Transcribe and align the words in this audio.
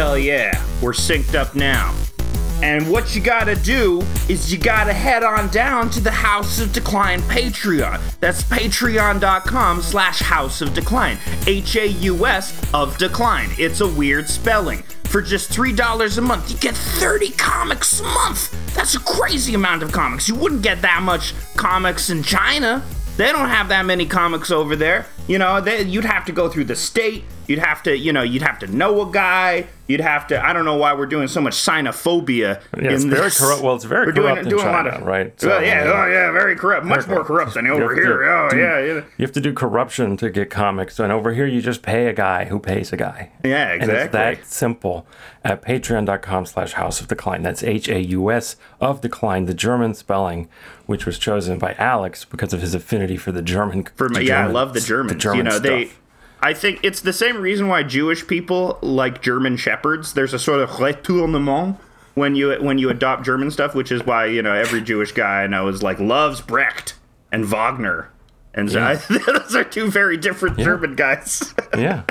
Hell 0.00 0.16
yeah, 0.16 0.58
we're 0.80 0.92
synced 0.92 1.34
up 1.34 1.54
now. 1.54 1.94
And 2.62 2.90
what 2.90 3.14
you 3.14 3.20
gotta 3.20 3.54
do 3.54 4.00
is 4.30 4.50
you 4.50 4.56
gotta 4.56 4.94
head 4.94 5.22
on 5.22 5.50
down 5.50 5.90
to 5.90 6.00
the 6.00 6.10
House 6.10 6.58
of 6.58 6.72
Decline 6.72 7.20
Patreon. 7.20 8.00
That's 8.18 8.42
patreon.com 8.44 9.82
slash 9.82 10.20
House 10.20 10.62
of 10.62 10.72
Decline. 10.72 11.18
H-A-U-S 11.46 12.72
of 12.72 12.96
Decline. 12.96 13.50
It's 13.58 13.82
a 13.82 13.88
weird 13.88 14.26
spelling. 14.26 14.84
For 15.04 15.20
just 15.20 15.50
$3 15.50 16.16
a 16.16 16.20
month, 16.22 16.50
you 16.50 16.56
get 16.56 16.74
30 16.74 17.32
comics 17.32 18.00
a 18.00 18.04
month. 18.04 18.74
That's 18.74 18.94
a 18.94 19.00
crazy 19.00 19.52
amount 19.52 19.82
of 19.82 19.92
comics. 19.92 20.30
You 20.30 20.34
wouldn't 20.34 20.62
get 20.62 20.80
that 20.80 21.02
much 21.02 21.34
comics 21.56 22.08
in 22.08 22.22
China. 22.22 22.82
They 23.18 23.32
don't 23.32 23.50
have 23.50 23.68
that 23.68 23.84
many 23.84 24.06
comics 24.06 24.50
over 24.50 24.76
there. 24.76 25.04
You 25.28 25.36
know, 25.36 25.60
they, 25.60 25.82
you'd 25.82 26.06
have 26.06 26.24
to 26.24 26.32
go 26.32 26.48
through 26.48 26.64
the 26.64 26.76
state. 26.76 27.24
You'd 27.50 27.58
have 27.58 27.82
to, 27.82 27.98
you 27.98 28.12
know, 28.12 28.22
you'd 28.22 28.42
have 28.42 28.60
to 28.60 28.68
know 28.68 29.02
a 29.02 29.10
guy. 29.10 29.66
You'd 29.88 30.00
have 30.02 30.28
to. 30.28 30.40
I 30.40 30.52
don't 30.52 30.64
know 30.64 30.76
why 30.76 30.94
we're 30.94 31.06
doing 31.06 31.26
so 31.26 31.40
much 31.40 31.54
xenophobia. 31.54 32.60
Yeah, 32.80 32.92
it's 32.92 33.02
in 33.02 33.10
very 33.10 33.28
corrupt. 33.28 33.60
Well, 33.60 33.74
it's 33.74 33.82
very 33.84 34.06
We're 34.06 34.12
corrupt 34.12 34.34
doing, 34.36 34.46
in 34.46 34.50
doing 34.50 34.62
China, 34.62 34.88
a 34.88 34.92
lot 34.92 35.00
of 35.00 35.04
right? 35.04 35.34
Well, 35.42 35.60
yeah, 35.60 35.82
mean, 35.82 35.92
oh 35.92 36.06
yeah, 36.06 36.30
very 36.30 36.54
corrupt. 36.54 36.86
Much 36.86 37.08
more 37.08 37.24
corrupt 37.24 37.54
than 37.54 37.66
over 37.66 37.96
to 37.96 38.00
here. 38.00 38.22
Oh 38.22 38.50
do- 38.50 38.56
yeah, 38.56 38.78
yeah, 38.78 38.92
You 39.18 39.26
have 39.26 39.32
to 39.32 39.40
do 39.40 39.52
corruption 39.52 40.16
to 40.18 40.30
get 40.30 40.48
comics, 40.48 41.00
and 41.00 41.10
over 41.12 41.34
here 41.34 41.44
you 41.44 41.60
just 41.60 41.82
pay 41.82 42.06
a 42.06 42.12
guy 42.12 42.44
who 42.44 42.60
pays 42.60 42.92
a 42.92 42.96
guy. 42.96 43.32
yeah, 43.42 43.72
exactly. 43.72 43.80
And 43.96 44.04
it's 44.04 44.12
that 44.12 44.46
simple 44.46 45.08
at 45.42 45.60
patreon.com 45.60 46.46
slash 46.46 46.74
house 46.74 47.00
of 47.00 47.08
decline. 47.08 47.42
That's 47.42 47.64
H 47.64 47.88
A 47.88 48.00
U 48.00 48.30
S 48.30 48.54
of 48.80 49.00
decline, 49.00 49.46
the 49.46 49.54
German 49.54 49.94
spelling, 49.94 50.48
which 50.86 51.04
was 51.04 51.18
chosen 51.18 51.58
by 51.58 51.74
Alex 51.78 52.24
because 52.24 52.52
of 52.52 52.60
his 52.60 52.74
affinity 52.76 53.16
for 53.16 53.32
the 53.32 53.42
German. 53.42 53.88
For 53.96 54.08
the 54.08 54.24
yeah, 54.24 54.44
I 54.44 54.46
love 54.46 54.72
the 54.72 54.80
Germans. 54.80 55.14
The 55.14 55.18
German 55.18 55.38
you 55.38 55.42
know, 55.50 55.58
they. 55.58 55.90
I 56.42 56.54
think 56.54 56.80
it's 56.82 57.00
the 57.00 57.12
same 57.12 57.38
reason 57.40 57.68
why 57.68 57.82
Jewish 57.82 58.26
people 58.26 58.78
like 58.80 59.22
German 59.22 59.56
shepherds. 59.56 60.14
There's 60.14 60.32
a 60.32 60.38
sort 60.38 60.60
of 60.60 60.70
retournement 60.70 61.78
when 62.14 62.34
you 62.34 62.52
when 62.60 62.78
you 62.78 62.88
adopt 62.90 63.24
German 63.24 63.50
stuff, 63.50 63.74
which 63.74 63.92
is 63.92 64.04
why 64.04 64.26
you 64.26 64.42
know 64.42 64.52
every 64.52 64.80
Jewish 64.80 65.12
guy 65.12 65.42
I 65.42 65.46
know 65.46 65.68
is 65.68 65.82
like 65.82 66.00
loves 66.00 66.40
Brecht 66.40 66.94
and 67.30 67.44
Wagner, 67.44 68.10
and 68.54 68.70
so 68.70 68.82
I, 68.82 68.94
those 69.26 69.54
are 69.54 69.64
two 69.64 69.90
very 69.90 70.16
different 70.16 70.58
German 70.58 70.94
guys. 70.96 71.54
Yeah, 71.78 72.02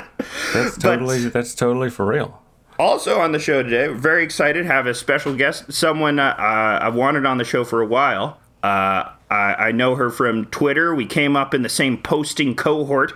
that's 0.54 0.78
totally 0.78 1.28
that's 1.28 1.54
totally 1.54 1.90
for 1.90 2.06
real. 2.06 2.42
Also 2.78 3.20
on 3.20 3.32
the 3.32 3.38
show 3.38 3.62
today, 3.62 3.88
very 3.88 4.24
excited 4.24 4.62
to 4.62 4.68
have 4.68 4.86
a 4.86 4.94
special 4.94 5.34
guest, 5.34 5.70
someone 5.70 6.18
uh, 6.18 6.34
uh, 6.38 6.78
I've 6.80 6.94
wanted 6.94 7.26
on 7.26 7.36
the 7.36 7.44
show 7.44 7.62
for 7.62 7.82
a 7.82 7.86
while. 7.86 8.38
Uh, 8.62 9.10
I, 9.30 9.54
I 9.58 9.72
know 9.72 9.96
her 9.96 10.08
from 10.08 10.46
Twitter. 10.46 10.94
We 10.94 11.04
came 11.04 11.36
up 11.36 11.52
in 11.52 11.60
the 11.60 11.68
same 11.68 11.98
posting 11.98 12.54
cohort. 12.56 13.12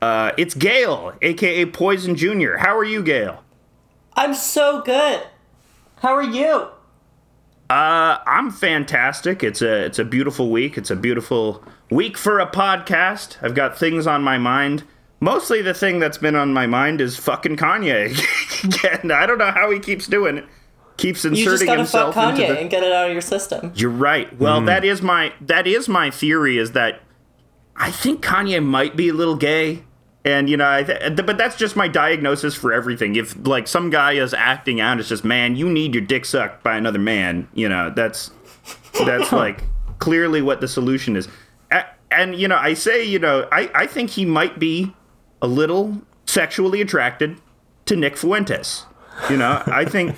Uh, 0.00 0.32
it's 0.38 0.54
Gail, 0.54 1.12
aka 1.22 1.64
Poison 1.66 2.14
Junior. 2.14 2.58
How 2.58 2.76
are 2.76 2.84
you, 2.84 3.02
Gail? 3.02 3.42
I'm 4.14 4.34
so 4.34 4.82
good. 4.82 5.26
How 5.96 6.14
are 6.14 6.22
you? 6.22 6.68
Uh, 7.70 8.18
I'm 8.26 8.50
fantastic. 8.50 9.42
It's 9.42 9.60
a 9.60 9.84
it's 9.84 9.98
a 9.98 10.04
beautiful 10.04 10.50
week. 10.50 10.78
It's 10.78 10.90
a 10.90 10.96
beautiful 10.96 11.62
week 11.90 12.16
for 12.16 12.38
a 12.40 12.46
podcast. 12.46 13.36
I've 13.42 13.54
got 13.54 13.78
things 13.78 14.06
on 14.06 14.22
my 14.22 14.38
mind. 14.38 14.84
Mostly 15.20 15.62
the 15.62 15.74
thing 15.74 15.98
that's 15.98 16.18
been 16.18 16.36
on 16.36 16.52
my 16.52 16.66
mind 16.66 17.00
is 17.00 17.16
fucking 17.16 17.56
Kanye. 17.56 18.12
Again, 18.64 19.10
I 19.10 19.26
don't 19.26 19.38
know 19.38 19.50
how 19.50 19.70
he 19.70 19.80
keeps 19.80 20.06
doing 20.06 20.38
it. 20.38 20.44
Keeps 20.96 21.24
inserting 21.24 21.38
You 21.38 21.44
just 21.44 21.62
inserting 21.62 21.66
gotta 21.66 21.78
himself 21.78 22.14
fuck 22.14 22.30
into 22.30 22.42
Kanye 22.42 22.48
the 22.54 22.60
and 22.60 22.70
get 22.70 22.82
it 22.84 22.92
out 22.92 23.06
of 23.08 23.12
your 23.12 23.20
system. 23.20 23.72
You're 23.74 23.90
right. 23.90 24.36
Well, 24.38 24.62
that 24.62 24.84
is 24.84 25.02
my 25.02 25.32
that 25.42 25.66
is 25.66 25.88
my 25.88 26.10
theory. 26.10 26.56
Is 26.58 26.72
that 26.72 27.00
I 27.76 27.90
think 27.90 28.24
Kanye 28.24 28.64
might 28.64 28.96
be 28.96 29.08
a 29.08 29.14
little 29.14 29.36
gay, 29.36 29.84
and 30.24 30.48
you 30.50 30.56
know, 30.56 30.68
I 30.70 30.82
th- 30.82 31.16
but 31.16 31.38
that's 31.38 31.56
just 31.56 31.76
my 31.76 31.88
diagnosis 31.88 32.54
for 32.54 32.72
everything. 32.72 33.16
If 33.16 33.36
like 33.46 33.66
some 33.68 33.90
guy 33.90 34.12
is 34.12 34.34
acting 34.34 34.80
out, 34.80 34.98
it's 35.00 35.08
just 35.08 35.24
man, 35.24 35.56
you 35.56 35.68
need 35.70 35.94
your 35.94 36.04
dick 36.04 36.24
sucked 36.24 36.62
by 36.62 36.76
another 36.76 36.98
man. 36.98 37.48
You 37.54 37.68
know, 37.68 37.90
that's 37.94 38.30
that's 39.04 39.32
like 39.32 39.62
clearly 39.98 40.42
what 40.42 40.60
the 40.60 40.68
solution 40.68 41.16
is. 41.16 41.28
A- 41.70 41.86
And 42.10 42.34
you 42.36 42.48
know, 42.48 42.56
I 42.56 42.74
say, 42.74 43.04
you 43.04 43.18
know, 43.18 43.48
I 43.52 43.70
I 43.74 43.86
think 43.86 44.10
he 44.10 44.24
might 44.24 44.58
be 44.58 44.94
a 45.40 45.46
little 45.46 46.02
sexually 46.26 46.80
attracted 46.80 47.38
to 47.86 47.96
Nick 47.96 48.16
Fuentes. 48.16 48.84
You 49.30 49.36
know, 49.36 49.62
I 49.66 49.84
think 49.84 50.16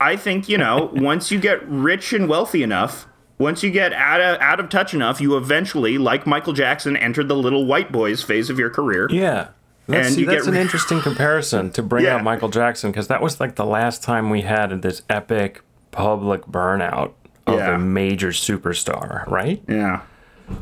I 0.00 0.16
think 0.16 0.48
you 0.48 0.58
know 0.58 0.90
once 0.94 1.30
you 1.30 1.38
get 1.40 1.66
rich 1.68 2.12
and 2.12 2.28
wealthy 2.28 2.62
enough, 2.62 3.06
once 3.38 3.62
you 3.62 3.70
get 3.70 3.92
out 3.92 4.20
of 4.20 4.40
out 4.40 4.60
of 4.60 4.68
touch 4.68 4.92
enough, 4.94 5.20
you 5.20 5.36
eventually, 5.36 5.96
like 5.98 6.26
Michael 6.26 6.52
Jackson, 6.52 6.96
enter 6.96 7.22
the 7.24 7.36
little 7.36 7.64
white 7.66 7.90
boys 7.92 8.22
phase 8.22 8.50
of 8.50 8.58
your 8.58 8.70
career. 8.70 9.08
Yeah. 9.10 9.48
That's, 9.86 10.08
And 10.08 10.14
see, 10.16 10.20
you 10.22 10.26
that's 10.26 10.44
get- 10.44 10.54
an 10.54 10.60
interesting 10.60 11.00
comparison 11.00 11.70
to 11.70 11.82
bring 11.82 12.04
Yeah. 12.04 12.16
out 12.16 12.24
Michael 12.24 12.50
Jackson 12.50 12.90
because 12.90 13.08
that 13.08 13.22
was 13.22 13.40
like 13.40 13.54
the 13.54 13.64
last 13.64 14.02
time 14.02 14.28
we 14.28 14.42
had 14.42 14.82
this 14.82 15.00
epic 15.08 15.62
public 15.92 16.42
burnout 16.46 17.12
of 17.46 17.58
Yeah. 17.58 17.74
a 17.74 17.78
major 17.78 18.28
superstar, 18.28 19.26
right? 19.30 19.62
Yeah. 19.66 20.00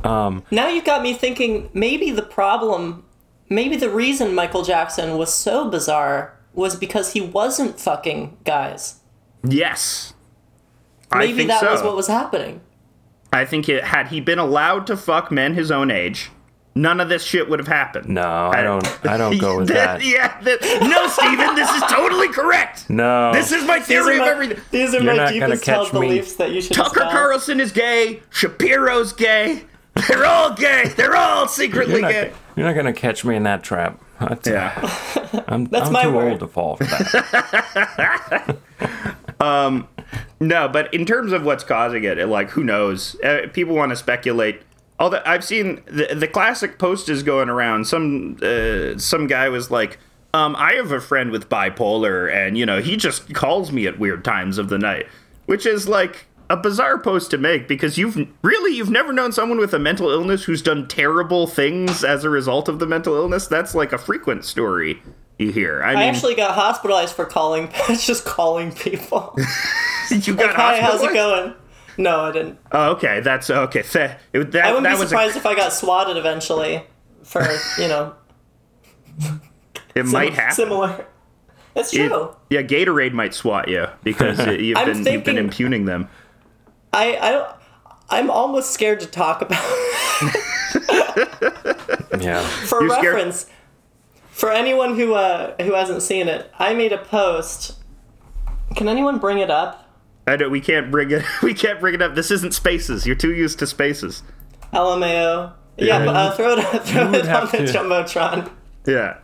Um, 0.04 0.44
now 0.52 0.68
you've 0.68 0.84
got 0.84 1.02
me 1.02 1.12
thinking 1.14 1.70
maybe 1.74 2.10
the 2.12 2.22
problem, 2.22 3.02
maybe 3.48 3.76
the 3.76 3.90
reason 3.90 4.32
Michael 4.34 4.62
Jackson 4.62 5.16
was 5.18 5.34
so 5.34 5.68
bizarre 5.68 6.32
was 6.54 6.76
because 6.76 7.12
he 7.12 7.20
wasn't 7.20 7.78
fucking 7.80 8.36
guys. 8.44 9.00
Yes. 9.42 10.14
I 11.12 11.18
Maybe 11.18 11.34
think 11.38 11.48
that 11.48 11.60
so. 11.60 11.72
was 11.72 11.82
what 11.82 11.96
was 11.96 12.06
happening. 12.08 12.60
I 13.32 13.44
think 13.44 13.68
it, 13.68 13.84
had 13.84 14.08
he 14.08 14.20
been 14.20 14.38
allowed 14.38 14.86
to 14.88 14.96
fuck 14.96 15.30
men 15.30 15.54
his 15.54 15.70
own 15.70 15.90
age, 15.90 16.30
none 16.74 17.00
of 17.00 17.08
this 17.08 17.22
shit 17.24 17.48
would 17.50 17.58
have 17.58 17.68
happened. 17.68 18.08
No, 18.08 18.22
I 18.52 18.62
don't. 18.62 19.06
I 19.06 19.16
don't 19.16 19.38
go 19.38 19.58
with 19.58 19.68
that. 19.74 20.02
yeah. 20.04 20.40
that- 20.42 20.60
no, 20.88 21.06
Steven, 21.08 21.54
this 21.54 21.70
is 21.70 21.82
totally 21.90 22.28
correct. 22.28 22.84
No. 22.90 23.32
This 23.32 23.52
is 23.52 23.64
my 23.64 23.80
theory 23.80 24.18
are 24.18 24.20
of 24.20 24.26
my, 24.26 24.28
everything. 24.30 24.60
these 24.70 24.90
are 24.94 25.00
You're 25.02 25.12
my 25.12 25.16
not 25.16 25.28
gonna 25.34 25.46
deepest 25.46 25.66
held 25.66 25.86
catch 25.86 25.94
me. 25.94 26.00
beliefs 26.08 26.34
that 26.36 26.50
you 26.52 26.60
should 26.60 26.72
Tucker 26.76 27.00
dispel. 27.00 27.10
Carlson 27.10 27.60
is 27.60 27.72
gay. 27.72 28.22
Shapiro's 28.30 29.12
gay. 29.12 29.64
They're 30.08 30.24
all 30.26 30.54
gay. 30.54 30.88
They're 30.96 31.16
all 31.16 31.48
secretly 31.48 31.94
You're 31.94 32.02
not, 32.02 32.12
gay. 32.12 32.32
you're 32.54 32.66
not 32.66 32.74
gonna 32.76 32.92
catch 32.92 33.24
me 33.24 33.34
in 33.34 33.42
that 33.44 33.62
trap. 33.64 34.00
That's, 34.20 34.46
Yeah. 34.48 34.72
I'm, 35.48 35.64
That's 35.66 35.86
I'm 35.88 35.92
my 35.92 36.02
too 36.04 36.12
word. 36.12 36.30
old 36.32 36.40
to 36.40 36.46
fall 36.48 36.76
for 36.76 36.84
that. 36.84 38.56
Um, 39.40 39.88
No, 40.40 40.68
but 40.68 40.92
in 40.92 41.06
terms 41.06 41.32
of 41.32 41.44
what's 41.44 41.64
causing 41.64 42.04
it, 42.04 42.18
like 42.28 42.50
who 42.50 42.64
knows? 42.64 43.18
Uh, 43.22 43.48
people 43.52 43.74
want 43.74 43.90
to 43.90 43.96
speculate. 43.96 44.62
Although 44.98 45.22
I've 45.24 45.44
seen 45.44 45.82
the 45.86 46.14
the 46.14 46.28
classic 46.28 46.78
post 46.78 47.08
is 47.08 47.22
going 47.22 47.48
around. 47.48 47.86
Some 47.86 48.38
uh, 48.42 48.98
some 48.98 49.26
guy 49.26 49.48
was 49.48 49.70
like, 49.70 49.98
um, 50.34 50.54
"I 50.56 50.74
have 50.74 50.92
a 50.92 51.00
friend 51.00 51.30
with 51.30 51.48
bipolar, 51.48 52.32
and 52.32 52.56
you 52.58 52.66
know 52.66 52.80
he 52.80 52.96
just 52.96 53.32
calls 53.34 53.72
me 53.72 53.86
at 53.86 53.98
weird 53.98 54.24
times 54.24 54.58
of 54.58 54.68
the 54.68 54.78
night," 54.78 55.06
which 55.46 55.66
is 55.66 55.88
like 55.88 56.26
a 56.48 56.56
bizarre 56.56 56.98
post 56.98 57.30
to 57.32 57.38
make 57.38 57.66
because 57.66 57.98
you've 57.98 58.16
really 58.42 58.76
you've 58.76 58.90
never 58.90 59.12
known 59.12 59.32
someone 59.32 59.58
with 59.58 59.74
a 59.74 59.78
mental 59.78 60.10
illness 60.10 60.44
who's 60.44 60.62
done 60.62 60.86
terrible 60.86 61.46
things 61.46 62.04
as 62.04 62.24
a 62.24 62.30
result 62.30 62.68
of 62.68 62.78
the 62.78 62.86
mental 62.86 63.16
illness. 63.16 63.46
That's 63.46 63.74
like 63.74 63.92
a 63.92 63.98
frequent 63.98 64.44
story 64.44 65.02
you 65.38 65.52
hear. 65.52 65.82
I 65.82 65.90
mean, 65.90 65.98
I 65.98 66.04
actually 66.06 66.34
got 66.34 66.54
hospitalized 66.54 67.14
for 67.14 67.24
calling, 67.26 67.70
just 67.88 68.24
calling 68.24 68.72
people. 68.72 69.34
you 70.10 70.34
got 70.34 70.54
Hi, 70.54 70.80
how's 70.80 71.02
it 71.02 71.12
going? 71.12 71.54
No, 71.98 72.20
I 72.20 72.32
didn't. 72.32 72.58
Oh, 72.72 72.90
okay, 72.92 73.20
that's 73.20 73.48
okay. 73.50 73.82
Th- 73.82 74.10
it- 74.32 74.52
that 74.52 74.64
I 74.66 74.68
wouldn't 74.68 74.84
that 74.84 74.94
be 74.94 74.98
was 75.00 75.02
a 75.02 75.08
surprised 75.08 75.36
if 75.36 75.46
I 75.46 75.54
got 75.54 75.72
swatted 75.72 76.16
eventually 76.16 76.84
for, 77.22 77.42
you 77.78 77.88
know, 77.88 78.14
It 79.94 80.04
might 80.06 80.34
happen. 80.34 80.54
similar. 80.54 81.06
It's 81.74 81.92
It- 81.94 82.08
true. 82.08 82.34
yeah, 82.50 82.62
Gatorade 82.62 83.12
might 83.12 83.34
swat 83.34 83.68
you 83.68 83.86
because 84.04 84.38
you've 84.60 84.76
I'm 84.78 85.02
been 85.02 85.12
you've 85.12 85.24
been 85.24 85.38
impugning 85.38 85.84
them. 85.86 86.08
I, 86.92 87.16
I 87.16 87.30
don't. 87.30 87.50
I'm 88.08 88.30
almost 88.30 88.70
scared 88.70 89.00
to 89.00 89.06
talk 89.06 89.42
about. 89.42 89.60
Yeah. 92.20 92.40
For 92.66 92.82
You're 92.82 92.94
scared? 92.96 93.34
Reference, 94.36 94.40
for 94.40 94.52
anyone 94.52 94.96
who 94.96 95.14
uh, 95.14 95.54
who 95.62 95.74
hasn't 95.74 96.02
seen 96.02 96.28
it, 96.28 96.50
I 96.58 96.74
made 96.74 96.92
a 96.92 96.98
post. 96.98 97.78
Can 98.74 98.88
anyone 98.88 99.18
bring 99.18 99.38
it 99.38 99.50
up? 99.50 99.82
I 100.26 100.36
don't, 100.36 100.50
we 100.50 100.60
can't 100.60 100.90
bring 100.90 101.10
it. 101.10 101.24
We 101.42 101.54
can't 101.54 101.80
bring 101.80 101.94
it 101.94 102.02
up. 102.02 102.14
This 102.14 102.30
isn't 102.30 102.52
Spaces. 102.52 103.06
You're 103.06 103.16
too 103.16 103.32
used 103.32 103.58
to 103.60 103.66
Spaces. 103.66 104.22
LMAO. 104.72 105.52
Yeah, 105.78 106.04
but, 106.04 106.16
uh, 106.16 106.30
throw 106.32 106.54
it, 106.56 106.82
throw 106.82 107.12
it 107.12 107.28
on 107.28 107.46
the 107.46 107.58
to- 107.58 107.64
jumbotron. 107.64 108.50
Yeah. 108.86 109.18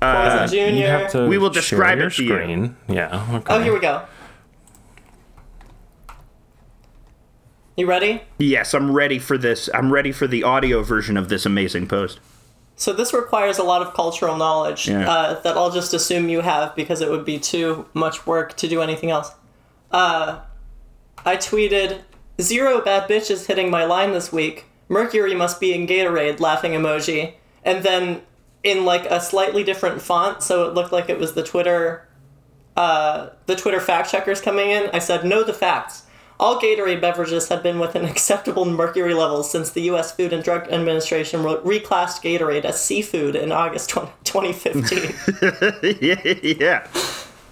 Poison 0.00 0.48
Junior. 0.48 0.86
Have 0.88 1.10
to 1.12 1.26
We 1.28 1.38
will 1.38 1.50
describe 1.50 1.98
your 1.98 2.08
it 2.08 2.12
to 2.14 2.22
you. 2.24 2.28
screen. 2.30 2.76
Yeah. 2.88 3.26
Okay. 3.36 3.54
Oh, 3.54 3.60
here 3.60 3.72
we 3.72 3.80
go. 3.80 4.02
You 7.76 7.86
ready? 7.86 8.22
Yes, 8.38 8.72
I'm 8.72 8.92
ready 8.92 9.18
for 9.18 9.36
this. 9.36 9.68
I'm 9.74 9.92
ready 9.92 10.12
for 10.12 10.26
the 10.28 10.42
audio 10.44 10.82
version 10.82 11.16
of 11.16 11.28
this 11.28 11.44
amazing 11.44 11.88
post. 11.88 12.20
So 12.76 12.92
this 12.92 13.12
requires 13.14 13.58
a 13.58 13.62
lot 13.62 13.82
of 13.82 13.94
cultural 13.94 14.36
knowledge 14.36 14.88
Yeah. 14.88 15.08
uh, 15.08 15.40
that 15.40 15.56
I'll 15.56 15.70
just 15.70 15.94
assume 15.94 16.28
you 16.28 16.40
have 16.40 16.74
because 16.74 17.00
it 17.00 17.10
would 17.10 17.24
be 17.24 17.38
too 17.38 17.86
much 17.94 18.26
work 18.26 18.56
to 18.56 18.68
do 18.68 18.82
anything 18.82 19.10
else. 19.10 19.30
Uh, 19.90 20.40
I 21.24 21.36
tweeted 21.36 22.00
zero 22.40 22.80
bad 22.80 23.08
bitches 23.08 23.46
hitting 23.46 23.70
my 23.70 23.84
line 23.84 24.12
this 24.12 24.32
week. 24.32 24.66
Mercury 24.88 25.34
must 25.34 25.60
be 25.60 25.72
in 25.72 25.86
Gatorade, 25.86 26.40
laughing 26.40 26.72
emoji, 26.72 27.34
and 27.64 27.84
then 27.84 28.22
in 28.64 28.84
like 28.84 29.06
a 29.06 29.20
slightly 29.20 29.62
different 29.62 30.02
font, 30.02 30.42
so 30.42 30.66
it 30.68 30.74
looked 30.74 30.92
like 30.92 31.08
it 31.08 31.18
was 31.18 31.34
the 31.34 31.42
Twitter 31.42 32.08
uh, 32.76 33.30
the 33.46 33.54
Twitter 33.54 33.78
fact 33.78 34.10
checkers 34.10 34.40
coming 34.40 34.68
in, 34.70 34.90
I 34.92 34.98
said, 34.98 35.24
know 35.24 35.44
the 35.44 35.52
facts. 35.52 36.03
All 36.44 36.60
Gatorade 36.60 37.00
beverages 37.00 37.48
have 37.48 37.62
been 37.62 37.78
within 37.78 38.04
acceptable 38.12 38.66
mercury 38.66 39.14
levels 39.14 39.50
since 39.50 39.70
the 39.70 39.80
U.S. 39.84 40.12
Food 40.12 40.34
and 40.34 40.44
Drug 40.44 40.70
Administration 40.70 41.42
re- 41.42 41.80
reclassed 41.80 42.20
Gatorade 42.20 42.66
as 42.66 42.84
seafood 42.84 43.34
in 43.34 43.50
August 43.50 43.88
20- 43.88 44.10
2015, 44.24 46.00
yeah, 46.60 46.86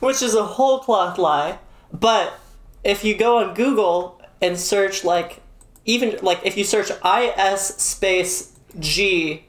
which 0.00 0.20
is 0.20 0.34
a 0.34 0.44
whole 0.44 0.80
cloth 0.80 1.16
lie. 1.16 1.58
But 1.90 2.38
if 2.84 3.02
you 3.02 3.16
go 3.16 3.38
on 3.38 3.54
Google 3.54 4.20
and 4.42 4.58
search, 4.58 5.04
like, 5.04 5.40
even, 5.86 6.18
like, 6.20 6.40
if 6.44 6.58
you 6.58 6.64
search 6.64 6.90
IS 7.02 7.60
space 7.60 8.52
G, 8.78 9.46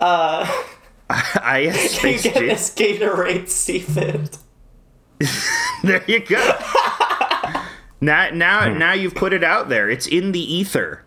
uh, 0.00 0.52
I 1.08 1.70
you 1.72 1.72
space 1.72 2.24
get 2.24 2.34
G. 2.34 2.46
this 2.46 2.74
Gatorade 2.74 3.48
seafood. 3.48 4.36
There 5.84 6.02
you 6.08 6.18
go. 6.18 6.58
Now, 8.00 8.28
Hmm. 8.30 8.38
now, 8.38 8.68
now 8.72 8.92
you've 8.92 9.14
put 9.14 9.32
it 9.32 9.44
out 9.44 9.68
there. 9.68 9.88
It's 9.90 10.06
in 10.06 10.32
the 10.32 10.40
ether. 10.54 11.04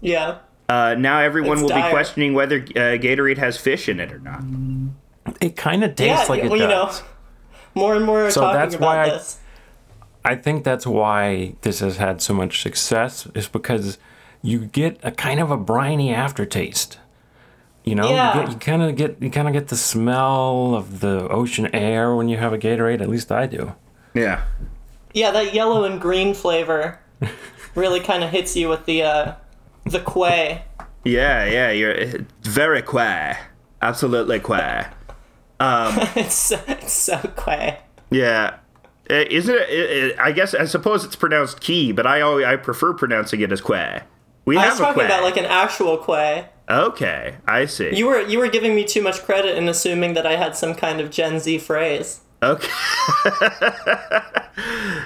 Yeah. 0.00 0.38
Uh, 0.68 0.94
now 0.98 1.20
everyone 1.20 1.52
It's 1.54 1.62
will 1.62 1.68
dire. 1.68 1.84
be 1.84 1.90
questioning 1.90 2.34
whether 2.34 2.56
uh, 2.56 2.98
Gatorade 2.98 3.38
has 3.38 3.56
fish 3.56 3.88
in 3.88 4.00
it 4.00 4.12
or 4.12 4.18
not. 4.18 4.42
It 5.40 5.56
kind 5.56 5.84
of 5.84 5.90
Yeah, 5.98 6.14
tastes 6.16 6.28
like 6.28 6.42
it 6.44 6.50
well, 6.50 6.60
you 6.60 6.66
know, 6.66 6.86
does. 6.86 7.02
more 7.74 7.94
and 7.94 8.04
more 8.04 8.26
are 8.26 8.30
So 8.30 8.40
talking 8.42 8.58
that's 8.60 8.74
about 8.74 8.86
why 8.86 9.02
I- 9.04 9.08
this. 9.10 9.38
I 10.24 10.34
think 10.34 10.64
that's 10.64 10.84
why 10.86 11.54
this 11.60 11.78
has 11.78 11.98
had 11.98 12.20
so 12.20 12.34
much 12.34 12.60
success 12.60 13.28
is 13.36 13.46
because 13.46 13.96
you 14.42 14.58
get 14.66 14.98
a 15.04 15.12
kind 15.12 15.38
of 15.38 15.52
a 15.52 15.56
briny 15.56 16.12
aftertaste. 16.12 16.98
You 17.84 17.94
know, 17.94 18.10
Yeah. 18.10 18.42
you, 18.42 18.50
you 18.50 18.56
kind 18.56 18.82
of 18.82 18.96
get 18.96 19.22
you 19.22 19.30
kind 19.30 19.46
of 19.46 19.54
get 19.54 19.68
the 19.68 19.76
smell 19.76 20.74
of 20.74 20.98
the 20.98 21.28
ocean 21.28 21.72
air 21.72 22.12
when 22.16 22.28
you 22.28 22.38
have 22.38 22.52
a 22.52 22.58
Gatorade. 22.58 23.00
At 23.00 23.08
least 23.08 23.30
I 23.30 23.46
do. 23.46 23.74
Yeah. 24.14 24.42
Yeah, 25.16 25.30
that 25.30 25.54
yellow 25.54 25.84
and 25.84 25.98
green 25.98 26.34
flavor 26.34 27.00
really 27.74 28.00
kind 28.00 28.22
of 28.22 28.28
hits 28.28 28.54
you 28.54 28.68
with 28.68 28.84
the 28.84 29.02
uh, 29.02 29.34
the 29.86 30.00
quay. 30.00 30.62
Yeah, 31.06 31.46
yeah, 31.46 31.70
you're 31.70 31.96
very 32.42 32.82
queer. 32.82 33.38
Absolutely 33.80 34.40
queer. 34.40 34.92
It's 35.58 36.34
so, 36.34 36.60
it's 36.68 36.92
so 36.92 37.16
quay. 37.34 37.78
Yeah. 38.10 38.58
Uh, 39.08 39.24
Isn't 39.30 39.54
it, 39.54 39.70
it, 39.70 39.90
it? 39.90 40.18
I 40.18 40.32
guess 40.32 40.52
I 40.54 40.66
suppose 40.66 41.02
it's 41.02 41.16
pronounced 41.16 41.62
key, 41.62 41.92
but 41.92 42.06
I 42.06 42.20
always 42.20 42.44
I 42.44 42.56
prefer 42.56 42.92
pronouncing 42.92 43.40
it 43.40 43.50
as 43.50 43.62
quay. 43.62 44.02
We 44.44 44.58
I 44.58 44.64
have 44.64 44.72
was 44.72 44.80
talking 44.80 45.00
quay. 45.00 45.06
about 45.06 45.22
like 45.22 45.38
an 45.38 45.46
actual 45.46 45.96
quay. 45.96 46.50
okay, 46.68 47.36
I 47.48 47.64
see. 47.64 47.96
You 47.96 48.06
were 48.06 48.20
you 48.20 48.38
were 48.38 48.48
giving 48.48 48.74
me 48.74 48.84
too 48.84 49.00
much 49.00 49.22
credit 49.22 49.56
in 49.56 49.66
assuming 49.66 50.12
that 50.12 50.26
I 50.26 50.36
had 50.36 50.54
some 50.56 50.74
kind 50.74 51.00
of 51.00 51.10
Gen 51.10 51.40
Z 51.40 51.56
phrase. 51.60 52.20
Okay. 52.42 52.68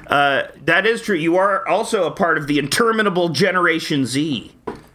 uh, 0.08 0.42
that 0.64 0.84
is 0.86 1.02
true. 1.02 1.16
You 1.16 1.36
are 1.36 1.66
also 1.68 2.04
a 2.04 2.10
part 2.10 2.38
of 2.38 2.46
the 2.46 2.58
interminable 2.58 3.28
Generation 3.28 4.04
Z. 4.06 4.52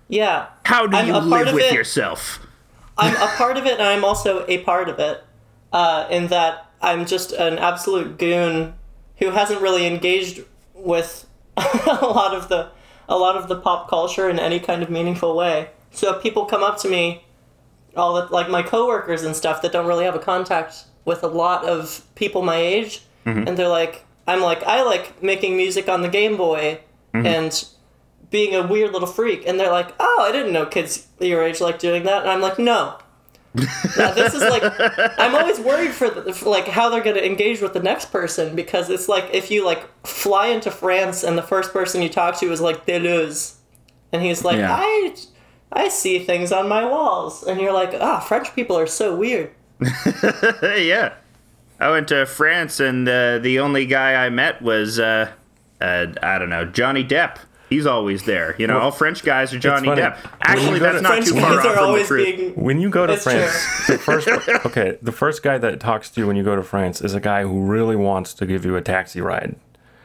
Yeah, 0.07 0.47
How 0.65 0.85
do 0.85 0.97
I'm 0.97 1.07
you 1.07 1.15
a 1.15 1.19
part 1.19 1.29
live 1.29 1.47
of 1.47 1.53
with 1.55 1.63
it. 1.65 1.73
yourself? 1.73 2.45
I'm 2.97 3.15
a 3.15 3.27
part 3.35 3.57
of 3.57 3.65
it, 3.65 3.73
and 3.73 3.83
I'm 3.83 4.05
also 4.05 4.45
a 4.47 4.59
part 4.59 4.87
of 4.89 4.99
it. 4.99 5.23
Uh, 5.73 6.07
in 6.09 6.27
that 6.27 6.71
I'm 6.81 7.05
just 7.05 7.31
an 7.33 7.57
absolute 7.57 8.17
goon 8.17 8.75
who 9.17 9.31
hasn't 9.31 9.61
really 9.61 9.87
engaged 9.87 10.43
with 10.73 11.27
a 11.57 12.05
lot 12.05 12.33
of 12.33 12.47
the 12.49 12.69
a 13.09 13.17
lot 13.17 13.35
of 13.35 13.47
the 13.47 13.55
pop 13.55 13.89
culture 13.89 14.29
in 14.29 14.39
any 14.39 14.59
kind 14.59 14.81
of 14.83 14.89
meaningful 14.89 15.35
way. 15.35 15.69
So 15.91 16.19
people 16.19 16.45
come 16.45 16.63
up 16.63 16.77
to 16.79 16.89
me, 16.89 17.23
all 17.95 18.13
the, 18.13 18.25
like 18.33 18.49
my 18.49 18.63
coworkers 18.63 19.23
and 19.23 19.35
stuff 19.35 19.61
that 19.61 19.71
don't 19.71 19.87
really 19.87 20.05
have 20.05 20.15
a 20.15 20.19
contact 20.19 20.85
with 21.05 21.23
a 21.23 21.27
lot 21.27 21.65
of 21.65 22.01
people 22.15 22.41
my 22.41 22.57
age, 22.57 23.01
and 23.25 23.57
they're 23.57 23.67
like, 23.69 24.03
I'm 24.27 24.41
like, 24.41 24.63
I 24.63 24.83
like 24.83 25.21
making 25.23 25.55
music 25.57 25.87
on 25.89 26.01
the 26.01 26.09
Game 26.09 26.35
Boy, 26.37 26.79
and 27.13 27.65
being 28.31 28.55
a 28.55 28.65
weird 28.67 28.91
little 28.91 29.07
freak. 29.07 29.47
And 29.47 29.57
they're 29.59 29.71
like 29.71 29.93
oh 29.99 30.25
i 30.27 30.31
didn't 30.31 30.51
know 30.51 30.65
kids 30.65 31.07
your 31.19 31.41
age 31.43 31.61
like 31.61 31.79
doing 31.79 32.03
that. 32.03 32.23
And 32.23 32.29
i'm 32.31 32.41
like 32.41 32.59
no. 32.59 32.97
Now, 33.97 34.11
this 34.13 34.33
is 34.33 34.41
like 34.41 34.63
i'm 35.17 35.33
always 35.33 35.59
worried 35.61 35.91
for, 35.91 36.09
the, 36.09 36.33
for 36.33 36.49
like 36.49 36.67
how 36.67 36.89
they're 36.89 37.03
going 37.03 37.15
to 37.15 37.25
engage 37.25 37.61
with 37.61 37.71
the 37.73 37.79
next 37.79 38.11
person 38.11 38.53
because 38.55 38.89
it's 38.89 39.07
like 39.07 39.29
if 39.31 39.49
you 39.49 39.63
like 39.65 39.83
fly 40.05 40.47
into 40.47 40.69
france 40.71 41.23
and 41.23 41.37
the 41.37 41.41
first 41.43 41.71
person 41.71 42.01
you 42.01 42.09
talk 42.09 42.37
to 42.39 42.51
is 42.51 42.59
like 42.59 42.85
deleuze 42.85 43.53
and 44.11 44.21
he's 44.21 44.43
like 44.43 44.57
Yeah. 44.57 44.75
i 44.77 45.15
i 45.71 45.87
see 45.87 46.19
things 46.19 46.51
on 46.51 46.67
my 46.67 46.83
walls. 46.85 47.43
And 47.43 47.61
you're 47.61 47.71
like 47.73 47.93
ah 48.01 48.19
french 48.19 48.53
people 48.55 48.77
are 48.77 48.87
so 48.87 49.15
weird 49.15 49.51
yeah. 50.63 51.13
I 51.79 51.89
went 51.91 52.07
to 52.09 52.25
France, 52.25 52.79
and 52.79 53.07
uh, 53.07 53.39
the 53.39 53.59
only 53.59 53.85
guy 53.85 54.25
I 54.25 54.29
met 54.29 54.61
was, 54.61 54.97
uh, 54.99 55.29
uh, 55.81 56.07
I 56.23 56.37
don't 56.39 56.49
know, 56.49 56.65
Johnny 56.65 57.03
Depp. 57.03 57.37
He's 57.69 57.85
always 57.85 58.23
there. 58.23 58.55
You 58.59 58.67
know, 58.67 58.79
all 58.79 58.91
French 58.91 59.23
guys 59.23 59.53
are 59.53 59.59
Johnny. 59.59 59.87
Depp. 59.89 60.17
Actually, 60.41 60.79
that's 60.79 60.97
to- 60.97 61.01
not 61.01 61.11
french 61.13 61.25
too 61.27 61.33
far 61.33 61.55
guys 61.57 61.65
off 61.65 61.77
are 61.77 61.77
from 61.87 61.99
the 61.99 62.03
truth. 62.05 62.37
being 62.37 62.51
When 62.55 62.79
you 62.79 62.89
go 62.89 63.05
to 63.07 63.17
France, 63.17 63.87
the 63.87 63.97
first 63.97 64.27
okay, 64.65 64.97
the 65.01 65.11
first 65.11 65.41
guy 65.43 65.57
that 65.57 65.79
talks 65.79 66.09
to 66.11 66.21
you 66.21 66.27
when 66.27 66.35
you 66.37 66.43
go 66.43 66.55
to 66.55 66.63
France 66.63 67.01
is 67.01 67.13
a 67.15 67.19
guy 67.19 67.41
who 67.43 67.65
really 67.65 67.95
wants 67.95 68.33
to 68.35 68.45
give 68.45 68.63
you 68.65 68.75
a 68.75 68.81
taxi 68.81 69.19
ride, 69.19 69.55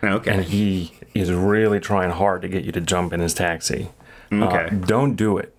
Okay. 0.02 0.31
and 0.32 0.44
he 0.46 0.93
is 1.14 1.31
really 1.32 1.78
trying 1.81 2.11
hard 2.11 2.40
to 2.43 2.49
get 2.49 2.64
you 2.64 2.72
to 2.72 2.81
jump 2.81 3.12
in 3.12 3.20
his 3.20 3.34
taxi. 3.34 3.90
Uh, 4.32 4.46
Okay. 4.46 4.75
don't 4.87 5.14
do 5.14 5.37
it. 5.38 5.55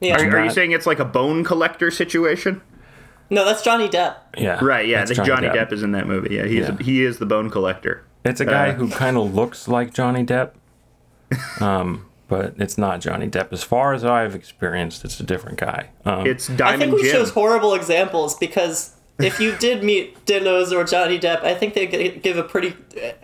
yeah 0.00 0.16
Are, 0.20 0.36
are 0.38 0.44
you 0.44 0.50
saying 0.50 0.72
it's 0.72 0.86
like 0.86 0.98
a 1.00 1.04
bone 1.04 1.44
collector 1.44 1.90
situation? 1.90 2.60
No 3.30 3.44
that's 3.44 3.62
johnny 3.62 3.88
depp 3.88 4.16
Yeah, 4.36 4.58
Right. 4.62 4.86
Yeah. 4.88 5.04
that's 5.04 5.16
The 5.18 5.24
Johnny, 5.24 5.48
Depp. 5.48 5.72
is 5.72 5.82
in 5.82 5.92
that 5.92 6.06
movie. 6.06 6.34
Yeah. 6.34 6.44
He's 6.46 6.68
Yeah. 6.68 6.76
he 6.80 7.04
is 7.04 7.18
the 7.18 7.26
bone 7.26 7.48
collector. 7.50 8.02
It's 8.24 8.40
a 8.40 8.44
guy 8.44 8.70
Uh, 8.70 8.74
who 8.74 8.88
kind 9.04 9.16
of 9.16 9.34
looks 9.34 9.66
like 9.68 9.94
Johnny 9.94 10.24
Depp, 10.24 10.50
um, 11.60 12.06
but 12.28 12.54
it's 12.58 12.76
not 12.78 13.00
Johnny 13.00 13.28
Depp. 13.28 13.52
As 13.52 13.62
far 13.62 13.92
as 13.94 14.04
I've 14.04 14.34
experienced, 14.34 15.04
it's 15.04 15.18
a 15.20 15.22
different 15.24 15.58
guy. 15.58 15.88
Um, 16.04 16.26
It's 16.26 16.50
I 16.60 16.76
think 16.76 16.92
we 16.94 17.02
Jim. 17.02 17.12
chose 17.12 17.30
horrible 17.30 17.74
examples 17.74 18.36
because 18.36 18.92
if 19.18 19.40
you 19.40 19.52
did 19.58 19.82
meet 19.82 20.24
Deleuze 20.26 20.72
or 20.72 20.84
Johnny 20.84 21.18
Depp, 21.18 21.42
I 21.44 21.54
think 21.54 21.74
they'd 21.74 22.22
give 22.22 22.36
a 22.38 22.42
pretty 22.42 22.74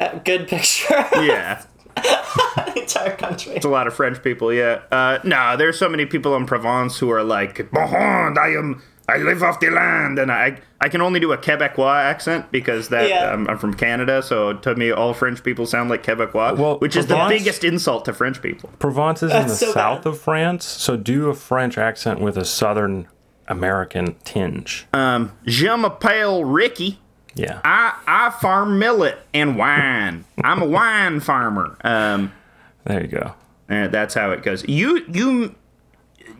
uh, 0.01 0.19
good 0.25 0.49
picture 0.49 0.95
yeah. 1.15 1.63
the 1.97 2.81
entire 2.83 3.17
country. 3.17 3.55
It's 3.55 3.65
a 3.65 3.69
lot 3.71 3.87
of 3.87 3.95
French 3.95 4.23
people, 4.23 4.53
yeah. 4.53 4.81
Uh, 4.93 5.19
no, 5.25 5.57
there's 5.57 5.79
so 5.79 5.89
many 5.89 6.05
people 6.07 6.37
in 6.37 6.45
Provence 6.47 6.99
who 6.99 7.11
are 7.11 7.23
like, 7.25 7.71
"Bon, 7.71 8.37
I 8.39 8.49
am, 8.49 8.83
I 9.09 9.19
live 9.19 9.43
off 9.43 9.61
the 9.61 9.71
land," 9.71 10.19
and 10.19 10.33
I, 10.33 10.59
I 10.81 10.89
can 10.89 11.01
only 11.01 11.21
do 11.21 11.33
a 11.33 11.39
Quebecois 11.39 12.03
accent 12.03 12.51
because 12.51 12.89
that 12.89 13.09
Yeah. 13.09 13.31
um, 13.33 13.47
I'm 13.49 13.59
from 13.59 13.75
Canada, 13.75 14.23
so 14.23 14.53
to 14.55 14.75
me, 14.75 14.91
all 14.91 15.15
French 15.15 15.43
people 15.45 15.65
sound 15.67 15.91
like 15.91 16.03
Quebecois, 16.03 16.57
Well, 16.57 16.79
which 16.79 16.97
is 16.97 17.07
the 17.07 17.25
biggest 17.29 17.63
insult 17.65 18.05
to 18.07 18.13
French 18.13 18.43
people. 18.43 18.71
Provence 18.79 19.23
is 19.23 19.33
in 19.33 19.47
the 19.47 19.55
so 19.55 19.71
south 19.73 20.05
bad. 20.05 20.11
of 20.11 20.21
France, 20.21 20.65
so 20.65 20.97
do 20.97 21.29
a 21.29 21.35
French 21.35 21.79
accent 21.79 22.21
with 22.21 22.37
a 22.37 22.45
Southern 22.45 23.07
American 23.49 24.17
tinge. 24.25 24.87
Um, 24.93 25.33
je 25.47 25.69
m'appelle 25.77 26.45
Ricky. 26.45 26.99
yeah. 27.35 27.61
I, 27.65 27.95
I 28.07 28.31
farm 28.41 28.79
millet 28.79 29.19
and 29.33 29.57
wine. 29.57 30.25
I'm 30.43 30.63
a 30.63 30.67
wine 30.67 31.21
farmer. 31.21 31.77
Um, 31.85 32.33
There 32.85 33.03
you 33.03 33.09
go. 33.09 33.35
Uh, 33.71 33.89
that's 33.89 34.15
how 34.15 34.31
it 34.33 34.43
goes. 34.43 34.65
You 34.69 35.05
you 35.13 35.55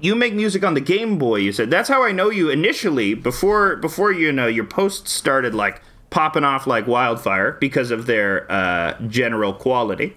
you 0.01 0.15
make 0.15 0.35
music 0.35 0.65
on 0.65 0.75
the 0.75 0.81
Game 0.81 1.19
Boy. 1.19 1.37
You 1.37 1.53
said 1.53 1.71
that's 1.71 1.89
how 1.89 2.03
I 2.05 2.13
know 2.13 2.31
you 2.31 2.51
initially. 2.51 3.15
Before 3.15 3.77
before 3.77 4.13
you 4.13 4.33
know 4.33 4.47
your 4.47 4.65
posts 4.65 5.13
started 5.13 5.55
like 5.55 5.81
popping 6.11 6.45
off 6.45 6.67
like 6.67 6.87
wildfire 6.87 7.53
because 7.61 7.91
of 7.91 8.07
their 8.07 8.51
uh, 8.51 8.95
general 9.09 9.53
quality. 9.53 10.17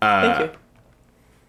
Thank 0.00 0.52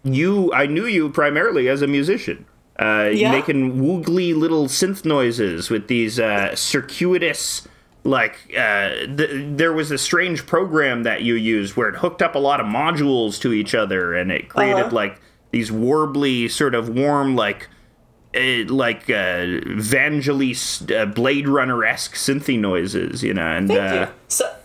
you. 0.04 0.12
You 0.12 0.54
I 0.54 0.66
knew 0.66 0.86
you 0.86 1.10
primarily 1.10 1.68
as 1.70 1.82
a 1.82 1.88
musician. 1.88 2.46
Uh, 2.80 3.10
Yeah. 3.14 3.32
making 3.34 3.82
woogly 3.82 4.34
little 4.34 4.68
synth 4.68 5.04
noises 5.04 5.70
with 5.70 5.88
these 5.90 6.18
uh, 6.20 6.56
circuitous 6.56 7.68
like 8.06 8.36
uh, 8.58 8.90
th- 9.18 9.30
there 9.58 9.74
was 9.74 9.92
a 9.92 9.98
strange 9.98 10.46
program 10.48 11.04
that 11.04 11.22
you 11.22 11.34
used 11.36 11.76
where 11.76 11.90
it 11.90 11.96
hooked 11.96 12.22
up 12.22 12.36
a 12.36 12.40
lot 12.40 12.62
of 12.62 12.66
modules 12.66 13.38
to 13.42 13.52
each 13.52 13.76
other 13.76 14.14
and 14.16 14.32
it 14.32 14.48
created 14.48 14.78
Uh-huh. 14.86 14.96
like 14.96 15.20
these 15.52 15.72
warbly 15.72 16.50
sort 16.50 16.76
of 16.76 16.90
warm 16.90 17.36
like 17.36 17.70
uh, 18.36 18.64
like 18.68 19.10
uh, 19.10 19.46
Vangelis 19.80 20.96
uh, 20.96 21.06
Blade 21.08 21.48
Runner 21.48 21.84
esque 21.84 22.14
synthy 22.16 22.60
noises, 22.60 23.24
you 23.24 23.34
know, 23.34 23.48
and 23.48 23.68
Thank 23.68 23.80
uh, 23.80 24.08
you. 24.08 24.14
So, 24.28 24.56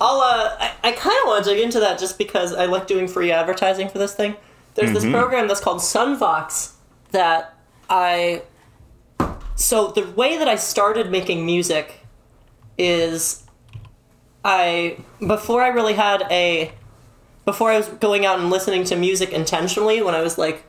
I'll, 0.00 0.20
uh, 0.20 0.56
I, 0.58 0.72
I 0.82 0.92
kind 0.92 1.16
of 1.22 1.28
want 1.28 1.44
to 1.44 1.50
dig 1.50 1.62
into 1.62 1.78
that 1.78 2.00
just 2.00 2.18
because 2.18 2.52
I 2.52 2.66
like 2.66 2.88
doing 2.88 3.06
free 3.06 3.30
advertising 3.30 3.88
for 3.88 3.98
this 3.98 4.14
thing. 4.14 4.34
There's 4.74 4.90
Mm-hmm. 4.90 4.94
this 4.94 5.12
program 5.12 5.46
that's 5.46 5.60
called 5.60 5.78
Sunvox 5.78 6.72
that 7.12 7.54
I. 7.88 8.42
So, 9.54 9.88
the 9.88 10.10
way 10.10 10.38
that 10.38 10.48
I 10.48 10.56
started 10.56 11.10
making 11.10 11.46
music 11.46 12.00
is 12.76 13.44
I. 14.44 14.98
Before 15.24 15.62
I 15.62 15.68
really 15.68 15.94
had 15.94 16.26
a. 16.30 16.72
Before 17.44 17.70
I 17.70 17.76
was 17.76 17.88
going 17.88 18.24
out 18.24 18.38
and 18.38 18.50
listening 18.50 18.84
to 18.84 18.96
music 18.96 19.30
intentionally, 19.30 20.00
when 20.02 20.14
I 20.14 20.20
was 20.20 20.38
like 20.38 20.64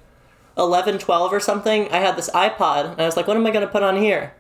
11, 0.57 0.99
12 0.99 1.33
or 1.33 1.39
something, 1.39 1.89
I 1.89 1.97
had 1.97 2.15
this 2.15 2.29
iPod, 2.31 2.93
and 2.93 3.01
I 3.01 3.05
was 3.05 3.15
like, 3.15 3.27
what 3.27 3.37
am 3.37 3.45
I 3.45 3.51
going 3.51 3.65
to 3.65 3.71
put 3.71 3.83
on 3.83 3.97
here? 3.97 4.33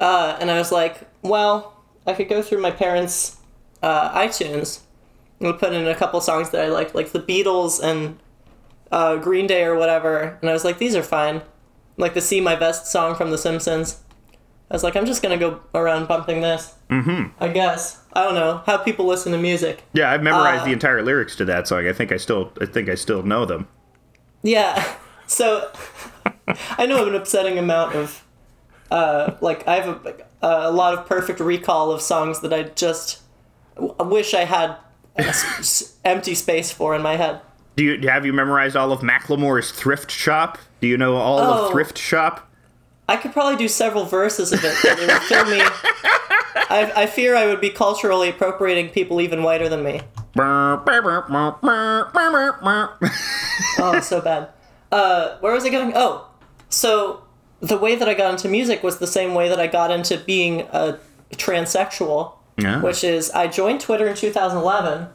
Uh, 0.00 0.36
and 0.40 0.50
I 0.50 0.58
was 0.58 0.72
like, 0.72 1.08
well, 1.22 1.76
I 2.06 2.14
could 2.14 2.28
go 2.28 2.42
through 2.42 2.60
my 2.60 2.70
parents' 2.70 3.36
uh, 3.82 4.10
iTunes 4.18 4.80
and 5.40 5.58
put 5.58 5.72
in 5.72 5.86
a 5.86 5.94
couple 5.94 6.20
songs 6.20 6.50
that 6.50 6.64
I 6.64 6.68
liked, 6.68 6.94
like 6.94 7.12
the 7.12 7.20
Beatles 7.20 7.82
and 7.82 8.18
uh, 8.90 9.16
Green 9.16 9.46
Day 9.46 9.64
or 9.64 9.76
whatever. 9.76 10.38
And 10.40 10.50
I 10.50 10.52
was 10.52 10.64
like, 10.64 10.78
these 10.78 10.96
are 10.96 11.02
fine. 11.02 11.42
Like 11.96 12.14
the 12.14 12.20
"See 12.20 12.40
My 12.40 12.54
Vest" 12.54 12.86
song 12.86 13.14
from 13.14 13.30
The 13.30 13.38
Simpsons. 13.38 14.02
I 14.70 14.74
was 14.74 14.82
like, 14.84 14.96
I'm 14.96 15.06
just 15.06 15.22
gonna 15.22 15.38
go 15.38 15.60
around 15.74 16.08
bumping 16.08 16.40
this. 16.42 16.74
Mm-hmm. 16.90 17.32
I 17.42 17.48
guess 17.48 18.02
I 18.12 18.22
don't 18.24 18.34
know 18.34 18.62
how 18.66 18.76
people 18.78 19.06
listen 19.06 19.32
to 19.32 19.38
music. 19.38 19.82
Yeah, 19.94 20.10
I've 20.10 20.22
memorized 20.22 20.62
Uh, 20.62 20.66
the 20.66 20.72
entire 20.72 21.02
lyrics 21.02 21.36
to 21.36 21.44
that 21.46 21.66
song. 21.68 21.86
I 21.88 21.92
think 21.92 22.12
I 22.12 22.16
still, 22.18 22.52
I 22.60 22.66
think 22.66 22.88
I 22.88 22.94
still 22.94 23.22
know 23.22 23.44
them. 23.46 23.66
Yeah. 24.42 24.94
So 25.26 25.70
I 26.78 26.86
know 26.86 27.06
an 27.06 27.14
upsetting 27.14 27.58
amount 27.58 27.94
of 27.94 28.24
uh, 28.90 29.34
like 29.40 29.66
I 29.68 29.76
have 29.80 30.06
a, 30.06 30.14
a 30.42 30.70
lot 30.70 30.94
of 30.94 31.06
perfect 31.06 31.40
recall 31.40 31.90
of 31.92 32.00
songs 32.00 32.40
that 32.40 32.52
I 32.52 32.62
just 32.64 33.20
w- 33.76 33.94
wish 34.00 34.32
I 34.32 34.44
had 34.44 34.76
a 35.16 35.22
s- 35.26 35.44
s- 35.58 35.96
empty 36.04 36.34
space 36.34 36.70
for 36.70 36.94
in 36.94 37.02
my 37.02 37.16
head. 37.16 37.40
Do 37.76 37.84
you 37.84 38.08
have 38.08 38.24
you 38.24 38.32
memorized 38.32 38.76
all 38.76 38.90
of 38.92 39.00
Macklemore's 39.00 39.70
Thrift 39.72 40.10
Shop? 40.10 40.56
Do 40.80 40.88
you 40.88 40.96
know 40.96 41.16
all 41.16 41.38
Oh. 41.38 41.66
of 41.66 41.72
Thrift 41.72 41.98
Shop? 41.98 42.47
I 43.08 43.16
could 43.16 43.32
probably 43.32 43.56
do 43.56 43.68
several 43.68 44.04
verses 44.04 44.52
of 44.52 44.62
it, 44.62 44.74
but 44.82 44.98
it 44.98 45.08
would 45.10 45.22
kill 45.22 45.44
me. 45.46 45.60
I, 46.70 46.92
I 46.94 47.06
fear 47.06 47.34
I 47.34 47.46
would 47.46 47.60
be 47.60 47.70
culturally 47.70 48.28
appropriating 48.28 48.90
people 48.90 49.20
even 49.20 49.42
whiter 49.42 49.68
than 49.68 49.82
me. 49.82 50.02
Oh, 53.78 54.00
so 54.00 54.20
bad. 54.20 54.50
Uh, 54.92 55.38
where 55.40 55.52
was 55.54 55.64
I 55.64 55.70
going? 55.70 55.92
Oh, 55.94 56.28
so 56.68 57.22
the 57.60 57.78
way 57.78 57.94
that 57.96 58.08
I 58.08 58.14
got 58.14 58.32
into 58.32 58.48
music 58.48 58.82
was 58.82 58.98
the 58.98 59.06
same 59.06 59.34
way 59.34 59.48
that 59.48 59.58
I 59.58 59.66
got 59.66 59.90
into 59.90 60.18
being 60.18 60.60
a 60.72 60.98
transsexual, 61.32 62.34
Yeah. 62.58 62.80
which 62.82 63.02
is 63.02 63.30
I 63.30 63.46
joined 63.48 63.80
Twitter 63.80 64.06
in 64.06 64.14
2011 64.16 65.08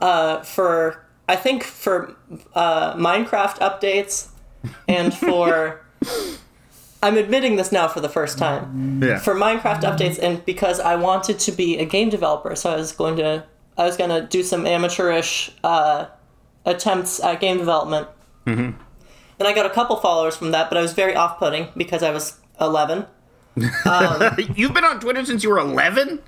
uh, 0.00 0.42
for 0.42 1.06
I 1.28 1.36
think 1.36 1.62
for 1.62 2.16
uh, 2.54 2.94
Minecraft 2.94 3.58
updates 3.58 4.28
and 4.88 5.14
for 5.14 5.80
I'm 7.02 7.16
admitting 7.16 7.56
this 7.56 7.72
now 7.72 7.88
for 7.88 8.00
the 8.00 8.08
first 8.08 8.36
time 8.36 9.02
yeah. 9.02 9.18
for 9.18 9.34
Minecraft 9.34 9.80
updates 9.82 10.18
and 10.20 10.44
because 10.44 10.80
I 10.80 10.96
wanted 10.96 11.38
to 11.40 11.52
be 11.52 11.78
a 11.78 11.84
game 11.86 12.10
developer, 12.10 12.54
so 12.54 12.70
I 12.70 12.76
was 12.76 12.92
going 12.92 13.16
to 13.16 13.44
I 13.78 13.86
was 13.86 13.96
going 13.96 14.10
to 14.10 14.26
do 14.26 14.42
some 14.42 14.66
amateurish 14.66 15.52
uh, 15.64 16.06
attempts 16.66 17.18
at 17.20 17.40
game 17.40 17.56
development. 17.56 18.08
Mm-hmm. 18.46 18.78
And 19.38 19.48
I 19.48 19.54
got 19.54 19.64
a 19.64 19.70
couple 19.70 19.96
followers 19.96 20.36
from 20.36 20.50
that, 20.50 20.68
but 20.68 20.76
I 20.76 20.82
was 20.82 20.92
very 20.92 21.16
off-putting 21.16 21.68
because 21.74 22.02
I 22.02 22.10
was 22.10 22.38
11. 22.60 23.06
You've 24.54 24.74
been 24.74 24.84
on 24.84 25.00
Twitter 25.00 25.24
since 25.24 25.42
you 25.42 25.48
were 25.48 25.58
11? 25.58 26.20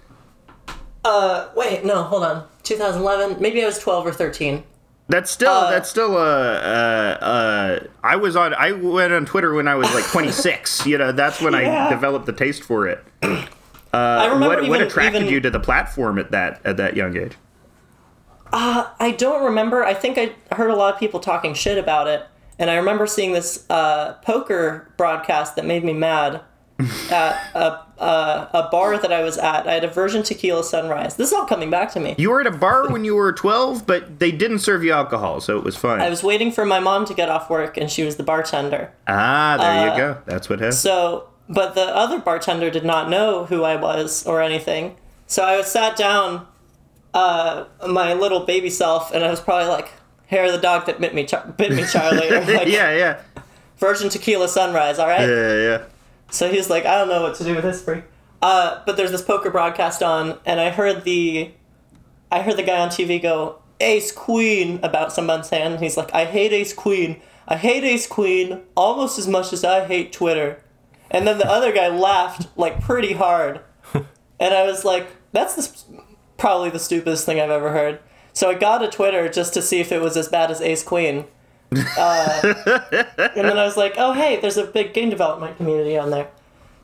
Uh, 1.04 1.48
wait, 1.54 1.84
no, 1.84 2.04
hold 2.04 2.22
on. 2.22 2.46
2011, 2.62 3.40
maybe 3.40 3.62
I 3.62 3.66
was 3.66 3.78
12 3.78 4.06
or 4.06 4.12
13. 4.12 4.64
That's 5.08 5.30
still 5.30 5.50
Uh, 5.50 5.70
that's 5.70 5.90
still 5.90 6.16
uh, 6.16 6.20
uh 6.20 7.18
uh 7.20 7.86
I 8.02 8.16
was 8.16 8.36
on 8.36 8.54
I 8.54 8.72
went 8.72 9.12
on 9.12 9.26
Twitter 9.26 9.52
when 9.52 9.68
I 9.68 9.74
was 9.74 9.92
like 9.94 10.04
26. 10.04 10.86
you 10.86 10.96
know, 10.98 11.12
that's 11.12 11.40
when 11.40 11.52
Yeah. 11.54 11.86
I 11.88 11.90
developed 11.90 12.26
the 12.26 12.32
taste 12.32 12.62
for 12.62 12.86
it. 12.86 13.04
I 13.22 14.24
remember 14.24 14.46
What 14.48 14.58
even, 14.60 14.70
what 14.70 14.80
attracted 14.80 15.22
even- 15.22 15.32
you 15.34 15.40
to 15.40 15.50
the 15.50 15.60
platform 15.60 16.18
at 16.18 16.30
that 16.30 16.60
at 16.64 16.76
that 16.78 16.96
young 16.96 17.16
age? 17.16 17.32
Uh, 18.52 18.86
I 19.00 19.12
don't 19.12 19.44
remember. 19.44 19.82
I 19.84 19.94
think 19.94 20.18
I 20.18 20.32
heard 20.54 20.70
a 20.70 20.76
lot 20.76 20.92
of 20.94 21.00
people 21.00 21.20
talking 21.20 21.54
shit 21.54 21.78
about 21.78 22.06
it, 22.06 22.26
and 22.58 22.68
I 22.70 22.74
remember 22.76 23.06
seeing 23.06 23.32
this 23.32 23.64
uh, 23.70 24.14
poker 24.24 24.92
broadcast 24.98 25.56
that 25.56 25.64
made 25.64 25.84
me 25.84 25.94
mad 25.94 26.42
at 27.10 27.50
a, 27.54 28.02
a, 28.02 28.50
a 28.54 28.68
bar 28.70 28.98
that 28.98 29.12
I 29.12 29.22
was 29.22 29.38
at. 29.38 29.66
I 29.66 29.74
had 29.74 29.84
a 29.84 29.88
Virgin 29.88 30.22
Tequila 30.22 30.64
Sunrise. 30.64 31.16
This 31.16 31.28
is 31.28 31.34
all 31.34 31.46
coming 31.46 31.70
back 31.70 31.92
to 31.92 32.00
me. 32.00 32.14
You 32.18 32.30
were 32.30 32.40
at 32.40 32.46
a 32.46 32.56
bar 32.56 32.90
when 32.90 33.04
you 33.04 33.14
were 33.14 33.32
12, 33.32 33.86
but 33.86 34.18
they 34.18 34.32
didn't 34.32 34.60
serve 34.60 34.84
you 34.84 34.92
alcohol, 34.92 35.40
so 35.40 35.56
it 35.58 35.64
was 35.64 35.76
fine. 35.76 36.00
I 36.00 36.08
was 36.08 36.22
waiting 36.22 36.52
for 36.52 36.64
my 36.64 36.80
mom 36.80 37.04
to 37.06 37.14
get 37.14 37.28
off 37.28 37.50
work, 37.50 37.76
and 37.76 37.90
she 37.90 38.04
was 38.04 38.16
the 38.16 38.22
bartender. 38.22 38.92
ah, 39.08 39.56
there 39.58 39.90
uh, 39.90 39.92
you 39.92 39.96
go. 40.00 40.22
That's 40.26 40.48
what 40.48 40.60
happened. 40.60 40.74
So, 40.74 41.28
but 41.48 41.74
the 41.74 41.94
other 41.94 42.18
bartender 42.18 42.70
did 42.70 42.84
not 42.84 43.08
know 43.10 43.44
who 43.46 43.64
I 43.64 43.76
was 43.76 44.26
or 44.26 44.42
anything. 44.42 44.96
So 45.26 45.42
I 45.42 45.56
was 45.56 45.66
sat 45.66 45.96
down, 45.96 46.46
uh, 47.14 47.64
my 47.88 48.12
little 48.12 48.40
baby 48.40 48.70
self, 48.70 49.12
and 49.14 49.24
I 49.24 49.30
was 49.30 49.40
probably 49.40 49.68
like, 49.68 49.92
"Hair 50.26 50.46
of 50.46 50.52
the 50.52 50.58
dog 50.58 50.86
that 50.86 51.00
bit 51.00 51.14
me, 51.14 51.26
bit 51.56 51.72
me, 51.72 51.84
Charlie." 51.84 52.30
Like, 52.30 52.68
yeah, 52.68 52.94
yeah. 52.94 53.20
Virgin 53.82 54.08
Tequila 54.08 54.46
Sunrise. 54.46 54.98
All 54.98 55.08
right. 55.08 55.28
Yeah, 55.28 55.54
yeah. 55.56 55.84
So 56.32 56.50
he's 56.50 56.70
like, 56.70 56.86
I 56.86 56.96
don't 56.96 57.08
know 57.08 57.22
what 57.22 57.34
to 57.36 57.44
do 57.44 57.54
with 57.54 57.62
this 57.62 57.82
freak. 57.82 58.04
Uh, 58.40 58.82
but 58.86 58.96
there's 58.96 59.10
this 59.10 59.22
poker 59.22 59.50
broadcast 59.50 60.02
on, 60.02 60.38
and 60.46 60.58
I 60.58 60.70
heard 60.70 61.04
the, 61.04 61.52
I 62.30 62.40
heard 62.40 62.56
the 62.56 62.62
guy 62.62 62.80
on 62.80 62.88
TV 62.88 63.20
go 63.20 63.60
Ace 63.80 64.10
Queen 64.10 64.80
about 64.82 65.12
someone's 65.12 65.50
hand. 65.50 65.80
He's 65.80 65.98
like, 65.98 66.12
I 66.14 66.24
hate 66.24 66.52
Ace 66.54 66.72
Queen. 66.72 67.20
I 67.46 67.56
hate 67.56 67.84
Ace 67.84 68.06
Queen 68.06 68.62
almost 68.74 69.18
as 69.18 69.28
much 69.28 69.52
as 69.52 69.62
I 69.62 69.84
hate 69.84 70.10
Twitter. 70.10 70.64
And 71.10 71.26
then 71.26 71.36
the 71.36 71.48
other 71.48 71.70
guy 71.70 71.88
laughed 71.88 72.48
like 72.56 72.80
pretty 72.80 73.12
hard, 73.12 73.60
and 73.94 74.54
I 74.54 74.64
was 74.64 74.86
like, 74.86 75.08
that's 75.32 75.54
the, 75.54 76.02
probably 76.38 76.70
the 76.70 76.78
stupidest 76.78 77.26
thing 77.26 77.38
I've 77.38 77.50
ever 77.50 77.72
heard. 77.72 78.00
So 78.32 78.48
I 78.48 78.54
got 78.54 78.82
a 78.82 78.88
Twitter 78.88 79.28
just 79.28 79.52
to 79.54 79.60
see 79.62 79.80
if 79.80 79.92
it 79.92 80.00
was 80.00 80.16
as 80.16 80.28
bad 80.28 80.50
as 80.50 80.62
Ace 80.62 80.82
Queen. 80.82 81.26
Uh, 81.98 82.40
and 83.36 83.48
then 83.48 83.58
I 83.58 83.64
was 83.64 83.76
like, 83.76 83.94
oh, 83.96 84.12
hey, 84.12 84.40
there's 84.40 84.56
a 84.56 84.64
big 84.66 84.92
game 84.94 85.10
development 85.10 85.56
community 85.56 85.96
on 85.98 86.10
there. 86.10 86.28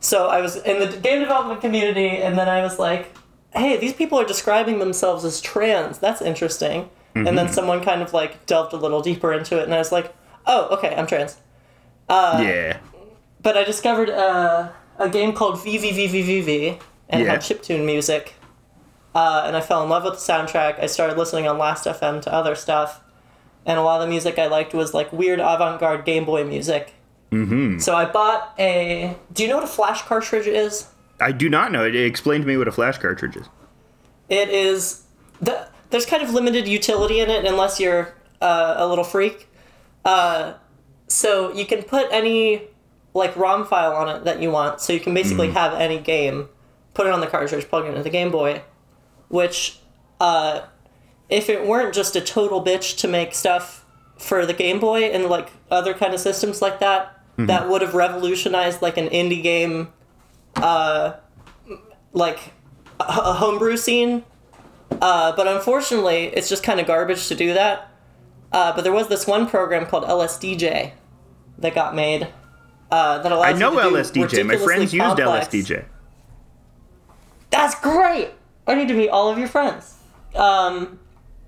So 0.01 0.29
I 0.29 0.41
was 0.41 0.57
in 0.57 0.79
the 0.81 0.97
game 0.97 1.21
development 1.21 1.61
community, 1.61 2.09
and 2.09 2.39
then 2.39 2.49
I 2.49 2.63
was 2.63 2.79
like, 2.79 3.13
hey, 3.55 3.77
these 3.79 3.93
people 3.93 4.19
are 4.19 4.25
describing 4.27 4.79
themselves 4.79 5.25
as 5.25 5.41
trans. 5.41 5.99
That's 5.99 6.23
interesting. 6.23 6.91
And 7.15 7.37
then 7.37 7.49
someone 7.49 7.83
kind 7.83 8.01
of 8.01 8.13
like 8.13 8.47
delved 8.47 8.73
a 8.73 8.77
little 8.77 9.03
deeper 9.03 9.33
into 9.33 9.59
it, 9.59 9.65
and 9.65 9.75
I 9.75 9.79
was 9.79 9.91
like, 9.91 10.15
oh, 10.47 10.69
okay, 10.77 10.95
I'm 10.95 11.07
trans. 11.09 11.37
Uh, 12.09 12.41
yeah. 12.45 12.79
But 13.43 13.57
I 13.57 13.65
discovered 13.65 14.09
uh, 14.09 14.69
a 14.99 15.09
game 15.09 15.33
called 15.33 15.57
VVVVVV, 15.57 16.81
and 17.09 17.21
it 17.23 17.25
Yeah. 17.25 17.33
had 17.33 17.41
chiptune 17.41 17.85
music. 17.85 18.35
Uh, 19.17 19.43
and 19.47 19.57
I 19.57 19.61
fell 19.61 19.83
in 19.83 19.89
love 19.89 20.05
with 20.05 20.15
the 20.15 20.21
soundtrack. 20.33 20.81
I 20.81 20.87
started 20.87 21.19
listening 21.19 21.49
on 21.49 21.59
Last.fm 21.59 22.23
to 22.23 22.33
other 22.33 22.55
stuff. 22.55 23.01
And 23.69 23.79
a 23.79 23.83
lot 23.83 24.01
of 24.01 24.07
the 24.07 24.11
music 24.11 24.39
I 24.39 24.47
liked 24.47 24.75
was 24.75 24.95
like 24.95 25.13
weird 25.13 25.39
avant 25.39 25.79
garde 25.79 26.05
Game 26.05 26.25
Boy 26.25 26.43
music. 26.45 26.95
Mm-hmm. 27.31 27.79
So 27.79 27.95
I 27.95 28.07
bought 28.07 28.55
a. 28.59 29.15
Do 29.33 29.43
you 29.43 29.49
know 29.49 29.57
what 29.57 29.65
a 29.65 29.69
flash 29.69 30.03
cartridge 30.03 30.47
is? 30.47 30.89
I 31.21 31.33
do 31.33 31.49
not 31.49 31.71
know. 31.71 31.85
It 31.85 31.95
explained 31.95 32.43
to 32.43 32.49
me 32.49 32.57
what 32.57 32.67
a 32.67 32.73
flash 32.73 32.99
cartridge 32.99 33.37
is. 33.37 33.47
It 34.29 34.49
is. 34.49 35.05
The, 35.41 35.69
there's 35.91 36.07
kind 36.07 36.23
of 36.23 36.31
limited 36.31 36.67
utility 36.67 37.21
in 37.21 37.29
it 37.29 37.45
unless 37.45 37.79
you're 37.79 38.15
uh, 38.41 38.75
a 38.79 38.89
little 38.89 39.05
freak. 39.05 39.49
Uh, 40.05 40.55
so 41.07 41.53
you 41.53 41.67
can 41.67 41.83
put 41.83 42.09
any 42.11 42.63
like 43.15 43.37
ROM 43.37 43.67
file 43.67 43.93
on 43.93 44.09
it 44.09 44.25
that 44.25 44.41
you 44.41 44.51
want. 44.51 44.81
So 44.81 44.93
you 44.95 45.01
can 45.01 45.13
basically 45.13 45.51
have 45.51 45.75
any 45.75 45.99
game, 45.99 46.49
put 46.95 47.07
it 47.07 47.13
on 47.13 47.21
the 47.21 47.27
cartridge, 47.27 47.69
plug 47.69 47.85
it 47.85 47.89
into 47.89 48.03
the 48.03 48.11
Game 48.11 48.31
Boy, 48.31 48.63
which, 49.29 49.79
uh, 50.21 50.63
if 51.29 51.49
it 51.49 51.67
weren't 51.67 51.95
just 51.95 52.17
a 52.17 52.21
total 52.21 52.65
bitch 52.65 52.97
to 52.99 53.09
make 53.09 53.35
stuff 53.35 53.85
for 54.19 54.47
the 54.47 54.55
Game 54.55 54.81
Boy 54.81 55.05
and 55.05 55.27
like 55.27 55.51
other 55.71 55.95
kind 55.95 56.15
of 56.15 56.21
systems 56.21 56.61
like 56.63 56.81
that, 56.81 57.19
that 57.39 57.69
would 57.69 57.83
have 57.83 57.95
revolutionized 57.95 58.83
like 58.83 58.97
an 58.97 59.09
indie 59.09 59.43
game, 59.43 59.93
uh, 60.57 61.13
like 62.13 62.53
a, 62.99 63.35
homebrew 63.35 63.77
scene. 63.77 64.25
Uh, 65.01 65.35
but 65.37 65.47
unfortunately, 65.47 66.25
it's 66.35 66.49
just 66.49 66.65
kind 66.65 66.81
of 66.81 66.87
garbage 66.87 67.29
to 67.29 67.37
do 67.37 67.55
that. 67.55 67.91
Uh, 68.51 68.75
but 68.75 68.83
there 68.83 68.93
was 68.93 69.09
this 69.09 69.27
one 69.27 69.47
program 69.47 69.87
called 69.87 70.05
LSDJ 70.05 70.93
that 71.59 71.75
got 71.75 71.95
made 71.95 72.27
uh, 72.91 73.19
that 73.19 73.31
allows 73.31 73.55
I 73.55 73.59
know 73.59 73.73
you 73.73 74.03
to 74.03 74.13
do 74.13 74.21
LSDJ. 74.21 74.47
My 74.47 74.57
friends 74.57 74.93
ridiculously 74.93 74.99
used 74.99 75.17
complex- 75.17 75.49
LSDJ. 75.49 75.85
That's 77.51 77.75
great. 77.81 78.31
I 78.67 78.75
need 78.75 78.89
to 78.89 78.95
meet 78.95 79.11
all 79.11 79.31
of 79.31 79.39
your 79.39 79.49
friends. 79.49 79.95
Um, 80.35 80.99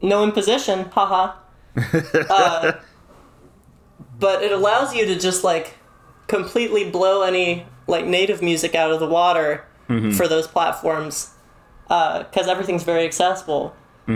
no 0.02 0.24
imposition, 0.24 0.84
haha. 0.86 1.34
uh, 2.30 2.72
but 4.18 4.42
it 4.42 4.52
allows 4.52 4.94
you 4.94 5.06
to 5.06 5.18
just 5.18 5.44
like 5.44 5.74
completely 6.26 6.90
blow 6.90 7.22
any 7.22 7.66
like 7.86 8.04
native 8.04 8.42
music 8.42 8.74
out 8.74 8.90
of 8.90 9.00
the 9.00 9.06
water 9.06 9.64
for 10.16 10.28
those 10.28 10.46
platforms 10.46 11.30
because 11.88 12.46
everything's 12.46 12.84
very 12.84 13.04
accessible. 13.04 13.74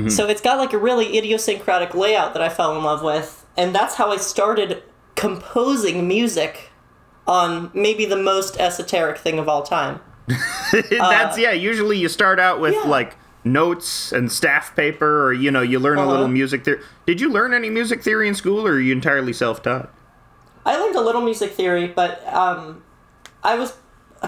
So 0.08 0.26
it's 0.26 0.40
got 0.40 0.58
like 0.58 0.72
a 0.72 0.78
really 0.78 1.16
idiosyncratic 1.16 1.94
layout 1.94 2.32
that 2.34 2.42
I 2.42 2.48
fell 2.48 2.76
in 2.76 2.82
love 2.82 3.02
with, 3.02 3.46
and 3.56 3.72
that's 3.72 3.94
how 3.94 4.10
I 4.10 4.16
started 4.16 4.82
composing 5.14 6.08
music 6.08 6.70
on 7.28 7.70
maybe 7.74 8.04
the 8.04 8.16
most 8.16 8.58
esoteric 8.58 9.18
thing 9.18 9.38
of 9.38 9.48
all 9.48 9.62
time. 9.62 10.00
That's 10.90 11.38
yeah. 11.38 11.52
Usually 11.52 11.96
you 11.96 12.08
start 12.08 12.40
out 12.40 12.60
with 12.60 12.74
Uh, 12.74 12.80
yeah. 12.82 12.88
like 12.88 13.16
notes 13.44 14.10
and 14.12 14.32
staff 14.32 14.74
paper, 14.74 15.26
or 15.26 15.32
you 15.32 15.50
know, 15.50 15.60
you 15.60 15.78
learn 15.78 15.98
a 15.98 16.06
little 16.06 16.24
Uh-huh. 16.24 16.32
music 16.32 16.64
theory. 16.64 16.80
Did 17.06 17.20
you 17.20 17.30
learn 17.30 17.52
any 17.52 17.70
music 17.70 18.02
theory 18.02 18.26
in 18.28 18.34
school, 18.34 18.66
or 18.66 18.72
are 18.72 18.80
you 18.80 18.92
entirely 18.92 19.32
self-taught? 19.32 19.90
I 20.66 20.76
learned 20.76 20.96
a 20.96 21.00
little 21.02 21.20
music 21.20 21.52
theory, 21.52 21.86
but 21.88 22.26
um, 22.32 22.82
I 23.42 23.56
was 23.56 23.74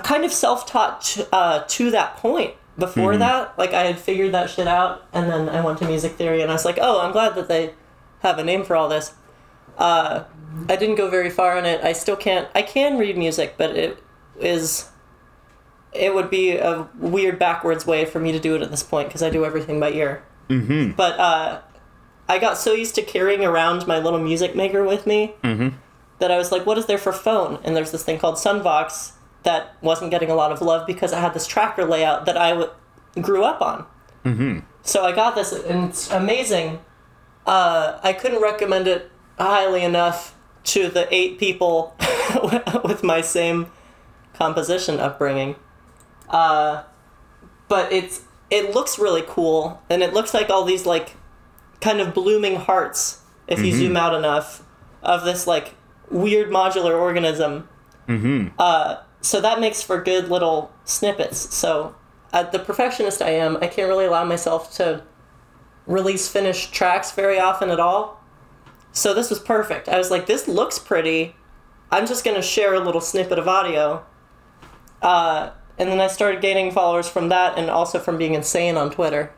kind 0.05 0.25
of 0.25 0.33
self-taught 0.33 1.01
to, 1.03 1.35
uh, 1.35 1.65
to 1.69 1.91
that 1.91 2.17
point. 2.19 2.55
before 2.79 3.17
that. 3.17 3.57
Like 3.59 3.73
I 3.73 3.85
had 3.85 3.99
figured 3.99 4.33
that 4.33 4.51
shit 4.51 4.69
out, 4.69 5.07
and 5.15 5.31
then 5.31 5.49
I 5.49 5.63
went 5.65 5.79
to 5.79 5.87
music 5.87 6.13
theory, 6.13 6.43
and 6.43 6.51
I 6.51 6.55
was 6.55 6.67
like, 6.67 6.79
oh, 6.79 7.01
I'm 7.01 7.11
glad 7.13 7.35
that 7.37 7.49
they 7.49 7.73
have 8.21 8.39
a 8.39 8.45
name 8.45 8.65
for 8.65 8.77
all 8.77 8.87
this. 8.91 9.15
Uh, 9.79 10.25
I 10.69 10.77
didn't 10.77 10.97
go 10.97 11.09
very 11.09 11.31
far 11.31 11.57
in 11.57 11.65
it. 11.65 11.83
I 11.83 11.95
still 11.95 12.17
can't. 12.17 12.49
I 12.55 12.61
can 12.61 12.99
read 12.99 13.17
music, 13.17 13.55
but 13.57 13.71
it 13.75 14.03
is. 14.39 14.91
It 15.93 16.15
would 16.15 16.31
be 16.31 16.57
a 16.57 16.89
weird 16.99 17.39
backwards 17.39 17.87
way 17.87 18.05
for 18.05 18.21
me 18.21 18.33
to 18.33 18.41
do 18.41 18.55
it 18.55 18.63
at 18.63 18.71
this 18.71 18.83
point 18.83 19.09
because 19.09 19.23
I 19.23 19.31
do 19.31 19.45
everything 19.45 19.81
by 19.81 19.93
ear. 19.93 20.23
Mm-hmm. 20.49 20.93
But 20.93 21.19
uh, 21.19 21.61
I 22.29 22.39
got 22.39 22.59
so 22.59 22.73
used 22.73 22.95
to 22.97 23.03
carrying 23.03 23.45
around 23.45 23.87
my 23.87 23.99
little 23.99 24.21
music 24.21 24.55
maker 24.55 24.85
with 24.85 25.07
me 25.07 25.35
that 26.19 26.31
I 26.31 26.37
was 26.37 26.53
like, 26.53 26.67
what 26.67 26.79
is 26.79 26.87
there 26.87 26.99
for 26.99 27.13
phone? 27.13 27.59
And 27.65 27.77
there's 27.77 27.93
this 27.93 28.05
thing 28.05 28.19
called 28.19 28.37
Sunvox 28.37 29.13
that 29.43 29.77
wasn't 29.81 30.11
getting 30.11 30.31
a 30.31 30.35
lot 30.35 30.53
of 30.53 30.61
love 30.61 30.87
because 30.87 31.13
it 31.13 31.19
had 31.19 31.35
this 31.35 31.47
tracker 31.47 31.85
layout 31.85 32.27
that 32.27 32.37
I 32.37 32.51
w- 32.51 32.71
grew 33.21 33.45
up 33.45 33.63
on. 33.63 33.87
Mm-hmm. 34.25 34.59
So 34.83 35.05
I 35.05 35.13
got 35.13 35.35
this, 35.35 35.53
and 35.53 35.89
it's 35.89 36.11
amazing. 36.11 36.81
Uh, 37.47 38.01
I 38.03 38.13
couldn't 38.13 38.43
recommend 38.43 38.89
it 38.89 39.11
highly 39.39 39.85
enough 39.85 40.35
to 40.65 40.89
the 40.89 41.07
eight 41.15 41.39
people 41.39 41.95
with 42.85 43.05
my 43.05 43.21
same 43.21 43.71
composition 44.35 44.99
upbringing. 44.99 45.55
Uh, 46.29 46.85
but 47.69 47.93
it's 47.93 48.23
it 48.51 48.75
looks 48.75 48.99
really 48.99 49.25
cool, 49.27 49.83
and 49.91 50.03
it 50.03 50.13
looks 50.13 50.33
like 50.33 50.51
all 50.51 50.65
these 50.65 50.87
like 50.87 51.17
kind 51.81 52.01
of 52.01 52.15
blooming 52.15 52.57
hearts 52.57 53.23
if 53.49 53.61
you 53.61 53.73
zoom 53.73 53.97
out 53.97 54.15
enough 54.15 54.65
of 55.03 55.25
this 55.25 55.47
like 55.47 55.75
weird 56.11 56.51
modular 56.51 56.99
organism. 56.99 57.69
Mm-hmm. 58.09 58.49
Uh, 58.59 58.97
so 59.21 59.41
that 59.41 59.61
makes 59.61 59.83
for 59.83 60.01
good 60.01 60.29
little 60.29 60.73
snippets. 60.85 61.55
So, 61.55 61.95
uh, 62.33 62.45
the 62.45 62.59
perfectionist 62.59 63.23
I 63.23 63.31
am, 63.31 63.57
I 63.57 63.67
can't 63.67 63.89
really 63.89 64.05
allow 64.05 64.25
myself 64.25 64.75
to 64.77 65.03
release 65.87 66.29
finished 66.29 66.73
tracks 66.73 67.13
very 67.13 67.39
often 67.39 67.71
at 67.71 67.81
all. 67.81 68.23
So 68.93 69.15
this 69.15 69.31
was 69.31 69.39
perfect. 69.39 69.89
I 69.89 69.99
was 69.99 70.11
like, 70.11 70.27
this 70.27 70.49
looks 70.49 70.79
pretty. 70.79 71.37
I'm 71.91 72.07
just 72.07 72.25
gonna 72.25 72.43
share 72.43 72.75
a 72.75 72.81
little 72.81 73.01
snippet 73.01 73.39
of 73.39 73.47
audio. 73.47 74.05
Uh, 75.03 75.51
and 75.79 75.91
then 75.91 76.01
I 76.01 76.07
started 76.07 76.41
gaining 76.41 76.71
followers 76.71 77.09
from 77.09 77.29
that, 77.29 77.59
and 77.59 77.71
also 77.71 77.99
from 77.99 78.17
being 78.17 78.35
insane 78.35 78.77
on 78.77 78.91
Twitter. 78.91 79.33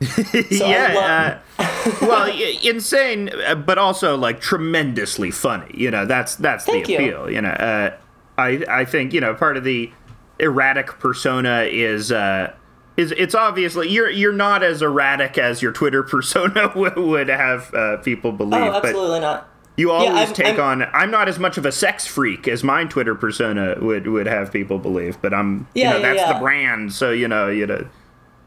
So 0.50 0.66
yeah. 0.66 1.40
uh, 1.58 1.96
well, 2.00 2.34
insane, 2.62 3.30
uh, 3.46 3.54
but 3.54 3.78
also 3.78 4.16
like 4.16 4.40
tremendously 4.40 5.30
funny. 5.30 5.70
You 5.74 5.90
know, 5.90 6.06
that's 6.06 6.36
that's 6.36 6.64
Thank 6.64 6.86
the 6.86 6.94
appeal. 6.94 7.30
You, 7.30 7.42
know, 7.42 7.50
uh, 7.50 7.96
I 8.38 8.64
I 8.68 8.84
think 8.86 9.12
you 9.12 9.20
know 9.20 9.34
part 9.34 9.56
of 9.56 9.64
the 9.64 9.92
erratic 10.38 10.98
persona 10.98 11.62
is. 11.70 12.10
Uh, 12.12 12.54
is 12.96 13.12
it's 13.12 13.34
obviously 13.34 13.88
you're 13.88 14.10
you're 14.10 14.32
not 14.32 14.62
as 14.62 14.82
erratic 14.82 15.38
as 15.38 15.62
your 15.62 15.72
Twitter 15.72 16.02
persona 16.14 16.72
would 16.74 17.28
have 17.28 17.72
uh, 17.74 17.96
people 17.98 18.32
believe, 18.32 18.62
Oh, 18.62 18.72
but 18.72 18.86
absolutely 18.86 19.20
not. 19.20 19.49
You 19.76 19.90
always 19.90 20.10
I'm- 20.10 20.32
take 20.34 20.58
I'm- 20.58 20.82
on. 20.82 20.88
I'm 20.92 21.10
not 21.10 21.28
as 21.28 21.38
much 21.38 21.56
of 21.58 21.64
a 21.66 21.72
sex 21.72 22.06
freak 22.06 22.46
as 22.48 22.62
my 22.62 22.84
Twitter 22.84 23.14
persona 23.14 23.76
would 23.80 24.06
would 24.06 24.26
have 24.26 24.52
people 24.52 24.78
believe, 24.78 25.20
but 25.22 25.32
I'm 25.32 25.66
Yeah, 25.74 25.84
you 25.84 25.90
know 25.90 25.96
yeah, 26.00 26.02
that's 26.14 26.20
yeah. 26.20 26.24
Mm-hmm. 26.26 26.38
the 26.38 26.40
brand, 26.44 26.92
so 26.92 27.10
you 27.10 27.28
know 27.28 27.48
you 27.48 27.66
know 27.66 27.86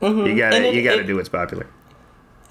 you 0.01 0.35
gotta 0.37 0.67
it- 0.67 0.75
you 0.75 0.83
gotta 0.83 0.99
it- 1.01 1.07
do 1.07 1.15
what's 1.15 1.29
popular. 1.29 1.65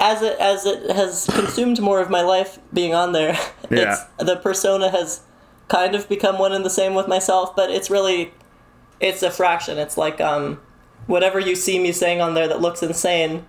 as 0.00 0.20
it 0.22 0.36
as 0.40 0.66
it 0.66 0.90
has 0.96 1.26
consumed 1.32 1.80
more 1.80 2.00
of 2.00 2.10
my 2.10 2.22
life 2.22 2.58
being 2.72 2.94
on 2.94 3.12
there, 3.12 3.38
it's 3.70 4.00
the 4.18 4.36
persona 4.36 4.90
has 4.90 5.20
kind 5.68 5.94
of 5.94 6.08
become 6.08 6.38
one 6.38 6.52
and 6.52 6.64
the 6.64 6.70
same 6.70 6.94
with 6.94 7.06
myself, 7.08 7.54
but 7.54 7.70
it's 7.70 7.88
really 7.90 8.32
it's 9.00 9.22
a 9.22 9.30
fraction. 9.30 9.78
It's 9.78 9.96
like 9.96 10.20
um 10.20 10.60
whatever 11.06 11.38
you 11.38 11.54
see 11.54 11.78
me 11.78 11.92
saying 11.92 12.20
on 12.20 12.34
there 12.34 12.48
that 12.48 12.60
looks 12.60 12.82
insane, 12.82 13.44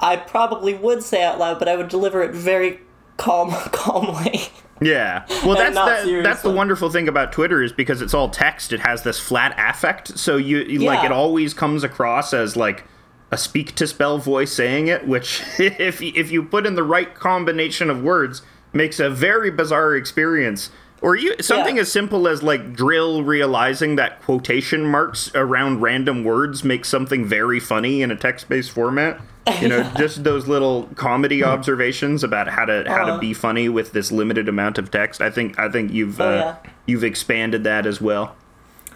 I 0.00 0.16
probably 0.16 0.74
would 0.74 1.02
say 1.02 1.22
out 1.24 1.38
loud, 1.38 1.58
but 1.58 1.68
I 1.68 1.76
would 1.76 1.88
deliver 1.88 2.22
it 2.22 2.32
very 2.32 2.80
calm 3.16 3.50
calmly. 3.72 4.48
Yeah. 4.80 5.24
Well, 5.44 5.56
that's 5.56 5.74
that, 5.74 6.22
that's 6.22 6.42
the 6.42 6.50
wonderful 6.50 6.90
thing 6.90 7.08
about 7.08 7.32
Twitter 7.32 7.62
is 7.62 7.72
because 7.72 8.02
it's 8.02 8.12
all 8.12 8.28
text. 8.28 8.72
It 8.72 8.80
has 8.80 9.02
this 9.02 9.18
flat 9.18 9.54
affect, 9.58 10.18
so 10.18 10.36
you, 10.36 10.58
you 10.58 10.80
like 10.80 11.04
it 11.04 11.12
always 11.12 11.54
comes 11.54 11.82
across 11.82 12.34
as 12.34 12.56
like 12.56 12.84
a 13.30 13.38
speak 13.38 13.74
to 13.76 13.86
spell 13.86 14.18
voice 14.18 14.52
saying 14.52 14.88
it, 14.88 15.06
which 15.08 15.42
if 15.58 16.02
if 16.02 16.30
you 16.30 16.42
put 16.42 16.66
in 16.66 16.74
the 16.74 16.82
right 16.82 17.14
combination 17.14 17.88
of 17.88 18.02
words 18.02 18.42
makes 18.72 19.00
a 19.00 19.08
very 19.08 19.50
bizarre 19.50 19.96
experience. 19.96 20.70
Or 21.02 21.14
you, 21.14 21.36
something 21.40 21.76
Yeah. 21.76 21.82
as 21.82 21.92
simple 21.92 22.26
as 22.26 22.42
like 22.42 22.72
drill 22.74 23.22
realizing 23.22 23.96
that 23.96 24.22
quotation 24.22 24.86
marks 24.86 25.30
around 25.34 25.80
random 25.80 26.24
words 26.24 26.64
make 26.64 26.84
something 26.84 27.24
very 27.24 27.60
funny 27.60 28.00
in 28.02 28.10
a 28.10 28.16
text-based 28.16 28.70
format. 28.70 29.20
You 29.60 29.68
know, 29.68 29.82
just 29.96 30.24
those 30.24 30.48
little 30.48 30.88
comedy 30.96 31.44
observations 31.44 32.24
about 32.24 32.48
how 32.48 32.64
to 32.64 32.84
how 32.86 33.04
to 33.04 33.12
Uh-huh. 33.12 33.18
be 33.20 33.32
funny 33.34 33.68
with 33.68 33.92
this 33.92 34.10
limited 34.10 34.48
amount 34.48 34.78
of 34.78 34.90
text. 34.90 35.20
I 35.20 35.30
think 35.30 35.58
I 35.58 35.68
think 35.68 35.92
you've 35.92 36.20
Oh, 36.20 36.28
uh, 36.28 36.34
yeah. 36.64 36.70
you've 36.86 37.04
expanded 37.04 37.62
that 37.64 37.86
as 37.86 38.00
well. 38.00 38.34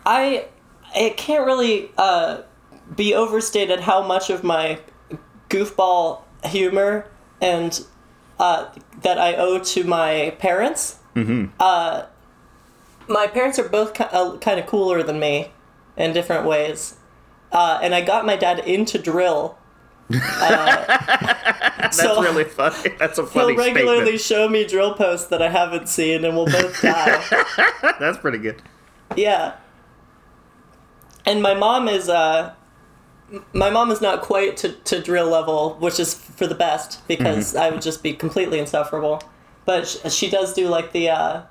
I 0.05 0.47
it 0.97 1.17
can't 1.17 1.47
really 1.47 1.91
uh, 1.97 2.43
be 2.97 3.15
overstated 3.15 3.81
how 3.81 4.03
much 4.03 4.29
of 4.31 4.43
my 4.43 4.81
goofball 5.49 6.23
humor 6.45 7.07
and 7.41 7.85
uh, 8.39 8.67
that 9.03 9.19
I 9.19 9.35
owe 9.37 9.59
to 9.59 9.85
my 9.85 10.35
parents. 10.39 10.99
Mm-hmm. 11.15 11.47
Uh, 11.61 12.05
my 13.09 13.27
parents 13.27 13.59
are 13.59 13.69
both 13.69 13.95
ki- 13.95 14.05
uh, 14.11 14.37
kind 14.39 14.59
of 14.59 14.67
cooler 14.67 15.03
than 15.03 15.21
me 15.21 15.53
in 15.97 16.13
different 16.13 16.47
ways, 16.47 16.97
uh, 17.53 17.79
and 17.83 17.95
I 17.95 18.01
got 18.01 18.25
my 18.27 18.37
dad 18.37 18.61
into 18.61 18.99
drill. 18.99 19.59
That's 21.81 21.97
so 21.99 22.21
really 22.23 22.45
funny. 22.45 22.91
That's 22.99 23.19
a 23.19 23.27
funny. 23.27 23.55
he'll 23.55 23.65
regularly 23.65 24.19
statement. 24.19 24.21
show 24.21 24.49
me 24.49 24.67
drill 24.67 24.95
posts 24.95 25.29
that 25.29 25.41
I 25.43 25.49
haven't 25.49 25.89
seen, 25.89 26.25
and 26.25 26.37
we'll 26.37 26.47
both 26.47 26.81
die. 26.83 27.23
That's 28.01 28.19
pretty 28.19 28.39
good. 28.39 28.61
Yeah. 29.17 29.55
And 31.27 31.43
my 31.43 31.55
mom 31.55 31.89
is 31.89 32.09
uh 32.09 32.55
my 33.53 33.71
mom 33.71 33.91
is 33.93 34.01
not 34.01 34.23
quite 34.23 34.57
to, 34.59 34.73
to 34.73 35.01
drill 35.01 35.29
level, 35.29 35.77
which 35.79 36.01
is 36.01 36.15
for 36.15 36.47
the 36.47 36.55
best 36.55 37.07
because 37.07 37.55
I 37.55 37.71
would 37.71 37.83
just 37.83 38.03
be 38.03 38.13
completely 38.13 38.59
insufferable. 38.59 39.23
But 39.65 39.87
sh- 39.87 40.11
she 40.13 40.29
does 40.29 40.53
do 40.55 40.67
like 40.69 40.93
the 40.93 41.11
uh 41.11 41.43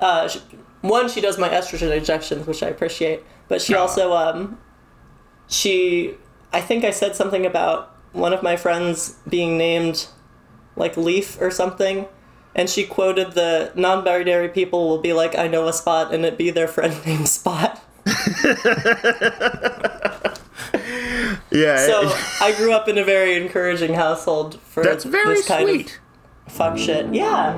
uh 0.00 0.28
sh- 0.28 0.38
one 0.82 1.08
she 1.08 1.20
does 1.20 1.38
my 1.38 1.48
estrogen 1.48 1.94
injections, 1.96 2.46
which 2.46 2.62
I 2.62 2.68
appreciate, 2.68 3.24
but 3.48 3.60
she 3.60 3.74
Aw. 3.74 3.80
also 3.80 4.12
um 4.12 4.58
she 5.48 6.14
I 6.52 6.60
think 6.60 6.84
I 6.84 6.90
said 6.90 7.16
something 7.16 7.46
about 7.46 7.94
one 8.12 8.32
of 8.32 8.42
my 8.42 8.56
friends 8.56 9.16
being 9.28 9.56
named 9.56 10.08
like 10.76 10.96
Leaf 10.96 11.40
or 11.40 11.50
something. 11.50 12.06
And 12.54 12.68
she 12.68 12.84
quoted 12.84 13.32
the 13.32 13.70
non-binary 13.76 14.48
people 14.48 14.88
will 14.88 15.00
be 15.00 15.12
like, 15.12 15.38
I 15.38 15.46
know 15.46 15.68
a 15.68 15.72
spot, 15.72 16.12
and 16.12 16.24
it 16.24 16.36
be 16.36 16.50
their 16.50 16.66
friend 16.66 16.94
named 17.06 17.28
Spot. 17.28 17.80
Yeah, 21.52 21.84
So 21.84 22.02
I 22.40 22.54
grew 22.56 22.72
up 22.72 22.88
in 22.88 22.96
a 22.96 23.04
very 23.04 23.34
encouraging 23.34 23.94
household 23.94 24.60
for 24.60 24.84
that's 24.84 25.02
very 25.04 25.34
this 25.34 25.48
kind 25.48 25.68
sweet. 25.68 26.00
of 26.46 26.52
fuck 26.52 26.78
shit. 26.78 27.12
Yeah. 27.12 27.54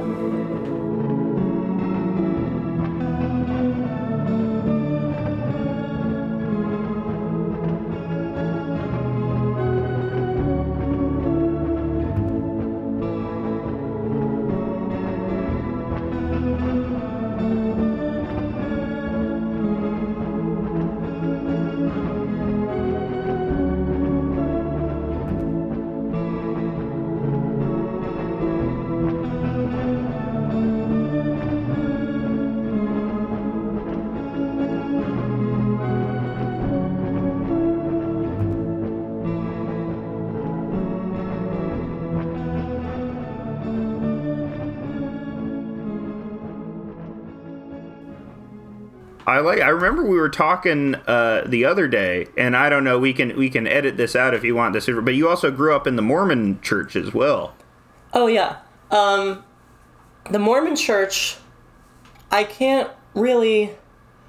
I 49.26 49.40
like. 49.40 49.60
I 49.60 49.68
remember 49.68 50.02
we 50.02 50.18
were 50.18 50.28
talking 50.28 50.94
uh, 50.94 51.44
the 51.46 51.64
other 51.64 51.86
day, 51.88 52.26
and 52.36 52.56
I 52.56 52.68
don't 52.68 52.84
know. 52.84 52.98
We 52.98 53.12
can 53.12 53.36
we 53.36 53.50
can 53.50 53.66
edit 53.66 53.96
this 53.96 54.16
out 54.16 54.34
if 54.34 54.44
you 54.44 54.54
want 54.54 54.74
this, 54.74 54.86
but 54.86 55.14
you 55.14 55.28
also 55.28 55.50
grew 55.50 55.74
up 55.74 55.86
in 55.86 55.96
the 55.96 56.02
Mormon 56.02 56.60
church 56.60 56.96
as 56.96 57.14
well. 57.14 57.54
Oh 58.12 58.26
yeah. 58.26 58.58
Um, 58.90 59.44
the 60.30 60.38
Mormon 60.38 60.76
Church. 60.76 61.36
I 62.30 62.44
can't 62.44 62.90
really, 63.14 63.72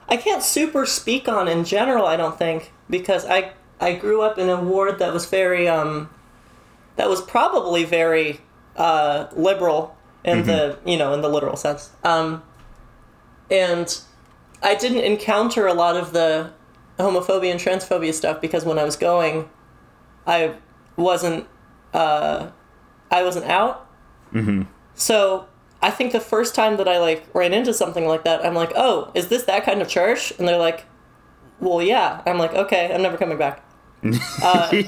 I 0.09 0.17
can't 0.17 0.43
super 0.43 0.85
speak 0.85 1.29
on 1.29 1.47
in 1.47 1.63
general. 1.63 2.05
I 2.05 2.17
don't 2.17 2.37
think 2.37 2.73
because 2.89 3.25
I 3.25 3.53
I 3.79 3.93
grew 3.93 4.21
up 4.21 4.37
in 4.37 4.49
a 4.49 4.61
ward 4.61 4.99
that 4.99 5.13
was 5.13 5.25
very 5.25 5.67
um, 5.67 6.09
that 6.97 7.09
was 7.09 7.21
probably 7.21 7.83
very 7.85 8.41
uh, 8.75 9.27
liberal 9.35 9.95
in 10.23 10.45
the 10.45 10.77
you 10.85 10.97
know 10.97 11.13
in 11.13 11.21
the 11.21 11.29
literal 11.29 11.55
sense. 11.55 11.91
Um, 12.03 12.43
and 13.49 13.99
I 14.63 14.75
didn't 14.75 14.99
encounter 15.03 15.67
a 15.67 15.73
lot 15.73 15.95
of 15.97 16.13
the 16.13 16.51
homophobia 16.97 17.51
and 17.51 17.59
transphobia 17.59 18.13
stuff 18.13 18.39
because 18.41 18.65
when 18.65 18.79
I 18.79 18.83
was 18.83 18.95
going, 18.95 19.49
I 20.25 20.55
wasn't 20.95 21.47
uh, 21.93 22.49
I 23.11 23.23
wasn't 23.23 23.45
out. 23.45 23.87
Mm-hmm. 24.33 24.63
So 24.95 25.47
I 25.81 25.91
think 25.91 26.11
the 26.13 26.19
first 26.19 26.55
time 26.55 26.77
that 26.77 26.87
I 26.87 26.97
like 26.99 27.27
ran 27.35 27.53
into 27.53 27.73
something 27.73 28.07
like 28.07 28.23
that, 28.23 28.45
I'm 28.45 28.53
like, 28.55 28.71
oh, 28.75 29.11
is 29.13 29.27
this 29.27 29.43
that 29.43 29.65
kind 29.65 29.81
of 29.81 29.87
church? 29.87 30.31
And 30.39 30.47
they're 30.47 30.57
like, 30.57 30.85
well, 31.59 31.81
yeah. 31.81 32.21
I'm 32.25 32.37
like, 32.37 32.53
okay, 32.53 32.93
I'm 32.93 33.01
never 33.01 33.17
coming 33.17 33.37
back. 33.37 33.63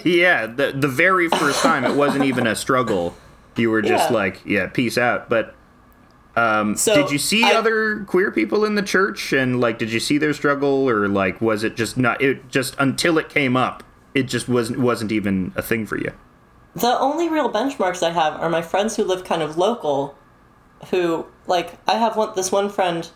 yeah, 0.04 0.46
the 0.46 0.74
the 0.76 0.88
very 0.90 1.30
first 1.30 1.62
time 1.62 1.86
it 1.86 1.96
wasn't 1.96 2.26
even 2.26 2.48
a 2.48 2.56
struggle. 2.56 3.16
You 3.56 3.70
were 3.72 3.82
just 3.82 4.10
Yeah. 4.10 4.16
like, 4.16 4.42
yeah, 4.46 4.68
peace 4.68 4.98
out. 4.98 5.30
But 5.30 5.56
So 6.36 6.95
did 6.95 7.12
you 7.12 7.17
see 7.17 7.43
I- 7.43 7.54
other 7.54 8.04
queer 8.06 8.32
people 8.32 8.65
in 8.65 8.76
the 8.76 8.82
church 8.82 9.32
and 9.34 9.60
like 9.62 9.78
did 9.78 9.91
you 9.91 10.00
see 10.00 10.17
their 10.17 10.34
struggle 10.34 10.89
or 10.89 11.08
like 11.08 11.39
was 11.41 11.63
it 11.63 11.76
just 11.76 11.98
not 11.98 12.21
it 12.21 12.50
just 12.50 12.76
until 12.78 13.17
it 13.17 13.30
came 13.30 13.56
up 13.56 13.84
it 14.13 14.24
just 14.24 14.50
wasn't 14.50 14.80
wasn't 14.80 15.12
even 15.12 15.54
a 15.56 15.62
thing 15.62 15.86
for 15.86 15.98
you? 15.98 16.12
The 16.76 16.98
only 17.00 17.30
real 17.30 17.50
benchmarks 17.52 18.04
I 18.04 18.12
have 18.12 18.34
are 18.34 18.50
my 18.50 18.62
friends 18.62 18.95
who 18.98 19.04
live 19.06 19.24
kind 19.24 19.41
of 19.41 19.58
local, 19.58 20.17
who 20.89 21.26
like 21.48 21.78
I 21.88 21.93
have 21.93 22.17
one 22.17 22.34
this 22.36 22.52
one 22.52 22.69
friend 22.69 23.10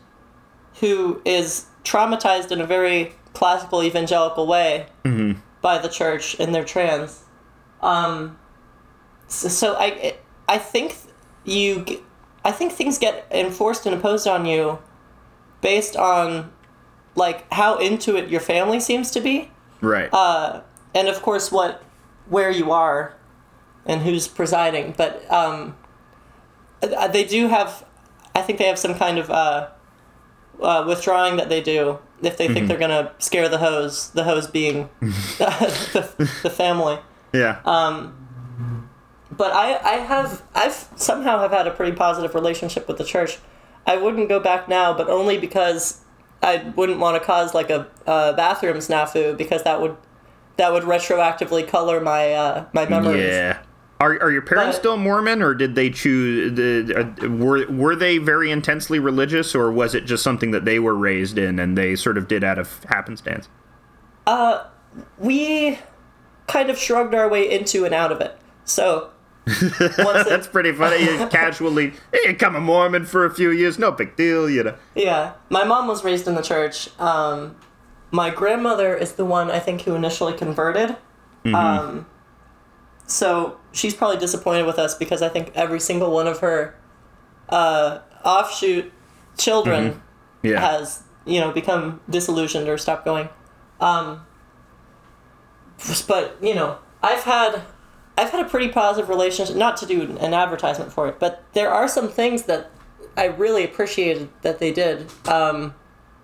who 0.80 1.22
is 1.26 1.66
traumatized 1.84 2.52
in 2.52 2.62
a 2.62 2.66
very 2.66 3.14
classical 3.34 3.84
evangelical 3.84 4.48
way 4.48 4.88
by 5.62 5.78
the 5.78 5.90
church 5.90 6.38
and 6.40 6.54
their 6.56 6.64
trans. 6.64 7.24
Um, 7.82 8.38
so, 9.28 9.48
so 9.50 9.76
I 9.78 10.16
I 10.48 10.58
think 10.58 10.96
you 11.44 11.86
I 12.44 12.52
think 12.52 12.72
things 12.74 12.98
get 12.98 13.26
enforced 13.32 13.86
and 13.86 13.94
imposed 13.96 14.28
on 14.28 14.46
you 14.46 14.80
based 15.62 15.96
on 15.98 16.52
like 17.16 17.52
how 17.52 17.78
into 17.78 18.16
it 18.16 18.30
your 18.30 18.40
family 18.40 18.80
seems 18.80 19.12
to 19.12 19.20
be 19.22 19.52
Right. 19.82 20.10
and 20.94 21.08
of 21.08 21.22
course 21.22 21.52
what 21.52 21.84
where 22.28 22.50
you 22.52 22.72
are 22.72 23.16
and 23.86 24.02
who's 24.02 24.28
presiding 24.28 24.94
but 24.98 25.30
um, 25.32 25.76
uh, 26.82 27.08
they 27.08 27.26
do 27.26 27.48
have 27.48 27.86
i 28.36 28.42
think 28.42 28.58
they 28.60 28.66
have 28.68 28.78
some 28.80 28.96
kind 28.96 29.18
of 29.18 29.30
uh, 29.30 29.68
uh, 30.62 30.84
withdrawing 30.88 31.38
that 31.38 31.50
they 31.50 31.62
do 31.62 31.98
if 32.22 32.38
they 32.38 32.48
think 32.48 32.68
they're 32.68 32.78
going 32.78 32.90
to 32.90 33.12
scare 33.20 33.50
the 33.50 33.58
hose 33.58 34.12
the 34.12 34.24
hose 34.24 34.48
being 34.48 34.90
the, 35.00 36.30
the 36.44 36.50
family 36.50 37.00
yeah. 37.34 37.60
But 39.40 39.52
I, 39.54 39.78
I 39.84 39.94
have 40.00 40.44
I've 40.54 40.88
somehow 40.98 41.40
have 41.40 41.52
had 41.52 41.66
a 41.66 41.72
pretty 41.72 41.96
positive 41.96 42.36
relationship 42.36 42.88
with 42.90 42.98
the 42.98 43.06
church. 43.06 43.40
I 43.88 43.96
wouldn't 43.98 44.28
go 44.30 44.40
back 44.40 44.68
now, 44.68 44.94
but 44.96 45.10
only 45.10 45.38
because 45.40 46.02
I 46.44 46.58
wouldn't 46.76 47.00
want 47.00 47.20
to 47.20 47.26
cause 47.26 47.54
like 47.54 47.70
a, 47.70 47.88
a 48.06 48.34
bathroom 48.34 48.78
snafu 48.78 49.36
because 49.38 49.64
that 49.64 49.82
would 49.82 49.96
that 50.58 50.74
would 50.74 50.84
retroactively 50.84 51.66
color 51.68 52.00
my 52.02 52.34
uh, 52.34 52.66
my 52.74 52.86
memories. 52.88 53.24
yeah. 53.34 53.60
Are, 54.02 54.12
are 54.22 54.32
your 54.32 54.42
parents 54.42 54.76
But- 54.78 54.82
still 54.82 54.98
Mormon, 54.98 55.42
or 55.42 55.54
did 55.54 55.76
they 55.76 55.90
choose? 55.90 56.54
The, 56.56 57.16
uh, 57.24 57.30
were 57.30 57.66
were 57.70 57.96
they 57.96 58.18
very 58.18 58.52
intensely 58.52 59.00
religious, 59.00 59.56
or 59.56 59.72
was 59.72 59.96
it 59.96 60.06
just 60.06 60.22
something 60.24 60.52
that 60.52 60.64
they 60.66 60.80
were 60.80 60.96
raised 60.96 61.38
in 61.38 61.60
and 61.60 61.78
they 61.78 61.96
sort 61.96 62.18
of 62.18 62.28
did 62.28 62.44
out 62.44 62.60
of 62.60 62.84
happenstance? 62.86 63.48
Uh, 64.28 64.66
We 65.18 65.80
kind 66.48 66.70
of 66.70 66.78
shrugged 66.78 67.14
our 67.16 67.28
way 67.30 67.50
into 67.50 67.86
and 67.86 67.94
out 67.94 68.12
of 68.12 68.22
it. 68.22 68.38
So 68.66 69.10
That's 69.98 70.48
pretty 70.48 70.72
funny. 70.74 71.04
You 71.04 71.28
casually, 71.28 71.94
hey, 72.14 72.28
become 72.34 72.56
a 72.56 72.60
Mormon 72.62 73.06
for 73.06 73.26
a 73.26 73.34
few 73.34 73.52
years, 73.52 73.80
no 73.80 73.92
big 73.92 74.16
deal, 74.16 74.50
you 74.50 74.64
know. 74.64 74.76
yeah, 74.96 75.34
my 75.50 75.64
mom 75.64 75.88
was 75.88 76.04
raised 76.04 76.28
in 76.28 76.36
the 76.36 76.42
church. 76.42 76.90
Um, 77.00 77.56
my 78.12 78.30
grandmother 78.30 78.96
is 78.96 79.14
the 79.14 79.26
one 79.26 79.50
I 79.52 79.60
think 79.60 79.82
who 79.82 79.96
initially 79.96 80.34
converted. 80.34 80.96
Um, 81.54 82.06
so 83.08 83.60
she's 83.72 83.96
probably 83.96 84.18
disappointed 84.18 84.66
with 84.66 84.78
us 84.78 84.94
because 84.96 85.22
I 85.22 85.30
think 85.30 85.52
every 85.56 85.80
single 85.80 86.12
one 86.12 86.28
of 86.28 86.40
her 86.40 86.76
uh, 87.50 88.00
offshoot 88.24 88.92
children 89.38 90.02
Yeah. 90.44 90.60
has 90.60 91.04
you 91.26 91.40
know 91.40 91.52
become 91.52 92.02
disillusioned 92.10 92.68
or 92.68 92.78
stopped 92.78 93.06
going. 93.06 93.30
Um, 93.80 94.26
but 96.08 96.38
you 96.42 96.54
know, 96.56 96.78
I've 97.02 97.24
had 97.24 97.62
I've 98.20 98.32
had 98.32 98.46
a 98.46 98.50
pretty 98.50 98.68
positive 98.70 99.10
relationship. 99.10 99.56
Not 99.56 99.78
to 99.78 99.86
do 99.86 100.18
an 100.20 100.34
advertisement 100.34 100.92
for 100.92 101.08
it, 101.08 101.20
but 101.20 101.44
there 101.54 101.72
are 101.72 101.88
some 101.88 102.10
things 102.10 102.44
that 102.44 102.70
I 103.16 103.26
really 103.26 103.64
appreciated 103.64 104.30
that 104.42 104.60
they 104.60 104.72
did. 104.72 105.10
Um, 105.28 105.74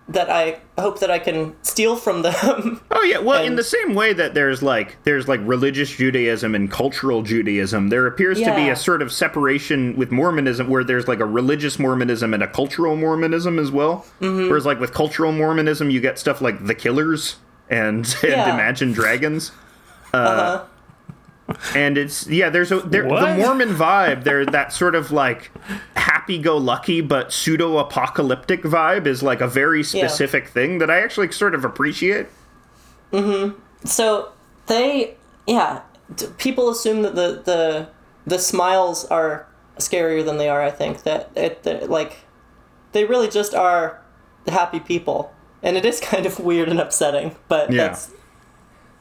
that 0.08 0.30
I 0.30 0.60
hope 0.78 1.00
that 1.00 1.10
I 1.10 1.18
can 1.18 1.56
steal 1.64 1.96
from 1.96 2.22
them. 2.22 2.82
Oh 2.92 3.02
yeah, 3.02 3.18
well, 3.18 3.44
in 3.44 3.56
the 3.56 3.64
same 3.64 3.94
way 3.94 4.14
that 4.14 4.34
there's 4.34 4.64
like 4.64 5.04
there's 5.04 5.28
like 5.28 5.42
religious 5.44 5.90
Judaism 5.96 6.56
and 6.56 6.72
cultural 6.72 7.24
Judaism, 7.24 7.90
there 7.90 8.08
appears 8.08 8.40
to 8.40 8.56
be 8.56 8.70
a 8.70 8.76
sort 8.76 9.02
of 9.02 9.12
separation 9.12 9.96
with 9.98 10.12
Mormonism 10.12 10.70
where 10.70 10.84
there's 10.84 11.08
like 11.08 11.20
a 11.20 11.26
religious 11.26 11.78
Mormonism 11.78 12.34
and 12.34 12.42
a 12.42 12.48
cultural 12.48 12.96
Mormonism 12.96 13.60
as 13.60 13.70
well. 13.70 14.06
Mm-hmm. 14.22 14.48
Whereas 14.50 14.66
like 14.66 14.80
with 14.80 14.94
cultural 14.94 15.34
Mormonism, 15.34 15.90
you 15.90 16.00
get 16.00 16.18
stuff 16.18 16.42
like 16.42 16.66
the 16.66 16.74
Killers 16.74 17.36
and, 17.70 18.06
and 18.24 18.32
Yeah. 18.32 18.54
Imagine 18.54 18.92
Dragons. 18.94 19.52
uh-huh. 20.14 20.66
And 21.76 21.98
it's 21.98 22.26
yeah, 22.28 22.50
there's 22.50 22.72
a 22.72 22.80
there, 22.80 23.04
the 23.04 23.36
Mormon 23.38 23.70
vibe. 23.76 24.24
There 24.24 24.46
that 24.48 24.74
sort 24.74 24.96
of 24.96 25.12
like 25.12 25.52
happy-go-lucky 25.96 27.02
but 27.02 27.32
pseudo-apocalyptic 27.32 28.64
vibe 28.64 29.06
is 29.06 29.22
like 29.22 29.42
a 29.42 29.48
very 29.48 29.84
specific 29.84 30.48
thing 30.48 30.80
that 30.80 30.90
I 30.90 31.02
actually 31.02 31.32
sort 31.32 31.54
of 31.54 31.64
appreciate. 31.64 32.28
Mm-hmm. 33.12 33.60
So 33.86 34.32
they, 34.68 35.16
yeah, 35.46 35.82
d- 36.16 36.28
people 36.38 36.70
assume 36.70 37.04
that 37.04 37.14
the 37.16 37.42
the 37.46 37.90
the 38.26 38.40
smiles 38.40 39.06
are 39.06 39.48
scarier 39.78 40.26
than 40.26 40.38
they 40.38 40.50
are. 40.50 40.62
I 40.64 40.72
think 40.72 41.04
that 41.04 41.30
it 41.36 41.64
like 41.90 42.18
they 42.94 43.06
really 43.06 43.28
just 43.30 43.54
are 43.54 44.02
happy 44.48 44.80
people, 44.80 45.32
and 45.62 45.78
it 45.78 45.86
is 45.86 46.00
kind 46.02 46.26
of 46.26 46.40
weird 46.40 46.70
and 46.70 46.80
upsetting. 46.80 47.36
But 47.48 47.72
Yeah. 47.72 47.88
that's 47.90 48.12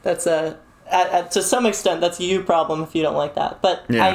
that's 0.03 0.27
a 0.27 0.59
at, 0.91 1.09
at, 1.11 1.31
to 1.31 1.41
some 1.41 1.65
extent 1.65 2.01
that's 2.01 2.19
a 2.19 2.23
you 2.23 2.43
problem 2.43 2.83
if 2.83 2.95
you 2.95 3.01
don't 3.01 3.15
like 3.15 3.35
that. 3.35 3.61
But 3.61 3.85
Yeah. 3.89 4.05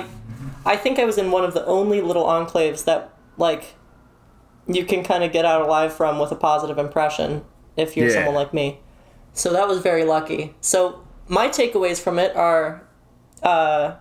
I 0.65 0.73
I 0.73 0.77
think 0.77 0.99
I 0.99 1.05
was 1.05 1.17
in 1.19 1.31
one 1.31 1.45
of 1.45 1.55
the 1.55 1.65
only 1.67 2.01
little 2.01 2.25
enclaves 2.27 2.85
that 2.85 3.11
like 3.37 3.75
you 4.67 4.85
can 4.85 5.03
kind 5.03 5.25
of 5.25 5.33
get 5.33 5.45
out 5.45 5.63
alive 5.63 5.93
from 5.93 6.19
with 6.19 6.31
a 6.33 6.37
positive 6.37 6.79
impression 6.79 7.43
if 7.77 7.97
you're 7.97 8.09
Yeah. 8.09 8.15
someone 8.15 8.35
like 8.35 8.53
me. 8.55 8.79
So 9.33 9.53
that 9.53 9.67
was 9.69 9.79
very 9.79 10.05
lucky. 10.05 10.55
So 10.61 11.01
my 11.29 11.49
takeaways 11.49 12.01
from 12.01 12.19
it 12.19 12.35
are, 12.37 12.83
uh, 13.43 13.93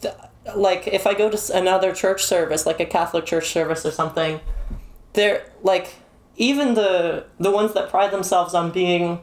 th- 0.00 0.14
like 0.54 0.86
if 0.86 1.06
I 1.06 1.14
go 1.14 1.30
to 1.30 1.56
another 1.56 1.92
church 1.94 2.24
service, 2.24 2.64
like 2.66 2.80
a 2.80 2.86
Catholic 2.86 3.26
church 3.26 3.50
service 3.50 3.84
or 3.84 3.90
something, 3.90 4.40
they're 5.12 5.44
like 5.62 5.94
even 6.36 6.74
the 6.74 7.24
the 7.38 7.50
ones 7.50 7.74
that 7.74 7.88
pride 7.90 8.10
themselves 8.10 8.54
on 8.54 8.70
being 8.70 9.20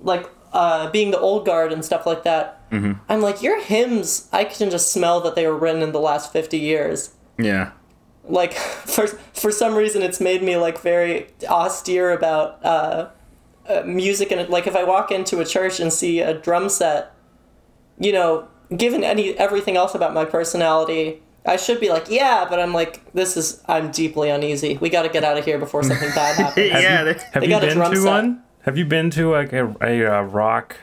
like 0.00 0.28
uh, 0.52 0.90
being 0.90 1.10
the 1.10 1.18
old 1.18 1.44
guard 1.46 1.72
and 1.72 1.84
stuff 1.84 2.06
like 2.06 2.22
that. 2.24 2.54
I'm 2.70 3.22
like 3.22 3.42
your 3.42 3.60
hymns. 3.62 4.28
I 4.32 4.44
can 4.44 4.68
just 4.70 4.92
smell 4.92 5.20
that 5.22 5.34
they 5.34 5.46
were 5.46 5.56
written 5.56 5.80
in 5.82 5.92
the 5.92 6.00
last 6.00 6.32
fifty 6.32 6.58
years 6.58 7.14
Yeah. 7.38 7.70
like 8.24 8.52
for 8.94 9.06
for 9.06 9.50
some 9.50 9.74
reason 9.74 10.02
it's 10.02 10.20
made 10.20 10.42
me 10.42 10.56
like 10.58 10.78
very 10.82 11.28
austere 11.48 12.10
about 12.12 12.62
uh, 12.62 13.08
uh, 13.66 13.82
music 13.86 14.30
and 14.32 14.46
like 14.50 14.66
if 14.66 14.76
I 14.76 14.84
walk 14.84 15.10
into 15.10 15.40
a 15.40 15.46
church 15.46 15.80
and 15.80 15.90
see 15.90 16.20
a 16.20 16.34
drum 16.34 16.68
set, 16.68 17.14
you 17.98 18.12
know, 18.12 18.48
given 18.76 19.02
any 19.02 19.32
everything 19.38 19.76
else 19.78 19.94
about 19.94 20.12
my 20.12 20.26
personality, 20.26 21.22
I 21.46 21.56
should 21.56 21.80
be 21.80 21.88
like, 21.88 22.10
yeah, 22.10 22.44
but 22.50 22.60
I'm 22.60 22.74
like, 22.74 23.00
this 23.14 23.34
is 23.38 23.62
I'm 23.66 23.90
deeply 23.90 24.28
uneasy. 24.28 24.76
We 24.76 24.90
got 24.90 25.02
to 25.04 25.08
get 25.08 25.24
out 25.24 25.38
of 25.38 25.46
here 25.46 25.58
before 25.58 25.82
something 25.84 26.10
bad 26.14 26.36
happens. 26.44 26.70
yeah. 26.70 27.04
they- 27.04 27.18
Have 27.32 27.42
you 27.44 27.48
got 27.48 27.64
a 27.64 27.68
been 27.68 27.76
drum 27.78 27.92
to 27.92 27.96
set. 28.02 28.10
one? 28.10 28.42
Have 28.68 28.76
you 28.76 28.84
been 28.84 29.08
to 29.12 29.30
like 29.30 29.54
a, 29.54 29.74
a, 29.80 30.04
uh 30.04 30.22
rock 30.24 30.76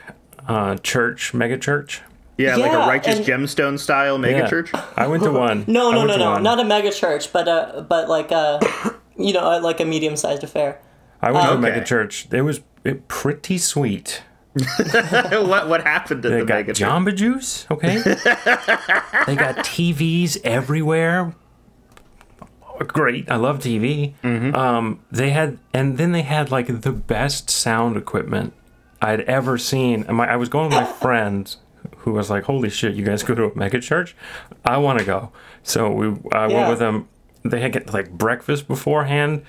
uh, 0.48 0.74
church, 0.78 1.32
mega 1.32 1.56
church? 1.56 2.02
Yeah, 2.36 2.56
like 2.56 2.72
a 2.72 2.78
righteous 2.78 3.18
and- 3.18 3.24
gemstone 3.24 3.78
style 3.78 4.18
megachurch. 4.18 4.74
I 4.96 5.06
went 5.06 5.22
to 5.22 5.30
one. 5.30 5.64
No, 5.68 5.92
I 5.92 5.94
no, 5.94 6.04
no, 6.04 6.16
no, 6.16 6.30
one. 6.32 6.42
not 6.42 6.58
a 6.58 6.64
mega 6.64 6.90
church, 6.90 7.32
but 7.32 7.46
uh, 7.46 7.82
but 7.88 8.08
like 8.08 8.32
a, 8.32 8.58
you 9.16 9.32
know, 9.32 9.38
uh, 9.52 9.60
like 9.62 9.78
a 9.78 9.84
medium 9.84 10.16
sized 10.16 10.42
affair. 10.42 10.80
I 11.22 11.30
went 11.30 11.44
to 11.44 11.50
a 11.50 11.54
Okay. 11.54 11.62
mega 11.62 11.84
church. 11.84 12.26
It 12.32 12.42
was 12.42 12.60
it, 12.82 13.06
pretty 13.06 13.56
sweet. 13.56 14.20
what 15.30 15.68
what 15.68 15.84
happened 15.84 16.24
to 16.24 16.28
They 16.28 16.40
the 16.40 16.44
got 16.44 16.64
megachurch? 16.64 17.04
Jamba 17.06 17.14
Juice, 17.14 17.68
okay? 17.70 17.98
they 19.28 19.36
got 19.36 19.58
TVs 19.58 20.38
everywhere. 20.42 21.36
Great, 22.78 23.30
I 23.30 23.36
love 23.36 23.58
TV. 23.60 24.14
Mm-hmm. 24.22 24.54
Um, 24.54 25.00
they 25.10 25.30
had, 25.30 25.58
and 25.72 25.98
then 25.98 26.12
they 26.12 26.22
had 26.22 26.50
like 26.50 26.80
the 26.82 26.92
best 26.92 27.48
sound 27.50 27.96
equipment 27.96 28.52
I'd 29.00 29.20
ever 29.22 29.58
seen. 29.58 30.04
And 30.08 30.16
my, 30.16 30.28
I 30.30 30.36
was 30.36 30.48
going 30.48 30.66
with 30.68 30.74
my 30.78 30.84
friend 30.84 31.54
who 31.98 32.12
was 32.12 32.30
like, 32.30 32.44
"Holy 32.44 32.70
shit, 32.70 32.94
you 32.94 33.04
guys 33.04 33.22
go 33.22 33.34
to 33.34 33.44
a 33.44 33.56
mega 33.56 33.80
church? 33.80 34.14
I 34.64 34.76
want 34.78 34.98
to 34.98 35.04
go." 35.04 35.32
So 35.62 35.90
we 35.90 36.08
I 36.32 36.46
Yeah. 36.48 36.56
went 36.56 36.70
with 36.70 36.78
them. 36.78 37.08
They 37.44 37.60
had 37.60 37.72
get 37.72 37.92
like 37.92 38.10
breakfast 38.10 38.66
beforehand. 38.68 39.42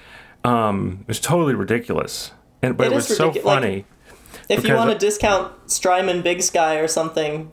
Um, 0.44 1.00
it 1.02 1.08
was 1.08 1.20
totally 1.20 1.56
ridiculous, 1.56 2.32
and 2.62 2.78
but 2.78 2.88
It 2.88 2.92
it, 2.94 2.96
was 2.96 3.08
so 3.08 3.30
ridicu- 3.32 3.36
like- 3.36 3.44
funny. 3.44 3.86
If 4.50 4.66
you 4.66 4.76
want 4.76 4.92
to 4.92 4.98
discount 4.98 5.52
Strymon 5.70 6.22
Big 6.22 6.42
Sky 6.42 6.76
or 6.78 6.88
something, 6.88 7.52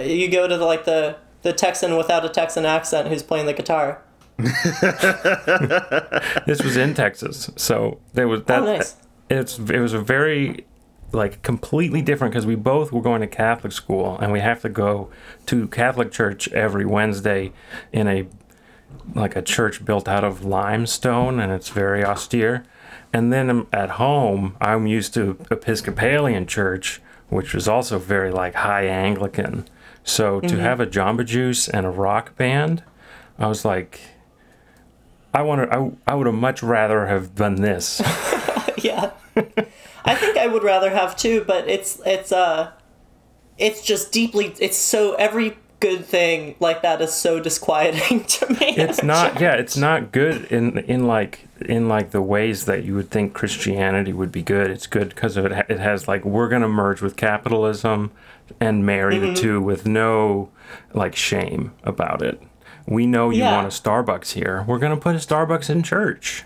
you 0.00 0.30
go 0.30 0.46
to 0.46 0.56
the, 0.56 0.64
like 0.64 0.84
the 0.84 1.16
the 1.42 1.52
Texan 1.52 1.96
without 1.96 2.24
a 2.24 2.28
Texan 2.28 2.64
accent 2.66 3.08
who's 3.08 3.22
playing 3.22 3.46
the 3.46 3.52
guitar. 3.54 4.02
this 6.46 6.62
was 6.62 6.76
in 6.76 6.94
Texas, 6.94 7.50
so 7.56 7.98
there 8.12 8.28
was 8.28 8.44
that. 8.44 8.62
Oh, 8.62 8.66
nice. 8.66 8.94
It's 9.28 9.58
it 9.58 9.80
was 9.80 9.92
a 9.92 10.00
very 10.00 10.64
like 11.12 11.42
completely 11.42 12.02
different 12.02 12.32
because 12.32 12.46
we 12.46 12.54
both 12.54 12.92
were 12.92 13.02
going 13.02 13.20
to 13.20 13.26
Catholic 13.26 13.72
school 13.72 14.18
and 14.18 14.30
we 14.30 14.40
have 14.40 14.60
to 14.62 14.68
go 14.68 15.10
to 15.46 15.66
Catholic 15.68 16.12
church 16.12 16.48
every 16.52 16.84
Wednesday 16.84 17.52
in 17.92 18.06
a 18.06 18.26
like 19.14 19.36
a 19.36 19.42
church 19.42 19.84
built 19.84 20.08
out 20.08 20.24
of 20.24 20.44
limestone 20.44 21.40
and 21.40 21.52
it's 21.52 21.70
very 21.70 22.04
austere. 22.04 22.64
And 23.12 23.32
then 23.32 23.50
um, 23.50 23.66
at 23.72 23.90
home, 23.90 24.56
I'm 24.60 24.86
used 24.86 25.14
to 25.14 25.38
Episcopalian 25.50 26.46
church, 26.46 27.00
which 27.28 27.54
was 27.54 27.66
also 27.66 27.98
very 27.98 28.30
like 28.30 28.54
high 28.54 28.84
Anglican. 28.84 29.66
So 30.04 30.40
to 30.40 30.58
have 30.58 30.80
a 30.80 30.86
Jamba 30.86 31.26
Juice 31.26 31.68
and 31.68 31.84
a 31.84 31.90
rock 31.90 32.34
band, 32.36 32.82
I 33.38 33.46
was 33.46 33.64
like, 33.64 34.00
I 35.34 35.42
wanted, 35.42 35.68
I, 35.70 35.90
I 36.06 36.14
would 36.14 36.26
have 36.26 36.34
much 36.34 36.62
rather 36.62 37.06
have 37.06 37.34
done 37.34 37.56
this. 37.56 38.00
yeah. 38.78 39.10
I 40.04 40.14
think 40.14 40.36
I 40.38 40.46
would 40.46 40.62
rather 40.64 40.90
have 40.90 41.16
too. 41.16 41.44
but 41.46 41.68
it's 41.68 42.00
it's 42.06 42.32
uh 42.32 42.70
it's 43.58 43.82
just 43.82 44.10
deeply 44.12 44.54
it's 44.58 44.76
so 44.78 45.14
every 45.14 45.56
good 45.80 46.04
thing 46.04 46.56
like 46.58 46.82
that 46.82 47.00
is 47.00 47.12
so 47.12 47.38
disquieting 47.38 48.24
to 48.26 48.48
me. 48.54 48.74
it's 48.76 49.02
not 49.02 49.40
yeah 49.40 49.52
it's 49.54 49.76
not 49.76 50.10
good 50.10 50.44
in 50.46 50.78
in 50.78 51.06
like 51.06 51.46
in 51.60 51.88
like 51.88 52.10
the 52.10 52.22
ways 52.22 52.64
that 52.64 52.82
you 52.84 52.94
would 52.96 53.10
think 53.10 53.32
christianity 53.32 54.12
would 54.12 54.32
be 54.32 54.42
good 54.42 54.70
it's 54.72 54.88
good 54.88 55.10
because 55.10 55.36
of 55.36 55.44
it 55.44 55.52
it 55.68 55.78
has 55.78 56.08
like 56.08 56.24
we're 56.24 56.48
going 56.48 56.62
to 56.62 56.68
merge 56.68 57.00
with 57.00 57.14
capitalism 57.16 58.10
and 58.58 58.84
marry 58.84 59.16
Mm-hmm. 59.16 59.34
the 59.34 59.40
two 59.40 59.60
with 59.60 59.86
no 59.86 60.48
like 60.94 61.14
shame 61.14 61.72
about 61.84 62.22
it 62.22 62.42
we 62.88 63.06
know 63.06 63.30
you 63.30 63.38
Yeah. 63.42 63.54
want 63.56 63.66
a 63.66 63.70
starbucks 63.70 64.32
here 64.32 64.64
we're 64.66 64.78
going 64.78 64.94
to 64.94 65.00
put 65.00 65.14
a 65.14 65.18
starbucks 65.18 65.68
in 65.70 65.82
church 65.82 66.44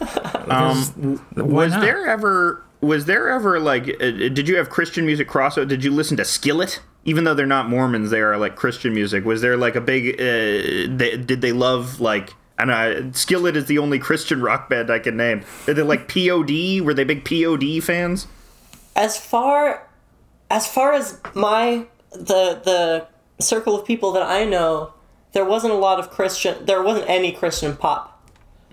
um 0.48 1.20
was 1.36 1.72
there 1.72 2.06
ever 2.06 2.62
was 2.80 3.04
there 3.06 3.30
ever 3.30 3.58
like 3.60 3.88
uh, 4.00 4.10
did 4.10 4.48
you 4.48 4.56
have 4.56 4.68
christian 4.68 5.06
music 5.06 5.28
crossover 5.28 5.66
did 5.66 5.84
you 5.84 5.90
listen 5.90 6.16
to 6.16 6.24
skillet 6.24 6.80
even 7.04 7.24
though 7.24 7.34
they're 7.34 7.46
not 7.46 7.68
mormons 7.68 8.10
they 8.10 8.20
are 8.20 8.36
like 8.36 8.56
christian 8.56 8.92
music 8.92 9.24
was 9.24 9.40
there 9.40 9.56
like 9.56 9.76
a 9.76 9.80
big 9.80 10.14
uh, 10.20 10.96
they, 10.96 11.16
did 11.16 11.40
they 11.40 11.52
love 11.52 12.00
like 12.00 12.34
I. 12.56 13.10
Skillet 13.12 13.56
is 13.56 13.66
the 13.66 13.78
only 13.78 13.98
Christian 13.98 14.40
rock 14.40 14.70
band 14.70 14.88
I 14.88 15.00
can 15.00 15.16
name. 15.16 15.42
Are 15.66 15.74
they 15.74 15.82
like 15.82 16.06
POD? 16.06 16.80
Were 16.86 16.94
they 16.94 17.02
big 17.02 17.24
POD 17.24 17.82
fans? 17.82 18.28
as 18.96 19.18
far 19.18 19.88
as 20.50 20.64
far 20.66 20.92
as 20.92 21.20
my 21.34 21.84
the 22.12 22.60
the 22.64 23.06
circle 23.40 23.78
of 23.78 23.84
people 23.84 24.12
that 24.12 24.22
I 24.22 24.44
know, 24.44 24.93
there 25.34 25.44
wasn't 25.44 25.72
a 25.72 25.76
lot 25.76 25.98
of 25.98 26.10
Christian. 26.10 26.64
There 26.64 26.82
wasn't 26.82 27.08
any 27.08 27.30
Christian 27.32 27.76
pop. 27.76 28.10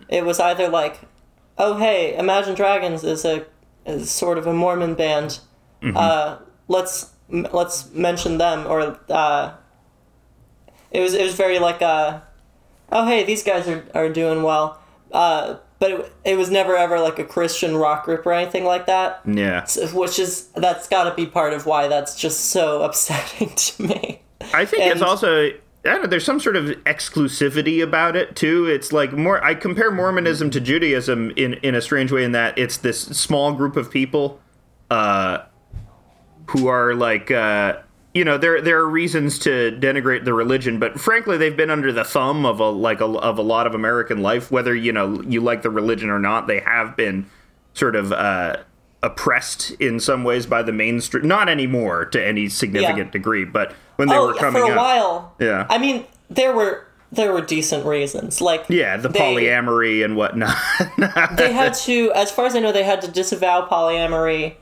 It 0.07 0.23
was 0.25 0.39
either 0.39 0.69
like, 0.69 1.01
oh 1.57 1.77
hey, 1.77 2.15
Imagine 2.17 2.55
Dragons 2.55 3.03
is 3.03 3.25
a 3.25 3.45
is 3.85 4.09
sort 4.09 4.37
of 4.37 4.47
a 4.47 4.53
Mormon 4.53 4.95
band. 4.95 5.39
Uh, 5.83 6.37
let's 6.67 7.11
m- 7.31 7.47
let's 7.51 7.89
mention 7.91 8.37
them 8.37 8.65
or 8.67 8.97
uh, 9.09 9.53
it 10.91 10.99
was 11.01 11.13
it 11.13 11.23
was 11.23 11.33
very 11.35 11.57
like 11.59 11.81
uh, 11.81 12.19
oh 12.91 13.05
hey 13.07 13.23
these 13.23 13.43
guys 13.43 13.67
are 13.67 13.83
are 13.95 14.09
doing 14.09 14.43
well. 14.43 14.79
Uh, 15.11 15.57
but 15.79 15.91
it, 15.91 16.13
it 16.23 16.37
was 16.37 16.49
never 16.51 16.77
ever 16.77 16.99
like 16.99 17.17
a 17.19 17.23
Christian 17.25 17.75
rock 17.75 18.05
group 18.05 18.25
or 18.25 18.31
anything 18.33 18.63
like 18.65 18.85
that 18.85 19.21
Yeah. 19.25 19.65
which 19.93 20.19
is 20.19 20.45
that's 20.55 20.87
got 20.87 21.05
to 21.09 21.15
be 21.15 21.25
part 21.25 21.53
of 21.53 21.65
why 21.65 21.87
that's 21.87 22.15
just 22.15 22.51
so 22.51 22.81
upsetting 22.87 23.49
to 23.55 23.83
me. 23.83 24.21
I 24.53 24.65
think 24.65 24.83
it's 24.83 25.01
also 25.01 25.51
I 25.83 25.89
don't 25.89 26.01
know. 26.03 26.07
There's 26.07 26.25
some 26.25 26.39
sort 26.39 26.55
of 26.55 26.65
exclusivity 26.85 27.81
about 27.81 28.15
it 28.15 28.35
too. 28.35 28.67
It's 28.67 28.91
like 28.93 29.13
more. 29.13 29.43
I 29.43 29.55
compare 29.55 29.89
Mormonism 29.89 30.51
to 30.51 30.59
Judaism 30.61 31.31
in 31.35 31.55
in 31.55 31.73
a 31.73 31.81
strange 31.81 32.11
way 32.11 32.23
in 32.23 32.33
that 32.33 32.57
it's 32.57 32.77
this 32.77 33.01
small 33.01 33.53
group 33.53 33.75
of 33.75 33.89
people, 33.89 34.39
uh, 34.91 35.39
who 36.47 36.67
are 36.67 36.93
like, 36.93 37.31
uh, 37.31 37.79
you 38.13 38.23
know, 38.23 38.37
there 38.37 38.61
there 38.61 38.77
are 38.77 38.87
reasons 38.87 39.39
to 39.39 39.75
denigrate 39.81 40.23
the 40.23 40.35
religion, 40.35 40.77
but 40.77 40.99
frankly, 40.99 41.37
they've 41.37 41.57
been 41.57 41.71
under 41.71 41.91
the 41.91 42.03
thumb 42.03 42.45
of 42.45 42.59
a 42.59 42.69
like 42.69 43.01
a, 43.01 43.05
of 43.05 43.39
a 43.39 43.41
lot 43.41 43.65
of 43.65 43.73
American 43.73 44.21
life. 44.21 44.51
Whether 44.51 44.75
you 44.75 44.91
know 44.93 45.21
you 45.23 45.41
like 45.41 45.63
the 45.63 45.71
religion 45.71 46.11
or 46.11 46.19
not, 46.19 46.45
they 46.45 46.59
have 46.59 46.95
been 46.95 47.25
sort 47.73 47.95
of. 47.95 48.11
Uh, 48.11 48.57
oppressed 49.03 49.71
in 49.79 49.99
some 49.99 50.23
ways 50.23 50.45
by 50.45 50.61
the 50.61 50.71
mainstream 50.71 51.27
not 51.27 51.49
anymore 51.49 52.05
to 52.05 52.23
any 52.23 52.47
significant 52.47 53.07
Yeah. 53.07 53.11
degree 53.11 53.43
but 53.43 53.73
when 54.01 54.09
they 54.09 54.17
oh, 54.17 54.25
were 54.27 54.33
coming 54.33 54.61
for 54.63 54.67
a 54.67 54.71
up 54.71 54.77
while. 54.77 55.33
Yeah. 55.39 55.65
I 55.69 55.77
mean, 55.77 56.05
there 56.29 56.53
were 56.55 56.85
there 57.11 57.31
were 57.33 57.41
decent 57.41 57.85
reasons. 57.85 58.41
Like 58.41 58.65
Yeah, 58.69 58.97
the 58.97 59.09
they- 59.09 59.19
polyamory 59.19 60.03
and 60.03 60.15
whatnot. 60.15 60.55
They 61.37 61.51
had 61.53 61.73
to, 61.85 62.11
as 62.13 62.31
far 62.31 62.45
as 62.47 62.55
I 62.55 62.59
know, 62.59 62.71
they 62.71 62.83
had 62.83 63.01
to 63.01 63.11
disavow 63.11 63.67
polyamory 63.69 64.55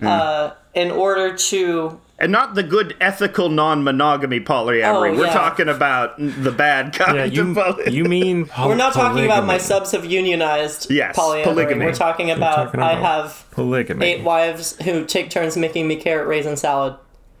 Hmm. 0.00 0.06
uh, 0.08 0.50
in 0.74 0.90
order 0.90 1.36
to. 1.36 2.00
and 2.18 2.32
not 2.32 2.54
the 2.56 2.62
good 2.64 2.96
ethical 3.00 3.48
non-monogamy 3.48 4.40
polyamory. 4.40 5.12
Oh, 5.14 5.18
We're 5.18 5.26
yeah. 5.26 5.32
talking 5.32 5.68
about 5.68 6.14
the 6.18 6.50
bad 6.50 6.92
kind 6.92 7.16
yeah 7.16 7.24
of 7.24 7.32
you 7.34 7.54
poly- 7.54 7.90
you 7.92 8.04
mean 8.04 8.46
pol- 8.46 8.68
We're 8.70 8.74
not 8.86 8.94
talking 8.94 9.24
about 9.24 9.44
my 9.46 9.58
subs 9.58 9.92
have 9.92 10.04
unionized 10.04 10.90
Yes, 10.90 11.16
polyamory. 11.16 11.44
polygamy. 11.44 11.84
We're 11.86 11.94
talking 11.94 12.30
about, 12.32 12.56
talking 12.56 12.80
I 12.80 12.94
have 12.94 13.44
polygamy 13.52 14.06
eight 14.06 14.22
wives 14.24 14.76
who 14.82 15.04
take 15.04 15.30
turns 15.30 15.56
making 15.56 15.86
me 15.86 15.94
carrot 15.96 16.26
raisin 16.26 16.56
salad. 16.56 16.94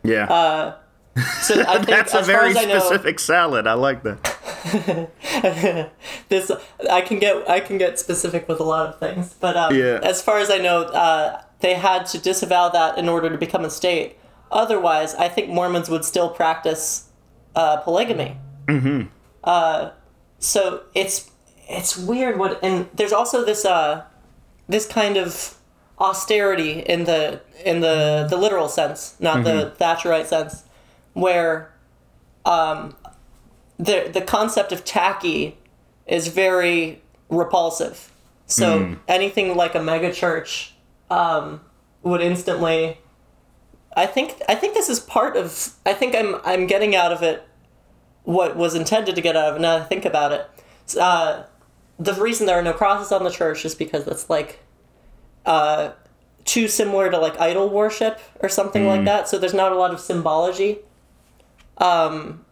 yeah. 0.04 0.26
uh, 0.32 0.74
So 1.42 1.60
I 1.60 1.74
think, 1.76 1.88
That's 1.88 2.14
a 2.14 2.22
very 2.22 2.56
I 2.56 2.64
know, 2.64 2.78
specific 2.78 3.18
salad. 3.18 3.66
I 3.66 3.74
like 3.74 4.02
that. 4.02 4.22
this 6.28 6.50
I 6.90 7.00
can 7.00 7.18
get 7.18 7.48
I 7.48 7.60
can 7.60 7.78
get 7.78 7.98
specific 7.98 8.48
with 8.48 8.60
a 8.60 8.64
lot 8.64 8.86
of 8.88 8.98
things, 8.98 9.34
but 9.40 9.56
um, 9.56 9.74
Yeah. 9.74 10.00
as 10.02 10.22
far 10.22 10.38
as 10.38 10.50
I 10.50 10.58
know, 10.58 10.82
uh, 10.82 11.42
they 11.60 11.74
had 11.74 12.06
to 12.06 12.18
disavow 12.18 12.68
that 12.70 12.98
in 12.98 13.08
order 13.08 13.28
to 13.30 13.38
become 13.38 13.64
a 13.64 13.70
state. 13.70 14.16
Otherwise, 14.50 15.14
I 15.14 15.28
think 15.28 15.48
Mormons 15.48 15.88
would 15.88 16.04
still 16.04 16.28
practice 16.30 17.08
uh, 17.54 17.78
polygamy. 17.78 18.36
Mm-hmm. 18.66 19.08
Uh, 19.44 19.90
so 20.38 20.82
it's 20.94 21.30
it's 21.68 21.96
weird 21.96 22.38
what 22.38 22.58
and 22.62 22.88
there's 22.94 23.12
also 23.12 23.44
this 23.44 23.64
uh 23.64 24.04
this 24.68 24.86
kind 24.86 25.16
of 25.16 25.56
austerity 25.98 26.80
in 26.80 27.04
the 27.04 27.40
in 27.64 27.80
the 27.80 28.26
the 28.28 28.36
literal 28.36 28.68
sense, 28.68 29.14
not 29.20 29.44
the 29.44 29.72
Thatcherite 29.78 30.26
sense, 30.26 30.64
where 31.14 31.72
um 32.44 32.94
the 33.78 34.10
the 34.12 34.20
concept 34.20 34.72
of 34.72 34.84
tacky 34.84 35.56
is 36.06 36.28
very 36.28 37.02
repulsive. 37.28 38.12
So 38.46 38.96
anything 39.08 39.56
like 39.56 39.74
a 39.74 39.82
mega 39.82 40.12
church 40.12 40.74
um, 41.10 41.60
would 42.02 42.20
instantly. 42.20 42.98
I 43.96 44.06
think 44.06 44.40
I 44.48 44.54
think 44.54 44.74
this 44.74 44.88
is 44.88 45.00
part 45.00 45.36
of. 45.36 45.74
I 45.86 45.94
think 45.94 46.14
I'm 46.14 46.36
I'm 46.44 46.66
getting 46.66 46.94
out 46.94 47.12
of 47.12 47.22
it 47.22 47.46
what 48.24 48.56
was 48.56 48.74
intended 48.74 49.14
to 49.16 49.20
get 49.20 49.36
out 49.36 49.54
of. 49.54 49.60
Now 49.60 49.78
that 49.78 49.84
I 49.84 49.88
think 49.88 50.04
about 50.04 50.32
it, 50.32 50.50
uh, 50.98 51.44
the 51.98 52.14
reason 52.14 52.46
there 52.46 52.58
are 52.58 52.62
no 52.62 52.72
crosses 52.72 53.10
on 53.12 53.24
the 53.24 53.30
church 53.30 53.64
is 53.64 53.74
because 53.74 54.06
it's 54.06 54.28
like 54.30 54.60
uh, 55.44 55.92
too 56.44 56.68
similar 56.68 57.10
to 57.10 57.18
like 57.18 57.38
idol 57.40 57.68
worship 57.68 58.20
or 58.40 58.48
something 58.48 58.86
like 58.86 59.04
that. 59.04 59.28
So 59.28 59.38
there's 59.38 59.54
not 59.54 59.72
a 59.72 59.76
lot 59.76 59.92
of 59.92 60.00
symbology. 60.00 60.78
Um, 61.78 62.44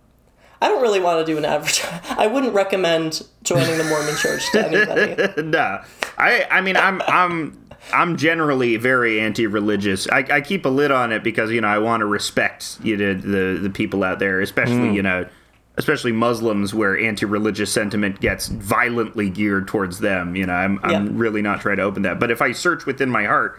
I 0.62 0.68
don't 0.68 0.82
really 0.82 1.00
want 1.00 1.24
to 1.24 1.32
do 1.32 1.38
an 1.38 1.44
advertise. 1.44 2.00
I 2.18 2.26
wouldn't 2.26 2.54
recommend 2.54 3.26
joining 3.42 3.78
the 3.78 3.84
Mormon 3.84 4.16
Church 4.16 4.50
to 4.52 4.66
anybody. 4.66 5.42
no, 5.42 5.82
I. 6.18 6.46
I 6.50 6.60
mean, 6.60 6.76
I'm. 6.76 7.00
I'm. 7.02 7.56
I'm 7.94 8.18
generally 8.18 8.76
very 8.76 9.20
anti-religious. 9.20 10.06
I, 10.10 10.18
I 10.30 10.40
keep 10.42 10.66
a 10.66 10.68
lid 10.68 10.90
on 10.90 11.12
it 11.12 11.24
because 11.24 11.50
you 11.50 11.60
know 11.62 11.68
I 11.68 11.78
want 11.78 12.02
to 12.02 12.06
respect 12.06 12.78
you 12.82 12.96
know 12.96 13.14
the 13.14 13.58
the 13.58 13.70
people 13.70 14.04
out 14.04 14.18
there, 14.18 14.40
especially 14.42 14.94
you 14.94 15.02
know, 15.02 15.26
especially 15.76 16.12
Muslims, 16.12 16.74
where 16.74 16.96
anti-religious 16.98 17.72
sentiment 17.72 18.20
gets 18.20 18.48
violently 18.48 19.30
geared 19.30 19.66
towards 19.66 20.00
them. 20.00 20.36
You 20.36 20.44
know, 20.46 20.52
I'm 20.52 20.78
I'm 20.82 21.06
Yeah. 21.06 21.10
really 21.14 21.40
not 21.40 21.62
trying 21.62 21.78
to 21.78 21.82
open 21.84 22.02
that. 22.02 22.20
But 22.20 22.30
if 22.30 22.42
I 22.42 22.52
search 22.52 22.84
within 22.84 23.08
my 23.08 23.24
heart, 23.24 23.58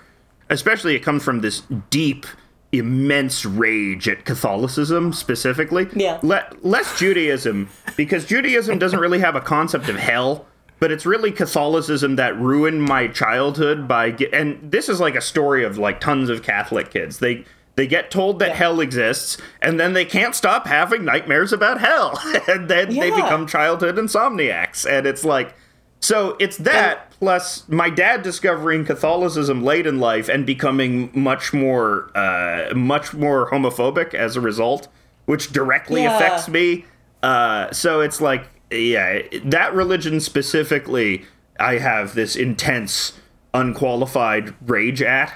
especially 0.52 0.96
it 0.96 1.00
comes 1.00 1.24
from 1.24 1.42
this 1.42 1.64
deep 1.90 2.28
immense 2.72 3.46
rage 3.46 4.08
at 4.08 4.24
catholicism 4.24 5.12
specifically 5.12 5.88
Yeah. 5.94 6.20
Le- 6.24 6.48
less 6.62 6.98
judaism 6.98 7.70
because 7.98 8.26
judaism 8.26 8.80
doesn't 8.80 9.00
really 9.00 9.20
have 9.20 9.36
a 9.36 9.42
concept 9.42 9.90
of 9.90 9.98
hell 9.98 10.46
but 10.80 10.92
it's 10.92 11.06
really 11.06 11.32
Catholicism 11.32 12.16
that 12.16 12.36
ruined 12.40 12.82
my 12.82 13.08
childhood 13.08 13.88
by 13.88 14.10
ge- 14.10 14.34
and 14.34 14.58
this 14.64 14.90
is 14.90 15.00
like 15.00 15.14
a 15.14 15.22
story 15.22 15.64
of 15.64 15.78
like 15.78 16.00
tons 16.00 16.28
of 16.28 16.42
Catholic 16.42 16.90
kids. 16.90 17.20
They 17.20 17.46
they 17.76 17.86
get 17.86 18.10
told 18.10 18.40
that 18.40 18.56
hell 18.56 18.80
exists 18.82 19.38
and 19.62 19.80
then 19.80 19.94
they 19.94 20.06
can't 20.06 20.34
stop 20.34 20.66
having 20.66 21.06
nightmares 21.06 21.54
about 21.54 21.80
hell 21.80 22.20
and 22.48 22.68
then 22.68 22.90
they 22.90 23.12
become 23.12 23.46
childhood 23.46 23.96
insomniacs 23.96 24.90
and 24.90 25.06
it's 25.06 25.24
like 25.24 25.54
so 26.00 26.36
it's 26.40 26.58
that 26.58 27.11
plus 27.22 27.68
my 27.70 27.90
dad 27.90 28.24
discovering 28.24 28.84
Catholicism 28.84 29.64
late 29.64 29.86
in 29.86 30.00
life 30.00 30.28
and 30.28 30.44
becoming 30.46 31.12
much 31.14 31.54
more 31.54 32.10
uh, 32.18 32.74
much 32.76 33.14
more 33.14 33.50
homophobic 33.52 34.14
as 34.16 34.36
a 34.36 34.42
result, 34.42 34.88
which 35.26 35.54
directly 35.54 36.02
Yeah. 36.04 36.16
affects 36.18 36.50
me. 36.50 36.86
Uh, 37.24 37.72
so 37.72 38.02
it's 38.02 38.20
like 38.20 38.48
yeah, 38.72 39.22
that 39.46 39.74
religion 39.76 40.20
specifically, 40.20 41.26
I 41.60 41.78
have 41.78 42.16
this 42.16 42.36
intense, 42.36 43.14
unqualified 43.54 44.54
rage 44.66 45.02
at. 45.02 45.34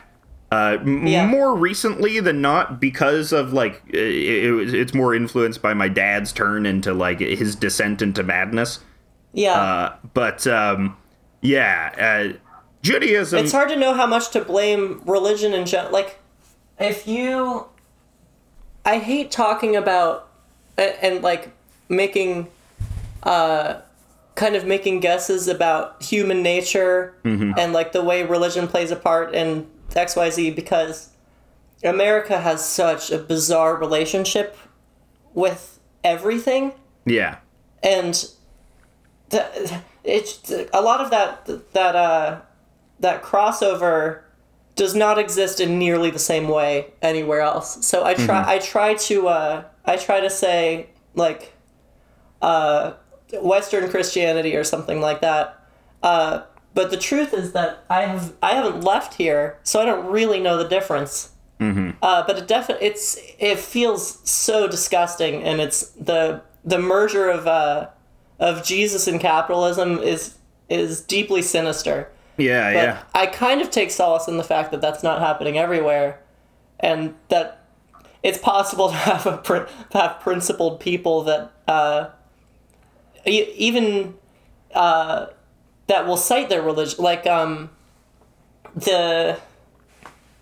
Uh, 0.52 0.78
m- 0.80 1.06
Yeah. 1.06 1.28
More 1.28 1.56
recently 1.56 2.20
than 2.20 2.42
not, 2.42 2.80
because 2.80 3.32
of 3.34 3.54
like 3.54 3.82
it, 3.90 3.96
it, 4.00 4.74
it's 4.74 4.94
more 4.94 5.14
influenced 5.14 5.62
by 5.62 5.74
my 5.74 5.88
dad's 5.90 6.32
turn 6.32 6.66
into 6.66 6.94
like 6.94 7.20
his 7.20 7.56
descent 7.56 8.02
into 8.02 8.24
madness. 8.24 8.80
Yeah. 9.34 9.60
Uh, 9.62 9.96
but 10.14 10.48
um, 10.48 10.96
yeah, 11.46 12.32
uh, 12.34 12.38
Judaism. 12.82 13.40
it's 13.40 13.52
hard 13.52 13.70
to 13.70 13.76
know 13.76 13.94
how 13.94 14.06
much 14.08 14.32
to 14.32 14.44
blame 14.44 15.02
religion 15.06 15.54
in 15.54 15.66
general. 15.66 15.92
Like, 15.92 16.20
if 16.80 17.08
you, 17.08 17.66
I 18.86 19.00
hate 19.00 19.32
talking 19.32 19.76
about 19.76 20.30
and, 20.78 20.96
and 21.02 21.24
like 21.24 21.52
making, 21.90 22.48
uh, 23.24 23.82
kind 24.36 24.56
of 24.56 24.66
making 24.66 25.00
guesses 25.00 25.48
about 25.48 26.04
human 26.04 26.44
nature 26.44 27.16
and 27.58 27.72
like 27.74 27.94
the 27.94 28.04
way 28.04 28.24
religion 28.24 28.68
plays 28.68 28.92
a 28.92 28.96
part 28.96 29.34
in 29.34 29.66
X 29.96 30.16
Y 30.16 30.30
Z 30.30 30.52
because 30.52 31.10
America 31.84 32.42
has 32.42 32.68
such 32.68 33.12
a 33.12 33.18
bizarre 33.18 33.78
relationship 33.78 34.58
with 35.34 35.80
everything 36.04 36.74
Yeah, 37.06 37.38
and 37.82 38.30
it's 40.04 40.52
a 40.74 40.82
lot 40.82 41.02
of 41.02 41.12
that 41.12 41.46
that 41.74 41.96
uh 41.96 42.42
that 43.00 43.24
crossover 43.24 44.22
does 44.76 44.96
not 44.96 45.18
exist 45.18 45.60
in 45.60 45.80
nearly 45.80 46.10
the 46.12 46.20
same 46.20 46.48
way 46.48 46.94
anywhere 47.02 47.42
else. 47.42 47.86
So 47.86 48.04
I 48.04 48.14
try 48.14 48.56
I 48.56 48.60
try 48.60 48.94
to 48.96 49.28
uh 49.28 49.64
I 49.86 49.98
try 49.98 50.20
to 50.20 50.30
say 50.30 50.90
like 51.14 51.54
uh 52.42 52.94
Western 53.34 53.90
Christianity 53.90 54.56
or 54.56 54.64
something 54.64 55.02
like 55.02 55.22
that. 55.22 55.60
Uh 56.04 56.44
but 56.74 56.92
the 56.92 56.98
truth 56.98 57.34
is 57.34 57.54
that 57.54 57.86
I 57.90 58.02
have 58.02 58.34
I 58.44 58.54
haven't 58.54 58.82
left 58.84 59.14
here, 59.16 59.60
so 59.64 59.82
I 59.82 59.86
don't 59.86 60.08
really 60.12 60.40
know 60.42 60.58
the 60.58 60.68
difference. 60.68 61.32
Uh, 62.02 62.22
but 62.28 62.38
it 62.38 62.48
definitely 62.50 62.86
it's 62.88 63.18
it 63.40 63.60
feels 63.60 64.20
so 64.30 64.68
disgusting, 64.68 65.42
and 65.42 65.62
it's 65.62 65.88
the 65.92 66.42
the 66.66 66.78
merger 66.78 67.30
of 67.30 67.48
uh, 67.48 67.88
of 68.40 68.64
Jesus 68.64 69.08
and 69.08 69.20
capitalism 69.20 70.00
is 70.00 70.38
is 70.70 71.02
deeply 71.02 71.42
sinister. 71.42 72.10
yeah, 72.38 72.74
But 72.74 72.84
yeah. 72.84 73.04
I 73.14 73.28
kind 73.28 73.62
of 73.62 73.70
take 73.70 73.92
solace 73.92 74.28
in 74.28 74.38
the 74.38 74.44
fact 74.44 74.72
that 74.72 74.82
that's 74.82 75.04
not 75.04 75.20
happening 75.22 75.58
everywhere, 75.58 76.20
and 76.80 77.14
that 77.30 77.64
it's 78.24 78.38
possible 78.40 78.90
to 78.96 78.96
have 78.96 79.26
a 79.28 79.38
to 79.92 79.98
have 79.98 80.20
principled 80.22 80.80
people 80.80 81.24
that 81.24 81.52
uh, 81.68 82.10
e- 83.26 83.52
even 83.56 84.16
uh, 84.74 85.28
that 85.88 86.08
will 86.08 86.18
cite 86.18 86.50
their 86.50 86.62
religion, 86.64 87.04
like 87.04 87.28
um, 87.28 87.70
the 88.76 89.38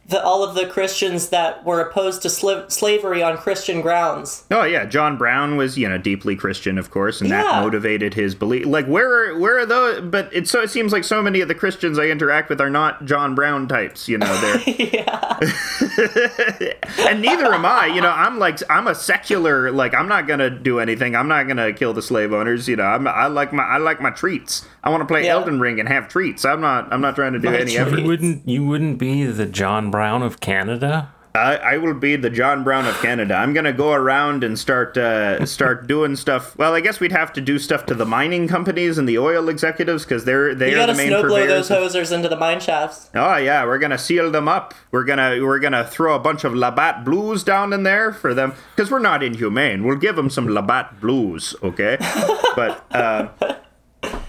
the 0.07 0.21
all 0.21 0.43
of 0.43 0.53
the 0.55 0.65
Christians 0.67 1.29
that 1.29 1.63
were 1.65 1.79
opposed 1.79 2.21
to 2.23 2.27
sla- 2.27 2.69
slavery 2.71 3.23
on 3.23 3.37
Christian 3.37 3.81
grounds. 3.81 4.43
Oh 4.51 4.63
yeah, 4.63 4.85
John 4.85 5.17
Brown 5.17 5.55
was 5.55 5.77
you 5.77 5.87
know 5.87 5.97
deeply 5.97 6.35
Christian, 6.35 6.77
of 6.77 6.91
course, 6.91 7.21
and 7.21 7.31
that 7.31 7.61
motivated 7.61 8.13
his 8.13 8.35
belief. 8.35 8.65
Like 8.65 8.85
where 8.87 9.31
are 9.31 9.39
where 9.39 9.57
are 9.59 9.65
those? 9.65 10.01
But 10.01 10.29
it 10.33 10.47
so 10.47 10.61
it 10.61 10.69
seems 10.69 10.91
like 10.91 11.03
so 11.05 11.21
many 11.21 11.39
of 11.41 11.47
the 11.47 11.55
Christians 11.55 11.97
I 11.97 12.07
interact 12.07 12.49
with 12.49 12.59
are 12.59 12.69
not 12.69 13.05
John 13.05 13.33
Brown 13.35 13.67
types. 13.67 14.09
You 14.09 14.17
know, 14.17 14.41
they're 14.41 14.61
yeah, 14.93 15.39
and 17.07 17.21
neither 17.21 17.53
am 17.53 17.65
I. 17.65 17.87
You 17.87 18.01
know, 18.01 18.09
I'm 18.11 18.39
like 18.39 18.59
I'm 18.69 18.87
a 18.87 18.95
secular. 18.95 19.71
Like 19.71 19.93
I'm 19.93 20.07
not 20.07 20.27
gonna 20.27 20.49
do 20.49 20.79
anything. 20.79 21.15
I'm 21.15 21.27
not 21.27 21.47
gonna 21.47 21.73
kill 21.73 21.93
the 21.93 22.01
slave 22.01 22.33
owners. 22.33 22.67
You 22.67 22.75
know, 22.75 22.83
I'm, 22.83 23.07
I 23.07 23.27
like 23.27 23.53
my 23.53 23.63
I 23.63 23.77
like 23.77 24.01
my 24.01 24.09
treats. 24.09 24.65
I 24.83 24.89
want 24.89 25.01
to 25.01 25.05
play 25.07 25.23
Yeah. 25.25 25.33
Elden 25.35 25.59
Ring 25.59 25.79
and 25.79 25.87
have 25.87 26.07
treats. 26.09 26.43
I'm 26.45 26.59
not 26.61 26.91
I'm 26.91 27.01
not 27.01 27.15
trying 27.15 27.33
to 27.33 27.39
do 27.39 27.49
My 27.49 27.55
any 27.55 27.63
treats. 27.75 27.79
effort. 27.79 27.99
You 27.99 28.05
wouldn't 28.07 28.47
you 28.47 28.65
wouldn't 28.65 28.97
be 28.97 29.23
the 29.25 29.45
John 29.45 29.91
Brown 29.93 30.23
of 30.23 30.39
Canada? 30.39 31.13
I, 31.35 31.55
I 31.57 31.77
will 31.77 31.93
be 31.93 32.15
the 32.15 32.31
John 32.31 32.63
Brown 32.63 32.87
of 32.87 32.99
Canada. 32.99 33.35
I'm 33.35 33.53
gonna 33.53 33.71
go 33.71 33.91
around 33.93 34.43
and 34.43 34.57
start 34.57 34.97
uh, 34.97 35.45
start 35.45 35.85
doing 35.93 36.15
stuff. 36.15 36.57
Well, 36.57 36.73
I 36.73 36.79
guess 36.81 36.99
we'd 36.99 37.11
have 37.11 37.31
to 37.33 37.41
do 37.41 37.59
stuff 37.59 37.85
to 37.85 37.93
the 37.93 38.03
mining 38.05 38.47
companies 38.47 38.97
and 38.97 39.07
the 39.07 39.19
oil 39.19 39.49
executives 39.49 40.03
because 40.03 40.25
they're 40.25 40.55
they 40.55 40.71
you 40.71 40.77
are 40.77 40.87
gotta 40.87 40.93
the 40.93 40.97
main 40.97 41.11
snowblow 41.11 41.47
those 41.47 41.69
of- 41.69 41.77
hosers 41.77 42.11
into 42.11 42.27
the 42.27 42.35
mine 42.35 42.59
shafts. 42.59 43.11
Oh 43.13 43.35
yeah, 43.35 43.65
we're 43.65 43.77
gonna 43.77 43.99
seal 43.99 44.31
them 44.31 44.47
up. 44.47 44.73
We're 44.89 45.03
gonna 45.03 45.37
we're 45.45 45.59
gonna 45.59 45.85
throw 45.85 46.15
a 46.15 46.19
bunch 46.19 46.43
of 46.43 46.55
Labatt 46.55 47.05
Blues 47.05 47.43
down 47.43 47.71
in 47.71 47.83
there 47.83 48.11
for 48.11 48.33
them 48.33 48.55
because 48.75 48.89
we're 48.89 48.97
not 48.97 49.21
inhumane. 49.21 49.83
We'll 49.83 49.97
give 49.97 50.15
them 50.15 50.31
some 50.31 50.47
Labatt 50.47 50.99
Blues, 50.99 51.55
okay? 51.61 51.97
but 52.55 52.83
uh, 52.91 53.27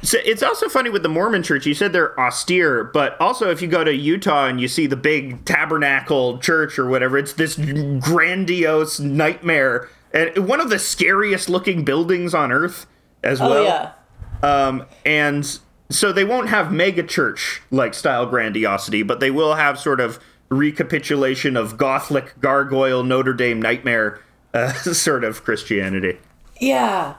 so 0.05 0.19
it's 0.25 0.43
also 0.43 0.69
funny 0.69 0.90
with 0.90 1.03
the 1.03 1.09
Mormon 1.09 1.43
Church. 1.43 1.67
You 1.67 1.75
said 1.75 1.93
they're 1.93 2.19
austere, 2.21 2.85
but 2.85 3.19
also 3.21 3.51
if 3.51 3.62
you 3.62 3.69
go 3.69 3.83
to 3.83 3.95
Utah 3.95 4.47
and 4.47 4.61
you 4.61 4.69
see 4.69 4.87
the 4.87 4.97
big 4.97 5.45
tabernacle 5.45 6.38
church 6.38 6.79
or 6.79 6.87
whatever, 6.87 7.19
it's 7.19 7.33
this 7.33 7.57
grandiose 7.57 9.01
nightmare 9.01 9.88
and 10.12 10.47
one 10.47 10.61
of 10.61 10.71
the 10.71 10.79
scariest 10.79 11.49
looking 11.49 11.85
buildings 11.85 12.35
on 12.35 12.53
earth 12.53 12.87
as 13.23 13.40
well. 13.40 13.53
Oh 13.53 13.64
well. 13.64 13.95
yeah, 14.43 14.67
Um, 14.67 14.87
and 15.05 15.59
so 15.90 16.12
they 16.12 16.25
won't 16.25 16.49
have 16.51 16.73
mega 16.73 17.03
church 17.03 17.62
like 17.71 17.95
style 17.95 18.27
grandiosity, 18.27 19.03
but 19.03 19.21
they 19.21 19.31
will 19.31 19.57
have 19.57 19.79
sort 19.79 20.01
of 20.01 20.21
recapitulation 20.51 21.57
of 21.57 21.77
Gothic 21.77 22.38
gargoyle 22.40 23.03
Notre 23.03 23.33
Dame 23.33 23.61
nightmare 23.61 24.21
uh, 24.53 24.73
sort 24.73 25.25
of 25.25 25.43
Christianity. 25.43 26.19
yeah. 26.61 27.14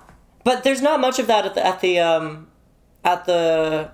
But 0.45 0.63
there's 0.63 0.82
not 0.82 1.00
much 1.02 1.17
of 1.17 1.26
that 1.26 1.43
at 1.48 1.56
the 1.56 1.65
at 1.65 1.82
the 1.82 2.00
um, 2.00 2.48
at 3.06 3.24
the 3.26 3.91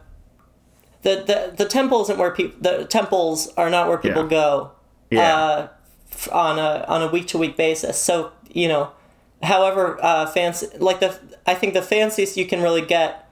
the 1.04 1.24
the, 1.28 1.54
the 1.58 1.66
temple 1.66 2.02
isn't 2.04 2.18
where 2.18 2.32
people 2.32 2.58
the 2.62 2.86
temples 2.86 3.48
are 3.58 3.70
not 3.70 3.88
where 3.88 3.98
people 4.00 4.24
Yeah. 4.24 4.30
go. 4.30 4.72
Yeah. 5.12 5.36
uh, 5.36 5.68
f- 6.12 6.32
on 6.32 6.58
a 6.58 6.86
on 6.88 7.02
a 7.04 7.08
week 7.08 7.28
to 7.28 7.38
week 7.38 7.58
basis. 7.58 7.98
So 8.00 8.32
you 8.50 8.68
know, 8.68 8.92
however 9.44 9.98
uh, 10.02 10.26
fancy, 10.28 10.68
like 10.80 11.00
the 11.02 11.20
I 11.46 11.54
think 11.56 11.74
the 11.74 11.82
fanciest 11.82 12.38
you 12.38 12.46
can 12.46 12.62
really 12.62 12.82
get 12.82 13.28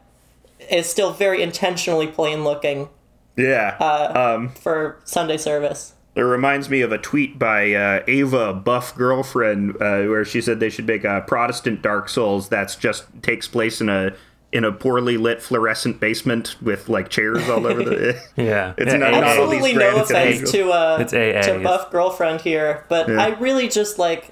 is 0.69 0.87
still 0.87 1.11
very 1.11 1.41
intentionally 1.41 2.05
plain 2.07 2.43
looking 2.43 2.89
yeah. 3.37 3.77
um, 3.77 4.49
for 4.49 4.99
Sunday 5.05 5.37
service. 5.37 5.93
it 6.15 6.21
reminds 6.21 6.69
me 6.69 6.81
of 6.81 6.91
a 6.91 6.97
tweet 6.97 7.39
by 7.39 7.71
uh, 7.73 8.03
Ava 8.07 8.53
Buff 8.53 8.93
Girlfriend 8.95 9.75
uh, 9.81 10.03
where 10.03 10.25
she 10.25 10.41
said 10.41 10.59
they 10.59 10.69
should 10.69 10.85
make 10.85 11.05
a 11.05 11.23
Protestant 11.25 11.81
Dark 11.81 12.09
Souls 12.09 12.49
that's 12.49 12.75
just 12.75 13.05
takes 13.23 13.47
place 13.47 13.79
in 13.79 13.87
a 13.89 14.11
in 14.51 14.63
a 14.63 14.71
poorly 14.71 15.15
lit 15.17 15.41
fluorescent 15.41 15.99
basement 15.99 16.55
with 16.61 16.89
like 16.89 17.09
chairs 17.09 17.47
all 17.49 17.67
over 17.67 17.83
the. 17.83 18.19
Yeah. 18.35 18.73
It's 18.77 18.91
Yeah, 18.91 18.97
not- 18.97 19.11
not 19.11 19.21
these 19.21 19.29
Absolutely 19.37 19.73
no 19.75 20.01
offense 20.01 20.51
to 20.51 20.69
uh 20.71 20.97
It's 21.01 21.13
AA. 21.13 21.41
to 21.53 21.59
buff 21.63 21.91
girlfriend 21.91 22.41
here, 22.41 22.85
but 22.89 23.07
Yeah. 23.09 23.21
I 23.21 23.27
really 23.39 23.67
just 23.67 23.99
like 23.99 24.31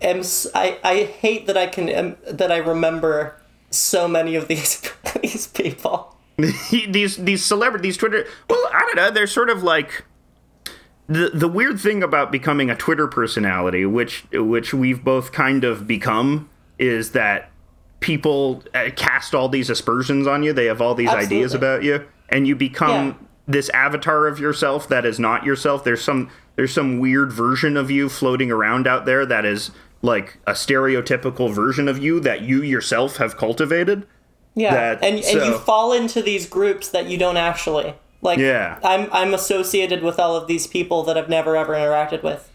am 0.00 0.20
s- 0.20 0.46
I 0.54 0.78
I 0.84 0.94
hate 1.04 1.46
that 1.48 1.56
I 1.56 1.66
can 1.66 1.94
um, 1.96 2.16
that 2.30 2.52
I 2.52 2.58
remember 2.58 3.40
so 3.70 4.06
many 4.06 4.36
of 4.36 4.46
these 4.48 4.80
these 5.22 5.46
people. 5.48 6.16
these 6.38 7.16
these 7.16 7.44
celebrities 7.44 7.94
these 7.94 7.96
Twitter. 7.96 8.26
Well, 8.48 8.60
I 8.72 8.80
don't 8.80 8.96
know. 8.96 9.10
They're 9.10 9.26
sort 9.26 9.50
of 9.50 9.62
like 9.62 10.04
the 11.08 11.30
the 11.32 11.48
weird 11.48 11.80
thing 11.80 12.02
about 12.02 12.30
becoming 12.30 12.68
a 12.70 12.76
Twitter 12.76 13.06
personality, 13.08 13.86
which 13.86 14.24
which 14.32 14.74
we've 14.74 15.02
both 15.02 15.32
kind 15.32 15.64
of 15.64 15.86
become, 15.86 16.48
is 16.78 17.12
that 17.12 17.50
people 18.00 18.62
uh, 18.74 18.90
cast 18.96 19.34
all 19.34 19.48
these 19.48 19.70
aspersions 19.70 20.26
on 20.26 20.42
you. 20.42 20.52
They 20.52 20.66
have 20.66 20.80
all 20.80 20.94
these 20.94 21.08
ideas 21.10 21.54
about 21.54 21.82
you, 21.82 22.06
and 22.28 22.46
you 22.46 22.54
become 22.56 23.08
Yeah. 23.08 23.14
this 23.48 23.68
avatar 23.70 24.26
of 24.26 24.38
yourself 24.38 24.88
that 24.88 25.04
is 25.04 25.18
not 25.18 25.44
yourself. 25.44 25.84
There's 25.84 26.02
some 26.02 26.30
there's 26.56 26.72
some 26.72 26.98
weird 27.00 27.32
version 27.32 27.76
of 27.76 27.90
you 27.90 28.08
floating 28.08 28.50
around 28.50 28.86
out 28.86 29.04
there 29.06 29.26
that 29.26 29.44
is 29.44 29.70
like 30.02 30.38
a 30.46 30.52
stereotypical 30.52 31.52
version 31.52 31.88
of 31.88 31.98
you 31.98 32.20
that 32.20 32.42
you 32.42 32.62
yourself 32.62 33.16
have 33.16 33.36
cultivated. 33.36 34.06
Yeah, 34.54 34.72
that- 34.74 35.04
and 35.04 35.16
and 35.24 35.46
you 35.46 35.58
fall 35.58 35.92
into 35.92 36.22
these 36.22 36.46
groups 36.48 36.88
that 36.90 37.06
you 37.06 37.18
don't 37.18 37.36
actually 37.36 37.94
like. 38.22 38.38
Yeah. 38.38 38.78
I'm 38.82 39.08
I'm 39.12 39.34
associated 39.34 40.02
with 40.02 40.18
all 40.18 40.34
of 40.36 40.46
these 40.46 40.66
people 40.66 41.02
that 41.04 41.16
I've 41.18 41.28
never 41.28 41.56
ever 41.56 41.74
interacted 41.74 42.22
with. 42.22 42.48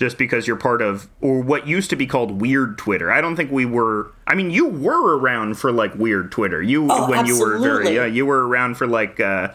Just 0.00 0.18
because 0.18 0.46
you're 0.48 0.56
part 0.56 0.82
of 0.82 1.08
or 1.20 1.40
what 1.40 1.68
used 1.68 1.88
to 1.90 1.96
be 1.96 2.06
called 2.06 2.40
weird 2.40 2.76
Twitter. 2.78 3.12
I 3.12 3.20
don't 3.20 3.36
think 3.36 3.52
we 3.52 3.64
were. 3.64 4.10
I 4.26 4.34
mean, 4.34 4.50
you 4.50 4.66
were 4.66 5.16
around 5.16 5.54
for 5.54 5.70
like 5.70 5.94
weird 5.94 6.32
Twitter. 6.32 6.60
You 6.60 6.88
Oh, 6.90 7.08
when 7.08 7.26
you 7.26 7.38
were 7.38 7.58
very 7.58 7.94
yeah, 7.94 8.04
you 8.04 8.26
were 8.26 8.46
around 8.48 8.76
for 8.76 8.88
like 8.88 9.20
uh, 9.20 9.52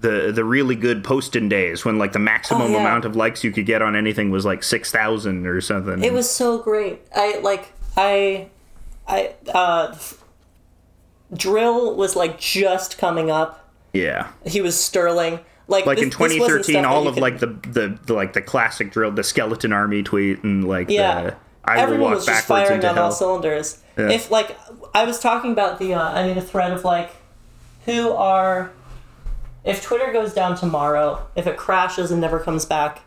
the 0.00 0.32
the 0.32 0.44
really 0.44 0.76
good 0.76 1.02
posting 1.02 1.48
days 1.48 1.82
when 1.84 1.98
like 1.98 2.12
the 2.12 2.18
maximum 2.18 2.62
Oh, 2.62 2.68
yeah. 2.68 2.80
amount 2.80 3.06
of 3.06 3.16
likes 3.16 3.42
you 3.42 3.52
could 3.52 3.64
get 3.64 3.80
on 3.80 3.96
anything 3.96 4.30
was 4.30 4.44
like 4.44 4.62
six 4.62 4.90
thousand 4.92 5.46
or 5.46 5.62
something. 5.62 6.04
It 6.04 6.12
was 6.12 6.30
so 6.30 6.58
great. 6.58 7.00
I 7.16 7.38
like 7.38 7.72
I 7.96 8.48
I 9.08 9.32
uh 9.54 9.96
dril 11.32 11.96
was 11.96 12.16
like 12.16 12.38
just 12.38 12.98
coming 12.98 13.30
up. 13.30 13.68
yeah. 13.92 14.28
He 14.46 14.60
was 14.60 14.78
sterling. 14.78 15.40
Like 15.70 15.86
Like 15.86 15.96
this- 15.98 16.04
in 16.04 16.10
2013, 16.10 16.84
all 16.84 17.06
of 17.08 17.14
could- 17.14 17.22
like 17.22 17.38
the, 17.38 17.46
the 17.46 17.98
the 18.06 18.12
like 18.14 18.32
the 18.34 18.42
classic 18.42 18.92
dril, 18.92 19.14
the 19.14 19.22
skeleton 19.24 19.72
army 19.72 20.02
tweet, 20.02 20.42
and 20.44 20.66
like 20.68 20.90
Yeah. 20.90 21.22
the 21.22 21.34
I 21.64 21.76
will 21.76 21.82
everyone 21.82 22.04
walk 22.10 22.14
was 22.16 22.26
just 22.26 22.48
backwards 22.48 22.68
firing 22.68 22.82
into 22.82 22.90
on 22.90 22.98
all 22.98 23.12
cylinders. 23.12 23.78
If 23.96 24.30
like 24.30 24.56
I 24.94 25.04
was 25.04 25.18
talking 25.20 25.52
about 25.52 25.78
the 25.78 25.94
uh, 25.94 26.02
I 26.12 26.26
made 26.26 26.36
a 26.36 26.42
thread 26.42 26.72
of 26.72 26.84
like 26.84 27.10
who 27.86 28.10
are 28.10 28.70
if 29.64 29.82
Twitter 29.82 30.10
goes 30.12 30.32
down 30.34 30.56
tomorrow, 30.56 31.22
if 31.36 31.46
it 31.46 31.56
crashes 31.56 32.10
and 32.10 32.20
never 32.20 32.40
comes 32.40 32.64
back, 32.64 33.02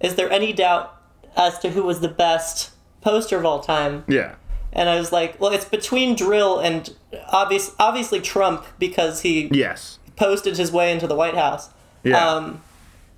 is 0.00 0.14
there 0.14 0.30
any 0.30 0.52
doubt 0.52 0.94
as 1.36 1.58
to 1.60 1.70
who 1.70 1.82
was 1.82 2.00
the 2.00 2.08
best 2.08 2.70
poster 3.00 3.38
of 3.38 3.44
all 3.46 3.60
time? 3.60 4.04
Yeah. 4.06 4.34
And 4.72 4.88
I 4.88 4.96
was 4.98 5.10
like, 5.10 5.40
well, 5.40 5.50
it's 5.50 5.64
between 5.64 6.14
dril 6.16 6.62
and 6.64 6.94
obvious, 7.32 7.72
obviously 7.80 8.20
Trump 8.20 8.64
because 8.78 9.22
he 9.22 9.48
Yes. 9.52 9.98
posted 10.16 10.56
his 10.58 10.70
way 10.70 10.92
into 10.92 11.06
the 11.08 11.14
White 11.16 11.34
House. 11.34 11.70
Yeah. 12.02 12.24
Um, 12.28 12.62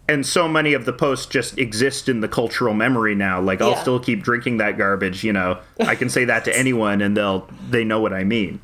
and 0.09 0.27
so 0.27 0.49
many 0.49 0.75
of 0.75 0.85
the 0.85 0.93
posts 0.93 1.27
just 1.27 1.57
exist 1.59 2.09
in 2.09 2.21
the 2.21 2.29
cultural 2.29 2.75
memory 2.75 3.15
now. 3.15 3.41
Like 3.41 3.63
I'll 3.63 3.71
Yeah. 3.71 3.81
still 3.83 4.01
keep 4.01 4.23
drinking 4.23 4.59
that 4.59 4.77
garbage. 4.77 5.23
You 5.25 5.33
know, 5.33 5.59
I 5.81 5.95
can 5.95 6.09
say 6.09 6.25
that 6.25 6.45
to 6.47 6.59
anyone, 6.59 7.01
and 7.01 7.17
they'll 7.17 7.49
they 7.71 7.85
know 7.85 8.01
what 8.01 8.13
I 8.13 8.25
mean. 8.25 8.61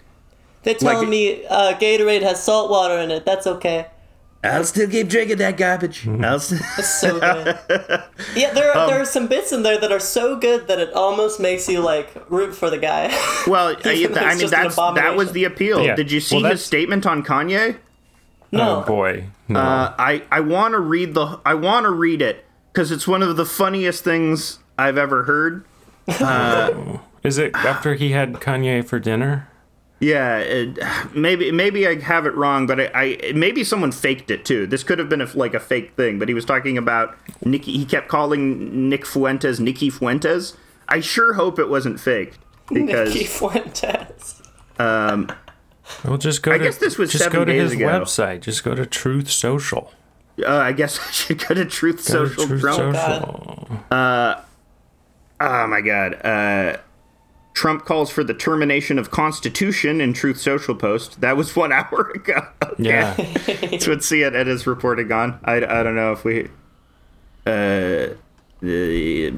they're 0.64 0.74
telling 0.74 0.98
Like- 0.98 1.08
me 1.08 1.46
uh, 1.46 1.74
Gatorade 1.78 2.22
has 2.22 2.42
salt 2.42 2.70
water 2.70 2.98
in 2.98 3.10
it. 3.10 3.24
That's 3.24 3.46
okay. 3.46 3.86
I'll 4.44 4.62
still 4.64 4.88
keep 4.88 5.08
drinking 5.08 5.38
that 5.38 5.56
garbage. 5.56 6.02
Mm-hmm. 6.02 6.24
I'll 6.24 6.38
st- 6.48 6.60
It's 6.78 7.00
so 7.00 7.18
good. 7.18 7.58
yeah, 8.36 8.52
there 8.52 8.70
Um, 8.76 8.78
are, 8.82 8.86
there 8.88 9.00
are 9.00 9.04
some 9.04 9.26
bits 9.26 9.50
in 9.52 9.64
there 9.64 9.78
that 9.80 9.90
are 9.90 9.98
so 9.98 10.36
good 10.38 10.68
that 10.68 10.78
it 10.78 10.92
almost 10.94 11.40
makes 11.40 11.68
you 11.68 11.80
like 11.80 12.08
root 12.30 12.54
for 12.54 12.70
the 12.70 12.78
guy. 12.78 13.08
well, 13.48 13.74
I, 13.84 13.90
I 13.90 13.94
mean 13.94 14.12
that's 14.12 14.76
that 14.76 15.14
was 15.16 15.32
the 15.32 15.42
appeal. 15.44 15.84
Yeah. 15.84 15.96
Did 15.96 16.12
you 16.12 16.20
see 16.20 16.40
Well, 16.40 16.52
his 16.52 16.64
statement 16.64 17.04
on 17.06 17.24
Kanye? 17.24 17.78
No, 18.52 18.82
Oh 18.82 18.86
boy. 18.86 19.26
No. 19.48 19.60
Uh, 19.60 19.94
I 19.98 20.22
I 20.30 20.40
want 20.40 20.72
to 20.72 20.80
read 20.80 21.14
the 21.14 21.40
I 21.44 21.54
want 21.54 21.84
to 21.84 21.90
read 21.90 22.22
it 22.22 22.44
because 22.72 22.90
it's 22.90 23.08
one 23.08 23.22
of 23.22 23.36
the 23.36 23.46
funniest 23.46 24.04
things 24.04 24.58
I've 24.78 24.98
ever 24.98 25.24
heard. 25.24 25.64
Is 27.22 27.38
it 27.38 27.54
after 27.54 27.94
he 27.94 28.12
had 28.12 28.34
Kanye 28.34 28.84
for 28.84 28.98
dinner? 28.98 29.48
Yeah, 30.00 30.38
it, 30.38 30.78
maybe 31.14 31.50
maybe 31.50 31.86
I 31.86 31.98
have 32.00 32.24
it 32.24 32.34
wrong, 32.34 32.66
but 32.66 32.80
I, 32.80 32.90
I 32.94 33.32
maybe 33.34 33.64
someone 33.64 33.90
faked 33.90 34.30
it 34.30 34.44
too. 34.44 34.66
This 34.66 34.84
could 34.84 35.00
have 35.00 35.08
been 35.08 35.20
a, 35.20 35.26
like 35.36 35.54
a 35.54 35.60
fake 35.60 35.96
thing, 35.96 36.20
but 36.20 36.28
he 36.28 36.34
was 36.34 36.44
talking 36.44 36.78
about 36.78 37.16
Nicky. 37.44 37.72
He 37.76 37.84
kept 37.84 38.08
calling 38.08 38.88
Nick 38.88 39.04
Fuentes 39.04 39.58
Nicky 39.58 39.90
Fuentes. 39.90 40.56
I 40.88 41.00
sure 41.00 41.32
hope 41.34 41.58
it 41.58 41.68
wasn't 41.68 41.98
faked 41.98 42.38
because 42.72 43.12
Nicky 43.12 43.26
Fuentes. 43.26 44.40
Well, 46.04 46.18
just 46.18 46.42
go 46.42 46.52
I 46.52 46.58
to 46.58 46.64
guess 46.64 46.78
this 46.78 46.98
was 46.98 47.10
just 47.12 47.24
seven 47.24 47.40
go 47.40 47.44
to 47.44 47.52
days 47.52 47.62
his 47.62 47.72
ago. 47.72 47.86
website. 47.86 48.40
Just 48.42 48.62
go 48.64 48.74
to 48.74 48.84
Truth 48.86 49.30
Social. 49.30 49.92
uh, 50.46 50.56
I 50.56 50.72
guess 50.72 50.98
I 51.08 51.10
should 51.10 51.46
go 51.46 51.54
to 51.54 51.64
Truth 51.64 52.06
Go 52.10 52.24
to 52.24 52.28
Social. 52.30 52.46
Truth 52.46 52.60
Trump. 52.60 52.96
Social. 52.96 54.44
Oh 55.40 55.66
my 55.66 55.80
god. 55.80 56.14
Uh, 56.24 56.76
Trump 57.54 57.84
calls 57.84 58.10
for 58.10 58.22
the 58.22 58.34
termination 58.34 58.98
of 58.98 59.10
Constitution 59.10 60.00
in 60.00 60.12
Truth 60.12 60.38
Social 60.40 60.74
post. 60.74 61.20
That 61.20 61.36
was 61.36 61.54
one 61.56 61.72
hour 61.78 62.12
ago. 62.14 62.46
Yeah. 62.78 63.14
That's 63.14 63.86
what 63.88 63.98
CNN 63.98 64.46
is 64.46 64.66
reporting 64.66 65.10
on. 65.12 65.38
I, 65.44 65.56
I 65.56 65.82
don't 65.82 65.96
know 65.96 66.12
if 66.12 66.24
we. 66.24 66.48
Uh, 67.46 68.14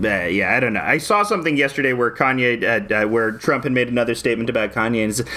uh, 0.05 0.27
yeah, 0.27 0.57
I 0.57 0.61
don't 0.61 0.73
know. 0.73 0.83
I 0.83 0.99
saw 0.99 1.23
something 1.23 1.57
yesterday 1.57 1.93
where 1.93 2.11
Kanye, 2.11 2.63
uh, 2.63 2.95
uh, 3.05 3.09
where 3.09 3.33
Trump 3.33 3.65
had 3.65 3.73
made 3.73 3.89
another 3.89 4.15
statement 4.15 4.51
about 4.51 4.73
Kanye, 4.73 5.03
and 5.05 5.13
he 5.13 5.13
said, 5.13 5.29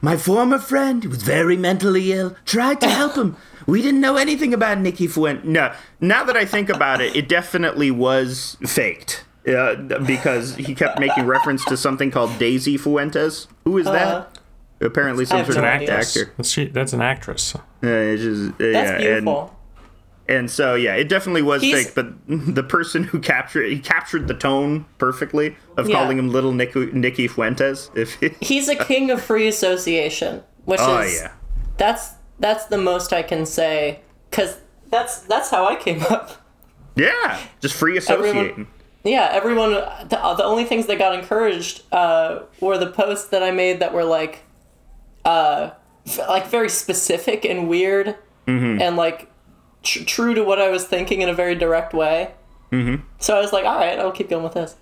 "My 0.00 0.16
former 0.16 0.58
friend 0.58 1.04
was 1.06 1.22
very 1.22 1.56
mentally 1.56 2.12
ill. 2.12 2.36
Tried 2.44 2.80
to 2.80 2.88
help 2.88 3.14
him. 3.16 3.36
We 3.66 3.80
didn't 3.82 4.00
know 4.00 4.16
anything 4.16 4.52
about 4.54 4.78
Nikki 4.78 5.06
Fuentes." 5.06 5.44
No, 5.48 5.72
now 6.00 6.24
that 6.24 6.36
I 6.36 6.44
think 6.44 6.68
about 6.68 7.00
it, 7.00 7.14
it 7.16 7.28
definitely 7.28 7.90
was 7.90 8.56
faked. 8.66 9.24
Uh, 9.44 9.74
because 10.06 10.54
he 10.54 10.72
kept 10.72 11.00
making 11.00 11.26
reference 11.26 11.64
to 11.64 11.76
something 11.76 12.12
called 12.12 12.38
Daisy 12.38 12.76
Fuentes. 12.76 13.48
Who 13.64 13.76
is 13.78 13.86
that? 13.86 14.38
Apparently, 14.80 15.24
some 15.24 15.38
have 15.38 15.46
sort 15.46 15.58
of 15.58 15.64
idea. 15.64 15.96
actor. 15.98 16.32
That's, 16.36 16.48
she, 16.48 16.66
that's 16.66 16.92
an 16.92 17.02
actress. 17.02 17.54
Uh, 17.56 17.60
it's 17.82 18.22
just, 18.22 18.50
uh, 18.52 18.54
That's 18.58 18.74
yeah, 19.02 19.08
and- 19.16 19.24
beautiful. 19.24 19.56
And 20.28 20.50
so 20.50 20.74
yeah, 20.74 20.94
it 20.94 21.08
definitely 21.08 21.42
was 21.42 21.62
He's- 21.62 21.84
fake. 21.86 21.94
But 21.94 22.14
the 22.54 22.62
person 22.62 23.04
who 23.04 23.18
captured 23.20 23.66
he 23.70 23.78
captured 23.78 24.28
the 24.28 24.34
tone 24.34 24.86
perfectly 24.98 25.56
of 25.76 25.88
Yeah. 25.88 25.96
calling 25.96 26.18
him 26.18 26.30
Little 26.30 26.52
Nick, 26.52 26.74
Nicky 26.76 27.28
Fuentes. 27.28 27.90
If 27.94 28.14
he, 28.20 28.30
He's 28.40 28.68
a 28.68 28.76
king 28.76 29.10
of 29.10 29.22
free 29.22 29.48
association, 29.48 30.42
which 30.64 30.80
oh 30.82 31.00
is 31.00 31.14
yeah, 31.20 31.32
that's 31.76 32.12
that's 32.38 32.66
the 32.66 32.78
most 32.78 33.12
I 33.12 33.22
can 33.22 33.46
say 33.46 34.00
because 34.30 34.58
that's 34.90 35.18
that's 35.20 35.50
how 35.50 35.66
I 35.66 35.76
came 35.76 36.02
up. 36.04 36.32
yeah, 36.96 37.40
just 37.60 37.74
free 37.74 37.96
associating. 37.96 38.66
Yeah, 39.04 39.28
everyone. 39.32 39.72
The, 39.72 40.06
the 40.08 40.44
only 40.44 40.64
things 40.64 40.86
that 40.86 40.96
got 40.98 41.18
encouraged 41.18 41.82
uh, 41.90 42.42
were 42.60 42.78
the 42.78 42.86
posts 42.86 43.28
that 43.30 43.42
I 43.42 43.50
made 43.50 43.80
that 43.80 43.92
were 43.92 44.04
like, 44.04 44.44
uh, 45.24 45.70
f- 46.06 46.18
like 46.28 46.46
very 46.46 46.68
specific 46.68 47.44
and 47.44 47.68
weird, 47.68 48.16
Mm-hmm. 48.46 48.80
and 48.82 48.96
like 48.96 49.28
tr- 49.82 50.04
true 50.04 50.34
to 50.34 50.42
what 50.42 50.60
I 50.60 50.70
was 50.70 50.84
thinking 50.84 51.22
in 51.22 51.28
a 51.28 51.34
very 51.34 51.54
direct 51.54 51.94
way. 51.94 52.32
Mm-hmm. 52.70 53.04
So 53.18 53.36
I 53.36 53.40
was 53.40 53.52
like, 53.52 53.64
all 53.64 53.76
right, 53.76 53.98
I'll 53.98 54.12
keep 54.12 54.30
going 54.30 54.42
with 54.44 54.54
this. 54.54 54.76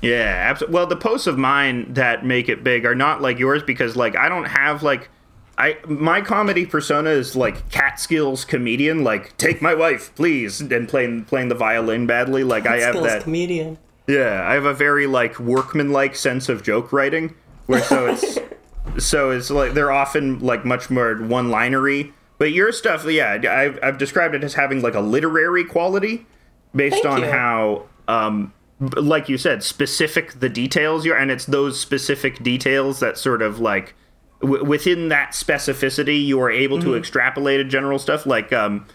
Yeah, 0.00 0.46
absolutely. 0.48 0.74
Well, 0.74 0.86
the 0.86 0.96
posts 0.96 1.26
of 1.26 1.38
mine 1.38 1.92
that 1.94 2.24
make 2.24 2.48
it 2.48 2.62
big 2.62 2.84
are 2.84 2.94
not 2.94 3.20
like 3.20 3.38
yours 3.38 3.62
because 3.62 3.96
like 3.96 4.16
I 4.16 4.28
don't 4.28 4.44
have 4.44 4.82
like 4.82 5.10
I 5.58 5.76
my 5.88 6.20
comedy 6.20 6.64
persona 6.64 7.10
is 7.10 7.34
like 7.34 7.68
Catskills 7.70 8.44
comedian, 8.44 9.02
like 9.02 9.36
take 9.38 9.60
my 9.60 9.74
wife, 9.74 10.14
please, 10.14 10.60
and 10.60 10.88
playing 10.88 11.24
playing 11.24 11.48
the 11.48 11.56
violin 11.56 12.06
badly. 12.06 12.44
Like 12.44 12.66
I 12.66 12.78
have 12.78 12.94
that. 13.02 13.24
comedian. 13.24 13.76
Yeah, 14.06 14.46
I 14.48 14.54
have 14.54 14.64
a 14.64 14.72
very 14.72 15.08
like 15.08 15.38
workmanlike 15.40 16.14
sense 16.14 16.48
of 16.48 16.62
joke 16.62 16.92
writing, 16.92 17.34
where 17.66 17.82
so 17.82 18.06
it's 18.06 18.38
so 19.04 19.30
it's 19.30 19.50
like 19.50 19.74
they're 19.74 19.90
often 19.90 20.38
like 20.38 20.64
much 20.64 20.90
more 20.90 21.16
one-linery. 21.16 22.14
But 22.38 22.52
your 22.52 22.70
stuff, 22.72 23.04
yeah, 23.06 23.32
I've 23.50 23.78
I've 23.82 23.98
described 23.98 24.34
it 24.34 24.44
as 24.44 24.54
having 24.54 24.80
like 24.80 24.94
a 24.94 25.00
literary 25.00 25.64
quality, 25.64 26.26
based 26.74 27.02
Thank 27.02 27.06
on 27.06 27.20
you. 27.22 27.26
how, 27.30 27.82
um, 28.06 28.52
like 28.80 29.28
you 29.28 29.36
said, 29.38 29.62
specific 29.64 30.38
the 30.40 30.48
details 30.48 31.04
you're, 31.04 31.16
and 31.16 31.30
it's 31.30 31.46
those 31.46 31.80
specific 31.80 32.42
details 32.42 33.00
that 33.00 33.18
sort 33.18 33.42
of 33.42 33.58
like 33.58 33.94
w- 34.40 34.64
within 34.64 35.08
that 35.08 35.30
specificity 35.32 36.24
you 36.24 36.40
are 36.40 36.50
able 36.50 36.78
Mm-hmm. 36.78 36.90
to 36.90 36.96
extrapolate 36.96 37.58
a 37.60 37.64
general 37.64 37.98
stuff 37.98 38.24
like 38.24 38.52
um 38.52 38.86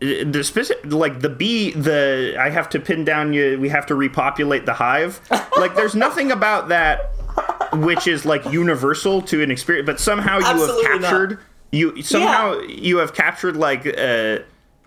the 0.00 0.42
specific 0.42 0.90
like 0.92 1.20
the 1.20 1.28
bee 1.28 1.70
the 1.72 2.34
i 2.40 2.48
have 2.50 2.68
to 2.70 2.80
pin 2.80 3.04
down 3.04 3.32
you 3.32 3.56
we 3.60 3.68
have 3.68 3.86
to 3.86 3.94
repopulate 3.94 4.66
the 4.66 4.72
hive 4.72 5.20
like 5.58 5.76
there's 5.76 5.94
nothing 5.94 6.32
about 6.32 6.68
that 6.70 7.12
which 7.74 8.08
is 8.08 8.24
like 8.24 8.44
universal 8.50 9.22
to 9.22 9.42
an 9.44 9.50
experience 9.52 9.86
but 9.86 10.00
somehow 10.00 10.38
you 10.38 10.44
Absolutely 10.46 10.84
have 10.86 11.00
not. 11.02 11.10
You 11.72 12.02
somehow 12.02 12.58
you 12.60 12.98
have 12.98 13.14
captured 13.14 13.56
like 13.56 13.86
uh 13.86 14.38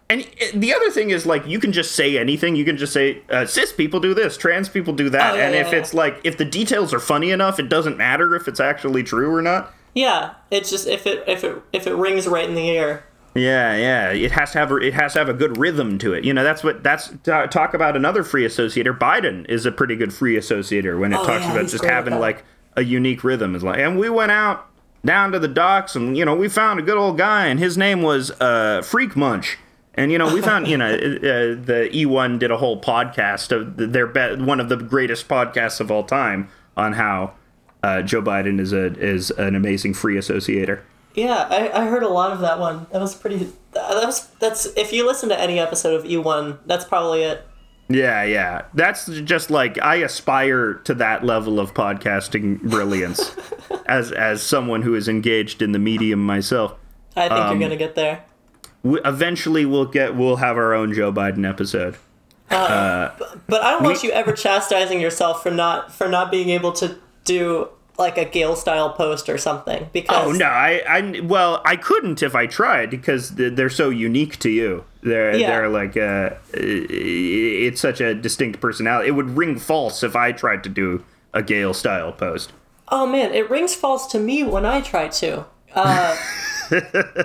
and 0.07 0.23
the 0.53 0.71
other 0.73 0.91
thing 0.91 1.09
is 1.09 1.25
like 1.25 1.45
you 1.47 1.59
can 1.59 1.71
just 1.71 1.93
say 1.93 2.17
anything 2.17 2.55
you 2.55 2.63
can 2.63 2.77
just 2.77 2.93
say 2.93 3.21
uh, 3.31 3.45
cis 3.45 3.73
people 3.73 3.99
do 3.99 4.13
this 4.13 4.37
trans 4.37 4.69
people 4.69 4.93
do 4.93 5.09
that 5.09 5.33
Oh, 5.33 5.35
yeah, 5.37 5.45
and 5.47 5.55
yeah, 5.55 5.61
if 5.61 5.71
yeah. 5.73 5.79
it's 5.79 5.93
like 5.95 6.21
if 6.23 6.37
the 6.37 6.45
details 6.45 6.93
are 6.93 6.99
funny 6.99 7.31
enough 7.31 7.59
it 7.59 7.69
doesn't 7.69 7.97
matter 7.97 8.35
if 8.35 8.47
it's 8.47 8.59
actually 8.59 9.01
true 9.03 9.33
or 9.33 9.41
not 9.41 9.73
Yeah, 9.95 10.35
it's 10.51 10.69
just 10.69 10.87
if 10.87 11.07
it 11.07 11.23
if 11.27 11.43
it 11.43 11.59
if 11.73 11.87
it 11.87 11.95
rings 11.95 12.27
right 12.27 12.47
in 12.47 12.53
the 12.55 12.67
ear. 12.69 13.03
Yeah, 13.37 13.75
yeah. 13.75 14.11
It 14.11 14.31
has 14.31 14.51
to 14.51 14.59
have 14.59 14.71
it 14.71 14.93
has 14.93 15.13
to 15.13 15.19
have 15.19 15.27
a 15.27 15.33
good 15.33 15.57
rhythm 15.57 15.97
to 15.99 16.13
it. 16.13 16.23
You 16.23 16.33
know, 16.33 16.43
that's 16.43 16.63
what 16.63 16.83
that's 16.83 17.11
talk 17.23 17.73
about 17.73 17.95
another 17.97 18.23
free 18.23 18.45
associator. 18.45 18.97
Biden 18.97 19.45
is 19.49 19.65
a 19.65 19.71
pretty 19.73 19.95
good 19.97 20.13
free 20.13 20.35
associator 20.37 20.97
when 20.99 21.11
it 21.11 21.19
Oh, 21.19 21.25
talks 21.25 21.43
yeah, 21.43 21.51
about 21.53 21.67
just 21.69 21.83
having 21.83 22.17
like 22.19 22.45
a 22.77 22.83
unique 22.83 23.23
rhythm. 23.25 23.53
Is 23.55 23.63
like, 23.63 23.79
and 23.79 23.97
we 23.99 24.09
went 24.09 24.31
out 24.31 24.67
down 25.05 25.31
to 25.31 25.39
the 25.39 25.47
docks, 25.47 25.95
and 25.95 26.17
you 26.17 26.25
know, 26.25 26.35
we 26.35 26.49
found 26.49 26.79
a 26.79 26.83
good 26.83 26.97
old 26.97 27.17
guy, 27.17 27.47
and 27.47 27.59
his 27.59 27.77
name 27.77 28.01
was 28.01 28.31
uh, 28.41 28.81
Freak 28.83 29.15
Munch. 29.15 29.57
And 29.93 30.11
you 30.11 30.17
know, 30.17 30.33
we 30.33 30.41
found 30.41 30.67
you 30.67 30.77
know 30.77 30.85
uh, 30.93 30.97
the 30.97 31.89
E1 31.93 32.39
did 32.39 32.51
a 32.51 32.57
whole 32.57 32.81
podcast 32.81 33.51
of 33.51 33.93
their 33.93 34.07
be- 34.07 34.43
one 34.43 34.59
of 34.59 34.69
the 34.69 34.75
greatest 34.75 35.27
podcasts 35.27 35.79
of 35.79 35.89
all 35.89 36.03
time 36.03 36.49
on 36.75 36.93
how 36.93 37.33
uh, 37.83 38.01
Joe 38.01 38.21
Biden 38.21 38.59
is 38.59 38.73
a 38.73 38.93
is 38.99 39.31
an 39.31 39.55
amazing 39.55 39.93
free 39.93 40.15
associator. 40.15 40.81
Yeah, 41.13 41.47
I, 41.49 41.83
I 41.83 41.85
heard 41.85 42.03
a 42.03 42.09
lot 42.09 42.33
of 42.33 42.41
that 42.41 42.59
one. 42.59 42.87
That 42.91 42.99
was 42.99 43.15
pretty. 43.15 43.53
That 43.71 44.05
was 44.05 44.27
that's 44.39 44.65
if 44.75 44.91
you 44.91 45.05
listen 45.05 45.29
to 45.29 45.39
any 45.39 45.59
episode 45.59 45.93
of 45.93 46.03
E1, 46.03 46.59
that's 46.65 46.83
probably 46.83 47.23
it. 47.23 47.47
Yeah, 47.87 48.23
yeah. 48.23 48.63
That's 48.73 49.05
just 49.05 49.51
like 49.51 49.79
I 49.81 49.97
aspire 49.97 50.75
to 50.85 50.93
that 50.95 51.23
level 51.23 51.59
of 51.59 51.73
podcasting 51.73 52.61
brilliance 52.61 53.35
as 53.85 54.11
as 54.11 54.41
someone 54.41 54.81
who 54.81 54.95
is 54.95 55.07
engaged 55.07 55.61
in 55.61 55.71
the 55.71 55.79
medium 55.79 56.25
myself. 56.25 56.75
I 57.15 57.27
think 57.27 57.39
Um, 57.39 57.59
you're 57.59 57.69
gonna 57.69 57.77
get 57.77 57.95
there. 57.95 58.23
We, 58.83 58.99
eventually 59.05 59.65
we'll 59.65 59.85
get 59.85 60.15
we'll 60.15 60.37
have 60.37 60.57
our 60.57 60.73
own 60.73 60.93
Joe 60.93 61.11
Biden 61.11 61.47
episode. 61.47 61.97
But 62.49 63.39
but 63.47 63.61
I 63.63 63.71
don't 63.71 63.83
want 63.83 64.03
you 64.03 64.11
ever 64.11 64.33
chastising 64.33 64.99
yourself 65.01 65.43
for 65.43 65.51
not 65.51 65.91
for 65.91 66.07
not 66.07 66.31
being 66.31 66.49
able 66.49 66.71
to 66.73 66.97
do 67.23 67.69
like 67.97 68.17
a 68.17 68.25
Gale 68.25 68.55
style 68.55 68.91
post 68.91 69.29
or 69.29 69.37
something 69.37 69.89
because 69.93 70.27
Oh 70.27 70.31
no, 70.31 70.45
I, 70.45 70.81
I 70.87 71.19
well, 71.21 71.61
I 71.65 71.75
couldn't 71.75 72.21
if 72.21 72.35
I 72.35 72.45
tried 72.45 72.89
because 72.89 73.31
they're 73.31 73.69
so 73.69 73.89
unique 73.89 74.37
to 74.39 74.49
you. 74.49 74.83
They're 75.05 75.35
Yeah. 75.37 75.47
they're 75.51 75.69
like 75.69 75.95
uh, 75.95 76.31
it's 76.53 77.79
such 77.79 78.01
a 78.01 78.13
distinct 78.13 78.59
personality. 78.59 79.07
It 79.07 79.11
would 79.11 79.37
ring 79.37 79.57
false 79.59 80.03
if 80.03 80.15
I 80.15 80.31
tried 80.31 80.63
to 80.63 80.69
do 80.69 81.05
a 81.33 81.41
Gale 81.43 81.73
style 81.73 82.11
post. 82.11 82.51
oh 82.89 83.05
man, 83.07 83.33
it 83.33 83.49
rings 83.49 83.73
false 83.75 84.07
to 84.07 84.19
me 84.19 84.43
when 84.43 84.65
I 84.65 84.81
try 84.81 85.07
to. 85.07 85.45
Uh, 85.73 86.15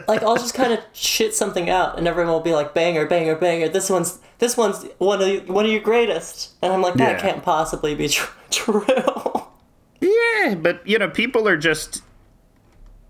like 0.09 0.23
I'll 0.23 0.37
just 0.37 0.55
kind 0.55 0.73
of 0.73 0.81
shit 0.93 1.35
something 1.35 1.71
out, 1.71 1.97
and 1.99 2.07
everyone 2.07 2.33
will 2.33 2.41
be 2.41 2.53
like, 2.53 2.75
"Banger, 2.75 3.07
banger, 3.07 3.35
banger! 3.37 3.69
This 3.69 3.89
one's 3.89 4.19
this 4.39 4.57
one's 4.57 4.85
one 4.99 5.21
of 5.23 5.27
the, 5.27 5.53
one 5.53 5.65
of 5.65 5.71
your 5.71 5.81
greatest," 5.81 6.51
and 6.61 6.73
I'm 6.73 6.83
like, 6.83 6.95
"That 6.95 7.17
Yeah. 7.17 7.21
can't 7.23 7.43
possibly 7.43 7.95
be 7.95 8.09
tr- 8.09 8.31
true." 8.51 8.83
Yeah, 10.01 10.55
but 10.57 10.87
you 10.87 10.99
know, 10.99 11.09
people 11.09 11.47
are 11.49 11.57
just 11.57 12.03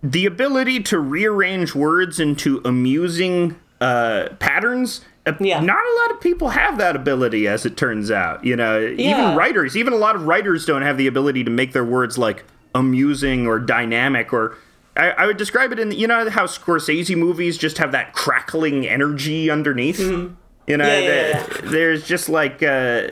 the 0.02 0.26
ability 0.26 0.80
to 0.84 0.98
rearrange 1.00 1.74
words 1.74 2.20
into 2.20 2.60
amusing 2.64 3.56
uh, 3.80 4.28
patterns. 4.38 5.02
Yeah. 5.38 5.60
Not 5.60 5.76
a 5.84 5.94
lot 6.02 6.10
of 6.12 6.20
people 6.20 6.48
have 6.50 6.78
that 6.78 6.96
ability, 6.96 7.46
as 7.46 7.64
it 7.64 7.76
turns 7.76 8.10
out. 8.10 8.44
You 8.44 8.56
know, 8.56 8.78
Yeah. 8.78 9.10
even 9.26 9.36
writers, 9.36 9.76
even 9.76 9.92
a 9.92 9.96
lot 9.96 10.16
of 10.16 10.24
writers 10.26 10.64
don't 10.66 10.82
have 10.82 10.96
the 10.98 11.06
ability 11.06 11.44
to 11.44 11.50
make 11.50 11.72
their 11.72 11.84
words 11.84 12.18
like 12.18 12.44
amusing 12.74 13.46
or 13.46 13.58
dynamic 13.58 14.32
or. 14.32 14.56
I, 14.96 15.10
I 15.10 15.26
would 15.26 15.36
describe 15.36 15.70
it 15.72 15.78
in, 15.78 15.92
you 15.92 16.08
know, 16.08 16.28
how 16.30 16.46
Scorsese 16.46 17.16
movies 17.16 17.56
just 17.56 17.78
have 17.78 17.92
that 17.92 18.12
crackling 18.12 18.88
energy 18.88 19.48
underneath. 19.48 20.00
You 20.00 20.06
know, 20.08 20.34
Mm-hmm. 20.66 20.80
Yeah, 20.80 20.98
yeah, 20.98 21.42
the- 21.46 21.68
there's 21.68 22.06
just 22.06 22.28
like 22.28 22.62
uh, 22.62 23.02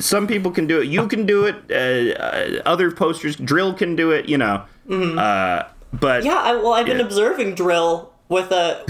some 0.00 0.26
people 0.26 0.50
can 0.50 0.66
do 0.66 0.80
it. 0.80 0.86
You 0.88 1.06
can 1.08 1.26
do 1.26 1.44
it. 1.46 1.56
Uh, 1.70 2.18
uh, 2.18 2.62
other 2.66 2.90
posters, 2.90 3.36
dril 3.36 3.76
can 3.76 3.96
do 3.96 4.10
it. 4.12 4.28
You 4.28 4.38
know, 4.38 4.64
uh, 4.90 5.64
but 5.92 6.20
Mm-hmm. 6.22 6.26
yeah, 6.26 6.36
I, 6.36 6.54
well, 6.56 6.72
I've 6.72 6.86
been 6.86 7.00
observing 7.00 7.54
dril 7.54 8.09
with 8.30 8.50
a 8.52 8.86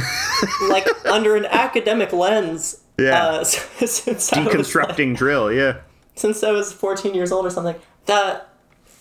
like 0.68 0.86
under 1.06 1.34
an 1.34 1.46
academic 1.46 2.12
lens. 2.12 2.80
Yeah. 2.96 3.24
Uh, 3.24 3.44
since 3.44 4.32
I 4.32 4.44
was, 4.44 4.46
like- 4.46 4.48
deconstructing 4.48 5.16
dril. 5.16 5.54
Yeah, 5.54 5.80
since 6.14 6.44
I 6.44 6.52
was 6.52 6.72
14 6.72 7.14
years 7.14 7.32
old 7.32 7.44
or 7.44 7.50
something. 7.50 7.74
That 8.06 8.48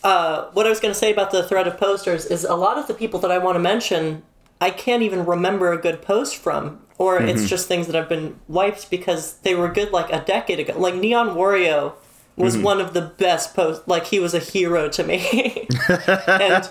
uh, 0.04 0.50
what 0.54 0.66
I 0.66 0.70
was 0.70 0.80
going 0.80 0.94
to 0.94 1.00
say 1.00 1.12
about 1.12 1.32
the 1.32 1.44
thread 1.44 1.68
of 1.68 1.78
posters 1.78 2.26
is 2.26 2.44
a 2.44 2.56
lot 2.56 2.78
of 2.80 2.88
the 2.88 2.94
people 2.94 3.20
that 3.20 3.32
I 3.32 3.38
want 3.38 3.56
to 3.56 3.60
mention, 3.60 4.24
I 4.60 4.72
can't 4.72 5.04
even 5.04 5.26
remember 5.26 5.72
a 5.72 5.78
good 5.78 6.02
post 6.02 6.38
from, 6.38 6.82
or 6.98 7.22
it's 7.22 7.48
just 7.50 7.68
things 7.68 7.88
that 7.88 7.96
have 7.96 8.10
been 8.10 8.40
wiped 8.48 8.90
because 8.90 9.38
they 9.40 9.56
were 9.56 9.70
good 9.70 9.92
like 9.92 10.12
a 10.12 10.24
decade 10.24 10.60
ago. 10.60 10.78
Like 10.78 10.96
Neon 10.96 11.30
Wario 11.30 11.94
was 12.40 12.58
one 12.58 12.80
of 12.82 12.94
the 12.94 13.02
best 13.02 13.54
posts. 13.56 13.88
Like 13.88 14.06
he 14.08 14.20
was 14.20 14.34
a 14.34 14.40
hero 14.40 14.90
to 14.90 15.04
me, 15.04 15.68
and 15.90 16.70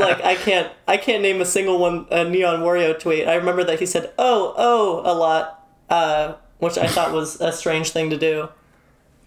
like 0.00 0.22
I 0.24 0.36
can't 0.42 0.72
I 0.88 0.96
can't 0.96 1.22
name 1.22 1.40
a 1.40 1.44
single 1.44 1.78
one 1.78 2.06
a 2.10 2.24
Neon 2.24 2.60
Wario 2.60 2.98
tweet. 2.98 3.26
I 3.28 3.34
remember 3.34 3.64
that 3.64 3.80
he 3.80 3.86
said 3.86 4.12
"oh 4.18 4.54
oh" 4.56 5.02
a 5.04 5.14
lot, 5.14 5.66
uh, 5.90 6.34
which 6.58 6.78
I 6.78 6.86
thought 6.86 7.12
was 7.12 7.40
a 7.40 7.52
strange 7.52 7.90
thing 7.90 8.10
to 8.10 8.16
do. 8.16 8.48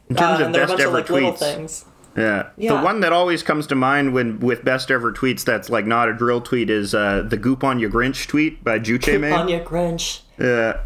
in 0.09 0.15
terms 0.15 0.39
Uh, 0.39 0.41
of 0.41 0.45
and 0.47 0.55
there 0.55 0.61
are 0.61 0.65
a 0.65 0.67
best 0.67 0.77
bunch 0.77 0.81
of 0.81 0.87
ever 0.87 0.97
like 0.97 1.09
little 1.09 1.33
tweets. 1.33 1.39
things. 1.39 1.85
Yeah. 2.15 2.49
Yeah. 2.57 2.77
the 2.77 2.81
one 2.83 3.01
that 3.01 3.13
always 3.13 3.43
comes 3.43 3.67
to 3.67 3.75
mind 3.75 4.11
when 4.13 4.39
with 4.39 4.65
best 4.65 4.89
ever 4.89 5.11
tweets 5.13 5.43
that's 5.45 5.69
like 5.69 5.85
not 5.85 6.09
a 6.09 6.13
dril 6.13 6.43
tweet 6.43 6.67
is 6.71 6.95
uh, 6.95 7.21
the 7.27 7.37
Goop 7.37 7.63
on 7.63 7.77
your 7.77 7.91
Grinch 7.91 8.25
tweet 8.27 8.63
by 8.63 8.79
Juche 8.79 9.19
Mane. 9.19 9.33
Anya 9.33 9.63
Grinch. 9.63 10.21
Yeah, 10.39 10.79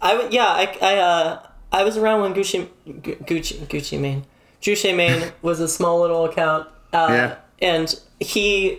I 0.00 0.26
yeah 0.30 0.46
I 0.46 0.78
I 0.80 0.96
uh 0.96 1.42
I 1.72 1.84
was 1.84 1.96
around 1.96 2.22
when 2.22 2.34
Gucci 2.34 2.68
Gu- 2.86 3.16
Gucci 3.16 3.58
Gucci 3.66 3.98
Mane 4.00 4.24
Juche 4.60 4.94
Mane 4.94 5.32
was 5.42 5.60
a 5.60 5.68
small 5.68 6.00
little 6.00 6.24
account. 6.24 6.68
Uh, 6.92 7.06
Yeah. 7.10 7.34
And 7.62 7.94
he 8.18 8.78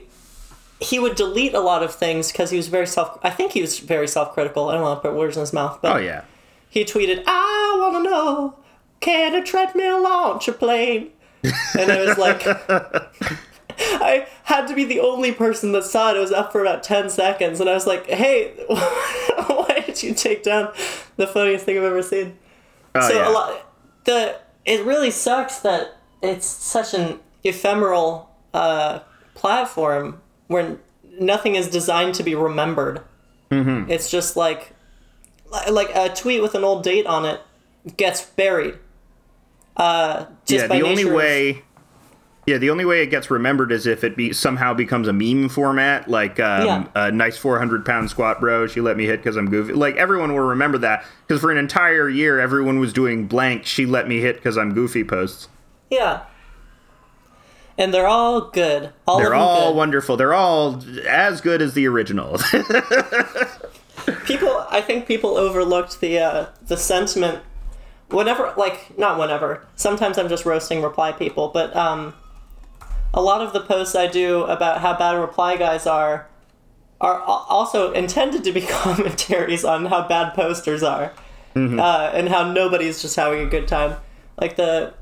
he 0.80 0.98
would 1.00 1.16
delete 1.16 1.54
a 1.54 1.60
lot 1.60 1.84
of 1.84 1.94
things 1.94 2.32
because 2.32 2.50
he 2.50 2.58
was 2.58 2.68
very 2.68 2.88
self. 2.88 3.20
I 3.24 3.30
think 3.30 3.52
he 3.52 3.62
was 3.62 3.78
very 3.80 4.08
self 4.08 4.34
critical. 4.34 4.70
I 4.70 4.74
don't 4.74 4.82
want 4.82 5.02
to 5.04 5.10
put 5.10 5.18
words 5.18 5.38
in 5.38 5.42
his 5.42 5.54
mouth, 5.54 5.80
but 5.82 5.96
oh 5.96 6.00
yeah. 6.00 6.24
he 6.70 6.84
tweeted, 6.84 7.24
"I 7.28 7.78
want 7.80 8.04
to 8.04 8.10
know, 8.10 8.58
can 9.00 9.36
a 9.36 9.44
treadmill 9.44 10.02
launch 10.02 10.48
a 10.48 10.52
plane?" 10.54 11.12
And 11.78 11.92
I 11.92 12.04
was 12.06 12.18
like, 12.18 12.42
I 13.80 14.28
had 14.44 14.68
to 14.68 14.76
be 14.76 14.84
the 14.84 15.00
only 15.00 15.32
person 15.32 15.72
that 15.72 15.84
saw 15.84 16.12
it. 16.12 16.18
It 16.18 16.20
was 16.20 16.32
up 16.32 16.52
for 16.52 16.62
about 16.62 16.84
ten 16.84 17.10
seconds, 17.10 17.60
and 17.60 17.70
I 17.70 17.74
was 17.74 17.88
like, 17.88 18.08
"Hey, 18.08 18.54
why 18.68 19.84
did 19.86 20.02
you 20.04 20.14
take 20.14 20.44
down 20.44 20.72
the 21.18 21.28
funniest 21.28 21.66
thing 21.66 21.78
I've 21.78 21.84
ever 21.84 22.02
seen?" 22.04 22.38
Oh, 22.96 23.08
so 23.08 23.16
yeah. 23.16 23.30
a 23.30 23.32
lot, 23.32 23.74
the 24.06 24.40
it 24.66 24.86
really 24.86 25.12
sucks 25.12 25.60
that 25.60 25.98
it's 26.22 26.46
such 26.46 26.94
an 26.94 27.20
ephemeral 27.44 28.30
uh, 28.54 29.00
platform 29.34 30.22
where 30.48 30.78
nothing 31.20 31.56
is 31.56 31.68
designed 31.68 32.16
to 32.16 32.24
be 32.24 32.36
remembered. 32.36 33.02
Mm-hmm. 33.50 33.90
It's 33.90 34.10
just 34.10 34.36
like 34.36 34.74
like 35.70 35.90
a 35.96 36.14
tweet 36.14 36.42
with 36.42 36.56
an 36.56 36.64
old 36.64 36.84
date 36.84 37.06
on 37.06 37.26
it 37.26 37.42
gets 37.98 38.26
buried. 38.26 38.76
Uh, 39.76 40.26
just 40.46 40.64
yeah, 40.64 40.68
by 40.68 40.80
the 40.80 40.86
only 40.86 41.06
way. 41.06 41.64
Yeah, 42.48 42.58
the 42.58 42.72
only 42.72 42.86
way 42.86 43.04
it 43.04 43.08
gets 43.12 43.30
remembered 43.30 43.72
is 43.72 43.86
if 43.86 44.04
it 44.04 44.18
be 44.18 44.34
somehow 44.34 44.74
becomes 44.74 45.08
a 45.08 45.14
meme 45.14 45.48
format, 45.48 46.08
like 46.10 46.40
um, 46.40 46.66
Yeah. 46.66 46.88
a 46.96 47.12
nice 47.12 47.38
400 47.38 47.86
pound 47.86 48.10
squat, 48.10 48.40
bro. 48.40 48.66
She 48.66 48.82
let 48.82 48.98
me 48.98 49.06
hit 49.06 49.18
because 49.18 49.38
I'm 49.38 49.50
goofy. 49.50 49.74
Like 49.74 49.96
everyone 49.96 50.32
will 50.34 50.40
remember 50.40 50.80
that 50.80 51.06
because 51.28 51.40
for 51.42 51.52
an 51.52 51.58
entire 51.58 52.10
year, 52.10 52.40
everyone 52.40 52.80
was 52.80 52.94
doing 52.94 53.28
blank. 53.28 53.66
She 53.66 53.86
let 53.86 54.08
me 54.08 54.20
hit 54.22 54.38
because 54.38 54.58
I'm 54.58 54.74
goofy 54.74 55.04
posts. 55.04 55.50
yeah. 55.90 56.24
And 57.78 57.92
they're 57.94 58.08
all 58.08 58.42
good. 58.52 58.92
All 59.08 59.18
They're 59.18 59.28
of 59.28 59.32
them 59.32 59.40
all 59.42 59.70
good. 59.72 59.78
wonderful. 59.78 60.18
They're 60.18 60.34
all 60.34 60.84
as 61.08 61.42
good 61.42 61.62
as 61.62 61.74
the 61.74 61.88
original. 61.88 62.38
people 64.26 64.66
i 64.72 64.82
think 64.82 65.06
people 65.08 65.38
overlooked 65.38 66.02
the 66.02 66.18
uh 66.18 66.46
the 66.66 66.76
sentiment 66.76 67.40
whenever 68.10 68.52
like 68.58 68.98
not 68.98 69.18
whenever 69.20 69.66
sometimes 69.76 70.18
i'm 70.18 70.28
just 70.28 70.44
roasting 70.44 70.82
reply 70.82 71.12
people 71.12 71.50
but 71.50 71.74
um 71.76 72.12
a 73.14 73.22
lot 73.22 73.42
of 73.42 73.54
the 73.54 73.60
posts 73.60 73.96
i 73.96 74.08
do 74.08 74.44
about 74.44 74.82
how 74.82 74.98
bad 74.98 75.14
reply 75.14 75.58
guys 75.58 75.86
are 75.86 76.28
are 77.02 77.20
also 77.22 77.92
intended 77.94 78.44
to 78.44 78.52
be 78.52 78.62
commentaries 78.70 79.66
on 79.66 79.86
how 79.88 80.08
bad 80.08 80.34
posters 80.34 80.84
are 80.84 81.12
uh, 81.80 82.12
and 82.14 82.30
how 82.30 82.52
nobody's 82.52 83.02
just 83.02 83.16
having 83.16 83.42
a 83.42 83.50
good 83.50 83.68
time. 83.68 83.98
Like 84.40 84.56
the 84.56 84.94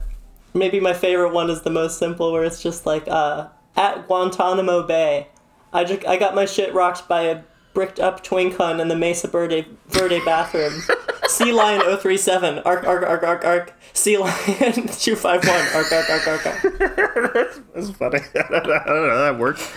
maybe 0.53 0.79
my 0.79 0.93
favorite 0.93 1.33
one 1.33 1.49
is 1.49 1.61
the 1.61 1.69
most 1.69 1.99
simple 1.99 2.31
where 2.31 2.43
it's 2.43 2.63
just 2.63 2.85
like 2.85 3.07
uh 3.07 3.47
at 3.75 4.07
guantanamo 4.07 4.81
bay 4.87 5.27
I 5.71 5.83
just 5.83 6.05
I 6.07 6.17
got 6.17 6.33
my 6.33 6.45
shit 6.45 6.73
rocked 6.73 7.07
by 7.07 7.21
a 7.23 7.43
bricked 7.73 7.99
up 7.99 8.23
twink 8.23 8.55
hun 8.57 8.79
in 8.79 8.87
the 8.87 8.95
Mesa 8.95 9.27
Verde 9.27 9.67
Verde 9.87 10.21
bathroom. 10.25 10.81
Sea 11.27 11.51
Lion 11.51 11.81
037 11.81 12.59
arc 12.59 12.85
arc 12.85 13.03
arc 13.03 13.23
arc 13.23 13.45
arc 13.45 13.73
Sea 13.93 14.17
Lion 14.17 14.33
251 14.47 15.55
arc 15.75 15.91
arc 15.91 16.09
arc 16.09 16.27
arc 16.27 16.45
arc. 16.45 17.63
That's 17.75 17.89
funny. 17.91 18.19
I 18.35 18.49
don't 18.49 18.67
know. 18.87 19.23
That 19.23 19.37
works. 19.37 19.71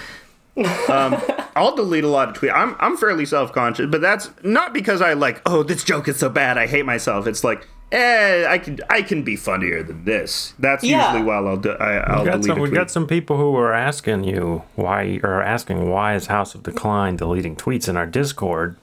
Um, 0.89 1.17
I'll 1.57 1.75
delete 1.75 2.05
a 2.05 2.09
lot 2.09 2.29
of 2.29 2.37
tweets. 2.37 2.53
I'm 2.55 2.77
I'm 2.79 2.97
fairly 2.97 3.25
self 3.25 3.53
conscious, 3.53 3.87
but 3.91 4.03
that's 4.03 4.31
not 4.43 4.75
because 4.75 5.01
I 5.01 5.15
like. 5.15 5.41
Oh, 5.47 5.63
this 5.63 5.83
joke 5.83 6.09
is 6.09 6.19
so 6.19 6.29
bad. 6.29 6.59
I 6.59 6.67
hate 6.67 6.85
myself. 6.85 7.27
It's 7.27 7.43
like, 7.43 7.67
eh, 7.93 8.47
I 8.49 8.59
can 8.59 8.79
I 8.91 9.03
can 9.03 9.23
be 9.23 9.37
funnier 9.37 9.83
than 9.83 10.05
this. 10.05 10.55
That's 10.59 10.83
Yeah. 10.83 11.13
usually 11.13 11.25
why 11.27 11.37
I'll 11.37 11.57
do, 11.57 11.71
I, 11.73 11.99
I'll 11.99 12.25
got, 12.25 12.31
delete 12.41 12.47
some, 12.47 12.59
a 12.59 12.63
we 12.63 12.71
got 12.71 12.91
some 12.91 13.07
people 13.07 13.37
who 13.37 13.55
are 13.57 13.73
asking 13.73 14.25
you 14.25 14.63
why, 14.77 15.21
or 15.23 15.43
asking 15.43 15.89
why 15.91 16.15
is 16.15 16.27
House 16.27 16.55
of 16.55 16.63
Decline 16.63 17.17
deleting 17.17 17.55
tweets 17.57 17.89
in 17.89 17.97
our 17.97 18.07
Discord. 18.07 18.77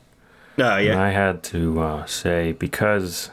Oh 0.59 0.77
And. 0.77 0.99
I 1.01 1.11
had 1.11 1.41
to 1.43 1.79
uh, 1.81 2.05
say 2.05 2.51
because 2.51 3.31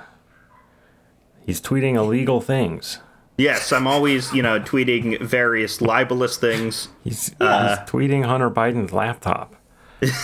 he's 1.44 1.60
tweeting 1.60 1.94
illegal 1.96 2.40
things. 2.40 3.00
Yes, 3.36 3.70
I'm 3.72 3.86
always 3.86 4.32
you 4.32 4.42
know 4.42 4.60
tweeting 4.60 5.20
various 5.20 5.80
libelous 5.82 6.36
things. 6.38 6.88
He's, 7.04 7.34
Uh. 7.40 7.68
he's 7.68 7.78
tweeting 7.90 8.24
Hunter 8.24 8.48
Biden's 8.50 8.92
laptop, 8.92 9.55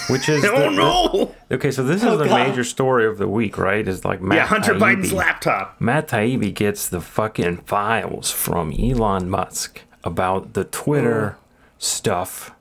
which 0.08 0.28
is 0.28 0.44
Oh 0.48 0.58
the- 0.58 0.70
no! 0.70 1.34
okay. 1.50 1.70
So 1.70 1.82
this 1.82 2.02
is 2.02 2.08
Oh, 2.08 2.16
the 2.16 2.26
God. 2.26 2.48
major 2.48 2.64
story 2.64 3.06
of 3.06 3.18
the 3.18 3.28
week, 3.28 3.56
right? 3.58 3.86
Is 3.86 4.04
like 4.04 4.20
Matt 4.20 4.36
Yeah, 4.36 4.46
Hunter 4.46 4.74
Taibbi. 4.74 4.96
Biden's 4.96 5.12
laptop. 5.12 5.80
Matt 5.80 6.08
Taibbi 6.08 6.52
gets 6.54 6.88
the 6.88 7.00
fucking 7.00 7.58
files 7.58 8.30
from 8.30 8.72
Elon 8.78 9.28
Musk 9.30 9.80
about 10.04 10.52
the 10.54 10.64
Twitter 10.64 11.36
stuff 11.78 12.52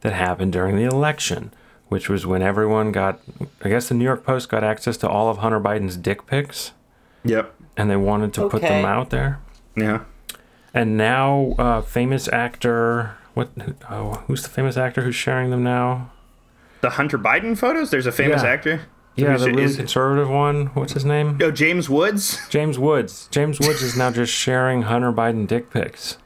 that 0.00 0.12
happened 0.12 0.52
during 0.52 0.76
the 0.76 0.84
election, 0.84 1.52
which 1.88 2.08
was 2.08 2.26
when 2.26 2.42
everyone 2.42 2.92
got, 2.92 3.20
I 3.62 3.68
guess 3.68 3.88
the 3.88 3.94
New 3.94 4.04
York 4.04 4.24
Post 4.24 4.48
got 4.48 4.62
access 4.64 4.96
to 4.98 5.08
all 5.08 5.28
of 5.28 5.38
Hunter 5.38 5.60
Biden's 5.60 5.96
dick 5.96 6.26
pics. 6.26 6.72
Yep. 7.26 7.54
and 7.76 7.88
they 7.90 7.96
wanted 7.96 8.34
to 8.34 8.48
put 8.50 8.60
them 8.62 8.84
out 8.84 9.08
there. 9.10 9.40
Yeah. 9.76 10.00
And 10.74 10.96
now, 10.96 11.54
uh, 11.58 11.80
famous 11.80 12.28
actor. 12.28 13.16
What? 13.34 13.48
Oh, 13.90 14.22
who's 14.26 14.42
the 14.42 14.48
famous 14.50 14.76
actor 14.76 15.02
who's 15.02 15.14
sharing 15.14 15.50
them 15.50 15.62
now? 15.64 16.10
The 16.84 16.90
Hunter 16.90 17.18
Biden 17.18 17.56
photos. 17.56 17.90
There's 17.90 18.04
a 18.06 18.12
famous 18.12 18.42
Yeah. 18.42 18.48
actor. 18.50 18.80
Yeah, 19.16 19.36
the 19.38 19.46
really 19.46 19.62
is- 19.62 19.76
conservative 19.76 20.28
one. 20.28 20.66
What's 20.74 20.92
his 20.92 21.04
name? 21.04 21.38
Oh, 21.42 21.50
James 21.50 21.88
Woods. 21.88 22.38
James 22.50 22.78
Woods. 22.78 23.26
James 23.30 23.58
Woods 23.58 23.80
is 23.80 23.96
now 23.96 24.10
just 24.10 24.32
sharing 24.32 24.82
Hunter 24.82 25.12
Biden 25.12 25.46
dick 25.46 25.70
pics, 25.70 26.18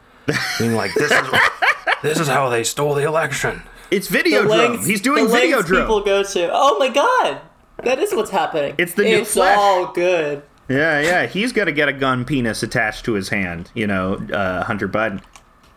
being 0.58 0.74
like, 0.74 0.92
"This 0.94 1.12
is 1.12 1.26
this 2.02 2.18
is 2.18 2.26
how 2.26 2.48
they 2.48 2.64
stole 2.64 2.94
the 2.94 3.04
election." 3.04 3.62
It's 3.92 4.08
video 4.08 4.42
The 4.42 4.48
lengths- 4.48 4.86
He's 4.86 5.00
doing 5.00 5.26
the 5.28 5.32
video 5.32 5.56
lengths 5.58 5.68
drum. 5.70 5.82
people 5.82 6.00
go 6.00 6.22
to. 6.24 6.50
Oh 6.52 6.76
my 6.80 6.88
god, 6.88 7.40
that 7.84 8.00
is 8.00 8.12
what's 8.14 8.30
happening. 8.30 8.74
It's 8.78 8.94
the 8.94 9.04
new 9.04 9.18
It's 9.18 9.34
flesh. 9.34 9.56
all 9.56 9.92
good. 9.92 10.42
Yeah, 10.68 11.00
yeah. 11.00 11.26
He's 11.26 11.52
got 11.52 11.66
to 11.66 11.72
get 11.72 11.88
a 11.88 11.92
gun 11.92 12.24
penis 12.24 12.62
attached 12.64 13.04
to 13.04 13.12
his 13.12 13.28
hand, 13.28 13.70
you 13.74 13.86
know, 13.86 14.14
uh, 14.32 14.64
Hunter 14.64 14.88
Biden. 14.88 15.22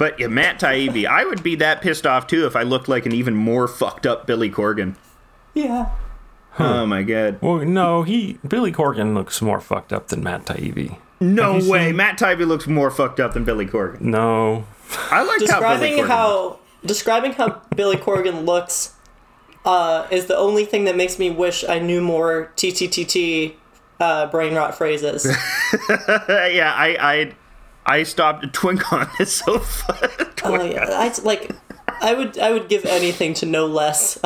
But 0.02 0.20
yeah, 0.20 0.26
Matt 0.26 0.60
Taibbi, 0.60 1.06
I 1.06 1.26
would 1.26 1.44
be 1.44 1.54
that 1.58 1.84
pissed 1.84 2.08
off 2.08 2.26
too 2.26 2.48
if 2.48 2.56
I 2.56 2.64
looked 2.64 2.88
like 2.88 3.06
an 3.06 3.12
even 3.12 3.36
more 3.36 3.68
fucked 3.68 4.08
up 4.08 4.26
Billy 4.26 4.50
Corgan. 4.50 4.96
Yeah. 5.54 5.92
Oh 6.58 6.88
my 6.88 7.04
god. 7.04 7.38
Well, 7.40 7.60
no, 7.60 8.02
he 8.02 8.40
Billy 8.48 8.72
Corgan 8.72 9.14
looks 9.14 9.44
more 9.44 9.62
fucked 9.62 9.94
up 9.94 10.08
than 10.08 10.24
Matt 10.24 10.46
Taibbi. 10.46 10.98
No 11.20 11.54
way. 11.54 11.90
seen- 11.90 11.98
Matt 11.98 12.18
Taibbi 12.18 12.48
looks 12.48 12.66
more 12.66 12.90
fucked 12.90 13.20
up 13.20 13.36
than 13.36 13.44
Billy 13.44 13.68
Corgan. 13.68 14.02
No, 14.02 14.66
I 15.12 15.22
like 15.22 15.42
how 15.42 15.60
describing 15.60 15.94
Corgan. 15.94 16.08
how 16.08 16.60
describing 16.84 17.34
how 17.34 17.62
Billy 17.76 17.98
Corgan 17.98 18.44
looks 18.44 18.96
uh, 19.66 20.08
is 20.10 20.26
the 20.26 20.36
only 20.36 20.66
thing 20.66 20.86
that 20.86 20.96
makes 20.96 21.20
me 21.20 21.30
wish 21.30 21.64
I 21.64 21.78
knew 21.78 22.02
more 22.02 22.52
TTTT 22.56 23.54
uh, 24.00 24.26
brain 24.32 24.56
rot 24.56 24.76
phrases. 24.76 25.26
yeah, 25.90 26.74
I, 26.76 26.98
I, 27.00 27.34
I 27.86 28.04
stopped 28.04 28.54
twink 28.54 28.92
on 28.94 29.10
this 29.18 29.34
so 29.46 29.62
oh 30.44 30.64
yeah, 30.64 30.86
I 30.92 31.14
like. 31.24 31.52
I 32.02 32.14
would 32.14 32.38
I 32.40 32.52
would 32.52 32.68
give 32.70 32.86
anything 32.86 33.34
to 33.36 33.46
know 33.46 33.66
less. 33.68 34.18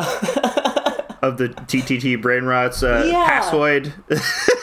of 1.22 1.38
the 1.38 1.48
TTT 1.48 2.20
brain 2.20 2.44
rots 2.44 2.82
uh, 2.82 3.04
Yeah. 3.06 3.40
passoid. 3.42 3.92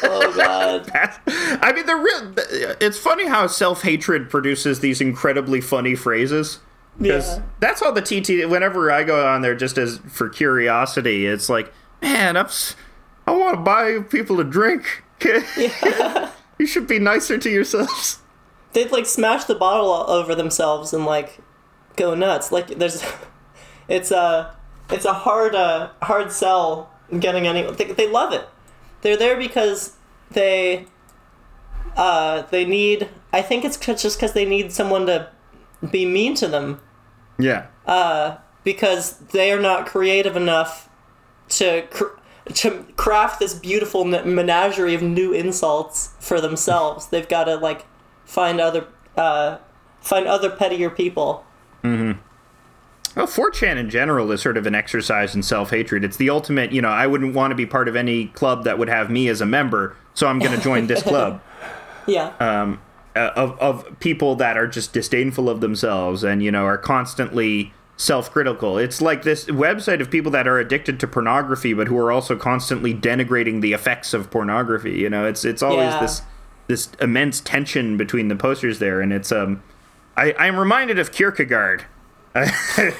oh 0.03 0.33
god. 0.35 0.89
I 1.27 1.73
mean, 1.73 1.85
the 1.85 1.95
real. 1.95 2.75
It's 2.79 2.97
funny 2.97 3.27
how 3.27 3.47
self 3.47 3.81
hatred 3.81 4.29
produces 4.29 4.79
these 4.79 5.01
incredibly 5.01 5.59
funny 5.61 5.95
phrases. 5.95 6.59
Because 6.99 7.37
Yeah. 7.37 7.43
that's 7.59 7.81
all 7.81 7.91
the 7.91 8.01
TT. 8.01 8.47
Whenever 8.49 8.91
I 8.91 9.03
go 9.03 9.27
on 9.27 9.41
there, 9.41 9.55
just 9.55 9.77
as 9.77 9.97
for 10.09 10.29
curiosity, 10.29 11.25
it's 11.25 11.49
like, 11.49 11.73
man, 12.01 12.37
I'm, 12.37 12.47
I 13.27 13.31
want 13.31 13.55
to 13.55 13.61
buy 13.61 13.99
people 14.09 14.39
a 14.39 14.43
drink. 14.43 15.03
you 16.59 16.67
should 16.67 16.87
be 16.87 16.99
nicer 16.99 17.37
to 17.37 17.49
yourselves. 17.49 18.19
They'd 18.73 18.91
like 18.91 19.05
smash 19.05 19.45
the 19.45 19.55
bottle 19.55 19.91
over 19.91 20.35
themselves 20.35 20.93
and 20.93 21.05
like 21.05 21.39
go 21.95 22.15
nuts. 22.15 22.51
Like 22.51 22.67
there's, 22.67 23.03
it's 23.87 24.11
a 24.11 24.55
it's 24.89 25.05
a 25.05 25.13
hard 25.13 25.55
uh, 25.55 25.89
hard 26.01 26.31
sell 26.31 26.91
getting 27.19 27.47
any. 27.47 27.69
They, 27.71 27.85
they 27.85 28.09
love 28.09 28.33
it. 28.33 28.47
They're 29.01 29.17
there 29.17 29.37
because 29.37 29.95
they 30.31 30.85
uh 31.95 32.43
they 32.43 32.65
need. 32.65 33.09
I 33.31 33.41
think 33.41 33.65
it's 33.65 33.77
just 33.77 34.17
because 34.17 34.33
they 34.33 34.45
need 34.45 34.71
someone 34.71 35.05
to 35.07 35.29
be 35.91 36.05
mean 36.05 36.35
to 36.35 36.47
them 36.47 36.79
Yeah. 37.37 37.67
Uh, 37.85 38.37
because 38.63 39.17
they 39.17 39.51
are 39.51 39.59
not 39.59 39.85
creative 39.85 40.37
enough 40.37 40.89
to 41.49 41.85
cr- 41.91 42.15
to 42.53 42.85
craft 42.95 43.39
this 43.39 43.53
beautiful 43.53 44.05
menagerie 44.05 44.93
of 44.93 45.01
new 45.01 45.33
insults 45.33 46.13
for 46.19 46.39
themselves. 46.41 47.07
They've 47.07 47.27
got 47.27 47.45
to 47.45 47.55
like 47.55 47.85
find 48.33 48.59
other 48.59 48.87
uh, 49.15 49.57
find 50.01 50.27
other 50.27 50.49
pettier 50.49 50.89
people. 50.89 51.45
Mm-hmm. 51.83 52.19
Well, 53.15 53.27
4chan 53.27 53.77
in 53.77 53.91
general 53.91 54.31
is 54.31 54.41
sort 54.41 54.57
of 54.57 54.65
an 54.65 54.73
exercise 54.73 55.35
in 55.35 55.43
self 55.43 55.69
hatred. 55.69 56.03
It's 56.03 56.17
the 56.17 56.31
ultimate, 56.31 56.71
you 56.71 56.81
know, 56.81 56.89
I 56.89 57.05
wouldn't 57.05 57.35
want 57.35 57.51
to 57.51 57.55
be 57.55 57.67
part 57.67 57.87
of 57.87 57.95
any 57.95 58.27
club 58.27 58.63
that 58.63 58.79
would 58.79 58.89
have 58.89 59.11
me 59.11 59.27
as 59.27 59.39
a 59.39 59.45
member, 59.45 59.95
so 60.15 60.25
I'm 60.27 60.39
going 60.39 60.57
to 60.57 60.61
join 60.61 60.87
this 60.87 61.03
club. 61.03 61.41
Yeah, 62.05 62.33
uh, 62.37 62.75
of 63.15 63.57
of 63.59 63.99
people 64.01 64.35
that 64.35 64.57
are 64.57 64.67
just 64.67 64.91
disdainful 64.91 65.49
of 65.49 65.61
themselves 65.61 66.21
and 66.21 66.43
you 66.43 66.51
know 66.51 66.65
are 66.65 66.77
constantly 66.77 67.71
self-critical. 67.95 68.77
It's 68.77 69.01
like 69.01 69.23
this 69.23 69.45
website 69.45 70.01
of 70.01 70.11
people 70.11 70.29
that 70.31 70.45
are 70.45 70.59
addicted 70.59 70.99
to 70.99 71.07
pornography 71.07 71.73
but 71.73 71.87
who 71.87 71.97
are 71.97 72.11
also 72.11 72.35
constantly 72.35 72.93
denigrating 72.93 73.61
the 73.61 73.71
effects 73.71 74.13
of 74.13 74.29
pornography. 74.29 74.95
You 74.99 75.09
know, 75.09 75.25
it's 75.25 75.45
it's 75.45 75.63
always 75.63 75.93
Yeah. 75.93 76.01
this 76.01 76.23
this 76.67 76.89
immense 77.01 77.39
tension 77.41 77.97
between 77.97 78.27
the 78.29 78.35
posters 78.35 78.79
there 78.79 79.01
and 79.01 79.11
it's 79.13 79.31
um 79.31 79.61
I 80.15 80.33
I'm 80.37 80.57
reminded 80.57 80.99
of 80.99 81.11
Kierkegaard 81.11 81.85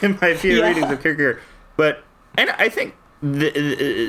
in 0.01 0.17
my 0.21 0.35
few 0.35 0.57
Yeah. 0.59 0.67
readings 0.67 0.91
of 0.91 1.01
Kierkegaard. 1.01 1.39
But 1.77 2.03
and 2.37 2.49
I 2.51 2.69
think 2.69 2.95
the, 3.21 3.49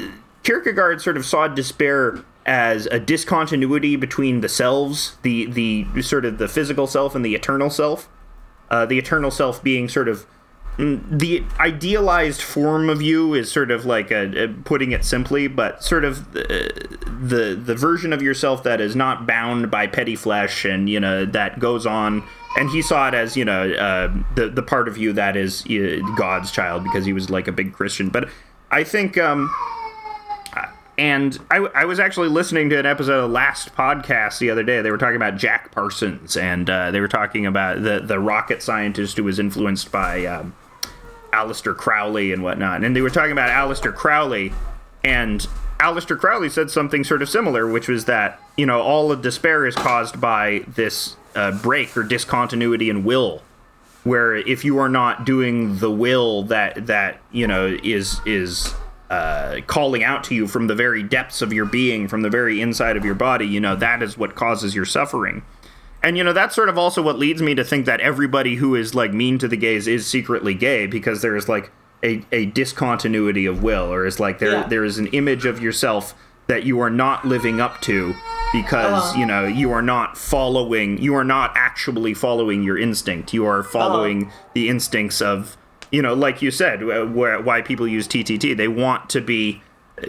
uh, 0.08 0.10
Kierkegaard 0.42 1.00
sort 1.00 1.16
of 1.16 1.24
saw 1.24 1.48
despair 1.48 2.18
as 2.46 2.86
a 2.86 3.00
discontinuity 3.00 3.96
between 3.96 4.40
the 4.42 4.48
selves, 4.48 5.16
the 5.22 5.46
the 5.46 6.02
sort 6.02 6.24
of 6.26 6.36
the 6.38 6.48
physical 6.48 6.86
self 6.86 7.14
and 7.14 7.24
the 7.24 7.34
eternal 7.34 7.70
self. 7.70 8.08
Uh, 8.70 8.84
the 8.84 8.98
eternal 8.98 9.30
self 9.30 9.62
being 9.62 9.88
sort 9.88 10.08
of 10.08 10.26
the 10.76 11.44
idealized 11.60 12.42
form 12.42 12.90
of 12.90 13.00
you 13.00 13.32
is 13.34 13.50
sort 13.50 13.70
of 13.70 13.84
like 13.84 14.10
a, 14.10 14.44
a- 14.44 14.48
putting 14.48 14.90
it 14.92 15.04
simply, 15.04 15.46
but 15.46 15.84
sort 15.84 16.04
of 16.04 16.36
uh, 16.36 16.48
the 17.06 17.58
the 17.60 17.76
version 17.76 18.12
of 18.12 18.20
yourself 18.20 18.64
that 18.64 18.80
is 18.80 18.96
not 18.96 19.26
bound 19.26 19.70
by 19.70 19.86
petty 19.86 20.16
flesh 20.16 20.64
and 20.64 20.90
you 20.90 20.98
know 20.98 21.24
that 21.24 21.60
goes 21.60 21.86
on. 21.86 22.24
And 22.56 22.70
he 22.70 22.82
saw 22.82 23.08
it 23.08 23.14
as 23.14 23.36
you 23.36 23.44
know 23.44 23.70
uh, 23.72 24.12
the 24.34 24.48
the 24.48 24.62
part 24.62 24.88
of 24.88 24.96
you 24.98 25.12
that 25.12 25.36
is 25.36 25.64
uh, 25.66 26.00
God's 26.16 26.50
child 26.50 26.82
because 26.82 27.04
he 27.04 27.12
was 27.12 27.30
like 27.30 27.46
a 27.46 27.52
big 27.52 27.72
Christian. 27.72 28.08
But 28.08 28.28
I 28.70 28.82
think. 28.84 29.16
Um, 29.16 29.54
and 30.96 31.36
I, 31.50 31.56
I 31.74 31.84
was 31.86 31.98
actually 31.98 32.28
listening 32.28 32.70
to 32.70 32.78
an 32.78 32.86
episode 32.86 33.24
of 33.24 33.30
last 33.30 33.74
podcast 33.74 34.38
the 34.38 34.50
other 34.50 34.62
day. 34.62 34.80
They 34.80 34.92
were 34.92 34.98
talking 34.98 35.16
about 35.16 35.36
Jack 35.36 35.72
Parsons, 35.72 36.36
and 36.36 36.70
uh, 36.70 36.92
they 36.92 37.00
were 37.00 37.08
talking 37.08 37.46
about 37.46 37.82
the 37.82 37.98
the 37.98 38.20
rocket 38.20 38.62
scientist 38.62 39.16
who 39.16 39.24
was 39.24 39.40
influenced 39.40 39.90
by 39.90 40.24
um, 40.26 40.54
Aleister 41.34 41.76
Crowley 41.76 42.32
and 42.32 42.42
whatnot. 42.42 42.84
And 42.84 42.94
they 42.94 43.02
were 43.02 43.10
talking 43.10 43.32
about 43.32 43.50
Aleister 43.50 43.94
Crowley, 43.94 44.52
and 45.02 45.46
Aleister 45.80 46.18
Crowley 46.18 46.48
said 46.48 46.70
something 46.70 47.04
sort 47.04 47.22
of 47.22 47.28
similar, 47.28 47.66
which 47.66 47.88
was 47.88 48.04
that 48.04 48.40
you 48.56 48.66
know 48.66 48.80
all 48.80 49.10
of 49.10 49.22
despair 49.22 49.66
is 49.66 49.74
caused 49.74 50.20
by 50.20 50.64
this 50.68 51.16
uh, 51.34 51.50
break 51.62 51.96
or 51.96 52.02
discontinuity 52.02 52.88
in 52.88 53.04
will 53.04 53.42
where 54.04 54.36
if 54.36 54.64
you 54.64 54.78
are 54.78 54.88
not 54.88 55.24
doing 55.24 55.78
the 55.78 55.90
will 55.90 56.44
that 56.44 56.86
that 56.86 57.18
you 57.32 57.46
know 57.46 57.76
is 57.82 58.20
is 58.24 58.72
uh, 59.10 59.60
calling 59.66 60.04
out 60.04 60.24
to 60.24 60.34
you 60.34 60.46
from 60.46 60.66
the 60.66 60.74
very 60.74 61.02
depths 61.02 61.42
of 61.42 61.52
your 61.52 61.66
being, 61.66 62.08
from 62.08 62.22
the 62.22 62.30
very 62.30 62.60
inside 62.60 62.96
of 62.96 63.04
your 63.04 63.14
body, 63.14 63.46
you 63.46 63.60
know 63.60 63.74
that 63.74 64.02
is 64.02 64.16
what 64.16 64.34
causes 64.34 64.74
your 64.74 64.84
suffering. 64.84 65.42
And 66.04 66.18
you 66.18 66.22
know 66.22 66.34
that's 66.34 66.54
sort 66.54 66.68
of 66.68 66.76
also 66.76 67.00
what 67.00 67.18
leads 67.18 67.40
me 67.40 67.54
to 67.54 67.64
think 67.64 67.86
that 67.86 68.00
everybody 68.00 68.56
who 68.56 68.74
is 68.74 68.94
like 68.94 69.14
mean 69.14 69.38
to 69.38 69.48
the 69.48 69.56
gays 69.56 69.88
is 69.88 70.06
secretly 70.06 70.52
gay 70.52 70.86
because 70.86 71.22
there 71.22 71.34
is 71.34 71.48
like 71.48 71.72
a, 72.04 72.22
a 72.30 72.44
discontinuity 72.46 73.46
of 73.46 73.62
will, 73.62 73.90
or 73.90 74.04
is 74.04 74.20
like 74.20 74.38
there 74.38 74.52
Yeah. 74.52 74.66
there 74.68 74.84
is 74.84 74.98
an 74.98 75.06
image 75.08 75.46
of 75.46 75.62
yourself 75.62 76.14
that 76.46 76.64
you 76.64 76.78
are 76.80 76.90
not 76.90 77.24
living 77.24 77.58
up 77.58 77.80
to 77.80 78.14
because 78.52 79.02
uh-huh. 79.02 79.18
you 79.18 79.24
know 79.24 79.46
you 79.46 79.72
are 79.72 79.80
not 79.80 80.18
following 80.18 80.98
you 80.98 81.14
are 81.14 81.24
not 81.24 81.52
actually 81.54 82.12
following 82.12 82.62
your 82.62 82.76
instinct. 82.76 83.32
You 83.32 83.46
are 83.46 83.60
uh-huh. 83.60 83.70
following 83.70 84.30
the 84.52 84.68
instincts 84.68 85.22
of 85.22 85.56
you 85.90 86.02
know 86.02 86.12
like 86.12 86.42
you 86.42 86.50
said 86.50 86.84
where, 86.84 87.40
why 87.40 87.62
people 87.62 87.86
use 87.86 88.08
ttt 88.08 88.56
they 88.56 88.68
want 88.68 89.08
to 89.10 89.20
be 89.20 89.62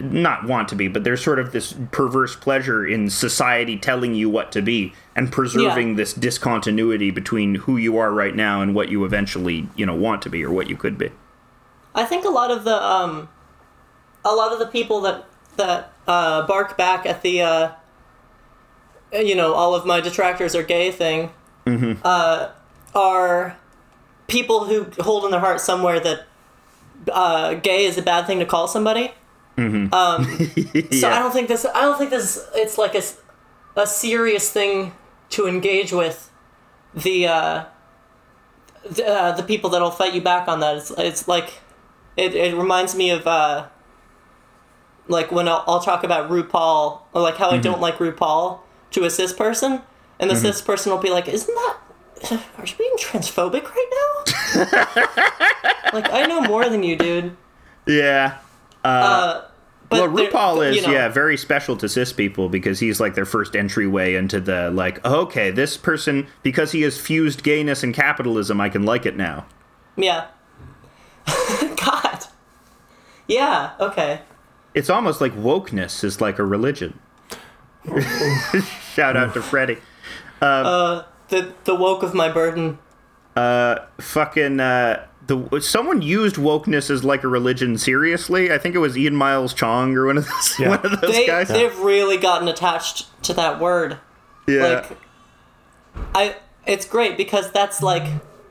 not 0.03 0.45
want 0.45 0.67
to 0.69 0.75
be 0.75 0.87
but 0.87 1.03
there's 1.03 1.23
sort 1.23 1.39
of 1.39 1.51
this 1.51 1.73
perverse 1.91 2.35
pleasure 2.35 2.85
in 2.85 3.09
society 3.09 3.77
telling 3.77 4.13
you 4.15 4.29
what 4.29 4.51
to 4.51 4.61
be 4.61 4.93
and 5.15 5.31
preserving 5.31 5.89
Yeah. 5.89 5.95
this 5.95 6.13
discontinuity 6.13 7.11
between 7.11 7.55
who 7.55 7.77
you 7.77 7.97
are 7.97 8.11
right 8.11 8.35
now 8.35 8.61
and 8.61 8.73
what 8.75 8.89
you 8.89 9.05
eventually 9.05 9.67
you 9.75 9.85
know 9.85 9.95
want 9.95 10.21
to 10.23 10.29
be 10.29 10.43
or 10.43 10.51
what 10.51 10.69
you 10.69 10.75
could 10.77 10.97
be 10.97 11.11
I 11.93 12.03
think 12.03 12.25
a 12.25 12.29
lot 12.29 12.51
of 12.51 12.63
the 12.65 12.75
um, 12.83 13.29
a 14.25 14.33
lot 14.35 14.51
of 14.51 14.59
the 14.59 14.67
people 14.67 15.01
that 15.01 15.25
that 15.57 15.93
uh, 16.07 16.45
bark 16.45 16.77
back 16.77 17.05
at 17.05 17.21
the 17.21 17.41
uh, 17.41 17.71
you 19.13 19.35
know 19.35 19.53
all 19.53 19.73
of 19.75 19.85
my 19.85 20.01
detractors 20.01 20.55
are 20.55 20.63
gay 20.63 20.91
thing 20.91 21.31
uh, 22.03 22.49
are 22.93 23.57
people 24.27 24.65
who 24.65 24.87
hold 25.01 25.23
in 25.25 25.31
their 25.31 25.39
heart 25.39 25.61
somewhere 25.61 25.99
that 25.99 26.25
uh, 27.11 27.53
gay 27.55 27.85
is 27.85 27.97
a 27.97 28.01
bad 28.01 28.27
thing 28.27 28.39
to 28.39 28.45
call 28.45 28.67
somebody. 28.67 29.11
Um, 29.57 30.25
so 30.91 31.09
I 31.09 31.19
don't 31.19 31.31
think 31.31 31.47
this. 31.47 31.65
I 31.65 31.81
don't 31.81 31.97
think 31.97 32.09
this. 32.09 32.47
It's 32.55 32.77
like 32.77 32.95
a, 32.95 33.03
a 33.75 33.87
serious 33.87 34.51
thing 34.51 34.93
to 35.29 35.47
engage 35.47 35.91
with 35.91 36.31
the 36.93 37.27
uh, 37.27 37.65
the, 38.89 39.07
uh, 39.07 39.31
the 39.33 39.43
people 39.43 39.69
that'll 39.69 39.91
fight 39.91 40.13
you 40.13 40.21
back 40.21 40.47
on 40.47 40.59
that. 40.59 40.77
It's 40.77 40.91
it's 40.97 41.27
like 41.27 41.53
it, 42.17 42.35
it 42.35 42.55
reminds 42.55 42.95
me 42.95 43.11
of 43.11 43.25
uh, 43.27 43.67
like 45.07 45.31
when 45.31 45.47
I'll, 45.47 45.63
I'll 45.67 45.81
talk 45.81 46.03
about 46.03 46.29
RuPaul 46.29 47.01
or 47.13 47.21
like 47.21 47.37
how 47.37 47.49
I 47.49 47.57
don't 47.57 47.81
like 47.81 47.97
RuPaul. 47.97 48.59
to 48.91 49.03
a 49.03 49.09
cis 49.09 49.33
person, 49.33 49.81
and 50.19 50.29
the 50.29 50.35
cis 50.35 50.61
person 50.61 50.91
will 50.91 50.99
be 50.99 51.09
like, 51.09 51.27
"Isn't 51.27 51.53
that? 51.53 51.77
Are 52.57 52.65
you 52.65 52.75
being 52.77 52.95
transphobic 52.97 53.63
right 53.63 54.23
now? 54.55 55.93
like, 55.93 56.09
I 56.11 56.25
know 56.27 56.41
more 56.41 56.69
than 56.69 56.83
you, 56.83 56.95
dude." 56.95 57.35
Yeah. 57.87 58.37
But 58.85 59.51
well, 59.89 60.09
RuPaul 60.09 60.67
is 60.67 60.77
you 60.77 60.81
know, 60.81 60.91
yeah 60.91 61.09
very 61.09 61.37
special 61.37 61.77
to 61.77 61.87
cis 61.87 62.11
people 62.11 62.49
because 62.49 62.79
he's 62.79 62.99
like 62.99 63.13
their 63.13 63.25
first 63.25 63.55
entryway 63.55 64.15
into 64.15 64.39
the 64.39 64.71
like 64.71 65.03
okay 65.05 65.51
this 65.51 65.77
person 65.77 66.27
because 66.41 66.71
he 66.71 66.81
has 66.81 66.99
fused 66.99 67.43
gayness 67.43 67.83
and 67.83 67.93
capitalism 67.93 68.59
I 68.59 68.69
can 68.69 68.83
like 68.83 69.05
it 69.05 69.15
now. 69.15 69.45
yeah. 69.95 70.27
God. 71.85 72.25
Yeah. 73.27 73.73
Okay. 73.79 74.21
It's 74.73 74.89
almost 74.89 75.21
like 75.21 75.33
wokeness 75.33 76.03
is 76.03 76.19
like 76.19 76.39
a 76.39 76.45
religion. 76.45 76.99
Shout 78.93 79.15
out 79.15 79.33
to 79.35 79.41
Freddie. 79.41 79.77
Uh 80.41 81.03
The 81.29 81.53
the 81.63 81.75
woke 81.75 82.03
of 82.03 82.13
my 82.13 82.29
burden. 82.31 82.79
Uh, 83.35 83.85
fucking 83.99 84.59
uh, 84.61 85.05
the 85.27 85.59
someone 85.61 86.01
used 86.01 86.35
wokeness 86.35 86.89
as 86.89 87.03
like 87.03 87.23
a 87.23 87.27
religion 87.27 87.77
seriously. 87.77 88.51
I 88.51 88.57
think 88.57 88.75
it 88.75 88.79
was 88.79 88.97
Ian 88.97 89.15
Miles 89.15 89.53
Cheong 89.53 89.95
or 89.95 90.05
one 90.05 90.17
of 90.17 90.27
those 90.27 90.53
Yeah. 90.59 90.69
one 90.69 90.85
of 90.85 91.01
those 91.01 91.11
They 91.11 91.25
guys. 91.25 91.47
they've 91.47 91.77
really 91.79 92.17
gotten 92.17 92.47
attached 92.47 93.07
to 93.23 93.33
that 93.33 93.59
word. 93.59 93.97
yeah. 94.47 94.63
like 94.89 94.97
i 96.13 96.35
it's 96.67 96.85
great 96.85 97.15
because 97.17 97.51
that's 97.51 97.81
like 97.81 98.03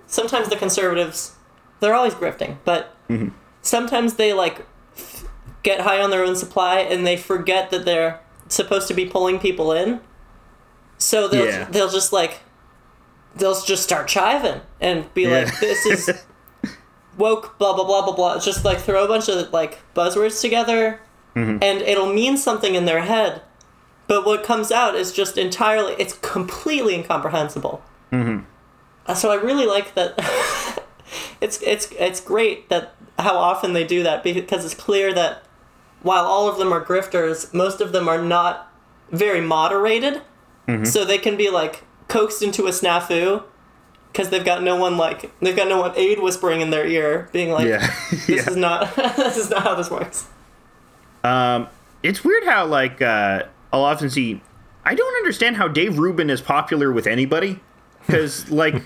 sometimes 0.07 0.49
the 0.49 0.57
conservatives 0.57 1.37
they're 1.81 1.95
always 1.95 2.15
grifting 2.15 2.57
but 2.65 2.95
mm-hmm. 3.09 3.29
sometimes 3.61 4.15
they 4.15 4.33
like 4.33 4.67
f- 4.97 5.25
get 5.63 5.81
high 5.83 6.01
on 6.01 6.11
their 6.11 6.25
own 6.25 6.35
supply 6.35 6.79
and 6.81 7.07
they 7.07 7.17
forget 7.17 7.71
that 7.71 7.85
they're 7.85 8.19
supposed 8.49 8.89
to 8.89 8.95
be 8.95 9.05
pulling 9.05 9.39
people 9.39 9.73
in 9.73 10.01
so 10.99 11.29
they'll 11.29 11.45
Yeah. 11.47 11.65
they'll 11.71 11.91
just 11.91 12.13
like 12.13 12.41
they'll 13.37 13.61
just 13.61 13.83
start 13.83 14.09
chiving 14.09 14.63
and 14.81 15.13
be 15.15 15.23
Yeah. 15.23 15.45
like 15.45 15.61
this 15.61 15.85
is 15.87 16.11
woke 17.17 17.59
blah 17.59 17.75
blah 17.75 17.85
blah 17.85 18.03
blah 18.03 18.15
blah. 18.15 18.39
Just 18.39 18.65
like 18.65 18.79
throw 18.79 19.05
a 19.05 19.09
bunch 19.09 19.29
of 19.29 19.53
like 19.53 19.79
buzzwords 19.95 20.41
together 20.41 21.01
mm-hmm. 21.35 21.59
and 21.63 21.83
it'll 21.83 22.13
mean 22.13 22.37
something 22.37 22.75
in 22.75 22.85
their 22.85 23.03
head. 23.03 23.43
But 24.07 24.27
what 24.27 24.45
comes 24.45 24.71
out 24.71 24.95
is 24.95 25.13
just 25.13 25.39
entirely 25.39 25.95
it's 25.99 26.15
completely 26.15 26.95
incomprehensible. 26.95 27.83
Mm-hmm. 28.13 28.45
Uh, 29.07 29.15
so 29.15 29.31
i 29.31 29.35
really 29.35 29.67
like 29.67 29.95
that 29.95 30.15
it's 31.41 31.61
it's 31.63 31.93
it's 31.99 32.21
great 32.21 32.71
that 32.71 32.95
how 33.19 33.37
often 33.37 33.75
they 33.75 33.85
do 33.85 34.03
that 34.03 34.23
because 34.23 34.65
it's 34.65 34.75
clear 34.75 35.13
that 35.13 35.43
while 36.01 36.25
all 36.25 36.49
of 36.49 36.57
them 36.57 36.73
are 36.73 36.83
grifters 36.83 37.53
most 37.53 37.83
of 37.83 37.93
them 37.93 38.09
are 38.09 38.23
not 38.23 38.73
very 39.11 39.41
moderated. 39.41 40.23
Mm-hmm. 40.67 40.85
So 40.85 41.05
they 41.05 41.19
can 41.19 41.37
be 41.37 41.51
like 41.51 41.85
coaxed 42.09 42.43
into 42.43 42.67
a 42.67 42.71
snafu 42.71 43.43
because 44.15 44.31
they've 44.31 44.45
got 44.45 44.63
no 44.63 44.77
one 44.77 44.97
like 44.97 45.31
they've 45.41 45.57
got 45.57 45.69
no 45.69 45.81
one 45.81 45.93
aid 45.97 46.21
whispering 46.21 46.61
in 46.61 46.71
their 46.71 46.87
ear 46.87 47.29
being 47.33 47.51
like 47.51 47.67
yeah. 47.67 47.93
this 48.11 48.29
yeah. 48.29 48.49
is 48.49 48.57
not 48.57 48.95
this 49.17 49.37
is 49.37 49.51
not 49.51 49.63
how 49.63 49.75
this 49.75 49.91
works 49.91 50.29
Um, 51.25 51.67
it's 52.05 52.23
weird 52.23 52.45
how 52.45 52.67
like 52.67 53.03
uh, 53.03 53.45
I'll 53.75 53.83
often 53.83 54.09
see. 54.09 54.41
I 54.85 54.95
don't 54.95 55.17
understand 55.17 55.57
how 55.57 55.67
Dave 55.67 55.99
Rubin 55.99 56.31
is 56.31 56.41
popular 56.41 56.93
with 56.93 57.09
anybody 57.09 57.59
because 58.07 58.49
like, 58.51 58.85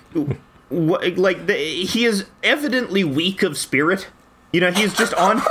wh- 0.71 1.19
like 1.19 1.47
the, 1.47 1.55
he 1.55 2.07
is 2.07 2.25
evidently 2.43 3.05
weak 3.05 3.43
of 3.43 3.59
spirit. 3.59 4.09
You 4.53 4.63
know, 4.63 4.71
he's 4.71 4.95
just 4.95 5.13
on, 5.13 5.43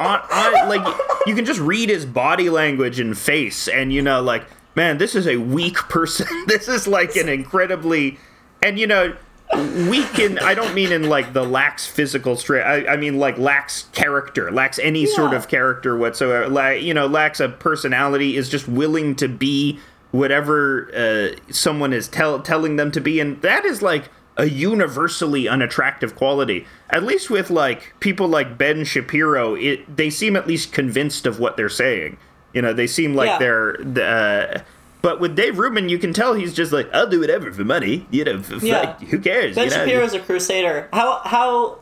on, 0.00 0.20
on. 0.20 0.68
Like 0.70 0.96
you 1.26 1.34
can 1.34 1.44
just 1.44 1.60
read 1.60 1.90
his 1.90 2.06
body 2.06 2.48
language 2.48 2.98
and 2.98 3.16
face, 3.18 3.68
and 3.68 3.92
you 3.92 4.00
know, 4.00 4.22
like, 4.22 4.46
man, 4.74 4.96
this 4.96 5.14
is 5.14 5.26
a 5.26 5.36
weak 5.36 5.76
person. 5.76 6.26
this 6.46 6.66
is 6.66 6.88
like 6.88 7.14
an 7.16 7.28
incredibly, 7.28 8.18
and 8.62 8.78
you 8.78 8.86
know. 8.86 9.14
Weak 9.54 10.18
in 10.18 10.38
I 10.38 10.54
don't 10.54 10.72
mean 10.72 10.92
in 10.92 11.10
like 11.10 11.34
the 11.34 11.44
lacks 11.44 11.86
physical 11.86 12.36
strength. 12.38 12.64
I, 12.66 12.94
I 12.94 12.96
mean 12.96 13.18
like 13.18 13.36
lacks 13.36 13.82
character, 13.92 14.50
lacks 14.50 14.78
any 14.78 15.04
sort 15.04 15.34
of 15.34 15.46
character 15.46 15.94
whatsoever. 15.94 16.48
Like 16.48 16.80
you 16.80 16.94
know, 16.94 17.06
lacks 17.06 17.38
a 17.38 17.50
personality. 17.50 18.38
Is 18.38 18.48
just 18.48 18.66
willing 18.66 19.14
to 19.16 19.28
be 19.28 19.78
whatever 20.10 20.90
uh, 20.96 21.36
someone 21.52 21.92
is 21.92 22.08
tell, 22.08 22.40
telling 22.40 22.76
them 22.76 22.90
to 22.92 23.00
be, 23.02 23.20
and 23.20 23.42
that 23.42 23.66
is 23.66 23.82
like 23.82 24.08
a 24.38 24.46
universally 24.48 25.46
unattractive 25.48 26.16
quality. 26.16 26.66
At 26.88 27.02
least 27.02 27.28
with 27.28 27.50
like 27.50 27.92
people 28.00 28.28
like 28.28 28.56
Ben 28.56 28.84
Shapiro, 28.84 29.54
it 29.54 29.98
they 29.98 30.08
seem 30.08 30.34
at 30.34 30.46
least 30.46 30.72
convinced 30.72 31.26
of 31.26 31.38
what 31.38 31.58
they're 31.58 31.68
saying. 31.68 32.16
You 32.54 32.62
know, 32.62 32.72
they 32.72 32.86
seem 32.86 33.14
like 33.14 33.28
Yeah. 33.28 33.38
they're. 33.38 34.56
Uh, 34.56 34.62
but 35.02 35.20
with 35.20 35.34
Dave 35.36 35.58
Rubin, 35.58 35.88
you 35.88 35.98
can 35.98 36.12
tell 36.12 36.34
he's 36.34 36.54
just 36.54 36.72
like, 36.72 36.88
I'll 36.94 37.08
do 37.08 37.20
whatever 37.20 37.52
for 37.52 37.64
money. 37.64 38.06
You 38.10 38.24
know, 38.24 38.38
f- 38.38 38.62
Yeah. 38.62 38.82
fuck, 38.96 39.02
who 39.02 39.18
cares? 39.18 39.54
Ben 39.56 39.64
you 39.64 39.70
know? 39.70 39.76
Shapiro's 39.84 40.14
a 40.14 40.20
crusader. 40.20 40.88
How 40.92 41.20
how 41.24 41.78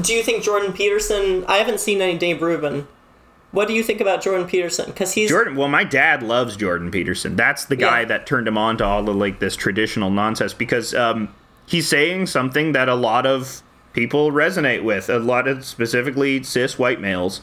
do 0.00 0.12
you 0.14 0.22
think 0.22 0.42
Jordan 0.42 0.72
Peterson? 0.72 1.44
I 1.46 1.58
haven't 1.58 1.78
seen 1.80 2.00
any 2.00 2.18
Dave 2.18 2.42
Rubin. 2.42 2.86
What 3.52 3.68
do 3.68 3.74
you 3.74 3.84
think 3.84 4.00
about 4.00 4.20
Jordan 4.22 4.48
Peterson? 4.48 4.86
Because 4.86 5.12
he's 5.12 5.28
Jordan. 5.30 5.54
Well, 5.54 5.68
my 5.68 5.84
dad 5.84 6.24
loves 6.24 6.56
Jordan 6.56 6.90
Peterson. 6.90 7.36
That's 7.36 7.64
the 7.66 7.76
guy 7.76 8.00
Yeah. 8.00 8.06
that 8.06 8.26
turned 8.26 8.48
him 8.48 8.58
on 8.58 8.76
to 8.78 8.84
all 8.84 9.08
of 9.08 9.14
like 9.14 9.38
this 9.38 9.54
traditional 9.54 10.10
nonsense 10.10 10.52
because 10.52 10.92
um, 10.94 11.32
he's 11.66 11.86
saying 11.88 12.26
something 12.26 12.72
that 12.72 12.88
a 12.88 12.96
lot 12.96 13.26
of 13.26 13.62
people 13.92 14.32
resonate 14.32 14.82
with. 14.82 15.08
A 15.08 15.20
lot 15.20 15.46
of 15.46 15.64
specifically 15.64 16.42
cis 16.42 16.80
white 16.80 17.00
males. 17.00 17.42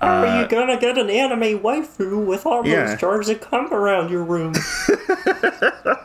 Are 0.00 0.40
you 0.42 0.48
gonna 0.48 0.78
get 0.78 0.96
an 0.98 1.10
anime 1.10 1.58
waifu 1.60 2.24
with 2.24 2.46
all 2.46 2.66
Yeah. 2.66 2.86
those 2.86 3.00
jars 3.00 3.26
that 3.26 3.40
come 3.40 3.72
around 3.72 4.10
your 4.10 4.22
room? 4.22 4.54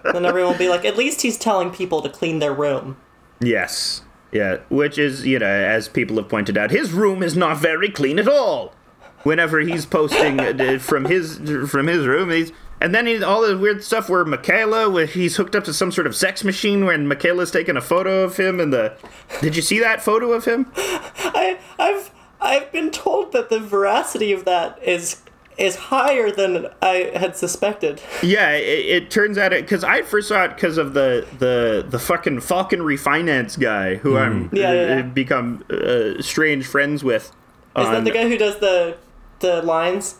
then 0.03 0.25
everyone 0.25 0.51
will 0.53 0.57
be 0.57 0.69
like, 0.69 0.85
at 0.85 0.97
least 0.97 1.21
he's 1.21 1.37
telling 1.37 1.69
people 1.71 2.01
to 2.01 2.09
clean 2.09 2.39
their 2.39 2.53
room. 2.53 2.97
Yes. 3.39 4.01
Yeah, 4.31 4.57
which 4.69 4.97
is, 4.97 5.25
you 5.27 5.37
know, 5.39 5.45
as 5.45 5.87
people 5.87 6.17
have 6.17 6.27
pointed 6.27 6.57
out, 6.57 6.71
his 6.71 6.91
room 6.91 7.21
is 7.21 7.37
not 7.37 7.57
very 7.57 7.89
clean 7.89 8.17
at 8.17 8.27
all. 8.27 8.73
Whenever 9.21 9.59
he's 9.59 9.85
posting 9.85 10.39
uh, 10.39 10.79
from 10.79 11.05
his 11.05 11.37
from 11.69 11.87
his 11.87 12.05
room, 12.05 12.29
he's 12.31 12.51
and 12.81 12.93
then 12.93 13.05
he, 13.07 13.23
all 13.23 13.41
the 13.47 13.57
weird 13.57 13.81
stuff 13.81 14.09
where 14.09 14.25
Mikhaila, 14.25 14.91
where 14.91 15.05
he's 15.05 15.37
hooked 15.37 15.55
up 15.55 15.63
to 15.65 15.73
some 15.73 15.91
sort 15.93 16.07
of 16.07 16.13
sex 16.15 16.43
machine, 16.43 16.83
when 16.85 17.07
Mikhaila's 17.07 17.49
taking 17.51 17.77
a 17.77 17.81
photo 17.81 18.23
of 18.23 18.35
him, 18.35 18.59
and 18.59 18.73
the 18.73 18.97
did 19.39 19.55
you 19.55 19.61
see 19.61 19.79
that 19.79 20.01
photo 20.01 20.33
of 20.33 20.43
him? 20.43 20.69
I 20.75 21.57
I've 21.79 22.11
I've 22.43 22.71
been 22.71 22.91
told 22.91 23.31
that 23.31 23.49
the 23.49 23.59
veracity 23.59 24.31
of 24.33 24.45
that 24.45 24.77
is 24.83 25.21
is 25.57 25.75
higher 25.75 26.31
than 26.31 26.67
I 26.81 27.11
had 27.15 27.37
suspected. 27.37 28.01
Yeah, 28.23 28.51
it, 28.51 28.85
it 29.03 29.11
turns 29.11 29.37
out 29.37 29.53
it 29.53 29.61
because 29.65 29.83
I 29.83 30.01
first 30.01 30.27
saw 30.27 30.45
it 30.45 30.55
because 30.55 30.77
of 30.77 30.93
the 30.93 31.25
the 31.39 31.85
the 31.87 31.99
fucking 31.99 32.41
Falcon 32.41 32.79
Refinance 32.81 33.59
guy 33.59 33.95
who 33.95 34.17
I'm 34.17 34.49
Yeah, 34.51 34.69
uh, 34.69 34.73
yeah, 34.73 34.95
yeah. 34.97 35.01
become 35.03 35.63
uh, 35.69 36.21
strange 36.21 36.65
friends 36.65 37.03
with. 37.03 37.31
Is 37.77 37.87
that 37.89 38.03
the 38.03 38.11
guy 38.11 38.27
who 38.27 38.37
does 38.37 38.59
the 38.59 38.97
the 39.39 39.61
lines? 39.61 40.15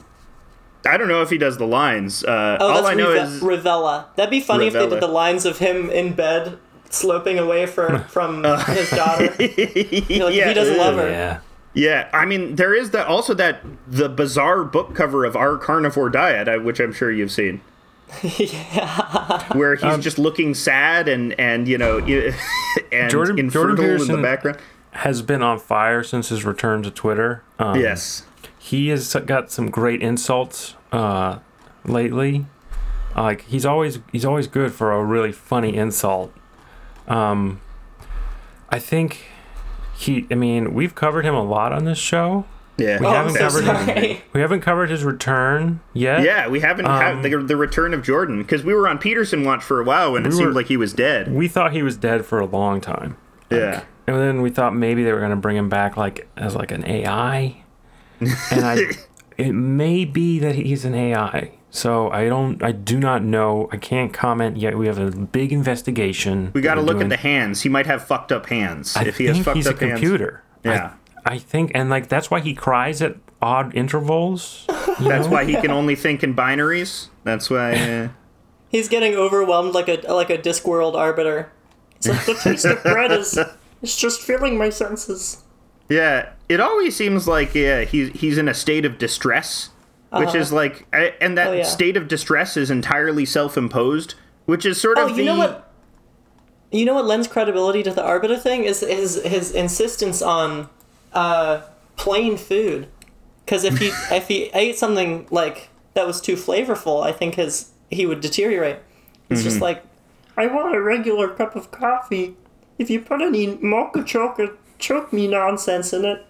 I 0.86 0.98
don't 0.98 1.08
know 1.08 1.22
if 1.22 1.30
he 1.30 1.38
does 1.38 1.58
the 1.58 1.66
lines. 1.68 2.24
Uh, 2.26 2.58
Oh, 2.60 2.68
all 2.68 2.74
that's 2.82 2.88
I 2.88 2.94
know 2.94 3.14
Rive- 3.14 3.28
is 3.28 3.42
Rivella. 3.42 4.06
That'd 4.16 4.30
be 4.32 4.42
funny 4.42 4.68
if 4.68 4.74
they 4.74 4.80
Rivella. 4.80 4.90
did 4.90 5.02
the 5.02 5.08
lines 5.08 5.46
of 5.46 5.58
him 5.60 5.90
in 5.90 6.14
bed 6.14 6.58
sloping 6.90 7.40
away 7.40 7.66
for, 7.66 8.00
from 8.10 8.44
his 8.68 8.90
daughter. 8.90 9.34
You're 9.40 10.26
like, 10.26 10.36
Yeah. 10.36 10.48
he 10.50 10.54
doesn't 10.54 10.78
love 10.78 10.96
her. 10.98 11.10
Yeah. 11.10 11.40
Yeah, 11.74 12.08
I 12.14 12.26
mean, 12.26 12.56
there 12.56 12.74
is 12.74 12.92
that 12.92 13.08
also 13.08 13.34
that 13.34 13.62
the 13.88 14.08
bizarre 14.10 14.64
book 14.64 14.94
cover 14.94 15.26
of 15.26 15.36
Our 15.36 15.58
Carnivore 15.58 16.10
Diet, 16.10 16.64
which 16.64 16.80
I'm 16.80 16.94
sure 16.94 17.12
you've 17.12 17.32
seen, 17.32 17.62
yeah. 18.24 19.44
where 19.58 19.76
he's 19.76 19.98
just 20.04 20.20
looking 20.20 20.54
sad 20.54 21.08
and 21.08 21.34
and 21.40 21.68
you 21.68 21.78
know 21.78 21.98
and 22.92 23.10
Jordan- 23.10 23.40
infertile 23.40 23.76
Jordan 23.76 23.84
in 23.84 23.98
the 23.98 23.98
Peterson- 24.06 24.22
background. 24.22 24.58
Has 24.98 25.24
been 25.24 25.42
on 25.42 25.58
fire 25.58 26.04
since 26.04 26.30
his 26.30 26.46
return 26.46 26.84
to 26.84 26.92
Twitter. 26.92 27.42
Um, 27.58 27.80
Yes, 27.80 28.26
he 28.60 28.90
has 28.90 29.12
got 29.26 29.50
some 29.52 29.72
great 29.72 30.04
insults 30.04 30.76
uh, 30.92 31.40
lately. 31.84 32.46
Like 33.16 33.42
he's 33.46 33.66
always 33.66 33.98
he's 34.12 34.24
always 34.26 34.46
good 34.46 34.72
for 34.72 34.92
a 34.92 35.04
really 35.04 35.32
funny 35.32 35.76
insult. 35.76 36.32
Um, 37.08 37.60
I 38.70 38.78
think 38.78 39.26
he. 39.96 40.28
I 40.32 40.36
mean, 40.36 40.74
we've 40.74 40.96
covered 40.96 41.26
him 41.26 41.36
a 41.36 41.44
lot 41.44 41.72
on 41.74 41.86
this 41.86 41.98
show. 41.98 42.46
yeah, 42.78 43.00
We 43.00 43.06
Oh, 43.06 43.12
haven't 43.12 43.36
covered 43.36 43.64
him. 43.64 43.76
sorry. 43.86 44.24
We 44.34 44.42
haven't 44.42 44.62
covered 44.62 44.90
his 44.90 45.04
return 45.04 45.80
yet. 45.94 46.24
yeah. 46.24 46.48
We 46.48 46.60
haven't 46.62 46.86
had 46.86 47.16
Um, 47.16 47.22
the, 47.22 47.38
the 47.38 47.56
return 47.56 47.94
of 47.94 48.02
Jordan 48.04 48.42
because 48.42 48.64
we 48.64 48.74
were 48.74 48.88
on 48.88 48.98
Peterson 48.98 49.44
watch 49.44 49.64
for 49.64 49.80
a 49.80 49.84
while 49.84 50.16
and 50.16 50.26
it 50.26 50.32
seemed 50.34 50.48
were- 50.48 50.54
like 50.54 50.66
he 50.68 50.78
was 50.78 50.92
dead. 50.94 51.32
We 51.32 51.48
thought 51.48 51.72
he 51.74 51.84
was 51.84 51.96
dead 51.98 52.26
for 52.26 52.40
a 52.40 52.46
long 52.46 52.82
time. 52.82 53.16
Yeah, 53.52 53.84
And 54.08 54.16
then 54.18 54.42
we 54.42 54.50
thought 54.50 54.76
maybe 54.76 55.04
they 55.04 55.12
were 55.14 55.20
going 55.20 55.30
to 55.30 55.36
bring 55.36 55.56
him 55.58 55.70
back 55.70 55.96
like 55.98 56.28
as 56.36 56.56
like 56.56 56.72
an 56.72 56.84
AI. 56.88 57.64
And 58.52 58.66
I 58.66 58.78
it 59.38 59.52
may 59.54 60.06
be 60.06 60.40
that 60.40 60.56
he's 60.56 60.86
an 60.86 60.96
AI. 60.96 61.52
So 61.76 62.12
I 62.12 62.30
don't 62.30 62.62
I 62.62 62.72
do 62.72 63.00
not 63.00 63.24
know. 63.24 63.68
I 63.72 63.78
can't 63.78 64.14
comment 64.14 64.58
yet. 64.58 64.78
We 64.78 64.86
have 64.86 65.00
a 65.00 65.10
big 65.10 65.52
investigation. 65.52 66.52
we 66.54 66.62
got 66.62 66.76
to 66.76 66.82
look 66.82 66.98
doing- 66.98 67.08
at 67.08 67.10
the 67.10 67.18
hands. 67.18 67.64
He 67.64 67.70
might 67.70 67.88
have 67.88 68.06
fucked 68.06 68.32
up 68.32 68.46
hands. 68.46 68.96
I 68.96 69.06
if 69.06 69.18
he 69.18 69.26
think 69.26 69.38
has 69.38 69.46
fucked 69.46 69.56
he's 69.58 69.68
up 69.68 69.82
a 69.82 69.86
hands, 69.88 70.00
computer. 70.00 70.44
I- 70.64 70.70
Yeah. 70.70 70.94
I, 71.26 71.38
think 71.40 71.72
and 71.74 71.90
like 71.90 72.10
that's 72.10 72.30
why 72.30 72.42
he 72.42 72.54
cries 72.54 73.02
at 73.02 73.16
odd 73.42 73.74
intervals. 73.76 74.66
that's 74.68 75.00
know? 75.26 75.30
why 75.30 75.46
he 75.46 75.56
can 75.56 75.72
only 75.72 75.96
think 75.96 76.22
in 76.24 76.36
binaries. 76.36 77.08
That's 77.24 77.50
why. 77.50 77.74
Uh, 78.04 78.08
He's 78.70 78.90
getting 78.90 79.14
overwhelmed 79.16 79.74
like 79.76 79.88
a 79.88 80.02
like 80.12 80.30
a 80.32 80.38
Discworld 80.38 80.96
arbiter. 80.96 81.52
It's 81.98 82.08
like 82.08 82.26
the 82.26 82.34
taste 82.34 82.66
of 82.66 82.82
bread 82.84 83.12
is 83.12 83.38
it's 83.84 83.96
just 83.98 84.22
filling 84.22 84.58
my 84.58 84.70
senses. 84.72 85.44
Yeah, 85.90 86.30
it 86.50 86.60
always 86.60 86.96
seems 86.96 87.28
like 87.28 87.54
yeah, 87.54 87.82
he's 87.84 88.10
he's 88.20 88.38
in 88.40 88.48
a 88.48 88.54
state 88.56 88.84
of 88.84 88.98
distress, 88.98 89.70
which 90.20 90.36
is 90.36 90.52
like, 90.52 90.86
and 91.22 91.38
that 91.38 91.48
Uh-huh. 91.48 91.56
Oh, 91.56 91.58
yeah. 91.58 91.64
state 91.64 91.98
of 91.98 92.08
distress 92.08 92.56
is 92.58 92.70
entirely 92.72 93.26
self-imposed, 93.26 94.16
which 94.46 94.66
is 94.66 94.80
sort 94.80 94.98
Oh, 94.98 95.04
of 95.06 95.10
you 95.12 95.18
the 95.18 95.26
know 95.26 95.38
what? 95.38 95.72
You 96.72 96.86
know 96.86 96.96
what 96.96 97.06
lends 97.06 97.28
credibility 97.28 97.84
to 97.84 97.92
the 97.92 98.04
arbiter 98.04 98.38
thing 98.38 98.64
is 98.64 98.80
his 98.82 99.22
his 99.24 99.52
insistence 99.52 100.22
on 100.22 100.70
uh, 101.14 101.62
plain 101.98 102.38
food. 102.38 102.88
Because 103.46 103.64
if 103.64 103.78
he 103.78 103.88
if 104.16 104.28
he 104.28 104.46
ate 104.54 104.78
something 104.78 105.28
like 105.30 105.70
that 105.94 106.08
was 106.08 106.20
too 106.20 106.36
flavorful, 106.36 107.04
I 107.06 107.12
think 107.12 107.36
his 107.36 107.72
he 107.92 108.06
would 108.06 108.22
deteriorate. 108.22 108.78
It's 109.30 109.44
just 109.44 109.62
like 109.62 109.84
I 110.38 110.48
want 110.48 110.76
a 110.76 110.82
regular 110.82 111.28
cup 111.30 111.56
of 111.56 111.70
coffee. 111.72 112.36
If 112.80 112.90
you 112.90 113.00
put 113.02 113.22
any 113.22 113.56
mocha 113.58 114.04
chocolate 114.04 114.58
choke 114.80 115.14
me 115.14 115.28
nonsense 115.28 115.94
in 115.94 116.04
it, 116.06 116.26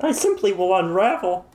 I 0.00 0.12
simply 0.12 0.52
will 0.52 0.76
unravel. 0.76 1.46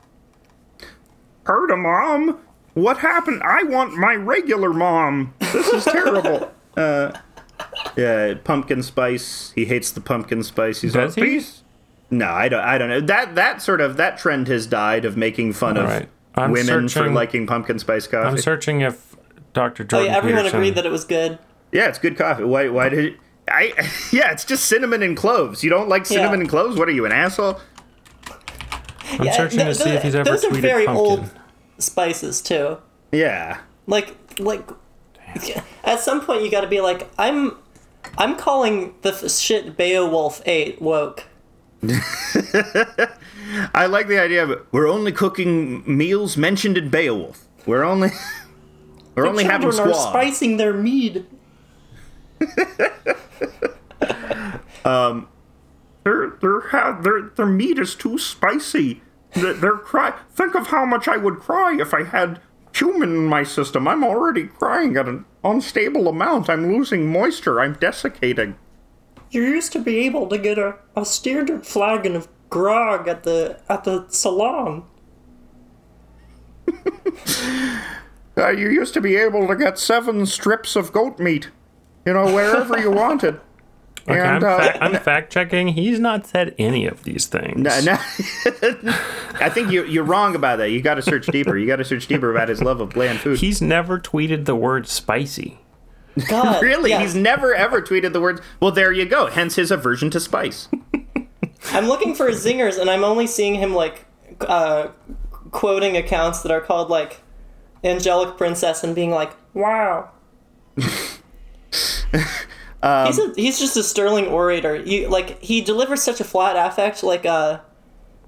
Heard 1.43 1.71
a 1.71 1.77
mom. 1.77 2.39
What 2.73 2.99
happened? 2.99 3.41
I 3.43 3.63
want 3.63 3.95
my 3.95 4.15
regular 4.15 4.71
mom. 4.71 5.33
This 5.39 5.67
is 5.67 5.83
terrible. 5.85 6.51
uh, 6.77 7.11
yeah, 7.97 8.35
pumpkin 8.43 8.81
spice. 8.83 9.51
He 9.55 9.65
hates 9.65 9.91
the 9.91 10.01
pumpkin 10.01 10.43
spice. 10.43 10.81
He's 10.81 10.93
Does 10.93 11.17
like, 11.17 11.25
he? 11.25 11.31
"Please." 11.31 11.63
No, 12.09 12.27
I 12.29 12.49
don't. 12.49 12.63
I 12.63 12.77
don't 12.77 12.89
know. 12.89 13.01
That 13.01 13.35
that 13.35 13.61
sort 13.61 13.81
of 13.81 13.97
that 13.97 14.17
trend 14.17 14.47
has 14.47 14.67
died 14.67 15.05
of 15.05 15.17
making 15.17 15.53
fun 15.53 15.77
of 15.77 15.85
Alright. 15.85 16.09
I'm 16.35 16.51
women 16.51 16.87
for 16.87 17.09
liking 17.09 17.45
pumpkin 17.45 17.77
spice 17.79 18.07
coffee. 18.07 18.27
I'm 18.27 18.37
searching 18.37 18.81
if 18.81 19.15
Dr. 19.53 19.85
Oh 19.91 20.01
yeah, 20.01 20.15
everyone 20.15 20.39
Peterson, 20.39 20.59
agreed 20.59 20.75
that 20.75 20.85
it 20.85 20.91
was 20.91 21.03
good. 21.03 21.39
Yeah, 21.71 21.87
it's 21.87 21.99
good 21.99 22.17
coffee. 22.17 22.43
Why? 22.43 22.69
Why 22.69 22.89
did? 22.89 23.17
I? 23.49 23.73
Yeah, 24.13 24.31
it's 24.31 24.45
just 24.45 24.65
cinnamon 24.65 25.03
and 25.03 25.15
cloves. 25.15 25.63
You 25.63 25.69
don't 25.69 25.89
like 25.89 26.05
cinnamon 26.05 26.39
Yeah. 26.39 26.41
and 26.41 26.49
cloves? 26.49 26.77
What 26.77 26.87
are 26.87 26.91
you, 26.91 27.05
an 27.05 27.11
asshole? 27.11 27.59
I'm 29.19 29.25
Yeah, 29.25 29.35
searching 29.37 29.59
to 29.59 29.65
th- 29.65 29.77
see 29.77 29.83
th- 29.85 29.95
if 29.97 30.03
he's 30.03 30.15
ever 30.15 30.29
those 30.29 30.43
are 30.45 30.51
very 30.51 30.85
pumpkin. 30.85 31.05
old 31.05 31.29
spices 31.77 32.41
too. 32.41 32.77
Yeah. 33.11 33.59
like 33.87 34.15
like 34.39 34.67
at 35.83 35.99
some 35.99 36.21
point 36.25 36.43
you 36.43 36.51
got 36.51 36.61
to 36.61 36.67
be 36.67 36.81
like 36.81 37.09
i'm 37.17 37.55
i'm 38.17 38.35
calling 38.37 38.93
the 39.01 39.09
f- 39.13 39.29
shit 39.31 39.77
beowulf 39.77 40.41
8 40.45 40.81
woke 40.81 41.25
I 43.73 43.87
like 43.87 44.07
the 44.07 44.19
idea 44.19 44.43
of 44.43 44.51
it. 44.51 44.65
We're 44.71 44.87
only 44.87 45.11
cooking 45.11 45.83
meals 45.85 46.37
mentioned 46.37 46.77
in 46.77 46.89
Beowulf. 46.89 47.45
We're 47.65 47.83
only 47.83 48.09
we're 49.15 49.25
only 49.25 49.43
having 49.45 49.71
Children 49.71 49.89
are 49.89 49.93
spicing 50.11 50.57
their 50.57 50.73
mead 50.73 51.25
um, 54.85 55.27
Their 56.03 56.31
their 56.41 56.59
ha- 56.61 56.99
their 57.01 57.21
their 57.35 57.45
meat 57.45 57.77
is 57.79 57.95
too 57.95 58.17
spicy. 58.17 59.01
Their, 59.33 59.53
their 59.53 59.77
cry. 59.77 60.13
Think 60.33 60.55
of 60.55 60.67
how 60.67 60.85
much 60.85 61.07
I 61.07 61.17
would 61.17 61.39
cry 61.39 61.77
if 61.79 61.93
I 61.93 62.03
had 62.03 62.41
cumin 62.73 63.09
in 63.09 63.25
my 63.25 63.43
system. 63.43 63.87
I'm 63.87 64.03
already 64.03 64.47
crying 64.47 64.97
at 64.97 65.07
an 65.07 65.25
unstable 65.43 66.07
amount. 66.07 66.49
I'm 66.49 66.71
losing 66.73 67.11
moisture. 67.11 67.59
I'm 67.61 67.73
desiccating. 67.73 68.55
you 69.29 69.43
used 69.43 69.71
to 69.73 69.79
be 69.79 69.99
able 69.99 70.27
to 70.27 70.37
get 70.37 70.57
a, 70.57 70.75
a 70.95 71.05
standard 71.05 71.65
flagon 71.65 72.15
of 72.15 72.27
grog 72.49 73.07
at 73.07 73.23
the 73.23 73.59
at 73.69 73.83
the 73.85 74.05
salon 74.09 74.83
Uh, 78.37 78.49
you 78.49 78.69
used 78.69 78.93
to 78.93 79.01
be 79.01 79.15
able 79.17 79.45
to 79.47 79.55
get 79.55 79.77
seven 79.77 80.25
strips 80.25 80.75
of 80.75 80.93
goat 80.93 81.19
meat, 81.19 81.49
you 82.05 82.13
know, 82.13 82.33
wherever 82.33 82.77
you 82.79 82.89
wanted. 83.03 83.39
Okay, 84.07 84.19
I'm, 84.19 84.43
uh, 84.43 84.57
fa- 84.57 84.83
I'm 84.83 84.95
fact 84.97 85.31
checking. 85.31 85.69
He's 85.69 85.99
not 85.99 86.25
said 86.25 86.55
any 86.57 86.85
of 86.87 87.03
these 87.03 87.27
things. 87.27 87.57
No, 87.59 87.79
no. 87.81 87.93
I 89.39 89.49
think 89.49 89.71
you, 89.71 89.85
you're 89.85 90.03
wrong 90.03 90.35
about 90.35 90.57
that. 90.57 90.71
You 90.71 90.81
got 90.81 90.95
to 90.95 91.01
search 91.01 91.27
deeper. 91.27 91.57
You 91.57 91.67
got 91.67 91.77
to 91.77 91.85
search 91.85 92.07
deeper 92.07 92.31
about 92.31 92.49
his 92.49 92.61
love 92.61 92.81
of 92.81 92.89
bland 92.91 93.19
food. 93.19 93.39
He's 93.39 93.61
never 93.61 93.99
tweeted 93.99 94.45
the 94.45 94.55
word 94.55 94.87
spicy. 94.87 95.59
god 96.29 96.61
really, 96.63 96.89
yeah. 96.89 97.01
he's 97.01 97.15
never 97.15 97.53
ever 97.53 97.81
tweeted 97.81 98.13
the 98.13 98.21
words. 98.21 98.41
Well, 98.59 98.71
there 98.71 98.91
you 98.91 99.05
go. 99.05 99.27
Hence 99.27 99.55
his 99.55 99.71
aversion 99.71 100.09
to 100.11 100.19
spice. 100.19 100.67
i'm 101.73 101.85
looking 101.87 102.15
for 102.15 102.29
zingers 102.31 102.79
and 102.79 102.89
i'm 102.89 103.03
only 103.03 103.27
seeing 103.27 103.55
him 103.55 103.73
like 103.73 104.05
uh 104.41 104.87
quoting 105.51 105.95
accounts 105.95 106.41
that 106.41 106.51
are 106.51 106.61
called 106.61 106.89
like 106.89 107.21
angelic 107.83 108.37
princess 108.37 108.83
and 108.83 108.95
being 108.95 109.11
like 109.11 109.31
wow 109.53 110.09
he's 112.83 113.19
a, 113.19 113.33
he's 113.35 113.59
just 113.59 113.77
a 113.77 113.83
sterling 113.83 114.27
orator. 114.27 114.75
You 114.75 115.07
like 115.09 115.39
he 115.41 115.61
delivers 115.61 116.01
such 116.01 116.19
a 116.19 116.23
flat 116.23 116.55
affect, 116.55 117.03
like 117.03 117.25
uh, 117.25 117.59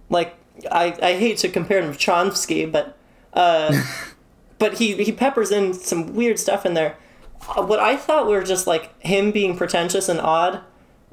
like 0.09 0.35
I 0.71 0.95
I 1.01 1.13
hate 1.13 1.37
to 1.39 1.49
compare 1.49 1.81
him 1.81 1.91
to 1.93 1.97
Chomsky, 1.97 2.71
but 2.71 2.97
uh, 3.33 3.83
but 4.59 4.75
he 4.75 5.03
he 5.03 5.11
peppers 5.11 5.51
in 5.51 5.73
some 5.73 6.13
weird 6.15 6.39
stuff 6.39 6.65
in 6.65 6.73
there. 6.73 6.97
Uh, 7.57 7.63
What 7.63 7.79
I 7.79 7.97
thought 7.97 8.27
were 8.27 8.43
just 8.43 8.67
like 8.67 8.99
him 9.01 9.31
being 9.31 9.57
pretentious 9.57 10.07
and 10.07 10.19
odd, 10.19 10.61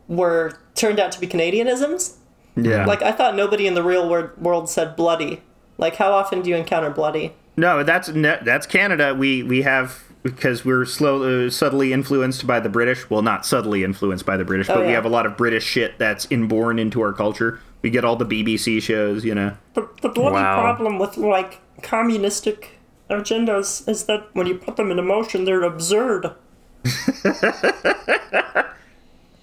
were 0.09 0.59
turned 0.74 1.01
out 1.01 1.12
to 1.12 1.20
be 1.20 1.26
Canadianisms. 1.26 2.16
Yeah. 2.57 2.84
Like 2.84 3.01
I 3.03 3.12
thought 3.12 3.34
nobody 3.36 3.66
in 3.66 3.74
the 3.74 3.82
real 3.82 4.09
wor- 4.09 4.34
world 4.38 4.68
said 4.68 4.97
bloody. 4.97 5.41
Like 5.78 5.97
how 5.97 6.12
often 6.12 6.43
do 6.43 6.51
you 6.51 6.57
encounter 6.57 6.91
bloody? 6.91 7.32
no, 7.57 7.82
that's 7.82 8.09
that's 8.12 8.66
Canada. 8.66 9.14
We 9.14 9.43
we 9.43 9.62
have 9.62 10.03
because 10.23 10.64
we're 10.64 10.85
slow, 10.85 11.47
uh, 11.47 11.51
subtly 11.51 11.93
influenced 11.93 12.47
by 12.47 12.61
the 12.61 12.68
British. 12.68 13.09
Well, 13.09 13.23
not 13.23 13.47
subtly 13.47 13.85
influenced 13.85 14.27
by 14.27 14.37
the 14.37 14.45
British, 14.45 14.66
but 14.68 14.81
we 14.81 14.87
yeah. 14.87 14.93
have 14.93 15.05
a 15.05 15.09
lot 15.11 15.27
of 15.27 15.37
British 15.37 15.64
shit 15.64 15.99
that's 15.99 16.27
inborn 16.31 16.79
into 16.79 17.01
our 17.01 17.12
culture. 17.12 17.61
We 17.83 17.91
get 17.91 18.05
all 18.05 18.16
the 18.16 18.27
BBC 18.27 18.83
shows, 18.83 19.25
you 19.25 19.35
know. 19.35 19.57
The, 19.75 19.89
the 20.03 20.09
bloody 20.11 20.35
Wow. 20.35 20.61
problem 20.61 20.99
with 20.99 21.16
like 21.16 21.61
communistic 21.83 22.79
agendas 23.09 23.89
is 23.89 24.05
that 24.05 24.29
when 24.35 24.47
you 24.47 24.55
put 24.57 24.77
them 24.77 24.91
into 24.91 25.03
motion, 25.03 25.45
they're 25.45 25.62
absurd. 25.62 26.35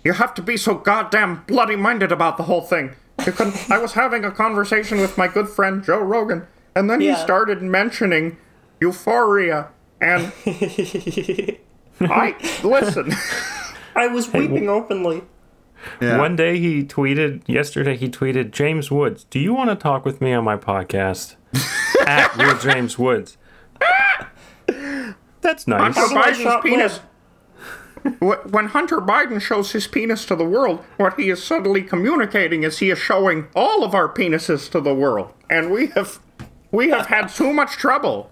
You 0.03 0.13
have 0.13 0.33
to 0.35 0.41
be 0.41 0.55
so 0.55 0.75
goddamn 0.75 1.43
bloody 1.47 1.75
minded 1.75 2.13
about 2.13 2.37
the 2.37 2.43
whole 2.43 2.61
thing. 2.61 2.91
You 3.25 3.33
can, 3.33 3.51
I 3.69 3.77
was 3.77 3.91
having 3.91 4.23
a 4.23 4.31
conversation 4.31 4.99
with 5.01 5.17
my 5.17 5.27
good 5.27 5.49
friend 5.49 5.83
Joe 5.83 5.99
Rogan, 5.99 6.47
and 6.77 6.89
then 6.89 7.01
Yeah. 7.01 7.15
he 7.15 7.21
started 7.21 7.61
mentioning 7.61 8.37
euphoria, 8.79 9.67
and 10.01 10.31
I 12.01 12.35
listen. 12.63 13.13
I 13.95 14.07
was 14.07 14.31
weeping 14.31 14.69
openly. 14.69 15.23
Yeah. 16.01 16.17
One 16.17 16.35
day 16.35 16.59
he 16.59 16.83
tweeted, 16.83 17.43
yesterday 17.47 17.95
he 17.95 18.09
tweeted, 18.09 18.51
James 18.51 18.91
Woods, 18.91 19.25
do 19.25 19.39
you 19.39 19.53
want 19.53 19.69
to 19.69 19.75
talk 19.75 20.05
with 20.05 20.21
me 20.21 20.33
on 20.33 20.43
my 20.43 20.57
podcast? 20.57 21.35
At 22.07 22.35
Real 22.35 22.57
James 22.57 22.97
Woods. 22.99 23.37
That's 25.41 25.67
nice. 25.67 25.95
Hunter 25.95 26.13
do 26.13 26.19
Biden's 26.19 26.61
penis. 26.63 26.99
When 28.19 28.67
Hunter 28.67 28.97
Biden 28.97 29.41
shows 29.41 29.71
his 29.71 29.87
penis 29.87 30.25
to 30.25 30.35
the 30.35 30.45
world, 30.45 30.79
what 30.97 31.19
he 31.19 31.29
is 31.29 31.43
subtly 31.43 31.81
communicating 31.81 32.63
is 32.63 32.79
he 32.79 32.89
is 32.89 32.99
showing 32.99 33.47
all 33.55 33.83
of 33.83 33.93
our 33.93 34.07
penises 34.07 34.69
to 34.71 34.79
the 34.79 34.93
world, 34.93 35.33
and 35.49 35.71
we 35.71 35.87
have 35.87 36.19
we 36.71 36.89
have 36.89 37.07
had 37.07 37.27
too 37.27 37.51
much 37.51 37.71
trouble. 37.71 38.29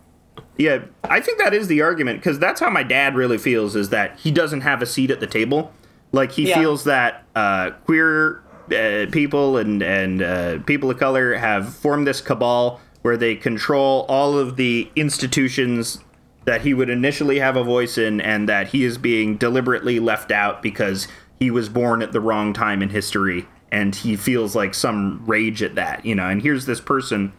Yeah, 0.57 0.79
I 1.03 1.19
think 1.19 1.37
that 1.39 1.53
is 1.53 1.67
the 1.67 1.81
argument 1.81 2.19
because 2.19 2.39
that's 2.39 2.59
how 2.61 2.69
my 2.69 2.83
dad 2.83 3.15
really 3.15 3.37
feels 3.37 3.75
is 3.75 3.89
that 3.89 4.17
he 4.19 4.31
doesn't 4.31 4.61
have 4.61 4.81
a 4.81 4.85
seat 4.85 5.11
at 5.11 5.19
the 5.19 5.27
table. 5.27 5.73
Like 6.11 6.31
he 6.31 6.47
Yeah. 6.49 6.59
feels 6.59 6.85
that 6.85 7.25
uh, 7.35 7.71
queer 7.85 8.41
uh, 8.71 9.05
people 9.11 9.57
and 9.57 9.83
and 9.83 10.21
uh, 10.21 10.59
people 10.59 10.89
of 10.89 10.97
color 10.97 11.35
have 11.35 11.73
formed 11.73 12.07
this 12.07 12.21
cabal 12.21 12.79
where 13.01 13.17
they 13.17 13.35
control 13.35 14.05
all 14.07 14.37
of 14.37 14.55
the 14.55 14.89
institutions 14.95 15.99
that 16.45 16.61
he 16.61 16.73
would 16.73 16.89
initially 16.89 17.39
have 17.39 17.55
a 17.57 17.63
voice 17.63 17.97
in, 17.97 18.21
and 18.21 18.47
that 18.47 18.67
he 18.67 18.83
is 18.83 18.97
being 18.97 19.35
deliberately 19.37 19.99
left 19.99 20.31
out 20.31 20.61
because 20.63 21.07
he 21.39 21.51
was 21.51 21.69
born 21.69 22.01
at 22.01 22.11
the 22.13 22.21
wrong 22.21 22.53
time 22.53 22.81
in 22.81 22.89
history, 22.89 23.45
and 23.71 23.95
he 23.95 24.15
feels 24.15 24.55
like 24.55 24.73
some 24.73 25.21
rage 25.25 25.61
at 25.63 25.75
that, 25.75 26.05
you 26.05 26.15
know. 26.15 26.27
And 26.27 26.41
here's 26.41 26.65
this 26.65 26.79
person. 26.79 27.33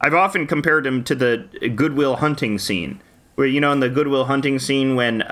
I've 0.00 0.14
often 0.14 0.46
compared 0.46 0.86
him 0.86 1.02
to 1.04 1.14
the 1.14 1.70
Good 1.74 1.94
Will 1.94 2.16
Hunting 2.16 2.58
scene, 2.58 3.00
where 3.34 3.46
you 3.46 3.60
know 3.60 3.72
in 3.72 3.80
the 3.80 3.88
Good 3.88 4.08
Will 4.08 4.26
Hunting 4.26 4.58
scene 4.58 4.94
when 4.96 5.22
uh, 5.22 5.24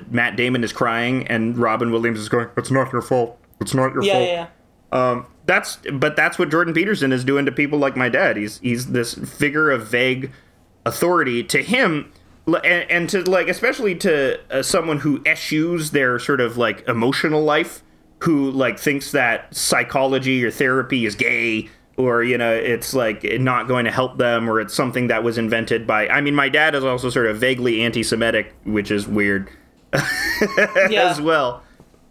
uh, 0.00 0.04
Matt 0.10 0.36
Damon 0.36 0.64
is 0.64 0.72
crying 0.72 1.26
and 1.28 1.56
Robin 1.58 1.90
Williams 1.92 2.18
is 2.18 2.28
going, 2.28 2.48
"It's 2.56 2.70
not 2.70 2.92
your 2.92 3.02
fault. 3.02 3.38
It's 3.60 3.74
not 3.74 3.92
your 3.92 4.02
Yeah, 4.04 4.12
fault." 4.12 4.24
yeah, 4.28 4.46
yeah. 4.92 5.10
Um, 5.10 5.26
that's 5.46 5.78
but 5.92 6.16
that's 6.16 6.38
what 6.38 6.50
Jordan 6.50 6.72
Peterson 6.74 7.12
is 7.12 7.24
doing 7.24 7.44
to 7.46 7.52
people 7.52 7.78
like 7.78 7.96
my 7.96 8.08
dad. 8.08 8.36
He's 8.36 8.58
he's 8.60 8.92
this 8.92 9.14
figure 9.14 9.70
of 9.70 9.86
vague 9.88 10.30
authority 10.84 11.42
to 11.44 11.62
him, 11.62 12.12
and, 12.46 12.90
and 12.90 13.08
to 13.10 13.22
like 13.30 13.48
especially 13.48 13.94
to 13.96 14.40
uh, 14.50 14.62
someone 14.62 15.00
who 15.00 15.22
eschews 15.26 15.90
their 15.90 16.18
sort 16.18 16.40
of 16.40 16.56
like 16.56 16.86
emotional 16.88 17.42
life, 17.42 17.82
who 18.20 18.50
like 18.50 18.78
thinks 18.78 19.12
that 19.12 19.54
psychology 19.54 20.44
or 20.44 20.50
therapy 20.50 21.04
is 21.06 21.14
gay 21.14 21.68
or 21.96 22.22
you 22.22 22.38
know 22.38 22.52
it's 22.52 22.94
like 22.94 23.22
not 23.40 23.68
going 23.68 23.84
to 23.84 23.90
help 23.90 24.16
them 24.18 24.48
or 24.48 24.60
it's 24.60 24.74
something 24.74 25.08
that 25.08 25.22
was 25.22 25.38
invented 25.38 25.86
by 25.86 26.08
i 26.08 26.20
mean 26.20 26.34
my 26.34 26.48
dad 26.48 26.74
is 26.74 26.84
also 26.84 27.10
sort 27.10 27.26
of 27.26 27.36
vaguely 27.36 27.82
anti-semitic 27.82 28.54
which 28.64 28.90
is 28.90 29.06
weird 29.06 29.50
Yeah. 30.90 31.10
as 31.10 31.20
well 31.20 31.62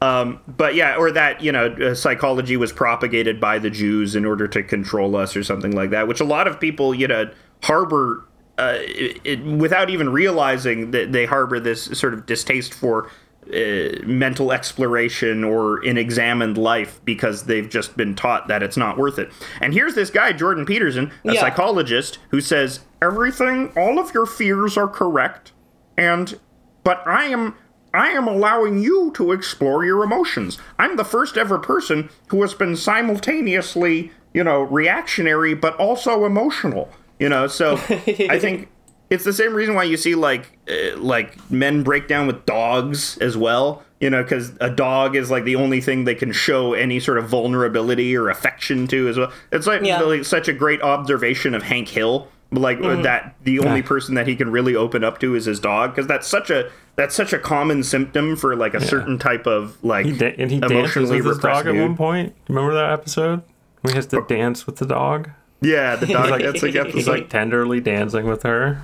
um, 0.01 0.39
but 0.47 0.75
yeah 0.75 0.95
or 0.95 1.11
that 1.11 1.41
you 1.41 1.51
know 1.51 1.67
uh, 1.67 1.95
psychology 1.95 2.57
was 2.57 2.71
propagated 2.71 3.39
by 3.39 3.59
the 3.59 3.69
jews 3.69 4.15
in 4.15 4.25
order 4.25 4.47
to 4.47 4.63
control 4.63 5.15
us 5.15 5.35
or 5.35 5.43
something 5.43 5.71
like 5.75 5.89
that 5.91 6.07
which 6.07 6.19
a 6.19 6.25
lot 6.25 6.47
of 6.47 6.59
people 6.59 6.93
you 6.93 7.07
know 7.07 7.31
harbor 7.63 8.25
uh, 8.57 8.75
it, 8.79 9.19
it, 9.23 9.43
without 9.43 9.89
even 9.89 10.09
realizing 10.09 10.91
that 10.91 11.11
they 11.11 11.25
harbor 11.25 11.59
this 11.59 11.85
sort 11.97 12.13
of 12.13 12.25
distaste 12.27 12.73
for 12.73 13.09
uh, 13.47 14.05
mental 14.05 14.51
exploration 14.51 15.43
or 15.43 15.79
an 15.85 15.97
examined 15.97 16.57
life 16.57 17.01
because 17.05 17.45
they've 17.45 17.69
just 17.69 17.97
been 17.97 18.15
taught 18.15 18.47
that 18.47 18.61
it's 18.63 18.77
not 18.77 18.97
worth 18.97 19.17
it. 19.17 19.31
And 19.59 19.73
here's 19.73 19.95
this 19.95 20.09
guy, 20.09 20.31
Jordan 20.31 20.65
Peterson, 20.65 21.11
a 21.25 21.33
Yeah. 21.33 21.41
psychologist, 21.41 22.19
who 22.29 22.39
says 22.39 22.81
everything, 23.01 23.71
all 23.75 23.97
of 23.99 24.13
your 24.13 24.25
fears 24.25 24.77
are 24.77 24.87
correct, 24.87 25.51
and 25.97 26.39
but 26.83 27.03
I 27.07 27.25
am. 27.25 27.55
I 27.93 28.11
am 28.11 28.25
allowing 28.25 28.79
you 28.81 29.11
to 29.15 29.33
explore 29.33 29.83
your 29.83 30.01
emotions. 30.01 30.57
I'm 30.79 30.95
the 30.95 31.03
first 31.03 31.35
ever 31.37 31.57
person 31.59 32.09
who 32.27 32.41
has 32.41 32.53
been 32.53 32.77
simultaneously, 32.77 34.11
you 34.33 34.43
know, 34.45 34.61
reactionary 34.61 35.53
but 35.53 35.75
also 35.75 36.23
emotional. 36.25 36.89
You 37.19 37.27
know, 37.29 37.47
so 37.47 37.73
I 38.29 38.39
think 38.39 38.69
it's 39.11 39.23
the 39.23 39.33
same 39.33 39.53
reason 39.53 39.75
why 39.75 39.83
you 39.83 39.97
see 39.97 40.15
like 40.15 40.57
uh, 40.67 40.97
like 40.97 41.37
men 41.51 41.83
break 41.83 42.07
down 42.07 42.25
with 42.25 42.43
dogs 42.47 43.17
as 43.19 43.37
well 43.37 43.83
you 43.99 44.09
know 44.09 44.23
because 44.23 44.53
a 44.59 44.69
dog 44.69 45.15
is 45.15 45.29
like 45.29 45.43
the 45.43 45.55
only 45.55 45.79
thing 45.81 46.05
they 46.05 46.15
can 46.15 46.31
show 46.31 46.73
any 46.73 46.99
sort 46.99 47.19
of 47.19 47.27
vulnerability 47.29 48.15
or 48.17 48.29
affection 48.29 48.87
to 48.87 49.07
as 49.07 49.17
well 49.17 49.31
it's 49.51 49.67
like, 49.67 49.83
Yeah. 49.83 49.99
like 50.01 50.25
such 50.25 50.47
a 50.47 50.53
great 50.53 50.81
observation 50.81 51.53
of 51.53 51.61
hank 51.63 51.89
hill 51.89 52.27
like 52.53 52.79
Mm-hmm. 52.79 53.03
that 53.03 53.35
the 53.43 53.59
only 53.59 53.81
person 53.81 54.15
that 54.15 54.27
he 54.27 54.35
can 54.35 54.51
really 54.51 54.75
open 54.75 55.03
up 55.03 55.19
to 55.19 55.35
is 55.35 55.45
his 55.45 55.59
dog 55.59 55.91
because 55.91 56.07
that's 56.07 56.27
such 56.27 56.49
a 56.49 56.69
that's 56.97 57.15
such 57.15 57.31
a 57.31 57.39
common 57.39 57.81
symptom 57.83 58.35
for 58.35 58.55
like 58.57 58.73
a 58.73 58.81
certain 58.81 59.17
type 59.17 59.45
of 59.47 59.81
like 59.83 60.05
He 60.05 60.11
da- 60.17 60.35
and 60.37 60.51
he 60.51 60.59
dances 60.59 60.71
emotionally 60.77 61.17
with 61.17 61.25
his 61.27 61.35
repressed 61.37 61.63
dog 61.65 61.67
at 61.75 61.79
one 61.79 61.91
dude. 61.91 61.97
point. 61.97 62.35
Remember 62.49 62.73
that 62.73 62.91
episode? 62.91 63.41
Where 63.81 63.93
he 63.93 63.95
has 63.95 64.07
to 64.07 64.21
dance 64.27 64.65
with 64.67 64.75
the 64.77 64.85
dog. 64.85 65.29
yeah 65.61 65.95
the 65.95 66.07
dog 66.13 66.29
like- 66.29 66.43
that's 66.43 66.61
like 66.61 66.73
He's 66.93 67.07
like 67.07 67.29
tenderly 67.29 67.79
dancing 67.79 68.25
with 68.27 68.43
her. 68.43 68.81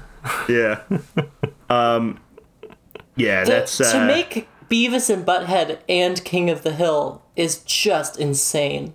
Yeah 0.49 0.81
um 1.69 2.19
yeah 3.15 3.43
To- 3.43 3.51
that's 3.51 3.79
uh, 3.81 3.91
to 3.93 4.05
make 4.05 4.47
Beavis 4.69 5.09
and 5.13 5.25
Butthead 5.25 5.79
and 5.87 6.23
King 6.25 6.49
of 6.49 6.63
the 6.63 6.73
Hill 6.73 7.21
is 7.35 7.59
just 7.59 8.19
insane. 8.19 8.93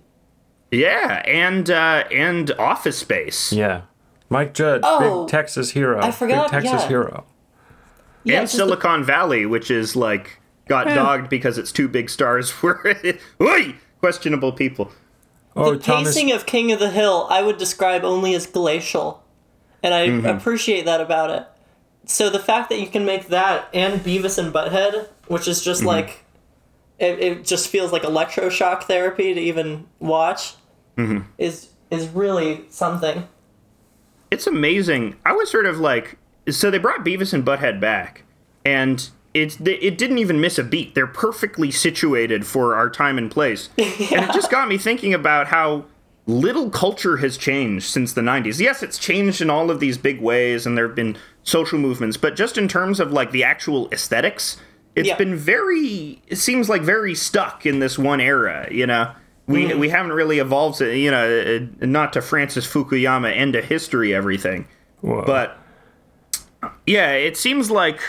Yeah, 0.69 1.21
and 1.25 1.69
uh, 1.69 2.03
and 2.11 2.51
Office 2.59 2.97
Space. 2.97 3.51
Yeah. 3.53 3.81
Mike 4.29 4.53
Judge, 4.53 4.81
Oh, 4.83 5.23
big 5.25 5.31
Texas 5.31 5.71
hero. 5.71 5.99
I 6.01 6.11
forgot, 6.11 6.51
Big 6.51 6.61
Texas 6.63 6.81
yeah. 6.83 6.87
hero. 6.87 7.25
Yeah, 8.23 8.35
and 8.35 8.43
it's 8.43 8.53
just 8.53 8.59
the- 8.59 8.65
Silicon 8.65 9.03
Valley, 9.03 9.45
which 9.45 9.69
is 9.71 9.95
like 9.95 10.39
got 10.67 10.85
dogged 10.87 11.29
because 11.29 11.57
it's 11.57 11.71
two 11.71 11.87
big 11.87 12.09
stars 12.09 12.61
were 12.61 12.95
Oi! 13.41 13.75
questionable 13.99 14.51
people. 14.51 14.91
Oh, 15.55 15.71
the 15.73 15.79
Thomas. 15.79 16.09
pacing 16.13 16.31
of 16.31 16.45
King 16.45 16.71
of 16.71 16.79
the 16.79 16.89
Hill 16.91 17.27
I 17.29 17.41
would 17.43 17.57
describe 17.57 18.03
only 18.03 18.33
as 18.35 18.45
glacial, 18.47 19.22
and 19.83 19.93
I 19.93 20.07
Mm-hmm. 20.07 20.25
appreciate 20.25 20.85
that 20.85 21.01
about 21.01 21.29
it. 21.29 21.45
So 22.05 22.29
the 22.29 22.39
fact 22.39 22.69
that 22.69 22.79
you 22.81 22.87
can 22.87 23.05
make 23.05 23.27
that 23.27 23.67
and 23.73 24.01
Beavis 24.01 24.37
and 24.37 24.53
Butthead, 24.53 25.07
which 25.27 25.47
is 25.47 25.59
Mm-hmm. 25.59 25.65
just 25.65 25.83
like, 25.83 26.23
it, 26.99 27.19
it 27.19 27.45
just 27.45 27.67
feels 27.69 27.91
like 27.91 28.01
electroshock 28.03 28.83
therapy 28.83 29.33
to 29.33 29.39
even 29.39 29.85
watch, 29.99 30.55
Mm-hmm. 30.97 31.19
is 31.37 31.69
is 31.91 32.07
really 32.09 32.65
something. 32.69 33.27
It's 34.31 34.47
amazing. 34.47 35.15
I 35.25 35.33
was 35.33 35.49
sort 35.51 35.65
of 35.67 35.79
like, 35.79 36.17
so 36.49 36.71
they 36.71 36.79
brought 36.79 37.03
Beavis 37.05 37.33
and 37.33 37.45
Butthead 37.45 37.79
back, 37.79 38.23
and 38.65 39.09
it's 39.33 39.59
it 39.61 39.97
didn't 39.97 40.17
even 40.19 40.39
miss 40.41 40.57
a 40.59 40.63
beat. 40.63 40.93
They're 40.95 41.05
perfectly 41.07 41.71
situated 41.71 42.45
for 42.45 42.75
our 42.75 42.89
time 42.89 43.17
and 43.17 43.29
place, 43.31 43.69
and 43.77 43.89
it 44.25 44.31
just 44.33 44.49
got 44.51 44.67
me 44.67 44.77
thinking 44.77 45.13
about 45.13 45.47
how 45.47 45.85
little 46.25 46.69
culture 46.69 47.17
has 47.17 47.37
changed 47.37 47.85
since 47.85 48.13
the 48.13 48.21
90s. 48.21 48.59
Yes, 48.59 48.81
it's 48.83 48.97
changed 48.97 49.41
in 49.41 49.49
all 49.49 49.69
of 49.69 49.79
these 49.79 49.97
big 49.97 50.21
ways, 50.21 50.65
and 50.65 50.77
there 50.77 50.87
have 50.87 50.95
been 50.95 51.17
social 51.43 51.77
movements, 51.79 52.15
but 52.17 52.35
just 52.35 52.57
in 52.57 52.67
terms 52.67 52.99
of 52.99 53.11
like 53.11 53.31
the 53.31 53.43
actual 53.43 53.89
aesthetics, 53.91 54.57
it's 54.95 55.07
Yeah. 55.09 55.17
been 55.17 55.35
very. 55.35 56.21
It 56.27 56.37
seems 56.37 56.69
like 56.69 56.81
very 56.81 57.15
stuck 57.15 57.65
in 57.65 57.79
this 57.79 57.97
one 57.97 58.21
era. 58.21 58.67
You 58.71 58.87
know. 58.87 59.11
We, 59.45 59.73
we 59.73 59.89
haven't 59.89 60.13
really 60.13 60.39
evolved, 60.39 60.77
to, 60.77 60.97
you 60.97 61.11
know, 61.11 61.67
uh, 61.81 61.85
not 61.85 62.13
to 62.13 62.21
Francis 62.21 62.65
Fukuyama 62.65 63.35
end 63.35 63.55
of 63.57 63.65
history 63.65 64.15
everything, 64.15 64.69
Whoa. 65.01 65.25
but 65.25 65.57
yeah, 66.87 67.11
it 67.11 67.35
seems 67.35 67.69
like. 67.69 67.99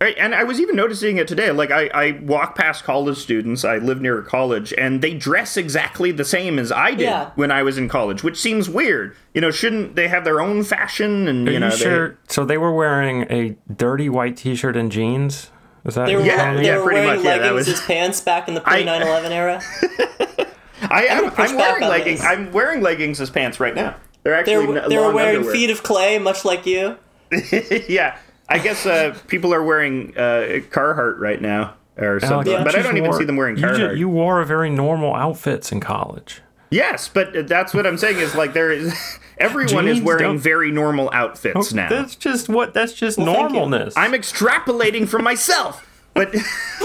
I- 0.00 0.08
And 0.18 0.34
I 0.34 0.44
was 0.44 0.60
even 0.60 0.76
noticing 0.76 1.16
it 1.16 1.26
today. 1.26 1.50
Like, 1.52 1.70
I, 1.70 1.86
I 1.94 2.18
walk 2.22 2.54
past 2.54 2.84
college 2.84 3.16
students. 3.16 3.64
I 3.64 3.78
live 3.78 4.00
near 4.02 4.18
a 4.18 4.22
college, 4.24 4.74
and 4.76 5.00
they 5.00 5.14
dress 5.14 5.56
exactly 5.56 6.12
the 6.12 6.24
same 6.24 6.58
as 6.58 6.70
I 6.70 6.90
did 6.90 7.00
Yeah. 7.00 7.30
when 7.34 7.50
I 7.50 7.62
was 7.62 7.78
in 7.78 7.88
college, 7.88 8.22
which 8.22 8.38
seems 8.38 8.68
weird. 8.68 9.16
You 9.32 9.40
know, 9.40 9.50
shouldn't 9.50 9.96
they 9.96 10.08
have 10.08 10.24
their 10.24 10.40
own 10.40 10.64
fashion? 10.64 11.26
And 11.28 11.48
Are 11.48 11.52
you 11.52 11.58
know, 11.60 11.66
you 11.66 11.72
they- 11.72 11.78
sure? 11.78 12.18
So 12.28 12.44
they 12.44 12.58
were 12.58 12.72
wearing 12.74 13.22
a 13.30 13.56
dirty 13.74 14.08
white 14.10 14.36
T-shirt 14.36 14.76
and 14.76 14.92
jeans. 14.92 15.50
Is 15.86 15.94
that? 15.94 16.06
They 16.06 16.16
were, 16.16 16.22
Yeah, 16.22 16.52
they 16.54 16.66
yeah, 16.66 16.76
were 16.78 16.84
pretty 16.84 17.00
wearing 17.00 17.16
much, 17.22 17.24
yeah, 17.24 17.38
that 17.38 17.52
leggings 17.52 17.66
was- 17.68 17.80
as 17.80 17.86
pants 17.86 18.20
back 18.20 18.48
in 18.48 18.54
the 18.54 18.60
pre 18.62 18.84
9 18.84 19.02
11 19.02 19.32
era. 19.32 19.62
I, 20.90 21.08
I'm, 21.08 21.32
I'm 21.36 21.56
wearing 21.56 21.88
leggings. 21.88 22.20
this. 22.20 22.28
I'm 22.28 22.52
wearing 22.52 22.80
leggings 22.82 23.20
as 23.20 23.30
pants 23.30 23.58
right 23.60 23.74
now. 23.74 23.96
They're 24.22 24.34
They 24.44 24.54
actually 24.54 24.66
were, 24.74 24.78
n- 24.80 24.88
they 24.88 24.96
were 24.96 25.04
long 25.04 25.14
wearing 25.14 25.36
underwear. 25.36 25.54
feet 25.54 25.70
of 25.70 25.82
clay, 25.82 26.18
much 26.18 26.44
like 26.44 26.66
you. 26.66 26.96
yeah, 27.88 28.18
I 28.48 28.58
guess 28.58 28.86
uh, 28.86 29.18
people 29.26 29.52
are 29.52 29.62
wearing 29.62 30.16
uh, 30.16 30.60
Carhartt 30.70 31.18
right 31.18 31.40
now 31.40 31.74
or 31.96 32.20
something, 32.20 32.52
you 32.52 32.58
but 32.64 32.76
I 32.76 32.82
don't 32.82 32.96
even 32.96 33.10
wore- 33.10 33.18
see 33.18 33.24
them 33.24 33.36
wearing 33.36 33.56
you, 33.56 33.62
ju- 33.62 33.68
Carhartt. 33.68 33.98
you 33.98 34.08
wore 34.08 34.40
a 34.40 34.46
very 34.46 34.70
normal 34.70 35.14
outfits 35.14 35.72
in 35.72 35.80
college. 35.80 36.42
Yes, 36.70 37.08
but 37.08 37.46
that's 37.48 37.72
what 37.74 37.86
I'm 37.86 37.96
saying 37.98 38.18
is 38.18 38.34
like 38.34 38.52
there 38.52 38.70
is 38.72 38.94
everyone 39.38 39.88
is 39.88 40.00
wearing 40.00 40.22
don't- 40.22 40.38
very 40.38 40.70
normal 40.70 41.10
outfits 41.12 41.72
now. 41.72 41.88
That's 41.88 42.14
just 42.16 42.48
what. 42.48 42.74
That's 42.74 42.92
just 42.92 43.16
thank 43.18 43.28
you. 43.52 43.58
normalness. 43.58 43.92
I'm 43.96 44.12
extrapolating 44.12 45.08
from 45.08 45.24
myself. 45.24 45.84
But 46.14 46.32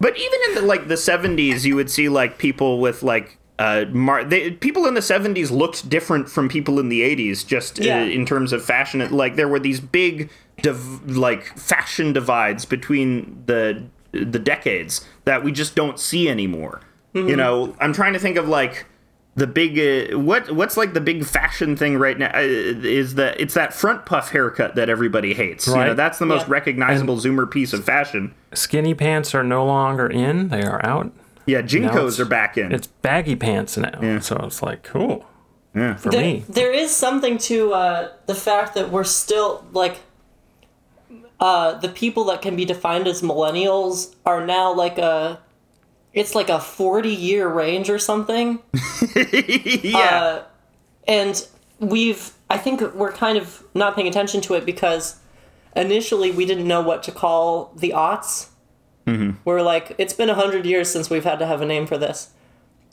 But 0.00 0.16
even 0.16 0.38
in 0.48 0.54
the 0.54 0.62
like 0.62 0.88
the 0.88 0.94
70s 0.94 1.64
you 1.64 1.76
would 1.76 1.90
see 1.90 2.08
like 2.08 2.38
people 2.38 2.80
with 2.80 3.02
like 3.02 3.36
uh 3.60 3.84
mar- 3.90 4.24
they, 4.24 4.50
people 4.66 4.86
in 4.86 4.94
the 4.94 5.00
70s 5.14 5.50
looked 5.50 5.88
different 5.88 6.28
from 6.28 6.48
people 6.48 6.80
in 6.80 6.88
the 6.88 7.00
80s 7.02 7.46
just 7.46 7.80
uh, 7.80 7.84
in 7.84 8.24
terms 8.26 8.52
of 8.52 8.64
fashion 8.64 8.98
like 9.22 9.36
there 9.36 9.48
were 9.48 9.60
these 9.60 9.80
big 9.80 10.30
div- 10.62 11.16
like 11.16 11.44
fashion 11.58 12.12
divides 12.12 12.64
between 12.64 13.42
the 13.46 13.84
the 14.12 14.38
decades 14.40 15.04
that 15.24 15.44
we 15.44 15.52
just 15.52 15.76
don't 15.76 15.98
see 16.00 16.28
anymore. 16.28 16.80
You 17.14 17.36
know, 17.36 17.74
I'm 17.80 17.92
trying 17.92 18.12
to 18.14 18.18
think 18.18 18.36
of 18.36 18.48
like 18.48 18.86
the 19.36 19.46
big 19.46 19.78
uh, 19.78 20.18
what 20.18 20.50
what's 20.52 20.76
like 20.76 20.94
the 20.94 21.00
big 21.00 21.24
fashion 21.24 21.76
thing 21.76 21.96
right 21.96 22.18
now 22.18 22.30
uh, 22.34 22.40
is 22.40 23.14
that 23.16 23.40
it's 23.40 23.54
that 23.54 23.72
front 23.72 24.06
puff 24.06 24.30
haircut 24.30 24.74
that 24.76 24.88
everybody 24.88 25.32
hates. 25.34 25.66
You 25.66 25.74
know, 25.74 25.80
Right. 25.88 25.96
that's 25.96 26.18
the 26.18 26.26
most 26.26 26.46
Yeah. 26.46 26.52
recognizable 26.54 27.16
zoomer 27.18 27.48
piece 27.50 27.72
of 27.72 27.84
fashion. 27.84 28.32
Skinny 28.52 28.94
pants 28.94 29.34
are 29.34 29.44
no 29.44 29.64
longer 29.64 30.06
in; 30.08 30.48
they 30.48 30.62
are 30.62 30.84
out. 30.84 31.12
Yeah, 31.50 31.60
Now 31.60 31.66
JNCOs 31.66 32.18
are 32.18 32.24
back 32.24 32.56
in. 32.56 32.72
It's 32.72 32.86
baggy 32.86 33.36
pants 33.36 33.76
now, 33.76 34.18
so 34.20 34.36
it's 34.44 34.62
like 34.62 34.82
cool 34.82 35.26
yeah. 35.74 35.96
for 35.96 36.10
There, 36.10 36.20
me. 36.20 36.44
there 36.48 36.72
is 36.72 36.94
something 36.94 37.38
to 37.38 37.72
uh, 37.72 38.12
the 38.26 38.34
fact 38.34 38.74
that 38.74 38.90
we're 38.90 39.04
still 39.04 39.64
like 39.72 40.00
uh, 41.40 41.78
the 41.78 41.88
people 41.88 42.24
that 42.24 42.42
can 42.42 42.56
be 42.56 42.64
defined 42.64 43.06
as 43.06 43.22
millennials 43.22 44.14
are 44.26 44.44
now 44.44 44.72
like 44.72 44.98
a 44.98 45.40
it's 46.12 46.34
like 46.34 46.48
a 46.48 46.60
40 46.60 47.08
year 47.08 47.48
range 47.48 47.88
or 47.88 47.98
something 47.98 48.58
yeah. 49.82 49.98
uh, 49.98 50.44
and 51.06 51.46
we've 51.78 52.32
i 52.50 52.58
think 52.58 52.80
we're 52.94 53.12
kind 53.12 53.38
of 53.38 53.64
not 53.74 53.94
paying 53.94 54.08
attention 54.08 54.40
to 54.42 54.54
it 54.54 54.66
because 54.66 55.16
initially 55.76 56.30
we 56.30 56.44
didn't 56.44 56.66
know 56.66 56.82
what 56.82 57.02
to 57.04 57.12
call 57.12 57.72
the 57.76 57.90
aughts 57.90 58.49
we're 59.44 59.62
like 59.62 59.94
it's 59.98 60.12
been 60.14 60.28
a 60.30 60.34
100 60.34 60.64
years 60.66 60.90
since 60.90 61.10
we've 61.10 61.24
had 61.24 61.38
to 61.38 61.46
have 61.46 61.60
a 61.60 61.66
name 61.66 61.86
for 61.86 61.98
this. 61.98 62.30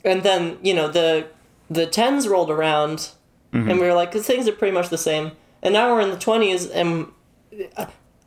And 0.04 0.22
then 0.22 0.58
you 0.62 0.74
know 0.74 0.88
the 0.88 1.26
the 1.70 1.86
10s 1.86 2.28
rolled 2.28 2.50
around 2.50 3.10
and 3.52 3.66
we 3.80 3.86
were 3.86 3.94
like 3.94 4.12
things 4.12 4.46
are 4.48 4.52
pretty 4.52 4.74
much 4.74 4.88
the 4.90 4.98
same 4.98 5.32
and 5.62 5.72
now 5.72 5.92
we're 5.92 6.00
in 6.02 6.10
the 6.10 6.16
20s 6.16 6.70
and 6.74 7.06
uh, 7.78 7.86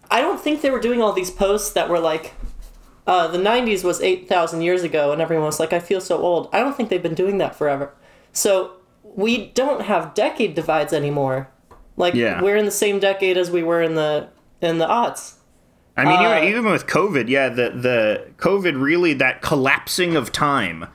i 0.09 0.19
don't 0.19 0.39
think 0.41 0.61
they 0.61 0.69
were 0.71 0.79
doing 0.79 0.99
all 1.01 1.13
these 1.13 1.29
posts 1.31 1.71
that 1.73 1.89
were 1.89 1.99
like 1.99 2.33
uh, 3.07 3.27
the 3.27 3.37
90s 3.37 3.83
was 3.83 4.01
8000 4.01 4.61
years 4.61 4.83
ago 4.83 5.11
and 5.11 5.21
everyone 5.21 5.45
was 5.45 5.59
like 5.59 5.73
i 5.73 5.79
feel 5.79 6.01
so 6.01 6.17
old 6.17 6.49
i 6.53 6.59
don't 6.59 6.75
think 6.75 6.89
they've 6.89 7.01
been 7.03 7.15
doing 7.15 7.37
that 7.39 7.55
forever. 7.55 7.93
So 8.33 8.73
we 9.03 9.47
don't 9.47 9.81
have 9.83 10.13
decade 10.13 10.55
divides 10.55 10.93
anymore. 10.93 11.49
Like 11.97 12.13
Yeah. 12.15 12.41
we're 12.41 12.55
in 12.57 12.65
the 12.65 12.71
same 12.71 12.99
decade 12.99 13.37
as 13.37 13.51
we 13.51 13.61
were 13.63 13.81
in 13.81 13.95
the 13.95 14.27
in 14.61 14.77
the 14.79 14.87
aughts 14.87 15.35
I 16.01 16.09
mean, 16.09 16.19
uh, 16.25 16.37
even, 16.37 16.49
even 16.49 16.71
with 16.71 16.87
COVID, 16.87 17.27
yeah, 17.29 17.49
the 17.49 17.69
the 17.71 18.27
COVID 18.37 18.81
really 18.81 19.13
that 19.15 19.41
collapsing 19.41 20.15
of 20.15 20.31
time 20.31 20.85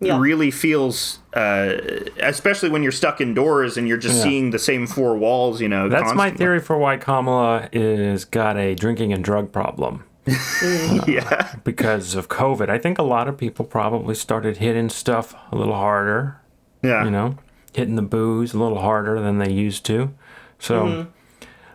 Yeah. 0.00 0.18
really 0.18 0.50
feels, 0.50 1.18
uh, 1.34 1.74
especially 2.20 2.68
when 2.70 2.82
you're 2.82 2.92
stuck 2.92 3.20
indoors 3.20 3.76
and 3.76 3.86
you're 3.88 3.96
just 3.98 4.16
Yeah. 4.18 4.22
seeing 4.24 4.50
the 4.50 4.58
same 4.58 4.86
four 4.86 5.16
walls. 5.16 5.60
You 5.60 5.68
know, 5.68 5.88
That's 5.88 6.14
my 6.14 6.30
theory 6.30 6.60
for 6.60 6.76
why 6.78 6.96
Kamala 6.96 7.68
is 7.72 8.24
got 8.24 8.56
a 8.56 8.74
drinking 8.74 9.12
and 9.12 9.22
drug 9.24 9.50
problem 9.52 10.04
Yeah, 11.06 11.54
because 11.64 12.14
of 12.14 12.28
COVID. 12.28 12.68
I 12.68 12.78
think 12.78 12.98
a 12.98 13.02
lot 13.02 13.28
of 13.28 13.36
people 13.38 13.64
probably 13.64 14.14
started 14.14 14.56
hitting 14.58 14.88
stuff 14.88 15.34
a 15.52 15.56
little 15.56 15.74
harder, 15.74 16.40
yeah. 16.82 17.04
you 17.04 17.10
know, 17.10 17.36
hitting 17.74 17.96
the 17.96 18.02
booze 18.02 18.54
a 18.54 18.58
little 18.58 18.80
harder 18.80 19.20
than 19.20 19.38
they 19.38 19.50
used 19.50 19.84
to. 19.86 20.10
So, 20.58 21.06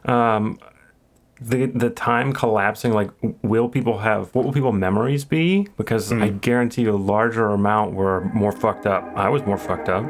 um, 0.05 0.59
the 1.41 1.67
the 1.67 1.89
time 1.89 2.33
collapsing, 2.33 2.93
like, 2.93 3.09
will 3.41 3.69
people 3.69 3.99
have 3.99 4.33
what 4.35 4.45
will 4.45 4.53
people 4.53 4.71
memories 4.71 5.23
be? 5.23 5.67
Because 5.77 6.11
I 6.11 6.29
hmm. 6.29 6.37
guarantee 6.39 6.83
you, 6.83 6.95
a 6.95 6.97
larger 6.97 7.49
amount 7.49 7.93
were 7.93 8.21
more 8.33 8.51
fucked 8.51 8.85
up. 8.85 9.11
I 9.15 9.29
was 9.29 9.43
more 9.43 9.57
fucked 9.57 9.89
up. 9.89 10.05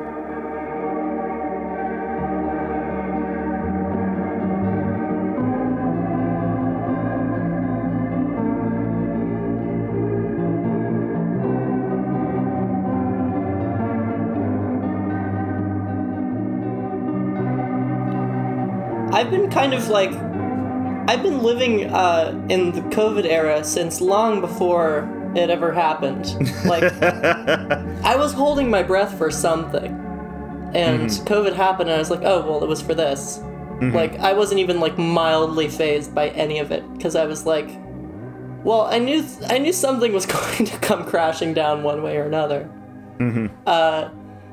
I've 19.11 19.31
been 19.31 19.49
kind 19.49 19.73
of 19.73 19.89
like 19.89 20.28
I've 21.09 21.23
been 21.23 21.41
living 21.41 21.85
uh, 21.85 22.39
in 22.49 22.71
the 22.71 22.81
COVID 22.81 23.25
era 23.25 23.63
since 23.63 23.99
long 23.99 24.41
before 24.41 25.09
it 25.35 25.49
ever 25.49 25.73
happened. 25.73 26.27
Like 26.65 26.83
I 28.03 28.15
was 28.15 28.31
holding 28.31 28.69
my 28.69 28.83
breath 28.83 29.17
for 29.17 29.31
something, 29.31 29.91
and 30.75 31.09
COVID 31.09 31.55
happened, 31.55 31.89
and 31.89 31.95
I 31.95 31.97
was 31.97 32.11
like, 32.11 32.21
oh 32.21 32.45
well, 32.45 32.63
it 32.63 32.67
was 32.67 32.83
for 32.83 32.93
this. 32.93 33.39
Like 33.91 34.19
I 34.19 34.33
wasn't 34.33 34.59
even 34.59 34.79
like 34.79 34.99
mildly 34.99 35.67
fazed 35.67 36.13
by 36.13 36.29
any 36.29 36.59
of 36.59 36.71
it 36.71 36.83
because 36.93 37.15
I 37.15 37.25
was 37.25 37.43
like, 37.43 37.71
well, 38.63 38.81
I 38.81 38.99
knew 38.99 39.25
I 39.47 39.57
knew 39.57 39.73
something 39.73 40.13
was 40.13 40.25
going 40.37 40.65
to 40.65 40.77
come 40.77 41.05
crashing 41.05 41.55
down 41.55 41.81
one 41.81 42.03
way 42.03 42.17
or 42.17 42.25
another. 42.25 42.69
Uh, 43.65 44.09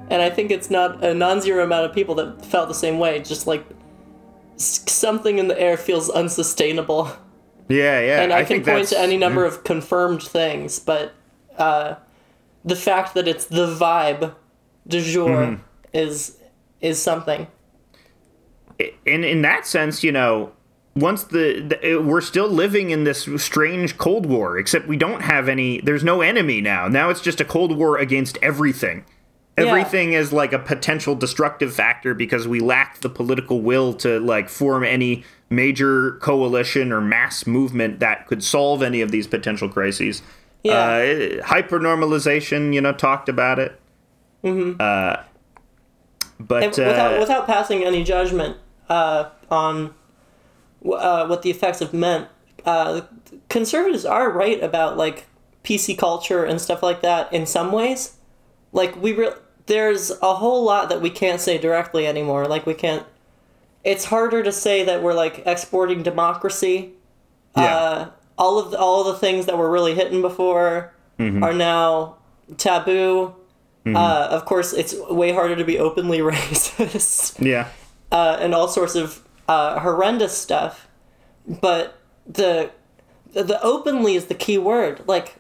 and 0.08 0.22
I 0.22 0.30
think 0.30 0.50
it's 0.50 0.70
not 0.70 1.04
a 1.04 1.12
non-zero 1.12 1.64
amount 1.64 1.84
of 1.84 1.92
people 1.94 2.14
that 2.14 2.46
felt 2.46 2.68
the 2.68 2.74
same 2.74 2.98
way. 2.98 3.20
Just 3.20 3.46
like 3.46 3.66
something 4.56 5.38
in 5.38 5.48
the 5.48 5.60
air 5.60 5.76
feels 5.76 6.08
unsustainable, 6.10 7.10
yeah, 7.68 8.00
yeah. 8.00 8.22
and 8.22 8.32
I, 8.32 8.44
can 8.44 8.62
think 8.62 8.66
point 8.66 8.88
to 8.88 8.98
any 8.98 9.16
number 9.16 9.44
of 9.44 9.64
confirmed 9.64 10.22
things, 10.22 10.78
but 10.78 11.14
uh, 11.58 11.96
the 12.64 12.76
fact 12.76 13.14
that 13.14 13.28
it's 13.28 13.46
the 13.46 13.66
vibe 13.66 14.34
du 14.86 15.00
jour 15.02 15.28
Mm-hmm. 15.28 15.62
is 15.92 16.38
is 16.80 17.00
something. 17.00 17.46
in 19.04 19.24
in 19.24 19.42
that 19.42 19.66
sense, 19.66 20.04
you 20.04 20.12
know, 20.12 20.52
once 20.94 21.24
the, 21.24 21.60
the 21.60 21.96
we're 21.96 22.20
still 22.20 22.48
living 22.48 22.90
in 22.90 23.04
this 23.04 23.28
strange 23.36 23.98
Cold 23.98 24.26
War, 24.26 24.58
except 24.58 24.86
we 24.88 24.96
don't 24.96 25.22
have 25.22 25.48
any. 25.48 25.80
There's 25.80 26.04
no 26.04 26.20
enemy 26.22 26.60
now. 26.60 26.88
Now 26.88 27.10
it's 27.10 27.20
just 27.20 27.40
a 27.40 27.44
Cold 27.44 27.76
War 27.76 27.98
against 27.98 28.38
everything. 28.42 29.04
Everything 29.56 30.12
is 30.12 30.32
like 30.32 30.52
a 30.52 30.58
potential 30.58 31.14
destructive 31.14 31.72
factor 31.72 32.12
because 32.14 32.46
we 32.46 32.60
lack 32.60 32.98
the 32.98 33.08
political 33.08 33.62
will 33.62 33.94
to 33.94 34.20
like 34.20 34.48
form 34.50 34.84
any 34.84 35.24
major 35.48 36.12
coalition 36.18 36.92
or 36.92 37.00
mass 37.00 37.46
movement 37.46 38.00
that 38.00 38.26
could 38.26 38.44
solve 38.44 38.82
any 38.82 39.00
of 39.00 39.10
these 39.10 39.26
potential 39.26 39.68
crises. 39.68 40.22
Yeah. 40.62 40.72
Uh, 40.74 41.46
hypernormalization, 41.46 42.74
you 42.74 42.80
know, 42.80 42.92
talked 42.92 43.28
about 43.28 43.58
it. 43.58 43.80
Mm-hmm. 44.44 44.80
Uh, 44.80 45.22
but 46.38 46.62
And 46.62 46.70
without 46.72 47.14
uh, 47.14 47.20
without 47.20 47.46
passing 47.46 47.82
any 47.82 48.04
judgment 48.04 48.58
uh, 48.88 49.30
on 49.50 49.94
w- 50.82 50.98
uh, 50.98 51.26
what 51.26 51.42
the 51.42 51.50
effects 51.50 51.78
have 51.78 51.94
meant, 51.94 52.28
uh, 52.64 53.02
conservatives 53.48 54.04
are 54.04 54.30
right 54.30 54.62
about 54.62 54.96
like 54.96 55.26
PC 55.64 55.96
culture 55.96 56.44
and 56.44 56.60
stuff 56.60 56.82
like 56.82 57.00
that 57.02 57.32
in 57.32 57.46
some 57.46 57.72
ways. 57.72 58.16
Like 58.72 59.00
we 59.00 59.12
re- 59.12 59.32
there's 59.66 60.10
a 60.22 60.34
whole 60.34 60.64
lot 60.64 60.88
that 60.88 61.00
we 61.00 61.10
can't 61.10 61.40
say 61.40 61.58
directly 61.58 62.06
anymore. 62.06 62.46
Like 62.46 62.66
we 62.66 62.74
can't. 62.74 63.04
It's 63.84 64.06
harder 64.06 64.42
to 64.42 64.50
say 64.50 64.84
that 64.84 65.02
we're 65.02 65.14
like 65.14 65.42
exporting 65.46 66.02
democracy. 66.02 66.92
yeah. 67.56 67.76
Uh, 67.76 68.10
all 68.38 68.58
of 68.58 68.70
the, 68.70 68.78
all 68.78 69.00
of 69.00 69.06
the 69.06 69.18
things 69.18 69.46
that 69.46 69.56
were 69.56 69.70
really 69.70 69.94
hitting 69.94 70.20
before 70.20 70.92
are 71.42 71.54
now 71.54 72.16
taboo. 72.58 73.34
Uh, 73.86 74.28
of 74.30 74.44
course, 74.44 74.72
it's 74.72 74.94
way 75.08 75.32
harder 75.32 75.54
to 75.56 75.64
be 75.64 75.78
openly 75.78 76.18
racist 76.32 77.40
yeah. 77.40 77.68
uh, 78.12 78.36
and 78.40 78.52
all 78.54 78.66
sorts 78.68 78.94
of 78.96 79.22
uh, 79.48 79.78
horrendous 79.80 80.36
stuff. 80.36 80.88
But 81.46 81.96
the 82.26 82.70
the 83.32 83.60
openly 83.62 84.16
is 84.16 84.26
the 84.26 84.34
key 84.34 84.58
word. 84.58 85.02
Like 85.06 85.36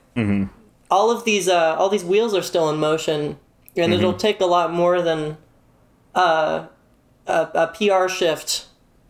all 0.90 1.10
of 1.10 1.24
these 1.24 1.48
uh, 1.48 1.74
all 1.76 1.88
these 1.88 2.04
wheels 2.04 2.34
are 2.34 2.42
still 2.42 2.70
in 2.70 2.78
motion, 2.78 3.38
and 3.76 3.92
it'll 3.92 4.14
take 4.14 4.40
a 4.40 4.46
lot 4.46 4.72
more 4.72 5.02
than 5.02 5.36
uh, 6.14 6.66
a, 7.26 7.48
a 7.54 7.66
PR 7.68 8.08
shift 8.08 8.66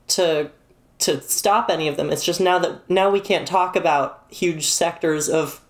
to 0.09 0.51
to 0.99 1.21
stop 1.21 1.69
any 1.69 1.89
of 1.89 1.97
them. 1.97 2.11
It's 2.11 2.25
just 2.25 2.41
now 2.41 2.59
that 2.59 2.89
now 2.89 3.11
we 3.11 3.21
can't 3.21 3.47
talk 3.47 3.77
about 3.77 4.25
huge 4.31 4.67
sectors 4.67 5.29
of 5.29 5.61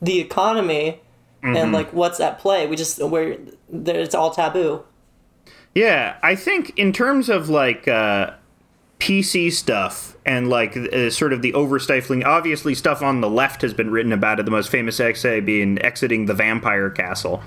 the 0.00 0.20
economy 0.20 1.00
and 1.42 1.72
like 1.72 1.92
what's 1.92 2.18
at 2.20 2.38
play. 2.38 2.66
We 2.66 2.76
just 2.76 3.02
where 3.02 3.36
it's 3.70 4.14
all 4.14 4.30
taboo. 4.30 4.84
Yeah, 5.74 6.16
I 6.22 6.34
think 6.34 6.76
in 6.78 6.92
terms 6.92 7.28
of 7.28 7.48
like 7.48 7.86
uh, 7.86 8.32
PC 8.98 9.52
stuff 9.52 10.16
and 10.24 10.48
like 10.48 10.76
uh, 10.76 11.10
sort 11.10 11.32
of 11.32 11.42
the 11.42 11.52
overstifling, 11.52 12.24
obviously 12.24 12.74
stuff 12.74 13.02
on 13.02 13.20
the 13.20 13.28
left 13.30 13.62
has 13.62 13.74
been 13.74 13.90
written 13.90 14.12
about 14.12 14.40
it. 14.40 14.44
The 14.44 14.50
most 14.50 14.70
famous 14.70 14.98
essay 14.98 15.40
being 15.40 15.80
exiting 15.82 16.26
the 16.26 16.34
vampire 16.34 16.90
castle. 16.90 17.42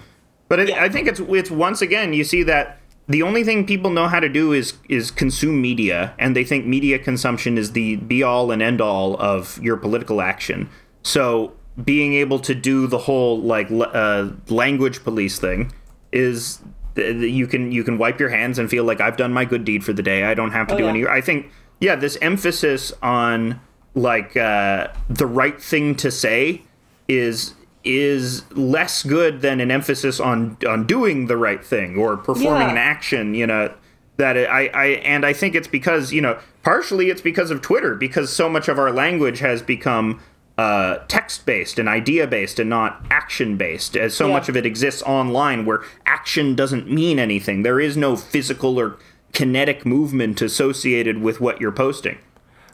But 0.50 0.60
I, 0.60 0.64
Yeah. 0.64 0.84
I 0.84 0.90
think 0.90 1.08
it's 1.08 1.20
it's 1.22 1.50
once 1.52 1.82
again 1.82 2.12
you 2.14 2.24
see 2.26 2.44
that 2.44 2.80
the 3.08 3.24
only 3.24 3.44
thing 3.44 3.66
people 3.66 3.90
know 3.92 4.08
how 4.08 4.20
to 4.20 4.30
do 4.30 4.52
is 4.54 4.74
is 4.90 5.10
consume 5.12 5.62
media, 5.62 6.14
and 6.20 6.36
they 6.36 6.44
think 6.44 6.66
media 6.66 7.00
consumption 7.00 7.58
is 7.58 7.72
the 7.72 7.96
be 7.96 8.22
all 8.22 8.52
and 8.52 8.62
end 8.62 8.82
all 8.82 9.16
of 9.20 9.58
your 9.64 9.78
political 9.78 10.22
action. 10.22 10.70
So 11.04 11.54
being 11.84 12.14
able 12.14 12.40
to 12.40 12.54
do 12.54 12.88
the 12.88 12.98
whole 12.98 13.40
like 13.40 13.70
uh, 13.72 14.30
language 14.50 15.04
police 15.04 15.40
thing 15.40 15.72
is 16.12 16.60
you 16.96 17.48
can 17.48 17.72
you 17.72 17.84
can 17.84 17.98
wipe 17.98 18.20
your 18.20 18.30
hands 18.30 18.60
and 18.60 18.70
feel 18.70 18.84
like 18.84 19.00
I've 19.00 19.16
done 19.18 19.32
my 19.34 19.46
good 19.46 19.64
deed 19.64 19.84
for 19.84 19.94
the 19.94 20.04
day. 20.04 20.24
I 20.26 20.34
don't 20.34 20.52
have 20.52 20.68
to 20.68 20.74
Oh, 20.74 20.78
do 20.78 20.84
yeah. 20.84 20.90
any. 20.90 21.06
I 21.08 21.22
think 21.22 21.50
yeah, 21.80 21.96
this 21.96 22.18
emphasis 22.22 22.92
on 23.02 23.60
like 23.96 24.36
uh, 24.38 24.90
the 25.10 25.26
right 25.26 25.60
thing 25.62 25.96
to 25.96 26.12
say 26.12 26.62
is 27.08 27.54
is 27.84 28.44
less 28.56 29.04
good 29.04 29.42
than 29.42 29.60
an 29.62 29.72
emphasis 29.72 30.20
on 30.20 30.58
on 30.68 30.86
doing 30.86 31.28
the 31.28 31.38
right 31.38 31.64
thing 31.64 31.98
or 31.98 32.18
performing 32.18 32.62
Yeah. 32.68 32.72
an 32.72 32.78
action. 32.78 33.34
You 33.34 33.48
know 33.48 33.74
that 34.18 34.36
it, 34.38 34.50
I 34.50 34.68
I 34.74 34.86
and 35.06 35.26
I 35.26 35.34
think 35.34 35.56
it's 35.56 35.68
because 35.68 36.12
you 36.12 36.22
know 36.22 36.38
partially 36.64 37.10
it's 37.10 37.22
because 37.22 37.52
of 37.52 37.62
Twitter 37.62 37.96
because 37.96 38.32
so 38.34 38.50
much 38.50 38.68
of 38.68 38.78
our 38.80 38.92
language 38.92 39.40
has 39.40 39.62
become. 39.62 40.20
Uh, 40.58 41.00
text 41.08 41.46
based 41.46 41.80
and 41.80 41.88
idea 41.88 42.28
based 42.28 42.60
and 42.60 42.70
not 42.70 43.02
action 43.10 43.56
based, 43.56 43.96
as 43.96 44.14
so 44.14 44.28
Yeah. 44.28 44.34
much 44.34 44.50
of 44.50 44.58
it 44.58 44.66
exists 44.66 45.02
online 45.04 45.66
where 45.66 45.84
action 46.06 46.54
doesn't 46.54 46.92
mean 46.92 47.18
anything. 47.18 47.64
There 47.64 47.80
is 47.80 47.96
no 47.96 48.18
physical 48.18 48.78
or 48.78 48.98
kinetic 49.32 49.86
movement 49.86 50.42
associated 50.42 51.22
with 51.22 51.40
what 51.40 51.62
you're 51.62 51.72
posting. 51.72 52.18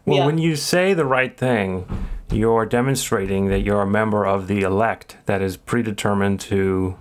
Well, 0.04 0.18
Yeah. 0.18 0.26
when 0.26 0.40
you 0.40 0.56
say 0.56 0.96
the 0.96 1.06
right 1.06 1.38
thing, 1.38 1.86
you're 2.32 2.66
demonstrating 2.66 3.48
that 3.48 3.62
you're 3.62 3.82
a 3.82 3.88
member 3.88 4.26
of 4.26 4.48
the 4.48 4.62
elect 4.62 5.18
that 5.26 5.42
is 5.42 5.58
predetermined 5.58 6.40
to, 6.42 6.98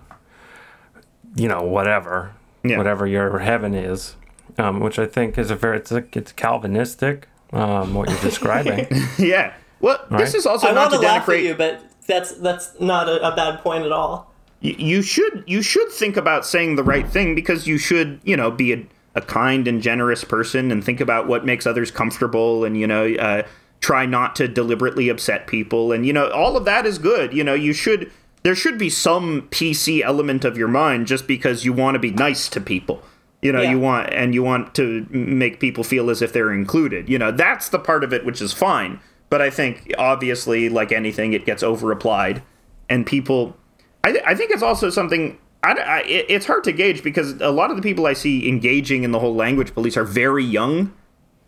you 1.36 1.48
know, 1.48 1.62
whatever, 1.62 2.32
Yeah. 2.62 2.78
whatever 2.78 3.06
your 3.06 3.38
heaven 3.40 3.74
is, 3.74 4.16
um, 4.58 4.80
which 4.80 4.98
I 4.98 5.06
think 5.06 5.38
is 5.38 5.50
a 5.50 5.56
very 5.56 5.78
it's, 5.78 5.92
a, 5.92 6.04
it's 6.12 6.32
Calvinistic. 6.32 7.28
Um, 7.52 7.94
what 7.94 8.08
you're 8.10 8.18
describing. 8.20 8.86
yeah. 9.18 9.52
Well, 9.80 9.98
this 10.10 10.34
is 10.34 10.44
also 10.44 10.68
I 10.68 10.72
not 10.72 10.90
want 10.90 10.94
to 10.94 10.98
to 10.98 11.06
laugh 11.06 11.28
at 11.28 11.40
you, 11.40 11.54
but 11.54 11.82
that's 12.06 12.32
that's 12.32 12.72
not 12.80 13.08
a, 13.08 13.32
a 13.32 13.36
bad 13.36 13.60
point 13.60 13.84
at 13.84 13.92
all. 13.92 14.32
Y- 14.62 14.74
you 14.76 15.02
should 15.02 15.44
you 15.46 15.62
should 15.62 15.88
think 15.90 16.16
about 16.16 16.44
saying 16.44 16.74
the 16.76 16.82
right 16.82 17.06
thing 17.06 17.34
because 17.36 17.66
you 17.68 17.78
should 17.78 18.18
you 18.24 18.36
know 18.36 18.50
be 18.50 18.72
a, 18.72 18.84
a 19.14 19.20
kind 19.20 19.68
and 19.68 19.82
generous 19.82 20.24
person 20.24 20.72
and 20.72 20.82
think 20.82 21.00
about 21.00 21.28
what 21.28 21.44
makes 21.44 21.64
others 21.66 21.90
comfortable 21.92 22.64
and 22.64 22.76
you 22.76 22.86
know 22.88 23.06
uh, 23.14 23.42
try 23.84 24.06
not 24.06 24.34
to 24.36 24.48
deliberately 24.48 25.10
upset 25.10 25.46
people. 25.46 25.92
And 25.92 26.06
you 26.06 26.12
know 26.12 26.30
all 26.30 26.56
of 26.56 26.64
that 26.64 26.86
is 26.86 26.96
good. 26.98 27.34
You 27.34 27.44
know 27.44 27.54
you 27.54 27.72
should 27.74 28.10
there 28.42 28.54
should 28.54 28.78
be 28.78 28.90
some 28.90 29.42
pc 29.50 30.02
element 30.02 30.44
of 30.44 30.56
your 30.58 30.68
mind 30.68 31.06
just 31.06 31.26
because 31.26 31.64
you 31.64 31.72
want 31.72 31.94
to 31.94 31.98
be 31.98 32.10
nice 32.10 32.48
to 32.48 32.60
people. 32.60 33.02
You 33.42 33.52
know 33.52 33.60
Yeah. 33.60 33.72
you 33.72 33.78
want 33.80 34.12
and 34.14 34.34
you 34.34 34.42
want 34.42 34.74
to 34.76 35.06
make 35.10 35.60
people 35.60 35.84
feel 35.84 36.08
as 36.08 36.22
if 36.22 36.32
they're 36.32 36.52
included. 36.52 37.08
You 37.10 37.18
know 37.18 37.30
that's 37.30 37.68
the 37.68 37.78
part 37.78 38.02
of 38.04 38.12
it 38.12 38.24
which 38.24 38.40
is 38.40 38.52
fine. 38.54 39.00
But 39.30 39.42
i 39.42 39.50
think 39.50 39.92
obviously 39.98 40.68
like 40.68 40.90
anything 40.92 41.32
it 41.32 41.44
gets 41.44 41.62
over 41.62 41.90
applied 41.90 42.42
and 42.88 43.04
people 43.04 43.56
I, 44.04 44.12
th- 44.12 44.24
I 44.26 44.34
think 44.34 44.50
it's 44.52 44.62
also 44.62 44.90
something 44.90 45.38
I, 45.64 45.72
I, 45.72 46.02
it's 46.06 46.46
hard 46.46 46.62
to 46.64 46.72
gauge 46.72 47.02
because 47.02 47.32
a 47.40 47.50
lot 47.50 47.70
of 47.70 47.76
the 47.76 47.82
people 47.82 48.06
I 48.06 48.12
see 48.12 48.46
engaging 48.48 49.02
in 49.02 49.10
the 49.12 49.18
whole 49.18 49.34
language 49.34 49.72
police 49.74 49.96
are 49.96 50.04
very 50.04 50.44
young. 50.44 50.92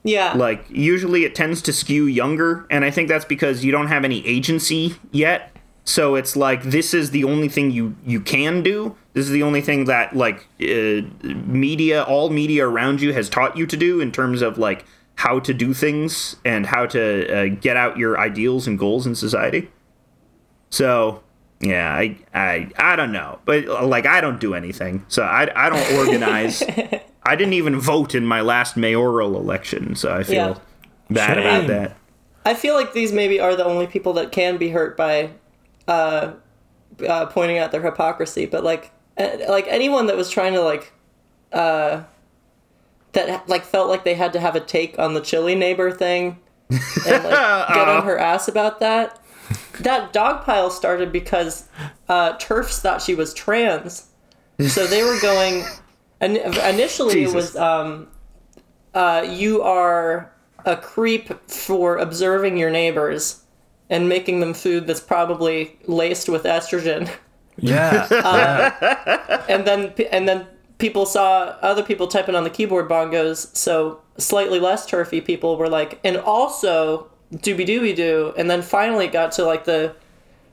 Yeah. 0.06 0.34
Like 0.34 0.64
usually 0.70 1.24
it 1.24 1.34
tends 1.34 1.60
to 1.62 1.72
skew 1.72 2.06
younger, 2.06 2.66
and 2.70 2.84
I 2.84 2.90
think 2.90 3.08
that's 3.08 3.24
because 3.24 3.64
you 3.64 3.72
don't 3.72 3.88
have 3.88 4.04
any 4.04 4.26
agency 4.26 4.94
yet. 5.10 5.52
So 5.84 6.14
it's 6.14 6.36
like 6.36 6.62
this 6.62 6.94
is 6.94 7.10
the 7.10 7.24
only 7.24 7.48
thing 7.48 7.70
you 7.70 7.96
you 8.04 8.20
can 8.20 8.62
do. 8.62 8.96
This 9.14 9.26
is 9.26 9.32
the 9.32 9.42
only 9.42 9.60
thing 9.60 9.86
that 9.86 10.14
like 10.16 10.46
uh, 10.60 11.02
media, 11.22 12.04
all 12.04 12.30
media 12.30 12.66
around 12.66 13.00
you 13.00 13.12
has 13.12 13.28
taught 13.28 13.56
you 13.56 13.66
to 13.66 13.76
do 13.76 14.00
in 14.00 14.12
terms 14.12 14.42
of 14.42 14.58
like 14.58 14.84
how 15.16 15.40
to 15.40 15.52
do 15.52 15.74
things 15.74 16.36
and 16.44 16.66
how 16.66 16.86
to 16.86 17.02
uh, 17.28 17.56
get 17.60 17.76
out 17.76 17.96
your 17.96 18.18
ideals 18.18 18.66
and 18.66 18.78
goals 18.78 19.06
in 19.06 19.14
society. 19.14 19.70
So 20.70 21.22
yeah, 21.60 21.92
I 21.92 22.16
I 22.32 22.70
I 22.76 22.96
don't 22.96 23.12
know, 23.12 23.40
but 23.44 23.66
uh, 23.66 23.86
like 23.86 24.06
I 24.06 24.20
don't 24.20 24.38
do 24.40 24.54
anything, 24.54 25.04
so 25.08 25.22
I 25.22 25.50
I 25.66 25.68
don't 25.68 25.98
organize. 25.98 26.62
I 27.26 27.36
didn't 27.36 27.54
even 27.54 27.78
vote 27.80 28.14
in 28.14 28.24
my 28.24 28.40
last 28.40 28.76
mayoral 28.76 29.36
election, 29.36 29.94
so 29.96 30.14
I 30.14 30.22
feel 30.22 30.34
Yeah. 30.34 30.54
bad 31.10 31.38
about 31.38 31.66
that. 31.66 31.96
I 32.44 32.54
feel 32.54 32.74
like 32.74 32.92
these 32.92 33.12
maybe 33.12 33.40
are 33.40 33.56
the 33.56 33.64
only 33.64 33.86
people 33.86 34.12
that 34.14 34.30
can 34.30 34.56
be 34.56 34.70
hurt 34.70 34.96
by 34.96 35.30
uh, 35.88 36.32
uh, 37.06 37.26
pointing 37.26 37.58
out 37.58 37.72
their 37.72 37.82
hypocrisy. 37.82 38.46
But 38.46 38.62
like, 38.64 38.90
uh, 39.18 39.28
like 39.48 39.66
anyone 39.68 40.06
that 40.06 40.16
was 40.16 40.30
trying 40.30 40.52
to 40.52 40.60
like, 40.62 40.92
uh, 41.52 42.02
that 43.12 43.48
like 43.48 43.64
felt 43.64 43.88
like 43.88 44.04
they 44.04 44.14
had 44.14 44.32
to 44.34 44.40
have 44.40 44.54
a 44.56 44.60
take 44.60 44.98
on 44.98 45.14
the 45.14 45.20
chili 45.20 45.54
neighbor 45.54 45.90
thing, 45.90 46.38
and 46.70 47.24
like 47.24 47.68
get 47.74 47.88
on 47.88 48.04
her 48.04 48.18
ass 48.18 48.46
about 48.48 48.80
that. 48.80 49.20
That 49.80 50.12
dog 50.12 50.44
pile 50.44 50.70
started 50.70 51.12
because 51.12 51.68
uh, 52.08 52.34
TERFs 52.38 52.80
thought 52.80 53.02
she 53.02 53.14
was 53.14 53.32
trans, 53.34 54.06
so 54.68 54.86
they 54.86 55.02
were 55.02 55.18
going. 55.20 55.64
And 56.20 56.36
initially, 56.36 57.14
Jesus. 57.14 57.32
it 57.32 57.36
was 57.36 57.56
um, 57.56 58.08
uh, 58.94 59.26
you 59.28 59.62
are 59.62 60.32
a 60.64 60.76
creep 60.76 61.48
for 61.48 61.98
observing 61.98 62.56
your 62.56 62.70
neighbors 62.70 63.42
and 63.88 64.08
making 64.08 64.40
them 64.40 64.54
food 64.54 64.86
that's 64.86 65.00
probably 65.00 65.78
laced 65.86 66.28
with 66.28 66.44
estrogen. 66.44 67.10
Yeah. 67.56 69.42
And 69.48 69.64
then 69.64 69.94
and 70.10 70.28
then 70.28 70.46
people 70.78 71.06
saw 71.06 71.56
other 71.62 71.82
people 71.82 72.06
typing 72.08 72.34
on 72.34 72.44
the 72.44 72.50
keyboard 72.50 72.88
bongos, 72.88 73.54
so 73.56 74.00
slightly 74.18 74.58
less 74.58 74.86
turfy 74.86 75.20
people 75.20 75.56
were 75.56 75.68
like, 75.68 76.00
and 76.04 76.16
also 76.16 77.08
dooby 77.32 77.66
dooby 77.66 77.94
doo, 77.94 78.34
and 78.36 78.50
then 78.50 78.62
finally 78.62 79.06
got 79.06 79.32
to 79.32 79.44
like 79.44 79.64
the 79.64 79.94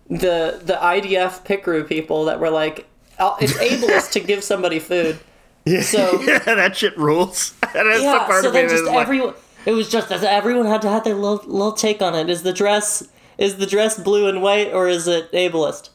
the 0.09 0.61
the 0.63 0.73
IDF 0.73 1.43
Pickaroo 1.43 1.87
people 1.87 2.25
that 2.25 2.39
were 2.39 2.49
like, 2.49 2.87
"Oh, 3.19 3.35
it's 3.41 3.53
ableist 3.57 4.11
to 4.11 4.19
give 4.19 4.43
somebody 4.43 4.79
food. 4.79 5.19
So 5.65 6.21
Yeah, 6.27 6.39
that 6.39 6.75
shit 6.75 6.97
rules. 6.97 7.53
That's 7.61 7.73
the 7.73 8.03
yeah, 8.03 8.25
part 8.25 8.41
so 8.41 8.47
of 8.49 8.53
then 8.53 8.69
just 8.69 8.83
like, 8.85 8.97
everyone. 8.97 9.33
It 9.65 9.71
was 9.71 9.89
just 9.89 10.09
that 10.09 10.23
everyone 10.23 10.65
had 10.65 10.81
to 10.81 10.89
have 10.89 11.03
their 11.03 11.15
little 11.15 11.47
little 11.47 11.71
take 11.71 12.01
on 12.01 12.15
it. 12.15 12.29
Is 12.29 12.43
the 12.43 12.53
dress 12.53 13.07
is 13.37 13.57
the 13.57 13.65
dress 13.65 13.97
blue 13.99 14.27
and 14.27 14.41
white 14.41 14.73
or 14.73 14.87
is 14.87 15.07
it 15.07 15.31
ableist? 15.31 15.89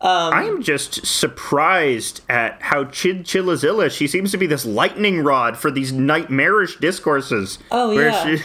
Um, 0.00 0.34
I 0.34 0.42
am 0.42 0.62
just 0.62 1.06
surprised 1.06 2.20
at 2.28 2.60
how 2.60 2.84
Chinchilla 2.84 3.56
Zilla, 3.56 3.88
she 3.88 4.06
seems 4.06 4.30
to 4.32 4.36
be 4.36 4.46
this 4.46 4.66
lightning 4.66 5.20
rod 5.20 5.56
for 5.56 5.70
these 5.70 5.92
nightmarish 5.92 6.76
discourses. 6.76 7.58
Oh, 7.70 7.94
where 7.94 8.10
yeah. 8.10 8.36
She, 8.36 8.42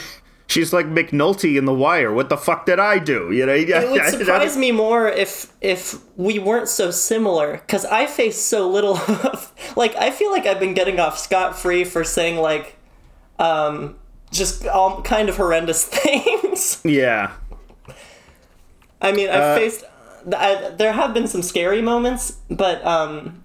she's 0.49 0.73
like 0.73 0.87
McNulty 0.87 1.57
in 1.57 1.63
The 1.63 1.73
Wire. 1.73 2.11
What 2.11 2.27
the 2.27 2.35
fuck 2.35 2.65
did 2.65 2.79
I 2.79 2.99
do? 2.99 3.31
You 3.31 3.45
know, 3.45 3.53
It 3.53 3.89
would 3.89 4.03
surprise 4.19 4.57
me 4.57 4.71
more 4.73 5.07
if 5.07 5.53
if 5.61 5.99
we 6.17 6.39
weren't 6.39 6.67
so 6.67 6.91
similar 6.91 7.53
because 7.53 7.85
I 7.85 8.05
face 8.07 8.41
so 8.41 8.69
little 8.69 8.97
of 9.07 9.53
like 9.77 9.95
I 9.95 10.11
feel 10.11 10.31
like 10.31 10.45
I've 10.45 10.59
been 10.59 10.73
getting 10.73 10.99
off 10.99 11.17
scot 11.17 11.57
free 11.57 11.85
for 11.85 12.03
saying 12.03 12.37
like 12.37 12.75
um 13.37 13.95
just 14.31 14.67
all 14.67 15.01
kind 15.01 15.29
of 15.29 15.37
horrendous 15.37 15.85
things. 16.03 16.81
Yeah. 16.83 17.31
I 19.01 19.11
mean, 19.13 19.29
Uh, 19.29 19.33
I've 19.33 19.57
faced. 19.57 19.83
I, 20.35 20.73
there 20.77 20.91
have 20.91 21.13
been 21.13 21.27
some 21.27 21.41
scary 21.41 21.81
moments, 21.81 22.33
but 22.49 22.85
um, 22.85 23.43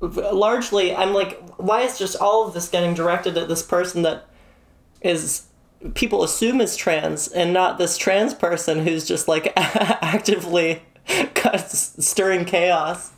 largely, 0.00 0.94
I'm 0.94 1.14
like, 1.14 1.40
why 1.56 1.82
is 1.82 1.96
just 1.98 2.16
all 2.16 2.46
of 2.46 2.52
this 2.54 2.68
getting 2.68 2.94
directed 2.94 3.38
at 3.38 3.48
this 3.48 3.62
person 3.62 4.02
that 4.02 4.26
is 5.00 5.46
people 5.94 6.22
assume 6.22 6.60
is 6.60 6.76
trans, 6.76 7.28
and 7.28 7.52
not 7.52 7.78
this 7.78 7.96
trans 7.96 8.34
person 8.34 8.80
who's 8.86 9.06
just 9.06 9.28
like 9.28 9.52
actively 9.56 10.82
stirring 11.66 12.44
chaos? 12.44 13.12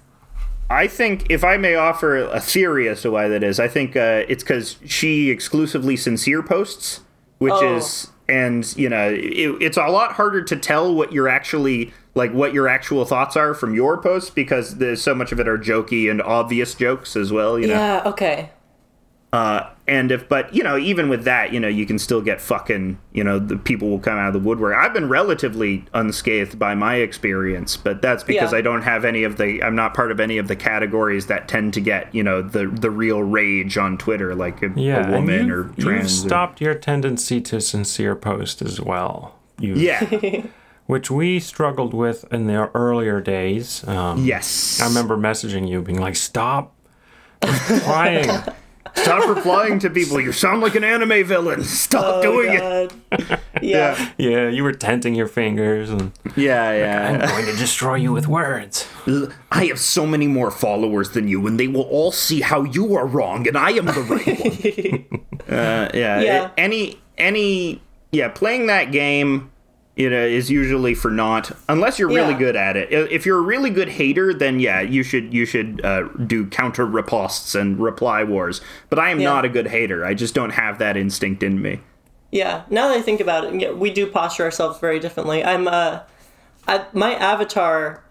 I 0.71 0.87
think, 0.87 1.27
if 1.31 1.45
I 1.45 1.59
may 1.59 1.75
offer 1.75 2.17
a 2.17 2.41
theory 2.41 2.89
as 2.89 3.03
to 3.03 3.11
why 3.11 3.29
that 3.29 3.43
is, 3.43 3.61
I 3.61 3.69
think 3.69 3.95
uh, 3.95 4.23
it's 4.29 4.43
because 4.43 4.77
she 4.87 5.29
exclusively 5.31 5.97
sincere 5.97 6.43
posts, 6.43 7.01
which 7.39 7.53
Oh. 7.55 7.77
is, 7.77 8.09
and 8.29 8.75
you 8.77 8.89
know, 8.89 9.11
it, 9.11 9.61
it's 9.61 9.77
a 9.77 9.87
lot 9.89 10.13
harder 10.13 10.43
to 10.45 10.57
tell 10.57 10.95
what 10.95 11.13
you're 11.13 11.29
actually 11.29 11.93
like, 12.15 12.33
what 12.33 12.55
your 12.55 12.69
actual 12.69 13.05
thoughts 13.05 13.37
are 13.37 13.53
from 13.53 13.75
your 13.75 14.01
posts 14.01 14.31
because 14.31 14.77
there's 14.77 15.03
so 15.03 15.15
much 15.15 15.31
of 15.33 15.41
it 15.41 15.49
are 15.49 15.59
jokey 15.59 16.11
and 16.11 16.23
obvious 16.23 16.75
jokes 16.75 17.17
as 17.17 17.31
well. 17.33 17.59
You 17.59 17.67
know, 17.67 17.75
Yeah. 17.75 18.03
Okay. 18.07 18.51
Uh, 19.33 19.69
and 19.89 20.13
if, 20.13 20.29
but 20.29 20.55
you 20.55 20.63
know, 20.63 20.77
even 20.79 21.09
with 21.09 21.25
that, 21.25 21.53
you 21.53 21.59
know, 21.59 21.67
you 21.69 21.85
can 21.87 21.99
still 21.99 22.21
get 22.23 22.41
fucking, 22.41 22.99
you 23.13 23.25
know, 23.25 23.39
the 23.39 23.57
people 23.57 23.89
will 23.91 23.99
come 23.99 24.17
out 24.17 24.29
of 24.29 24.33
the 24.33 24.39
woodwork. 24.49 24.77
I've 24.77 24.93
been 24.95 25.09
relatively 25.09 25.85
unscathed 25.93 26.59
by 26.59 26.75
my 26.77 26.97
experience, 26.97 27.77
but 27.77 28.01
that's 28.01 28.23
because 28.23 28.53
Yeah. 28.53 28.59
I 28.59 28.61
don't 28.63 28.83
have 28.83 29.05
any 29.05 29.25
of 29.25 29.39
the, 29.39 29.61
I'm 29.63 29.75
not 29.75 29.93
part 29.95 30.13
of 30.13 30.21
any 30.21 30.39
of 30.39 30.47
the 30.49 30.55
categories 30.57 31.27
that 31.27 31.49
tend 31.49 31.75
to 31.75 31.81
get, 31.81 32.15
you 32.15 32.23
know, 32.23 32.43
the 32.43 32.67
the 32.69 32.91
real 32.91 33.23
rage 33.23 33.77
on 33.77 33.99
Twitter, 33.99 34.35
like 34.37 34.63
a, 34.63 34.73
Yeah. 34.77 34.99
a 34.99 35.03
and 35.03 35.13
woman 35.13 35.47
you, 35.49 35.55
or 35.55 35.67
You've 35.67 35.77
trans. 35.79 36.25
or- 36.25 36.29
stopped 36.29 36.61
your 36.61 36.75
tendency 36.75 37.41
to 37.41 37.61
sincere 37.61 38.15
post 38.15 38.63
as 38.63 38.81
well. 38.81 39.39
You, 39.59 39.75
yeah. 39.75 40.43
Which 40.87 41.11
we 41.11 41.39
struggled 41.41 41.95
with 41.95 42.25
in 42.33 42.47
the 42.49 42.69
earlier 42.75 43.21
days. 43.21 43.87
Um, 43.89 44.25
yes. 44.25 44.81
I 44.83 44.87
remember 44.89 45.17
messaging 45.17 45.69
you, 45.69 45.81
being 45.81 46.01
like, 46.01 46.17
"Stop 46.17 46.75
replying." 47.71 48.29
Stop 48.95 49.29
replying 49.29 49.79
to 49.81 49.91
people. 49.91 50.21
You 50.21 50.33
sound 50.33 50.61
like 50.61 50.75
an 50.75 50.85
anime 50.85 51.25
villain. 51.25 51.63
Stop 51.65 52.23
doing 52.23 52.53
it. 52.55 52.61
Oh, 53.13 53.39
Yeah. 53.63 54.11
yeah, 54.19 54.49
you 54.49 54.65
were 54.65 54.73
tenting 54.73 55.15
your 55.15 55.29
fingers, 55.29 55.89
and 55.91 56.11
Yeah, 56.37 56.73
yeah. 56.73 57.09
I'm 57.23 57.29
going 57.31 57.47
to 57.47 57.57
destroy 57.57 57.95
you 57.97 58.13
with 58.13 58.27
words. 58.27 58.89
I 59.53 59.67
have 59.67 59.79
so 59.79 60.05
many 60.07 60.27
more 60.27 60.51
followers 60.51 61.11
than 61.11 61.29
you, 61.29 61.47
and 61.47 61.61
they 61.61 61.69
will 61.69 61.83
all 61.83 62.11
see 62.11 62.41
how 62.41 62.65
you 62.65 62.97
are 62.97 63.07
wrong, 63.07 63.47
and 63.47 63.57
I 63.57 63.71
am 63.73 63.87
the 63.87 64.03
right 64.03 65.11
one. 65.11 65.21
uh, 65.49 65.91
yeah. 65.95 66.21
Yeah. 66.21 66.45
it- 66.47 66.53
any 66.59 66.99
any 67.19 67.81
yeah, 68.11 68.29
playing 68.29 68.67
that 68.67 68.91
game, 68.91 69.52
you 69.97 70.09
know, 70.09 70.25
is 70.25 70.51
usually 70.51 70.95
for 70.95 71.11
naught 71.11 71.53
unless 71.69 71.99
you're 71.99 72.09
really 72.09 72.33
Yeah. 72.33 72.39
good 72.39 72.57
at 72.57 72.77
it. 72.79 72.91
If 72.91 73.27
you're 73.27 73.39
a 73.39 73.43
really 73.43 73.69
good 73.71 73.91
hater, 73.91 74.33
then 74.33 74.59
yeah, 74.59 74.81
you 74.81 75.03
should 75.03 75.35
you 75.35 75.45
should 75.45 75.85
uh, 75.85 76.05
do 76.27 76.47
counter 76.47 76.87
riposts 76.87 77.55
and 77.59 77.79
reply 77.79 78.25
wars. 78.25 78.61
But 78.89 78.99
I 78.99 79.11
am 79.11 79.21
Yeah. 79.21 79.29
not 79.31 79.45
a 79.45 79.49
good 79.51 79.67
hater. 79.69 80.05
I 80.05 80.15
just 80.15 80.35
don't 80.35 80.51
have 80.51 80.79
that 80.79 80.97
instinct 80.97 81.43
in 81.43 81.61
me. 81.61 81.81
Yeah, 82.31 82.63
now 82.71 82.89
that 82.89 82.97
I 82.97 83.03
think 83.03 83.21
about 83.21 83.45
it, 83.45 83.61
yeah, 83.61 83.73
we 83.73 83.91
do 83.91 84.07
posture 84.07 84.45
ourselves 84.45 84.79
very 84.79 84.99
differently. 84.99 85.45
I'm 85.45 85.69
uh, 85.69 86.01
I, 86.67 86.87
my 86.95 87.15
avatar 87.15 88.03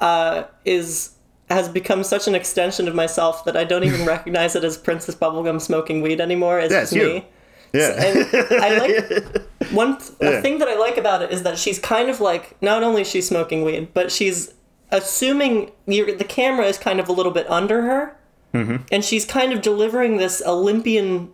uh, 0.00 0.42
is 0.66 1.12
has 1.48 1.68
become 1.68 2.02
such 2.04 2.26
an 2.28 2.34
extension 2.34 2.88
of 2.88 2.94
myself 2.94 3.44
that 3.46 3.56
I 3.56 3.64
don't 3.64 3.84
even 3.84 4.04
recognize 4.16 4.54
it 4.56 4.64
as 4.64 4.76
Princess 4.76 5.14
Bubblegum 5.14 5.60
smoking 5.60 6.02
weed 6.02 6.20
anymore. 6.20 6.58
It's 6.60 6.72
That's 6.72 6.90
just 6.90 7.02
you. 7.02 7.08
me. 7.14 7.26
Yeah. 7.72 8.02
And 8.02 8.62
I 8.62 8.78
like 8.78 9.42
one 9.72 9.98
th- 9.98 10.12
a 10.20 10.42
thing 10.42 10.58
that 10.58 10.68
I 10.68 10.76
like 10.76 10.96
about 10.96 11.22
it 11.22 11.30
is 11.30 11.42
that 11.42 11.58
she's 11.58 11.78
kind 11.78 12.10
of 12.10 12.20
like 12.20 12.60
not 12.62 12.82
only 12.82 13.02
is 13.02 13.10
she 13.10 13.20
smoking 13.20 13.64
weed, 13.64 13.94
but 13.94 14.12
she's 14.12 14.54
assuming 14.90 15.72
the 15.86 16.26
camera 16.28 16.66
is 16.66 16.78
kind 16.78 17.00
of 17.00 17.08
a 17.08 17.12
little 17.12 17.32
bit 17.32 17.50
under 17.50 17.82
her, 17.82 18.16
mm-hmm. 18.52 18.76
and 18.92 19.04
she's 19.04 19.24
kind 19.24 19.52
of 19.52 19.62
delivering 19.62 20.18
this 20.18 20.42
Olympian 20.44 21.32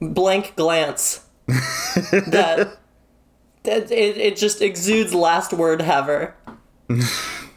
blank 0.00 0.54
glance 0.54 1.26
that 1.46 2.78
that 3.64 3.90
it, 3.90 4.16
it 4.16 4.36
just 4.36 4.62
exudes 4.62 5.14
last 5.14 5.52
word 5.52 5.82
haver. 5.82 6.34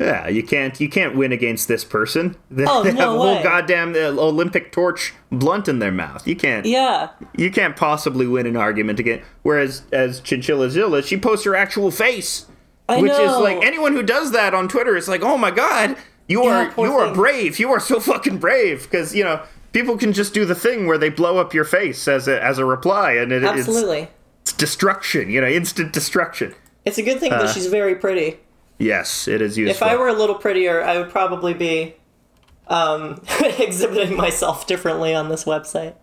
Yeah, 0.00 0.26
you 0.28 0.42
can't 0.42 0.80
you 0.80 0.88
can't 0.88 1.14
win 1.14 1.32
against 1.32 1.68
this 1.68 1.84
person. 1.84 2.36
They 2.50 2.64
Oh, 2.66 2.82
have 2.82 2.94
no 2.94 3.14
a 3.14 3.18
whole 3.18 3.34
way. 3.36 3.42
goddamn 3.42 3.94
uh, 3.94 3.98
Olympic 4.20 4.72
torch 4.72 5.12
blunt 5.30 5.68
in 5.68 5.80
their 5.80 5.92
mouth. 5.92 6.26
You 6.26 6.34
can't 6.36 6.64
Yeah, 6.64 7.10
you 7.36 7.50
can't 7.50 7.76
possibly 7.76 8.26
win 8.26 8.46
an 8.46 8.56
argument 8.56 8.98
again. 9.00 9.22
Whereas 9.42 9.82
as 9.92 10.20
Chinchilla 10.20 10.70
Zilla, 10.70 11.02
she 11.02 11.18
posts 11.18 11.44
her 11.44 11.54
actual 11.54 11.90
face, 11.90 12.46
I 12.88 13.00
which 13.02 13.12
is 13.12 13.32
like 13.38 13.62
anyone 13.62 13.92
who 13.92 14.02
does 14.02 14.32
that 14.32 14.54
on 14.54 14.66
Twitter. 14.68 14.96
is 14.96 15.08
like, 15.08 15.22
oh 15.22 15.36
my 15.36 15.50
god, 15.50 15.96
you 16.26 16.42
Yeah, 16.44 16.72
are 16.76 16.86
you 16.86 16.92
are 16.94 17.06
thing. 17.06 17.14
brave. 17.14 17.58
You 17.60 17.70
are 17.70 17.80
so 17.80 18.00
fucking 18.00 18.38
brave 18.38 18.84
because 18.84 19.14
you 19.14 19.24
know 19.24 19.42
people 19.72 19.98
can 19.98 20.14
just 20.14 20.32
do 20.32 20.46
the 20.46 20.54
thing 20.54 20.86
where 20.86 20.96
they 20.98 21.10
blow 21.10 21.36
up 21.36 21.52
your 21.52 21.64
face 21.64 22.08
as 22.08 22.28
a 22.28 22.42
as 22.42 22.56
a 22.58 22.64
reply, 22.64 23.12
and 23.12 23.30
it, 23.30 23.42
it's, 23.42 23.58
absolutely. 23.68 24.08
it's 24.40 24.54
destruction. 24.54 25.28
You 25.28 25.42
know, 25.42 25.48
instant 25.48 25.92
destruction. 25.92 26.54
It's 26.86 26.96
a 26.98 27.02
good 27.02 27.20
thing 27.20 27.30
that 27.30 27.50
she's 27.54 27.66
very 27.66 27.94
pretty. 27.94 28.38
Yes, 28.82 29.28
it 29.28 29.40
is 29.40 29.56
useful. 29.56 29.86
If 29.86 29.92
I 29.92 29.96
were 29.96 30.08
a 30.08 30.12
little 30.12 30.34
prettier, 30.34 30.82
I 30.82 30.98
would 30.98 31.10
probably 31.10 31.54
be 31.54 31.94
um, 32.68 33.22
exhibiting 33.58 34.16
myself 34.16 34.66
differently 34.66 35.14
on 35.14 35.28
this 35.28 35.44
website. 35.44 35.94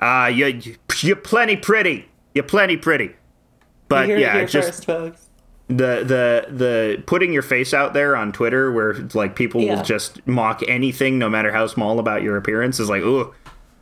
Ah, 0.00 0.28
you, 0.28 0.46
you 0.46 0.76
you're 1.00 1.16
plenty 1.16 1.56
pretty. 1.56 2.08
You're 2.34 2.44
plenty 2.44 2.76
pretty. 2.76 3.16
But 3.88 4.06
Here, 4.06 4.18
yeah, 4.18 4.34
here 4.36 4.46
just 4.46 4.68
first, 4.68 4.86
folks. 4.86 5.28
the 5.68 6.04
the 6.04 6.46
the 6.54 7.02
putting 7.06 7.32
your 7.32 7.42
face 7.42 7.74
out 7.74 7.92
there 7.92 8.14
on 8.16 8.32
Twitter, 8.32 8.70
where 8.70 8.94
like 9.14 9.34
people 9.34 9.60
Yeah. 9.60 9.76
will 9.76 9.82
just 9.82 10.26
mock 10.26 10.62
anything, 10.68 11.18
no 11.18 11.28
matter 11.28 11.50
how 11.52 11.66
small 11.66 11.98
about 11.98 12.22
your 12.22 12.36
appearance, 12.36 12.78
is 12.80 12.88
like, 12.88 13.02
ooh. 13.02 13.34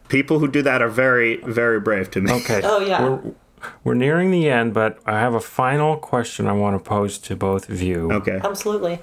People 0.08 0.38
who 0.38 0.48
do 0.48 0.62
that 0.62 0.80
are 0.80 0.88
very 0.88 1.36
very 1.42 1.78
brave 1.80 2.10
to 2.12 2.22
me. 2.22 2.32
Okay. 2.32 2.62
Oh, 2.64 2.80
yeah. 2.80 3.06
We're, 3.06 3.32
we're 3.84 3.94
nearing 3.94 4.30
the 4.30 4.48
end, 4.48 4.74
but 4.74 4.98
I 5.06 5.18
have 5.18 5.34
a 5.34 5.40
final 5.40 5.96
question 5.96 6.46
I 6.46 6.52
want 6.52 6.82
to 6.82 6.88
pose 6.88 7.18
to 7.18 7.36
both 7.36 7.68
of 7.68 7.82
you. 7.82 8.12
Okay. 8.12 8.40
Absolutely. 8.42 9.00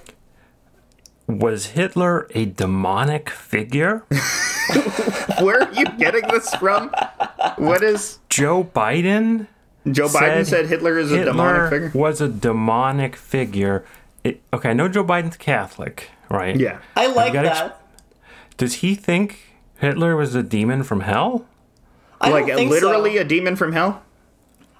Was 1.28 1.68
Hitler 1.68 2.28
a 2.36 2.46
demonic 2.46 3.30
figure? 3.30 4.00
Where 5.40 5.62
are 5.64 5.74
you 5.74 5.86
getting 5.98 6.28
this 6.28 6.54
from? 6.56 6.92
What 7.58 7.84
is 7.84 8.20
Joe 8.30 8.64
Biden 8.64 9.48
Joe 9.92 10.08
Biden 10.08 10.46
Said 10.46 10.48
said 10.48 10.66
Hitler 10.68 10.98
is 10.98 11.12
a 11.12 11.26
demonic 11.26 11.70
figure? 11.70 11.92
was 11.94 12.22
a 12.22 12.28
demonic 12.28 13.16
figure. 13.16 13.86
It, 14.24 14.42
okay, 14.52 14.72
I 14.72 14.74
know 14.74 14.88
Joe 14.88 15.04
Biden's 15.04 15.38
Catholic, 15.38 16.10
right? 16.30 16.56
Yeah. 16.56 16.80
I 16.96 17.08
like 17.08 17.34
gotta 17.34 17.50
that. 17.50 17.82
Does 18.58 18.76
he 18.76 18.96
think 18.96 19.56
Hitler 19.78 20.16
was 20.16 20.34
a 20.34 20.42
demon 20.42 20.84
from 20.84 21.02
hell? 21.02 21.46
I 22.20 22.30
like 22.30 22.48
don't 22.48 22.56
think 22.56 22.72
literally 22.72 23.16
so. 23.16 23.22
a 23.22 23.24
demon 23.24 23.56
from 23.56 23.74
hell? 23.74 24.02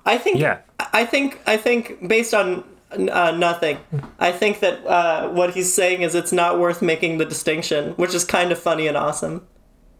I 0.06 0.18
think. 0.18 0.40
Yeah. 0.40 0.60
I 0.94 1.06
think. 1.06 1.40
I 1.48 1.58
think 1.58 2.08
based 2.08 2.34
on 2.34 2.64
uh, 2.92 3.32
nothing, 3.32 3.78
I 4.20 4.32
think 4.32 4.60
that 4.60 4.86
uh, 4.86 5.30
what 5.30 5.54
he's 5.54 5.74
saying 5.74 6.02
is 6.02 6.16
it's 6.16 6.32
not 6.32 6.60
worth 6.60 6.82
making 6.82 7.18
the 7.18 7.26
distinction, 7.26 7.92
which 7.94 8.14
is 8.14 8.24
kind 8.24 8.52
of 8.52 8.60
funny 8.60 8.88
and 8.88 8.96
awesome. 8.96 9.46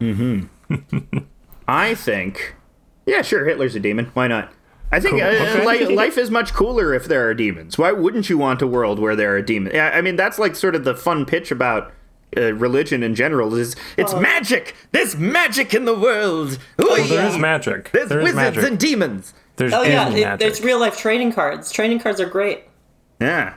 I 1.68 1.94
think, 1.94 2.54
yeah, 3.06 3.22
sure, 3.22 3.44
Hitler's 3.44 3.74
a 3.74 3.80
demon. 3.80 4.06
Why 4.14 4.28
not? 4.28 4.52
I 4.92 5.00
think 5.00 5.20
uh, 5.20 5.26
okay. 5.26 5.66
li- 5.86 5.94
life 5.96 6.16
is 6.16 6.30
much 6.30 6.52
cooler 6.54 6.94
if 6.94 7.06
there 7.06 7.28
are 7.28 7.34
demons. 7.34 7.76
Why 7.76 7.90
wouldn't 7.92 8.30
you 8.30 8.38
want 8.38 8.62
a 8.62 8.66
world 8.66 8.98
where 9.00 9.16
there 9.16 9.34
are 9.34 9.42
demons? 9.42 9.74
Yeah, 9.74 9.90
I 9.92 10.00
mean 10.00 10.16
that's 10.16 10.38
like 10.38 10.54
sort 10.54 10.74
of 10.76 10.84
the 10.84 10.94
fun 10.94 11.26
pitch 11.26 11.50
about 11.50 11.92
uh, 12.36 12.52
religion 12.54 13.02
in 13.02 13.14
general. 13.16 13.54
Is 13.56 13.74
it's 13.96 14.14
magic? 14.14 14.76
There's 14.92 15.16
magic 15.16 15.74
in 15.74 15.86
the 15.86 15.98
world. 15.98 16.58
Ooh, 16.80 17.02
There 17.04 17.26
is 17.26 17.36
magic. 17.36 17.90
There's 17.90 18.08
there 18.08 18.20
is 18.20 18.24
wizards 18.34 18.56
magic. 18.56 18.70
and 18.70 18.78
demons. 18.78 19.34
There's 19.56 19.72
Oh 19.72 19.82
yeah, 19.82 20.04
Disney 20.06 20.22
it, 20.22 20.42
it's 20.42 20.60
real 20.60 20.78
life 20.78 20.96
trading 20.98 21.32
cards. 21.32 21.70
Trading 21.72 21.98
cards 21.98 22.20
are 22.20 22.26
great. 22.28 22.64
Yeah. 23.20 23.54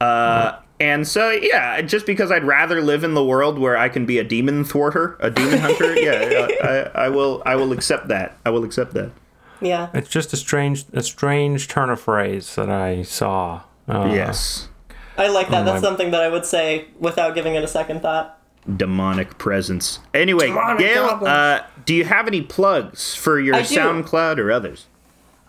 Uh, 0.00 0.58
and 0.80 1.06
so 1.06 1.30
yeah, 1.30 1.80
just 1.82 2.06
because 2.06 2.30
I'd 2.32 2.44
rather 2.44 2.80
live 2.82 3.04
in 3.04 3.14
the 3.14 3.24
world 3.24 3.58
where 3.58 3.76
I 3.76 3.88
can 3.88 4.04
be 4.06 4.18
a 4.18 4.24
demon 4.24 4.64
thwarter, 4.64 5.16
a 5.20 5.30
demon 5.30 5.58
hunter, 5.58 5.94
yeah, 5.96 6.48
I, 6.94 7.04
I 7.04 7.08
will. 7.08 7.42
I 7.46 7.54
will 7.56 7.72
accept 7.72 8.08
that. 8.08 8.36
I 8.44 8.50
will 8.50 8.64
accept 8.64 8.94
that. 8.94 9.12
Yeah. 9.60 9.90
It's 9.94 10.08
just 10.08 10.32
a 10.32 10.36
strange, 10.36 10.86
a 10.92 11.02
strange 11.02 11.68
turn 11.68 11.88
of 11.90 12.00
phrase 12.00 12.56
that 12.56 12.68
I 12.68 13.02
saw. 13.02 13.62
Uh, 13.88 14.10
Yes. 14.12 14.68
I 15.16 15.28
like 15.28 15.50
that. 15.50 15.64
That's 15.64 15.82
my- 15.82 15.88
something 15.88 16.10
that 16.12 16.20
I 16.22 16.28
would 16.28 16.46
say 16.46 16.86
without 16.98 17.34
giving 17.36 17.54
it 17.54 17.62
a 17.62 17.68
second 17.68 18.00
thought. 18.00 18.40
demonic 18.76 19.38
presence. 19.38 20.00
Anyway, 20.14 20.46
Demonic 20.48 20.78
Gail, 20.78 21.04
uh, 21.26 21.60
do 21.84 21.94
you 21.94 22.04
have 22.04 22.26
any 22.26 22.40
plugs 22.42 23.14
for 23.14 23.38
your 23.38 23.54
SoundCloud 23.56 24.38
or 24.38 24.50
others? 24.50 24.86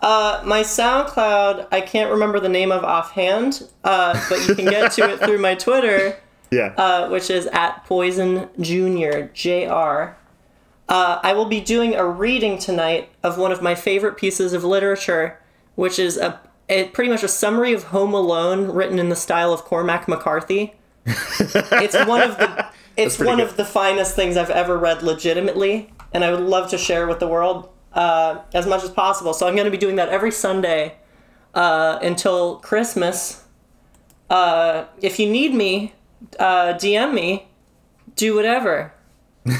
Uh, 0.04 0.42
my 0.44 0.60
SoundCloud, 0.60 1.66
I 1.72 1.80
can't 1.80 2.10
remember 2.10 2.38
the 2.38 2.48
name 2.50 2.70
of 2.70 2.84
offhand, 2.84 3.66
uh, 3.84 4.12
but 4.28 4.46
you 4.46 4.54
can 4.54 4.66
get 4.66 4.92
to 4.92 5.10
it 5.10 5.18
through 5.20 5.38
my 5.38 5.54
Twitter, 5.54 6.18
Yeah. 6.50 6.74
uh, 6.76 7.08
which 7.08 7.30
is 7.30 7.46
at 7.46 7.84
Poison 7.86 8.50
Junior 8.60 9.30
Jr. 9.32 10.12
Uh, 10.86 11.18
I 11.22 11.32
will 11.32 11.46
be 11.46 11.60
doing 11.62 11.94
a 11.94 12.04
reading 12.06 12.58
tonight 12.58 13.08
of 13.22 13.38
one 13.38 13.50
of 13.50 13.62
my 13.62 13.74
favorite 13.74 14.18
pieces 14.18 14.52
of 14.52 14.62
literature, 14.62 15.40
which 15.74 15.98
is 15.98 16.18
a, 16.18 16.38
a 16.68 16.88
pretty 16.88 17.08
much 17.10 17.22
a 17.22 17.28
summary 17.28 17.72
of 17.72 17.84
Home 17.84 18.12
Alone 18.12 18.70
written 18.72 18.98
in 18.98 19.08
the 19.08 19.16
style 19.16 19.54
of 19.54 19.64
Cormac 19.64 20.06
McCarthy. 20.06 20.74
it's 21.06 21.94
one 22.06 22.20
of 22.22 22.36
the 22.36 22.66
it's 22.98 23.18
one 23.18 23.38
good. 23.38 23.46
of 23.48 23.56
the 23.56 23.64
finest 23.64 24.14
things 24.14 24.36
I've 24.36 24.50
ever 24.50 24.76
read 24.76 25.02
legitimately, 25.02 25.90
and 26.12 26.22
I 26.22 26.30
would 26.30 26.40
love 26.44 26.68
to 26.70 26.78
share 26.78 27.06
with 27.06 27.20
the 27.20 27.26
world 27.28 27.70
uh, 27.94 28.42
as 28.52 28.66
much 28.66 28.82
as 28.84 28.90
possible. 28.90 29.32
So 29.34 29.46
I'm 29.48 29.54
going 29.54 29.64
to 29.66 29.70
be 29.70 29.76
doing 29.78 29.96
that 29.96 30.08
every 30.10 30.30
Sunday 30.32 30.96
uh, 31.54 31.98
until 32.02 32.56
Christmas. 32.58 33.44
Uh, 34.30 34.84
if 35.00 35.18
you 35.18 35.28
need 35.30 35.54
me, 35.54 35.94
uh, 36.38 36.74
DM 36.74 37.14
me. 37.14 37.48
Do 38.16 38.34
whatever. 38.36 38.92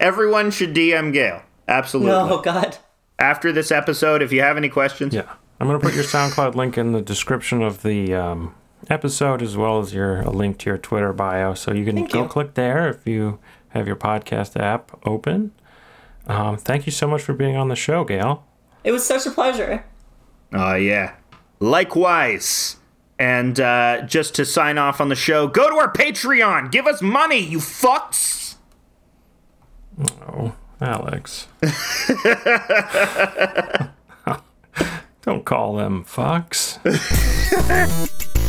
Everyone 0.00 0.50
should 0.50 0.74
DM 0.74 1.12
Gail. 1.12 1.42
Absolutely. 1.68 2.12
Oh 2.12 2.40
God. 2.40 2.78
After 3.18 3.52
this 3.52 3.70
episode, 3.70 4.22
if 4.22 4.32
you 4.32 4.40
have 4.40 4.56
any 4.56 4.68
questions, 4.68 5.14
Yeah. 5.14 5.32
I'm 5.60 5.68
going 5.68 5.78
to 5.78 5.84
put 5.86 5.94
your 5.94 6.02
SoundCloud 6.04 6.56
link 6.56 6.76
in 6.76 6.90
the 6.92 7.00
description 7.00 7.62
of 7.62 7.82
the 7.82 8.14
um, 8.14 8.52
episode 8.90 9.42
as 9.42 9.56
well 9.56 9.78
as 9.78 9.94
your 9.94 10.20
a 10.22 10.30
link 10.30 10.58
to 10.58 10.70
your 10.70 10.78
Twitter 10.78 11.12
bio. 11.12 11.54
So 11.54 11.72
you 11.72 11.84
can 11.84 11.94
Thank 11.94 12.10
go 12.10 12.22
you. 12.22 12.28
click 12.28 12.54
there 12.54 12.88
if 12.88 13.06
you 13.06 13.38
have 13.68 13.86
your 13.86 13.94
podcast 13.96 14.60
app 14.60 14.98
open. 15.06 15.52
Um, 16.26 16.56
thank 16.56 16.86
you 16.86 16.92
so 16.92 17.06
much 17.06 17.22
for 17.22 17.32
being 17.32 17.56
on 17.56 17.68
the 17.68 17.76
show, 17.76 18.04
Gail. 18.04 18.44
It 18.84 18.92
was 18.92 19.04
such 19.04 19.26
a 19.26 19.30
pleasure. 19.30 19.84
Oh, 20.52 20.74
yeah. 20.74 21.14
Likewise. 21.60 22.76
And 23.18 23.58
uh, 23.60 24.02
just 24.02 24.34
to 24.36 24.44
sign 24.44 24.78
off 24.78 25.00
on 25.00 25.08
the 25.08 25.14
show, 25.14 25.46
go 25.46 25.68
to 25.68 25.76
our 25.76 25.92
Patreon. 25.92 26.70
Give 26.70 26.86
us 26.86 27.02
money, 27.02 27.38
you 27.38 27.58
fucks. 27.58 28.56
Oh, 30.28 30.54
Alex. 30.80 31.46
Don't 35.22 35.44
call 35.44 35.76
them 35.76 36.04
fucks. 36.04 36.78